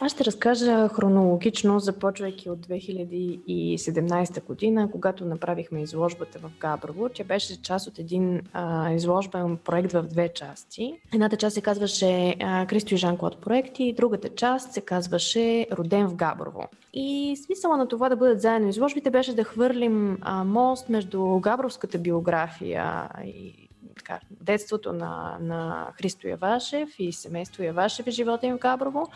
Аз 0.00 0.12
ще 0.12 0.24
разкажа 0.24 0.88
хронологично, 0.88 1.80
започвайки 1.80 2.50
от 2.50 2.66
2017 2.66 4.44
година, 4.44 4.90
когато 4.90 5.24
направихме 5.24 5.82
изложбата 5.82 6.38
в 6.38 6.50
Габрово. 6.60 7.08
Тя 7.08 7.24
беше 7.24 7.62
част 7.62 7.86
от 7.86 7.98
един 7.98 8.40
а, 8.52 8.92
изложбен 8.92 9.56
проект 9.56 9.92
в 9.92 10.02
две 10.02 10.28
части. 10.28 11.00
Едната 11.14 11.36
част 11.36 11.54
се 11.54 11.60
казваше 11.60 12.36
а, 12.40 12.66
Кристо 12.66 12.94
и 12.94 12.96
Жан-Клод 12.96 13.40
проекти, 13.40 13.84
и 13.84 13.92
другата 13.92 14.28
част 14.28 14.72
се 14.72 14.80
казваше 14.80 15.66
Роден 15.72 16.08
в 16.08 16.14
Габрово. 16.14 16.68
И 16.94 17.36
смисъла 17.44 17.76
на 17.76 17.88
това 17.88 18.08
да 18.08 18.16
бъдат 18.16 18.40
заедно 18.40 18.68
изложбите 18.68 19.10
беше 19.10 19.34
да 19.34 19.44
хвърлим 19.44 20.18
а, 20.20 20.44
мост 20.44 20.88
между 20.88 21.40
габровската 21.40 21.98
биография 21.98 23.08
и 23.24 23.65
така, 23.96 24.20
детството 24.30 24.92
на, 24.92 25.36
на 25.40 25.88
Христо 25.98 26.28
Явашев 26.28 26.88
и 26.98 27.12
семейство 27.12 27.62
Явашев 27.62 28.06
и 28.06 28.10
живота 28.10 28.46
им 28.46 28.56
в 28.56 28.60
Габрово 28.60 29.08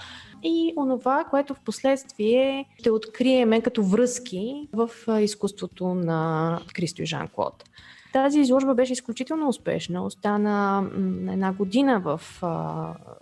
и 0.43 0.73
онова, 0.77 1.25
което 1.31 1.55
в 1.55 1.61
последствие 1.61 2.65
ще 2.79 2.91
откриеме 2.91 3.61
като 3.61 3.83
връзки 3.83 4.69
в 4.73 4.91
изкуството 5.21 5.95
на 5.95 6.61
Христо 6.77 7.03
и 7.03 7.07
Жан-Клод. 7.07 7.65
Тази 8.13 8.41
изложба 8.41 8.75
беше 8.75 8.93
изключително 8.93 9.49
успешна. 9.49 10.05
Остана 10.05 10.91
една 11.33 11.53
година 11.53 12.01
в 12.01 12.21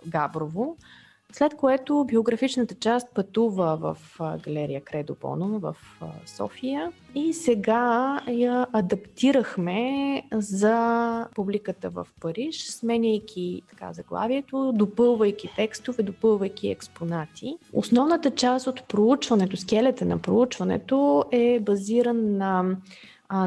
Габрово. 0.07 0.77
След 1.31 1.55
което 1.55 2.05
биографичната 2.07 2.75
част 2.75 3.07
пътува 3.13 3.77
в 3.77 3.97
галерия 4.43 4.81
Кредо 4.81 5.15
Боном 5.21 5.59
в 5.59 5.75
София 6.25 6.91
и 7.15 7.33
сега 7.33 8.19
я 8.27 8.67
адаптирахме 8.73 10.23
за 10.33 11.27
публиката 11.35 11.89
в 11.89 12.07
Париж, 12.21 12.65
сменяйки 12.65 13.61
така 13.69 13.93
заглавието, 13.93 14.71
допълвайки 14.75 15.49
текстове, 15.55 16.03
допълвайки 16.03 16.69
експонати. 16.69 17.57
Основната 17.73 18.31
част 18.31 18.67
от 18.67 18.87
проучването, 18.87 19.57
скелета 19.57 20.05
на 20.05 20.17
проучването 20.17 21.25
е 21.31 21.59
базиран 21.59 22.37
на 22.37 22.77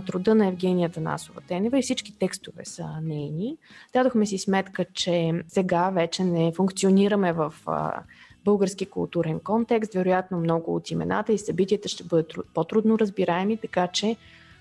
труда 0.06 0.34
на 0.34 0.46
Евгения 0.46 0.90
Танасова 0.90 1.40
Тенева 1.40 1.78
и 1.78 1.82
всички 1.82 2.18
текстове 2.18 2.64
са 2.64 2.88
нейни. 3.02 3.56
Дадохме 3.92 4.26
си 4.26 4.38
сметка, 4.38 4.84
че 4.94 5.32
сега 5.48 5.90
вече 5.90 6.24
не 6.24 6.52
функционираме 6.56 7.32
в 7.32 7.54
а, 7.66 8.02
български 8.44 8.86
културен 8.86 9.40
контекст. 9.40 9.94
Вероятно 9.94 10.38
много 10.38 10.74
от 10.74 10.90
имената 10.90 11.32
и 11.32 11.38
събитията 11.38 11.88
ще 11.88 12.04
бъдат 12.04 12.32
по-трудно 12.54 12.98
разбираеми, 12.98 13.56
така 13.56 13.88
че 13.88 14.16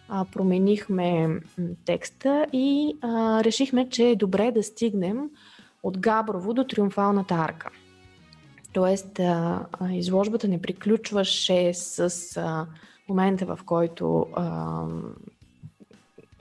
а, 0.10 0.26
променихме 0.26 1.40
текста 1.86 2.46
и 2.54 2.98
а, 3.02 3.44
решихме, 3.44 3.90
че 3.90 4.10
е 4.10 4.16
добре 4.16 4.52
да 4.52 4.64
стигнем 4.64 5.30
от 5.84 5.98
Габрово 5.98 6.54
до 6.54 6.64
Триумфалната 6.64 7.36
арка. 7.36 7.70
Тоест, 8.74 9.20
а, 9.20 9.66
изложбата 9.92 10.48
не 10.48 10.62
приключваше 10.62 11.74
с 11.74 12.12
а, 12.38 12.68
момента, 13.12 13.46
в 13.46 13.60
който 13.66 14.28
а, 14.36 14.86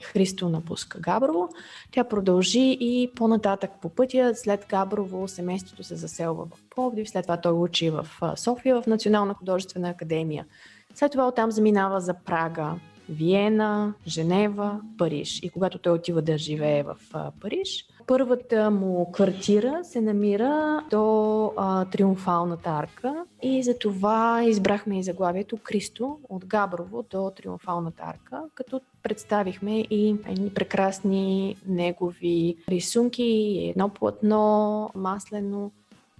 Христо 0.02 0.48
напуска 0.48 1.00
Габрово. 1.00 1.48
Тя 1.90 2.04
продължи 2.04 2.76
и 2.80 3.10
по-нататък 3.16 3.70
по 3.82 3.88
пътя. 3.88 4.32
След 4.34 4.66
Габрово 4.68 5.28
семейството 5.28 5.84
се 5.84 5.96
заселва 5.96 6.44
в 6.44 6.58
Пловдив, 6.70 7.10
след 7.10 7.22
това 7.22 7.36
той 7.36 7.52
учи 7.52 7.90
в 7.90 8.06
София 8.36 8.82
в 8.82 8.86
Национална 8.86 9.34
художествена 9.34 9.90
академия. 9.90 10.46
След 10.94 11.12
това 11.12 11.28
оттам 11.28 11.50
заминава 11.50 12.00
за 12.00 12.14
Прага, 12.14 12.74
Виена, 13.10 13.94
Женева, 14.06 14.80
Париж. 14.98 15.40
И 15.42 15.50
когато 15.50 15.78
той 15.78 15.92
отива 15.92 16.22
да 16.22 16.38
живее 16.38 16.82
в 16.82 16.96
Париж, 17.40 17.86
първата 18.06 18.70
му 18.70 19.12
квартира 19.12 19.80
се 19.82 20.00
намира 20.00 20.84
до 20.90 21.52
а, 21.56 21.84
Триумфалната 21.84 22.70
арка 22.70 23.24
и 23.42 23.62
за 23.62 23.78
това 23.78 24.44
избрахме 24.44 24.98
и 24.98 25.02
заглавието 25.02 25.58
Кристо 25.62 26.18
от 26.28 26.46
Габрово 26.46 27.04
до 27.10 27.32
Триумфалната 27.36 28.02
арка, 28.06 28.42
като 28.54 28.80
представихме 29.02 29.80
и 29.80 30.16
едни 30.26 30.50
прекрасни 30.54 31.56
негови 31.66 32.56
рисунки, 32.68 33.58
едно 33.70 33.88
платно, 33.88 34.90
маслено, 34.94 35.70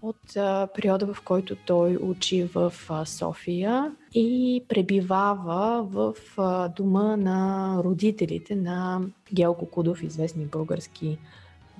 от 0.03 0.37
а, 0.37 0.69
периода, 0.75 1.15
в 1.15 1.23
който 1.23 1.57
той 1.57 1.97
учи 1.97 2.45
в 2.45 2.73
а, 2.89 3.05
София 3.05 3.93
и 4.15 4.65
пребивава 4.69 5.83
в 5.83 6.15
а, 6.37 6.69
дома 6.69 7.17
на 7.17 7.77
родителите 7.85 8.57
на 8.57 9.01
Гелко 9.35 9.67
Кудов, 9.67 10.03
известни 10.03 10.45
български 10.45 11.19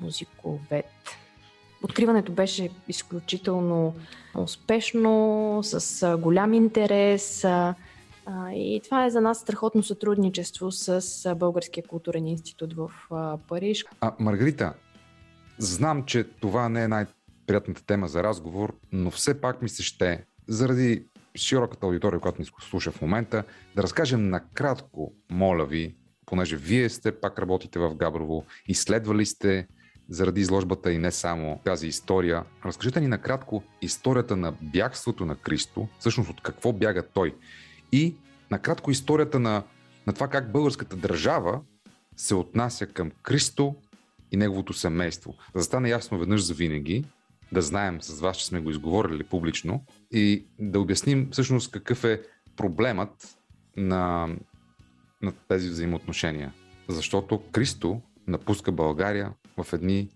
музиковед. 0.01 0.87
Откриването 1.83 2.33
беше 2.33 2.71
изключително 2.89 3.95
успешно, 4.35 5.61
с 5.63 6.17
голям 6.19 6.55
интерес. 6.55 7.45
И 8.55 8.81
това 8.85 9.07
е 9.07 9.11
за 9.11 9.21
нас 9.21 9.39
страхотно 9.39 9.83
сътрудничество 9.83 10.73
с 10.73 11.35
Българския 11.37 11.85
културен 11.85 12.27
институт 12.27 12.75
в 12.75 12.91
Париж. 13.49 13.85
А, 14.01 14.13
Маргарита, 14.19 14.73
знам, 15.59 16.05
че 16.05 16.25
това 16.25 16.69
не 16.69 16.85
е 16.85 16.89
най-приятната 17.51 17.87
тема 17.87 18.09
за 18.09 18.23
разговор, 18.23 18.75
но 18.93 19.11
все 19.11 19.41
пак 19.41 19.63
ми 19.63 19.69
се 19.69 19.83
ще, 19.83 20.25
заради 20.49 21.05
широката 21.37 21.87
аудитория, 21.87 22.21
която 22.21 22.41
ни 22.41 22.47
слуша 22.61 22.91
в 22.91 23.01
момента, 23.01 23.45
да 23.77 23.83
разкажем 23.83 24.31
накратко, 24.31 25.13
моля 25.31 25.67
ви, 25.67 25.97
понеже 26.27 26.57
вие 26.57 26.89
сте 26.89 27.21
пак 27.21 27.39
работите 27.39 27.79
в 27.79 27.95
Габрово, 27.95 28.45
изследвали 28.69 29.27
сте 29.27 29.67
заради 30.09 30.41
изложбата 30.41 30.93
и 30.93 30.99
не 30.99 31.11
само 31.11 31.61
тази 31.65 31.87
история. 31.87 32.45
Разкажете 32.65 33.01
ни 33.01 33.07
накратко 33.07 33.63
историята 33.83 34.37
на 34.37 34.53
бягството 34.63 35.27
на 35.27 35.37
Кристо, 35.37 35.89
всъщност 35.99 36.31
от 36.31 36.41
какво 36.43 36.73
бяга 36.73 37.03
той 37.15 37.35
и 37.93 38.15
накратко 38.51 38.91
историята 38.91 39.39
на, 39.39 39.63
на 40.07 40.13
това 40.13 40.29
как 40.29 40.53
българската 40.53 40.97
държава 40.97 41.61
се 42.17 42.35
отнася 42.35 42.87
към 42.87 43.11
Кристо 43.23 43.75
и 44.33 44.37
неговото 44.37 44.73
семейство. 44.73 45.35
За 45.55 45.61
да 45.61 45.63
стане 45.63 45.89
ясно 45.89 46.19
веднъж 46.19 46.45
за 46.45 46.55
винаги, 46.55 47.05
да 47.53 47.63
знаем 47.63 48.03
с 48.03 48.21
вас, 48.21 48.37
че 48.37 48.47
сме 48.47 48.61
го 48.61 48.71
изговорили 48.71 49.25
публично 49.25 49.85
и 50.11 50.47
да 50.59 50.81
обясним 50.81 51.29
всъщност 51.33 51.71
какъв 51.71 52.05
е 52.05 52.23
проблемът 52.57 53.39
на, 53.77 54.29
на 55.23 55.33
тези 55.49 55.69
взаимоотношения. 55.69 56.53
Защото 56.89 57.43
Кристо 57.53 58.01
напуска 58.27 58.73
България 58.73 59.33
в 59.57 59.73
едни 59.73 60.09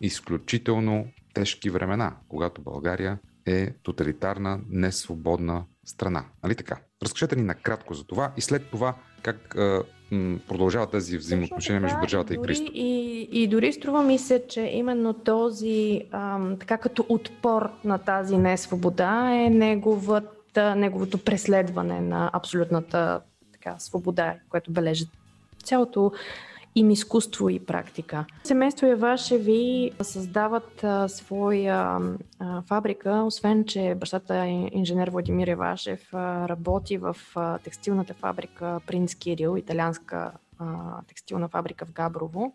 изключително 0.00 1.06
тежки 1.34 1.70
времена, 1.70 2.16
когато 2.28 2.62
България 2.62 3.18
е 3.46 3.72
тоталитарна, 3.82 4.60
несвободна 4.68 5.64
страна. 5.84 6.24
Нали 6.42 6.54
така? 6.54 6.80
Разкажете 7.02 7.36
ни 7.36 7.42
накратко 7.42 7.94
за 7.94 8.04
това 8.04 8.32
и 8.36 8.40
след 8.40 8.70
това 8.70 8.96
как 9.22 9.54
а, 9.56 9.82
м, 10.10 10.38
продължава 10.48 10.86
тези 10.90 11.18
взаимоотношения 11.18 11.80
между 11.80 12.00
държавата 12.00 12.34
и, 12.34 12.36
и 12.36 12.42
Кристо. 12.42 12.72
И, 12.74 13.28
и 13.32 13.46
дори 13.48 13.72
струва 13.72 14.02
ми 14.02 14.18
се, 14.18 14.42
че 14.48 14.60
именно 14.60 15.14
този, 15.14 16.02
ам, 16.10 16.56
така 16.60 16.78
като 16.78 17.06
отпор 17.08 17.70
на 17.84 17.98
тази 17.98 18.36
несвобода 18.36 19.30
е 19.32 19.50
неговата, 19.50 20.74
неговото 20.74 21.18
преследване 21.18 22.00
на 22.00 22.30
абсолютната 22.32 23.20
така, 23.52 23.78
свобода, 23.78 24.34
което 24.50 24.72
бележи 24.72 25.06
цялото 25.64 26.12
им 26.74 26.90
изкуство 26.90 27.48
и 27.48 27.58
практика. 27.58 28.24
Семейство 28.44 28.86
Явашеви 28.86 29.90
създават 30.02 30.84
а, 30.84 31.08
своя 31.08 31.98
а, 32.38 32.62
фабрика, 32.62 33.22
освен 33.26 33.64
че 33.64 33.94
бащата 34.00 34.46
инженер 34.72 35.10
Владимир 35.10 35.48
Явашев 35.48 36.14
а, 36.14 36.48
работи 36.48 36.98
в 36.98 37.16
а, 37.34 37.58
текстилната 37.58 38.14
фабрика 38.14 38.80
Принц 38.86 39.14
Кирил, 39.14 39.56
италианска 39.56 40.32
а, 40.58 40.66
текстилна 41.08 41.48
фабрика 41.48 41.86
в 41.86 41.92
Габрово. 41.92 42.54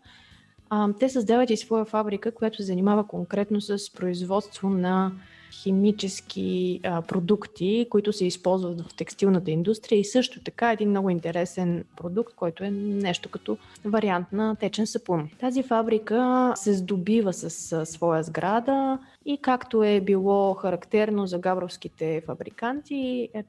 А, 0.70 0.88
те 1.00 1.08
създават 1.08 1.50
и 1.50 1.56
своя 1.56 1.84
фабрика, 1.84 2.34
която 2.34 2.56
се 2.56 2.62
занимава 2.62 3.06
конкретно 3.06 3.60
с 3.60 3.92
производство 3.92 4.70
на 4.70 5.12
химически 5.52 6.80
а, 6.84 7.02
продукти, 7.02 7.86
които 7.90 8.12
се 8.12 8.26
използват 8.26 8.80
в 8.80 8.94
текстилната 8.94 9.50
индустрия 9.50 10.00
и 10.00 10.04
също 10.04 10.40
така 10.40 10.72
един 10.72 10.90
много 10.90 11.10
интересен 11.10 11.84
продукт, 11.96 12.34
който 12.34 12.64
е 12.64 12.70
нещо 12.70 13.28
като 13.28 13.58
вариант 13.84 14.32
на 14.32 14.56
течен 14.56 14.86
сапун. 14.86 15.28
Тази 15.40 15.62
фабрика 15.62 16.52
се 16.56 16.72
здобива 16.74 17.32
с 17.32 17.72
а, 17.72 17.86
своя 17.86 18.22
сграда 18.22 18.98
и 19.24 19.38
както 19.38 19.82
е 19.82 20.00
било 20.00 20.54
характерно 20.54 21.26
за 21.26 21.38
габровските 21.38 22.22
фабриканти, 22.26 23.28
е, 23.34 23.44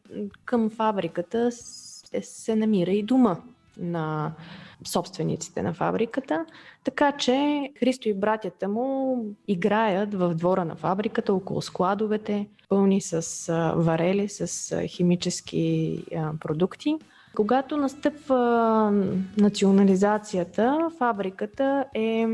към 0.45 0.69
фабриката 0.69 1.51
се, 1.51 2.21
се 2.21 2.55
намира 2.55 2.91
и 2.91 3.03
дума 3.03 3.37
на 3.79 4.33
собствениците 4.85 5.61
на 5.61 5.73
фабриката. 5.73 6.45
Така 6.83 7.11
че 7.11 7.69
Христо 7.79 8.09
и 8.09 8.13
братята 8.13 8.67
му 8.67 9.17
играят 9.47 10.13
в 10.13 10.33
двора 10.33 10.65
на 10.65 10.75
фабриката, 10.75 11.33
около 11.33 11.61
складовете, 11.61 12.47
пълни 12.69 13.01
с 13.01 13.45
варели, 13.75 14.29
с 14.29 14.71
химически 14.87 15.99
продукти. 16.39 16.95
Когато 17.35 17.77
настъпва 17.77 18.91
национализацията, 19.37 20.89
фабриката 20.97 21.85
е 21.95 22.25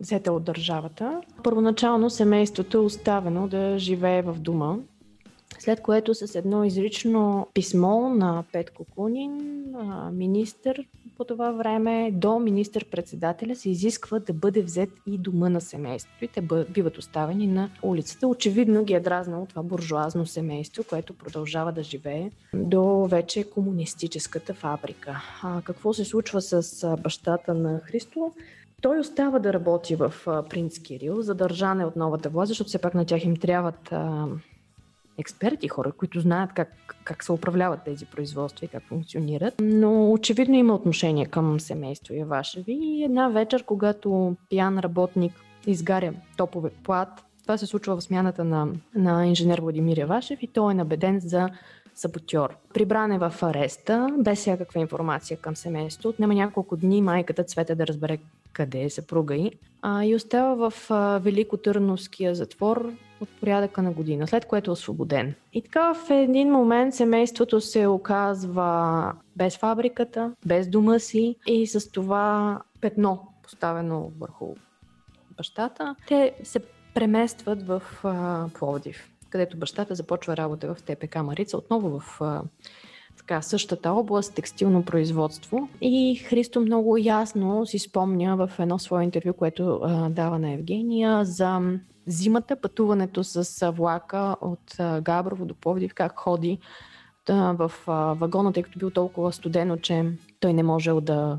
взета 0.00 0.32
от 0.32 0.44
държавата. 0.44 1.20
Първоначално 1.42 2.10
семейството 2.10 2.76
е 2.76 2.80
оставено 2.80 3.48
да 3.48 3.78
живее 3.78 4.22
в 4.22 4.34
дома, 4.40 4.76
след 5.64 5.80
което 5.80 6.14
с 6.14 6.34
едно 6.34 6.64
изрично 6.64 7.46
писмо 7.54 8.08
на 8.08 8.44
Петко 8.52 8.84
Кунин, 8.84 9.64
министър 10.12 10.86
по 11.16 11.24
това 11.24 11.52
време, 11.52 12.10
до 12.14 12.38
министър-председателя 12.38 13.56
се 13.56 13.70
изисква 13.70 14.18
да 14.18 14.32
бъде 14.32 14.62
взет 14.62 14.90
и 15.06 15.18
дома 15.18 15.48
на 15.48 15.60
семейството 15.60 16.24
и 16.24 16.28
те 16.28 16.40
биват 16.70 16.98
оставени 16.98 17.46
на 17.46 17.70
улицата. 17.82 18.28
Очевидно 18.28 18.84
ги 18.84 18.94
е 18.94 19.00
дразнало 19.00 19.46
това 19.46 19.62
буржуазно 19.62 20.26
семейство, 20.26 20.84
което 20.88 21.14
продължава 21.14 21.72
да 21.72 21.82
живее 21.82 22.30
до 22.54 23.06
вече 23.06 23.50
комунистическата 23.50 24.54
фабрика. 24.54 25.22
А 25.42 25.62
какво 25.62 25.94
се 25.94 26.04
случва 26.04 26.42
с 26.42 26.96
бащата 27.02 27.54
на 27.54 27.80
Христо? 27.80 28.32
Той 28.82 28.98
остава 28.98 29.38
да 29.38 29.52
работи 29.52 29.96
в 29.96 30.12
Принц 30.50 30.78
Кирил, 30.78 31.22
задържане 31.22 31.84
от 31.84 31.96
новата 31.96 32.28
власт, 32.28 32.48
защото 32.48 32.68
все 32.68 32.78
пак 32.78 32.94
на 32.94 33.04
тях 33.04 33.24
им 33.24 33.36
трябват 33.36 33.92
експерти, 35.18 35.68
хора, 35.68 35.92
които 35.92 36.20
знаят 36.20 36.52
как, 36.52 36.96
как 37.04 37.24
се 37.24 37.32
управляват 37.32 37.84
тези 37.84 38.06
производства 38.06 38.64
и 38.64 38.68
как 38.68 38.82
функционират. 38.82 39.54
Но 39.60 40.12
очевидно 40.12 40.54
има 40.54 40.74
отношение 40.74 41.26
към 41.26 41.60
семейство 41.60 42.14
Явашеви 42.14 42.78
и 42.82 43.04
една 43.04 43.28
вечер, 43.28 43.64
когато 43.64 44.36
пиян 44.50 44.78
работник 44.78 45.32
изгаря 45.66 46.12
топове 46.36 46.70
плат, 46.70 47.24
това 47.42 47.58
се 47.58 47.66
случва 47.66 47.96
в 47.96 48.02
смяната 48.02 48.44
на, 48.44 48.68
на 48.94 49.26
инженер 49.26 49.60
Владимир 49.60 49.96
Явашев 49.96 50.42
и 50.42 50.46
той 50.46 50.72
е 50.72 50.74
набеден 50.74 51.20
за 51.20 51.48
саботьор. 51.94 52.56
Прибран 52.74 53.12
е 53.12 53.18
в 53.18 53.34
ареста, 53.42 54.08
без 54.18 54.38
всякаква 54.38 54.80
информация 54.80 55.36
към 55.36 55.56
семейството. 55.56 56.08
Отнема 56.08 56.34
няколко 56.34 56.76
дни 56.76 57.02
майката 57.02 57.44
Цвета 57.44 57.74
да 57.74 57.86
разбере 57.86 58.18
къде 58.54 58.82
е 58.82 58.90
съпруга 58.90 59.34
й 59.34 59.50
а, 59.82 60.04
и 60.04 60.14
остава 60.14 60.70
в 60.70 60.90
а, 60.90 61.18
Великотърновския 61.18 62.34
затвор 62.34 62.92
от 63.20 63.28
порядъка 63.40 63.82
на 63.82 63.92
година, 63.92 64.26
след 64.26 64.44
което 64.44 64.70
е 64.70 64.72
освободен. 64.72 65.34
И 65.52 65.62
така 65.62 65.94
в 65.94 66.10
един 66.10 66.50
момент 66.50 66.94
семейството 66.94 67.60
се 67.60 67.86
оказва 67.86 69.12
без 69.36 69.56
фабриката, 69.56 70.32
без 70.46 70.68
дома 70.68 70.98
си 70.98 71.36
и 71.46 71.66
с 71.66 71.90
това 71.90 72.60
петно 72.80 73.28
поставено 73.42 74.12
върху 74.20 74.54
бащата. 75.36 75.96
Те 76.08 76.34
се 76.42 76.60
преместват 76.94 77.66
в 77.66 77.82
а, 78.04 78.46
Пловдив 78.58 79.13
където 79.34 79.56
бащата 79.56 79.94
започва 79.94 80.36
работа 80.36 80.74
в 80.74 80.82
ТПК 80.82 81.16
Марица, 81.16 81.56
отново 81.56 82.00
в 82.00 82.20
така, 83.16 83.42
същата 83.42 83.90
област, 83.90 84.34
текстилно 84.34 84.84
производство. 84.84 85.68
И 85.80 86.16
Христо 86.16 86.60
много 86.60 86.96
ясно 86.96 87.66
си 87.66 87.78
спомня 87.78 88.36
в 88.36 88.50
едно 88.58 88.78
свое 88.78 89.04
интервю, 89.04 89.32
което 89.32 89.80
а, 89.82 90.08
дава 90.10 90.38
на 90.38 90.52
Евгения, 90.52 91.24
за 91.24 91.60
зимата, 92.06 92.56
пътуването 92.56 93.24
с 93.24 93.72
влака 93.72 94.36
от 94.40 94.74
а, 94.78 95.00
Габрово 95.00 95.44
до 95.44 95.54
Пловдив, 95.54 95.94
как 95.94 96.18
ходи 96.18 96.58
а, 97.28 97.52
в 97.52 97.72
а, 97.86 97.92
вагона, 97.92 98.52
тъй 98.52 98.62
като 98.62 98.78
бил 98.78 98.90
толкова 98.90 99.32
студено, 99.32 99.76
че 99.76 100.04
той 100.40 100.52
не 100.52 100.62
можел 100.62 101.00
да 101.00 101.38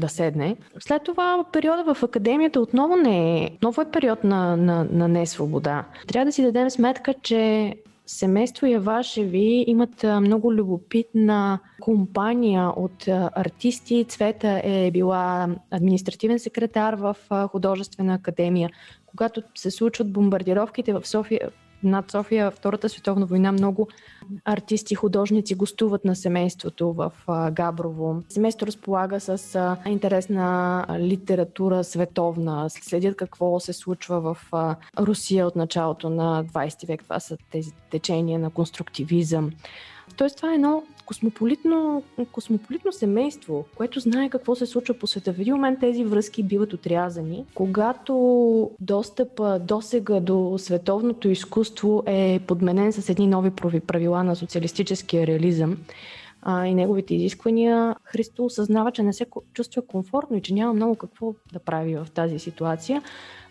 да 0.00 0.08
седне. 0.08 0.56
След 0.78 1.02
това 1.04 1.44
периода 1.52 1.94
в 1.94 2.02
академията 2.02 2.60
отново 2.60 2.96
не 2.96 3.44
е, 3.44 3.50
отново 3.54 3.82
е 3.82 3.90
период 3.90 4.24
на, 4.24 4.56
на, 4.56 4.86
на 4.90 5.08
несвобода. 5.08 5.84
Трябва 6.08 6.24
да 6.24 6.32
си 6.32 6.42
дадем 6.42 6.70
сметка, 6.70 7.14
че 7.22 7.74
семейство 8.06 8.66
Явашеви 8.66 9.64
имат 9.66 10.04
много 10.20 10.52
любопитна 10.52 11.58
компания 11.80 12.68
от 12.76 13.08
артисти. 13.36 14.04
Цвета 14.04 14.60
е 14.64 14.90
била 14.90 15.48
административен 15.70 16.38
секретар 16.38 16.94
в 16.94 17.16
художествена 17.50 18.14
академия. 18.14 18.70
Когато 19.06 19.42
се 19.54 19.70
случват 19.70 20.12
бомбардировките 20.12 20.92
в 20.92 21.06
София, 21.06 21.50
над 21.82 22.10
София 22.10 22.50
Втората 22.50 22.88
световна 22.88 23.26
война 23.26 23.52
много 23.52 23.88
артисти, 24.44 24.94
художници 24.94 25.54
гостуват 25.54 26.04
на 26.04 26.16
семейството 26.16 26.92
в 26.92 27.12
Габрово. 27.52 28.22
Семейството 28.28 28.66
разполага 28.66 29.20
с 29.20 29.76
интересна 29.86 30.84
литература 30.98 31.84
световна, 31.84 32.66
следят 32.70 33.16
какво 33.16 33.60
се 33.60 33.72
случва 33.72 34.20
в 34.20 34.52
Русия 34.98 35.46
от 35.46 35.56
началото 35.56 36.10
на 36.10 36.44
20 36.44 36.86
век. 36.86 37.02
Това 37.02 37.20
са 37.20 37.36
тези 37.50 37.72
течения 37.90 38.38
на 38.38 38.50
конструктивизъм. 38.50 39.50
Тоест 40.16 40.36
това 40.36 40.52
е 40.52 40.54
едно 40.54 40.82
космополитно, 41.06 42.02
космополитно 42.32 42.92
семейство, 42.92 43.64
което 43.76 44.00
знае 44.00 44.28
какво 44.28 44.54
се 44.54 44.66
случва 44.66 44.94
по 44.94 45.06
света. 45.06 45.32
В 45.32 45.40
един 45.40 45.54
момент 45.54 45.80
тези 45.80 46.04
връзки 46.04 46.42
биват 46.42 46.72
отрязани. 46.72 47.44
Когато 47.54 48.70
достъп 48.80 49.40
досега 49.60 50.20
до 50.20 50.54
световното 50.58 51.28
изкуство 51.28 52.02
е 52.06 52.40
подменен 52.46 52.92
с 52.92 53.08
едни 53.08 53.26
нови 53.26 53.50
правила 53.86 54.24
на 54.24 54.36
социалистическия 54.36 55.26
реализъм, 55.26 55.76
и 56.48 56.74
неговите 56.74 57.14
изисквания, 57.14 57.96
Христо 58.04 58.44
осъзнава, 58.44 58.92
че 58.92 59.02
не 59.02 59.12
се 59.12 59.26
чувства 59.52 59.82
комфортно 59.82 60.36
и 60.36 60.42
че 60.42 60.54
няма 60.54 60.72
много 60.72 60.94
какво 60.94 61.34
да 61.52 61.58
прави 61.58 61.96
в 61.96 62.06
тази 62.14 62.38
ситуация. 62.38 63.02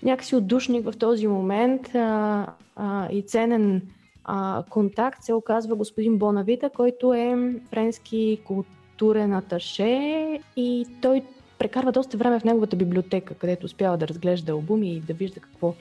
Някакси 0.03 0.35
отдушник 0.35 0.85
в 0.85 0.97
този 0.97 1.27
момент 1.27 1.95
а, 1.95 2.45
а, 2.75 3.11
и 3.11 3.21
ценен 3.21 3.81
а, 4.25 4.63
контакт 4.69 5.23
се 5.23 5.33
оказва 5.33 5.75
господин 5.75 6.17
Бонавита, 6.17 6.69
който 6.69 7.13
е 7.13 7.53
френски 7.69 8.41
културен 8.45 9.33
аташе 9.33 10.39
и 10.55 10.87
той 11.01 11.23
прекарва 11.59 11.91
доста 11.91 12.17
време 12.17 12.39
в 12.39 12.43
неговата 12.43 12.75
библиотека, 12.75 13.35
където 13.35 13.65
успява 13.65 13.97
да 13.97 14.07
разглежда 14.07 14.51
албуми 14.51 14.93
и 14.93 14.99
да 14.99 15.13
вижда 15.13 15.39
какво, 15.39 15.73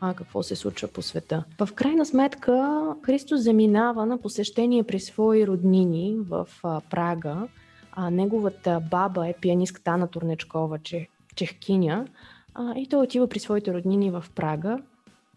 а, 0.00 0.14
какво 0.14 0.42
се 0.42 0.56
случва 0.56 0.88
по 0.88 1.02
света. 1.02 1.44
В 1.60 1.68
крайна 1.74 2.06
сметка 2.06 2.84
Христос 3.02 3.40
заминава 3.40 4.06
на 4.06 4.18
посещение 4.18 4.82
при 4.82 5.00
свои 5.00 5.46
роднини 5.46 6.16
в 6.28 6.48
а, 6.62 6.80
Прага. 6.90 7.48
А, 7.92 8.10
неговата 8.10 8.82
баба 8.90 9.28
е 9.28 9.34
пианистката 9.40 9.90
Ана 9.90 10.08
Турнечкова, 10.08 10.78
че, 10.78 11.08
чехкиня. 11.34 12.06
А, 12.54 12.78
и 12.78 12.88
той 12.88 13.02
отива 13.02 13.28
при 13.28 13.38
своите 13.38 13.74
роднини 13.74 14.10
в 14.10 14.24
Прага, 14.34 14.78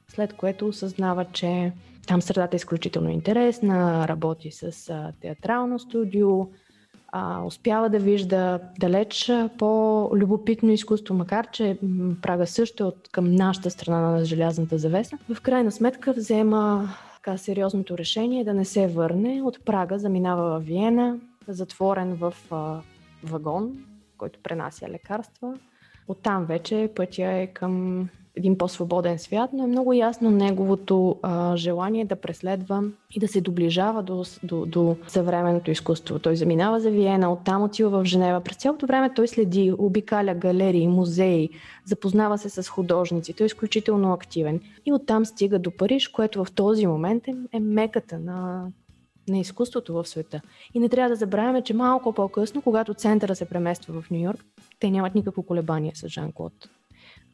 след 0.08 0.34
което 0.34 0.68
осъзнава, 0.68 1.26
че 1.26 1.72
там 2.08 2.22
средата 2.22 2.56
е 2.56 2.58
изключително 2.58 3.10
интересна, 3.10 4.08
работи 4.08 4.52
с 4.52 4.90
а, 4.90 5.12
театрално 5.22 5.80
студио, 5.80 6.48
а, 7.08 7.44
успява 7.44 7.90
да 7.90 8.00
вижда 8.00 8.60
далеч 8.80 9.32
по-любопитно 9.58 10.72
изкуство, 10.72 11.16
макар 11.16 11.48
че 11.52 11.78
Прага 12.22 12.48
също 12.48 12.84
е 12.84 12.88
от 12.88 13.10
към 13.12 13.36
нашата 13.36 13.70
страна 13.70 14.00
на 14.00 14.26
желязната 14.26 14.78
завеса. 14.78 15.18
В 15.36 15.42
крайна 15.42 15.72
сметка 15.72 16.14
взема 16.14 16.90
така 17.16 17.38
сериозното 17.38 17.98
решение 17.98 18.44
да 18.44 18.54
не 18.54 18.66
се 18.66 18.88
върне. 18.88 19.42
От 19.44 19.66
Прага 19.66 20.00
заминава 20.00 20.60
в 20.60 20.64
Виена, 20.64 21.20
затворен 21.48 22.16
в 22.16 22.34
а, 22.52 22.82
вагон, 23.24 23.78
който 24.18 24.40
пренася 24.44 24.90
лекарства. 24.90 25.54
Оттам 26.08 26.46
вече 26.46 26.92
пътя 26.96 27.32
е 27.32 27.48
към 27.48 28.08
един 28.38 28.58
по-свободен 28.58 29.20
свят, 29.20 29.50
но 29.54 29.64
е 29.64 29.68
много 29.68 29.94
ясно 29.94 30.32
неговото 30.32 31.16
а, 31.22 31.58
желание 31.58 32.06
да 32.06 32.16
преследва 32.16 32.82
и 33.12 33.20
да 33.20 33.28
се 33.28 33.42
доближава 33.42 34.04
до, 34.04 34.24
до, 34.44 34.66
до 34.66 34.98
съвременното 35.08 35.72
изкуство. 35.72 36.20
Той 36.20 36.36
заминава 36.36 36.80
за 36.80 36.92
Виена, 36.92 37.34
оттам 37.34 37.64
отива 37.64 37.90
в 37.90 38.06
Женева. 38.06 38.42
През 38.42 38.58
цялото 38.58 38.86
време 38.86 39.14
той 39.14 39.28
следи, 39.28 39.74
обикаля 39.78 40.34
галерии, 40.34 40.88
музеи, 40.88 41.50
запознава 41.86 42.38
се 42.38 42.50
с 42.50 42.70
художници. 42.70 43.34
Той 43.34 43.46
е 43.46 43.48
изключително 43.48 44.14
активен. 44.14 44.62
И 44.86 44.94
оттам 44.94 45.26
стига 45.26 45.60
до 45.60 45.72
Париж, 45.72 46.08
което 46.08 46.46
в 46.46 46.52
този 46.52 46.88
момент 46.88 47.28
е, 47.28 47.36
е 47.54 47.60
меката 47.60 48.20
на, 48.20 48.68
на 49.30 49.40
изкуството 49.40 49.94
в 49.94 50.08
света. 50.08 50.42
И 50.74 50.80
не 50.80 50.90
трябва 50.90 51.10
да 51.10 51.16
забравяме, 51.16 51.62
че 51.62 51.74
малко 51.74 52.14
по-късно, 52.14 52.62
когато 52.62 52.94
центъра 52.94 53.36
се 53.36 53.46
премества 53.46 54.02
в 54.02 54.10
Нью 54.12 54.22
Йорк, 54.22 54.46
те 54.80 54.90
нямат 54.90 55.16
никакво 55.16 55.44
колебание 55.44 55.92
с 55.96 56.08
Жан 56.08 56.32
Клод 56.32 56.54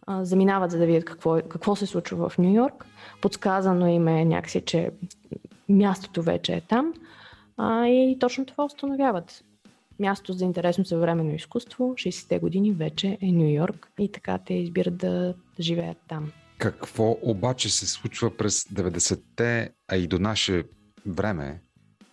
заминават 0.09 0.71
за 0.71 0.77
да 0.77 0.85
видят 0.85 1.05
какво, 1.05 1.41
какво 1.49 1.75
се 1.75 1.85
случва 1.85 2.29
в 2.29 2.37
Нью 2.37 2.53
Йорк. 2.53 2.85
Подсказано 3.21 3.87
им 3.87 4.07
е 4.07 4.25
някакси, 4.25 4.61
че 4.61 4.91
мястото 5.69 6.21
вече 6.21 6.53
е 6.53 6.61
там 6.61 6.93
а, 7.57 7.87
и 7.87 8.17
точно 8.19 8.45
това 8.45 8.65
установяват. 8.65 9.43
Място 9.99 10.33
за 10.33 10.45
интересно 10.45 10.85
съвременно 10.85 11.35
изкуство, 11.35 11.93
60-те 11.93 12.39
години 12.39 12.71
вече 12.71 13.17
е 13.21 13.31
Нью 13.31 13.49
Йорк 13.49 13.91
и 13.99 14.11
така 14.11 14.37
те 14.37 14.53
избират 14.53 14.97
да, 14.97 15.33
живеят 15.59 15.97
там. 16.07 16.31
Какво 16.57 17.17
обаче 17.21 17.69
се 17.69 17.87
случва 17.87 18.37
през 18.37 18.63
90-те, 18.63 19.71
а 19.87 19.95
и 19.95 20.07
до 20.07 20.19
наше 20.19 20.63
време? 21.05 21.61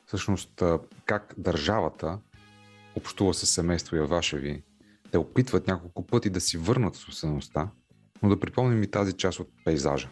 Всъщност, 0.07 0.63
как 1.05 1.35
държавата 1.39 2.19
общува 2.97 3.35
с 3.35 3.47
семейство 3.47 3.97
Явашеви? 3.97 4.63
Те 5.11 5.19
опитват 5.19 5.67
няколко 5.67 6.07
пъти 6.07 6.31
да 6.31 6.41
си 6.41 6.59
върнат 6.59 6.95
собствеността, 6.97 7.69
но 8.23 8.29
да 8.29 8.41
припомним 8.41 8.83
и 8.83 8.87
тази 8.87 9.13
част 9.13 9.41
от 9.41 9.49
пейзажа. 9.65 10.09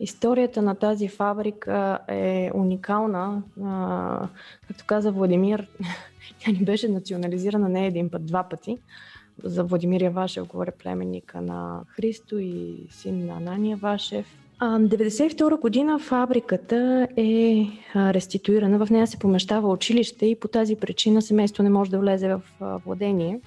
Историята 0.00 0.62
на 0.62 0.74
тази 0.74 1.08
фабрика 1.08 1.98
е 2.08 2.50
уникална. 2.54 3.42
А, 3.64 4.28
както 4.68 4.84
каза 4.86 5.12
Владимир, 5.12 5.68
тя 6.38 6.50
ни 6.50 6.64
беше 6.64 6.88
национализирана 6.88 7.68
не 7.68 7.86
един 7.86 8.10
път, 8.10 8.26
два 8.26 8.42
пъти. 8.42 8.78
за 9.44 9.64
Владимир 9.64 10.00
Явашев 10.00 10.46
говоря 10.46 10.72
племенника 10.78 11.40
на 11.40 11.80
Христо 11.88 12.38
и 12.38 12.76
син 12.90 13.26
на 13.26 13.36
Анания 13.36 13.76
Вашев. 13.76 14.26
А, 14.58 14.78
92 14.78 15.60
година 15.60 15.98
фабриката 15.98 17.08
е 17.16 17.66
реституирана, 17.96 18.86
в 18.86 18.90
нея 18.90 19.06
се 19.06 19.18
помещава 19.18 19.68
училище 19.68 20.26
и 20.26 20.40
по 20.40 20.48
тази 20.48 20.76
причина 20.76 21.22
семейство 21.22 21.62
не 21.62 21.70
може 21.70 21.90
да 21.90 21.98
влезе 21.98 22.28
в 22.28 22.42
владение. 22.86 23.40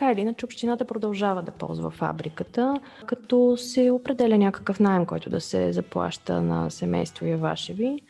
Така 0.00 0.12
или 0.12 0.20
иначе 0.20 0.44
общината 0.44 0.84
продължава 0.84 1.42
да 1.42 1.50
ползва 1.50 1.90
фабриката, 1.90 2.80
като 3.06 3.56
се 3.56 3.90
определя 3.90 4.38
някакъв 4.38 4.80
найем, 4.80 5.06
който 5.06 5.30
да 5.30 5.40
се 5.40 5.72
заплаща 5.72 6.42
на 6.42 6.70
семейство 6.70 7.26
Явашеви. 7.26 8.02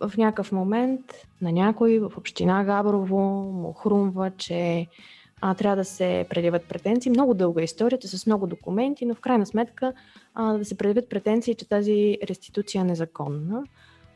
В 0.00 0.12
някакъв 0.16 0.52
момент 0.52 1.00
на 1.42 1.52
някой 1.52 1.98
в 1.98 2.12
община 2.16 2.64
Габрово 2.64 3.18
му 3.52 3.72
хрумва, 3.72 4.30
че 4.30 4.86
а, 5.40 5.54
трябва 5.54 5.76
да 5.76 5.84
се 5.84 6.26
предявят 6.30 6.68
претенции. 6.68 7.10
Много 7.10 7.34
дълга 7.34 7.62
историята 7.62 8.08
с 8.08 8.26
много 8.26 8.46
документи, 8.46 9.06
но 9.06 9.14
в 9.14 9.20
крайна 9.20 9.46
сметка 9.46 9.92
а, 10.34 10.52
да 10.52 10.64
се 10.64 10.76
предявят 10.76 11.08
претенции, 11.08 11.54
че 11.54 11.68
тази 11.68 12.18
реституция 12.28 12.80
е 12.80 12.84
незаконна. 12.84 13.64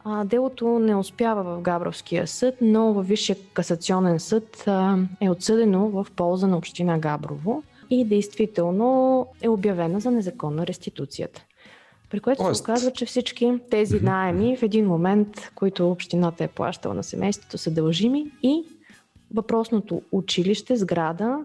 А, 0.04 0.24
делото 0.24 0.78
не 0.78 0.96
успява 0.96 1.42
в 1.42 1.60
Габровския 1.60 2.26
съд, 2.26 2.54
но 2.60 2.92
във 2.92 3.08
Висшия 3.08 3.36
касационен 3.54 4.20
съд 4.20 4.64
а, 4.66 4.98
е 5.20 5.30
отсъдено 5.30 5.88
в 5.88 6.06
полза 6.16 6.46
на 6.46 6.56
община 6.56 6.98
Габрово 6.98 7.62
и 7.90 8.04
действително 8.04 9.26
е 9.42 9.48
обявена 9.48 10.00
за 10.00 10.10
незаконна 10.10 10.66
реституцията. 10.66 11.44
При 12.10 12.20
което 12.20 12.42
Тоест- 12.42 12.54
се 12.54 12.62
оказва, 12.62 12.90
че 12.90 13.06
всички 13.06 13.58
тези 13.70 14.00
найеми 14.00 14.56
в 14.56 14.62
един 14.62 14.86
момент, 14.86 15.50
които 15.54 15.90
общината 15.90 16.44
е 16.44 16.48
плащала 16.48 16.94
на 16.94 17.02
семейството, 17.02 17.58
са 17.58 17.70
дължими 17.70 18.26
и 18.42 18.64
въпросното 19.34 20.02
училище, 20.12 20.76
сграда, 20.76 21.38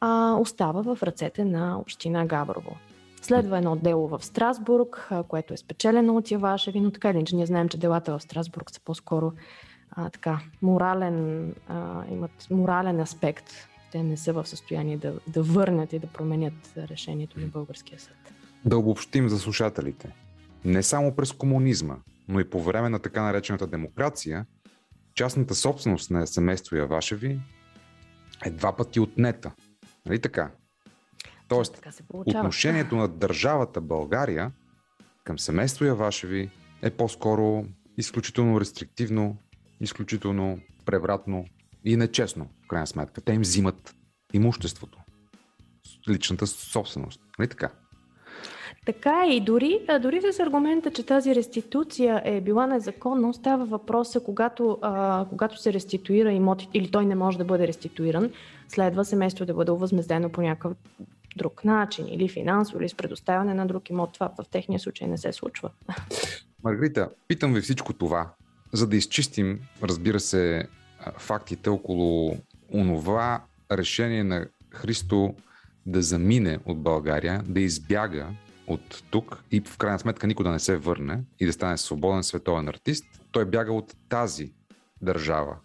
а, 0.00 0.36
остава 0.40 0.82
в 0.94 1.02
ръцете 1.02 1.44
на 1.44 1.78
община 1.78 2.26
Габрово. 2.26 2.76
Следва 3.24 3.58
едно 3.58 3.76
дело 3.76 4.08
в 4.08 4.24
Страсбург, 4.24 5.10
което 5.28 5.54
е 5.54 5.56
спечелено 5.56 6.16
от 6.16 6.30
Явашеви, 6.30 6.80
но 6.80 6.90
така 6.90 7.10
или 7.10 7.16
иначе 7.16 7.36
ние 7.36 7.46
знаем, 7.46 7.68
че 7.68 7.78
делата 7.78 8.18
в 8.18 8.22
Страсбург 8.22 8.70
са 8.70 8.80
по-скоро 8.80 9.32
а, 9.90 10.10
така, 10.10 10.40
морален, 10.62 11.48
а, 11.68 12.04
имат 12.10 12.46
морален 12.50 13.00
аспект. 13.00 13.44
Те 13.92 14.02
не 14.02 14.16
са 14.16 14.32
в 14.32 14.46
състояние 14.46 14.96
да, 14.96 15.14
да 15.28 15.42
върнат 15.42 15.92
и 15.92 15.98
да 15.98 16.06
променят 16.06 16.54
решението 16.76 17.40
на 17.40 17.46
българския 17.46 17.98
съд. 17.98 18.16
Да 18.64 18.78
обобщим 18.78 19.28
за 19.28 19.38
слушателите. 19.38 20.14
Не 20.64 20.82
само 20.82 21.16
през 21.16 21.32
комунизма, 21.32 21.96
но 22.28 22.40
и 22.40 22.50
по 22.50 22.62
време 22.62 22.88
на 22.88 22.98
така 22.98 23.22
наречената 23.22 23.66
демокрация, 23.66 24.46
частната 25.14 25.54
собственост 25.54 26.10
на 26.10 26.26
семейство 26.26 26.76
Явашеви 26.76 27.40
е 28.44 28.50
два 28.50 28.76
пъти 28.76 29.00
отнета. 29.00 29.52
Нали 30.06 30.20
така? 30.20 30.50
Тоест, 31.48 31.86
отношението 32.12 32.96
на 32.96 33.08
държавата 33.08 33.80
България 33.80 34.52
към 35.24 35.38
семейство 35.38 35.84
Явашеви 35.84 36.50
е 36.82 36.90
по-скоро 36.90 37.64
изключително 37.98 38.60
рестриктивно, 38.60 39.36
изключително 39.80 40.58
превратно 40.84 41.44
и 41.84 41.96
нечестно, 41.96 42.48
в 42.64 42.68
крайна 42.68 42.86
сметка. 42.86 43.20
Те 43.20 43.32
им 43.32 43.40
взимат 43.40 43.94
имуществото, 44.32 44.98
личната 46.08 46.46
собственост. 46.46 47.20
Нали 47.38 47.48
така? 47.48 47.70
Така 48.86 49.24
е 49.26 49.30
и 49.30 49.40
дори, 49.40 49.86
дори 50.00 50.32
с 50.32 50.40
аргумента, 50.40 50.90
че 50.90 51.06
тази 51.06 51.34
реституция 51.34 52.22
е 52.24 52.40
била 52.40 52.66
незаконна, 52.66 53.34
става 53.34 53.64
въпроса, 53.64 54.20
когато, 54.20 54.78
а, 54.82 55.26
когато 55.28 55.62
се 55.62 55.72
реституира 55.72 56.32
имот 56.32 56.62
или 56.74 56.90
той 56.90 57.06
не 57.06 57.14
може 57.14 57.38
да 57.38 57.44
бъде 57.44 57.68
реституиран, 57.68 58.30
следва 58.68 59.04
семейството 59.04 59.46
да 59.46 59.54
бъде 59.54 59.72
възмездено 59.72 60.28
по 60.28 60.42
някакъв 60.42 60.72
друг 61.36 61.64
начин, 61.64 62.06
или 62.08 62.28
финансово, 62.28 62.80
или 62.80 62.88
с 62.88 62.94
предоставяне 62.94 63.54
на 63.54 63.66
друг 63.66 63.90
имот. 63.90 64.12
Това 64.12 64.32
в 64.38 64.48
техния 64.50 64.80
случай 64.80 65.08
не 65.08 65.18
се 65.18 65.32
случва. 65.32 65.70
Маргарита, 66.64 67.10
питам 67.28 67.54
ви 67.54 67.60
всичко 67.60 67.92
това, 67.92 68.30
за 68.72 68.86
да 68.86 68.96
изчистим, 68.96 69.60
разбира 69.82 70.20
се, 70.20 70.68
фактите 71.18 71.70
около 71.70 72.36
онова 72.72 73.44
решение 73.72 74.24
на 74.24 74.46
Христо 74.70 75.34
да 75.86 76.02
замине 76.02 76.58
от 76.64 76.82
България, 76.82 77.42
да 77.46 77.60
избяга 77.60 78.26
от 78.66 79.04
тук 79.10 79.44
и 79.50 79.60
в 79.60 79.78
крайна 79.78 79.98
сметка 79.98 80.26
никога 80.26 80.48
да 80.48 80.52
не 80.52 80.58
се 80.58 80.76
върне 80.76 81.20
и 81.40 81.46
да 81.46 81.52
стане 81.52 81.78
свободен 81.78 82.22
световен 82.22 82.68
артист. 82.68 83.04
Той 83.32 83.44
бяга 83.44 83.72
от 83.72 83.96
тази 84.08 84.52
държава, 85.02 85.56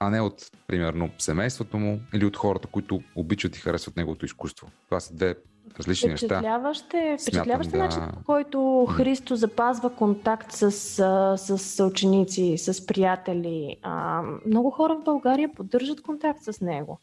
а 0.00 0.10
не 0.10 0.20
от, 0.20 0.50
примерно, 0.66 1.10
семейството 1.18 1.78
му 1.78 2.00
или 2.14 2.24
от 2.24 2.36
хората, 2.36 2.68
които 2.68 3.02
обичат 3.16 3.56
и 3.56 3.60
харесват 3.60 3.96
неговото 3.96 4.24
изкуство. 4.24 4.68
Това 4.88 5.00
са 5.00 5.14
две 5.14 5.34
различни 5.78 6.10
неща. 6.10 6.26
Впечатляващ 6.26 6.94
е, 6.94 7.16
впечатляващ 7.22 7.68
е 7.68 7.72
да. 7.72 7.78
начин, 7.78 8.02
по 8.14 8.24
който 8.24 8.86
Христо 8.90 9.36
запазва 9.36 9.90
контакт 9.90 10.52
с, 10.52 10.62
а, 10.98 11.36
с 11.36 11.84
ученици, 11.84 12.58
с 12.58 12.86
приятели. 12.86 13.76
А, 13.82 14.22
много 14.46 14.70
хора 14.70 14.96
в 14.96 15.04
България 15.04 15.54
поддържат 15.54 16.02
контакт 16.02 16.42
с 16.42 16.60
него. 16.60 16.98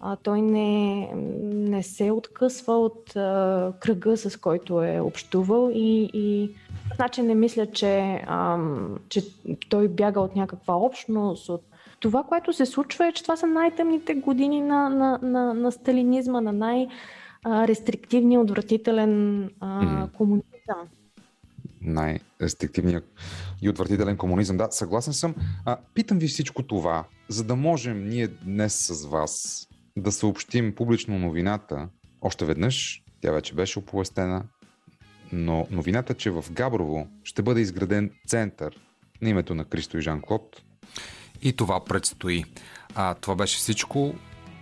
А, 0.00 0.16
той 0.16 0.42
не, 0.42 1.10
не 1.44 1.82
се 1.82 2.10
откъсва 2.10 2.78
от 2.78 3.16
а, 3.16 3.72
кръга, 3.80 4.16
с 4.16 4.36
който 4.36 4.82
е 4.82 5.00
общувал 5.00 5.70
и, 5.74 6.10
и 6.14 6.50
значи 6.94 7.22
не 7.22 7.34
мисля, 7.34 7.66
че, 7.66 8.24
ам, 8.26 8.98
че 9.08 9.24
той 9.68 9.88
бяга 9.88 10.20
от 10.20 10.36
някаква 10.36 10.74
общност, 10.76 11.48
от 11.48 11.62
това, 12.02 12.22
което 12.22 12.52
се 12.52 12.66
случва 12.66 13.06
е, 13.06 13.12
че 13.12 13.22
това 13.22 13.36
са 13.36 13.46
най-тъмните 13.46 14.14
години 14.14 14.60
на, 14.60 14.88
на, 14.88 15.18
на, 15.22 15.54
на 15.54 15.72
сталинизма, 15.72 16.40
на 16.40 16.52
най-рестриктивния, 16.52 18.40
отвратителен 18.40 19.44
а, 19.60 20.08
комунизъм. 20.08 20.88
най-рестриктивния 21.80 23.02
и 23.62 23.68
отвратителен 23.68 24.16
комунизъм. 24.16 24.56
Да, 24.56 24.68
съгласен 24.70 25.12
съм. 25.12 25.34
А, 25.64 25.76
питам 25.94 26.18
ви 26.18 26.28
всичко 26.28 26.62
това, 26.62 27.04
за 27.28 27.44
да 27.44 27.56
можем 27.56 28.08
ние 28.08 28.26
днес 28.26 28.74
с 28.74 29.06
вас 29.06 29.66
да 29.96 30.12
съобщим 30.12 30.74
публично 30.74 31.18
новината. 31.18 31.88
Още 32.20 32.44
веднъж, 32.44 33.02
тя 33.20 33.32
вече 33.32 33.54
беше 33.54 33.78
оповестена, 33.78 34.44
но 35.32 35.66
новината, 35.70 36.14
че 36.14 36.30
в 36.30 36.44
Габрово 36.52 37.06
ще 37.24 37.42
бъде 37.42 37.60
изграден 37.60 38.10
център 38.26 38.80
на 39.22 39.28
името 39.28 39.54
на 39.54 39.64
Кристо 39.64 39.98
и 39.98 40.00
Жан-Клод. 40.00 40.62
И 41.42 41.52
това 41.52 41.84
предстои. 41.84 42.44
А, 42.94 43.14
това 43.14 43.34
беше 43.34 43.56
всичко 43.56 44.14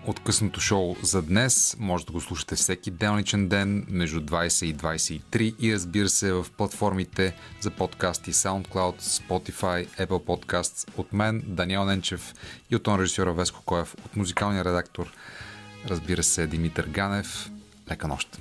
от 0.06 0.20
късното 0.20 0.60
шоу 0.60 0.96
за 1.02 1.22
днес. 1.22 1.76
Може 1.78 2.06
да 2.06 2.12
го 2.12 2.20
слушате 2.20 2.54
всеки 2.54 2.90
делничен 2.90 3.48
ден 3.48 3.86
между 3.88 4.20
20 4.20 4.64
и 4.64 4.74
23 4.74 5.54
и 5.60 5.74
разбира 5.74 6.08
се 6.08 6.32
в 6.32 6.46
платформите 6.56 7.34
за 7.60 7.70
подкасти 7.70 8.32
SoundCloud, 8.32 9.00
Spotify, 9.00 9.88
Apple 9.88 10.06
Podcasts 10.06 10.88
от 10.96 11.12
мен, 11.12 11.42
Даниел 11.46 11.84
Ненчев 11.84 12.34
и 12.70 12.76
от 12.76 12.82
тон 12.82 13.00
режисьора 13.00 13.32
Веско 13.32 13.62
Коев, 13.64 13.94
от 14.04 14.16
музикалния 14.16 14.64
редактор, 14.64 15.12
разбира 15.88 16.22
се, 16.22 16.46
Димитър 16.46 16.86
Ганев. 16.86 17.50
Лека 17.90 18.08
нощ! 18.08 18.40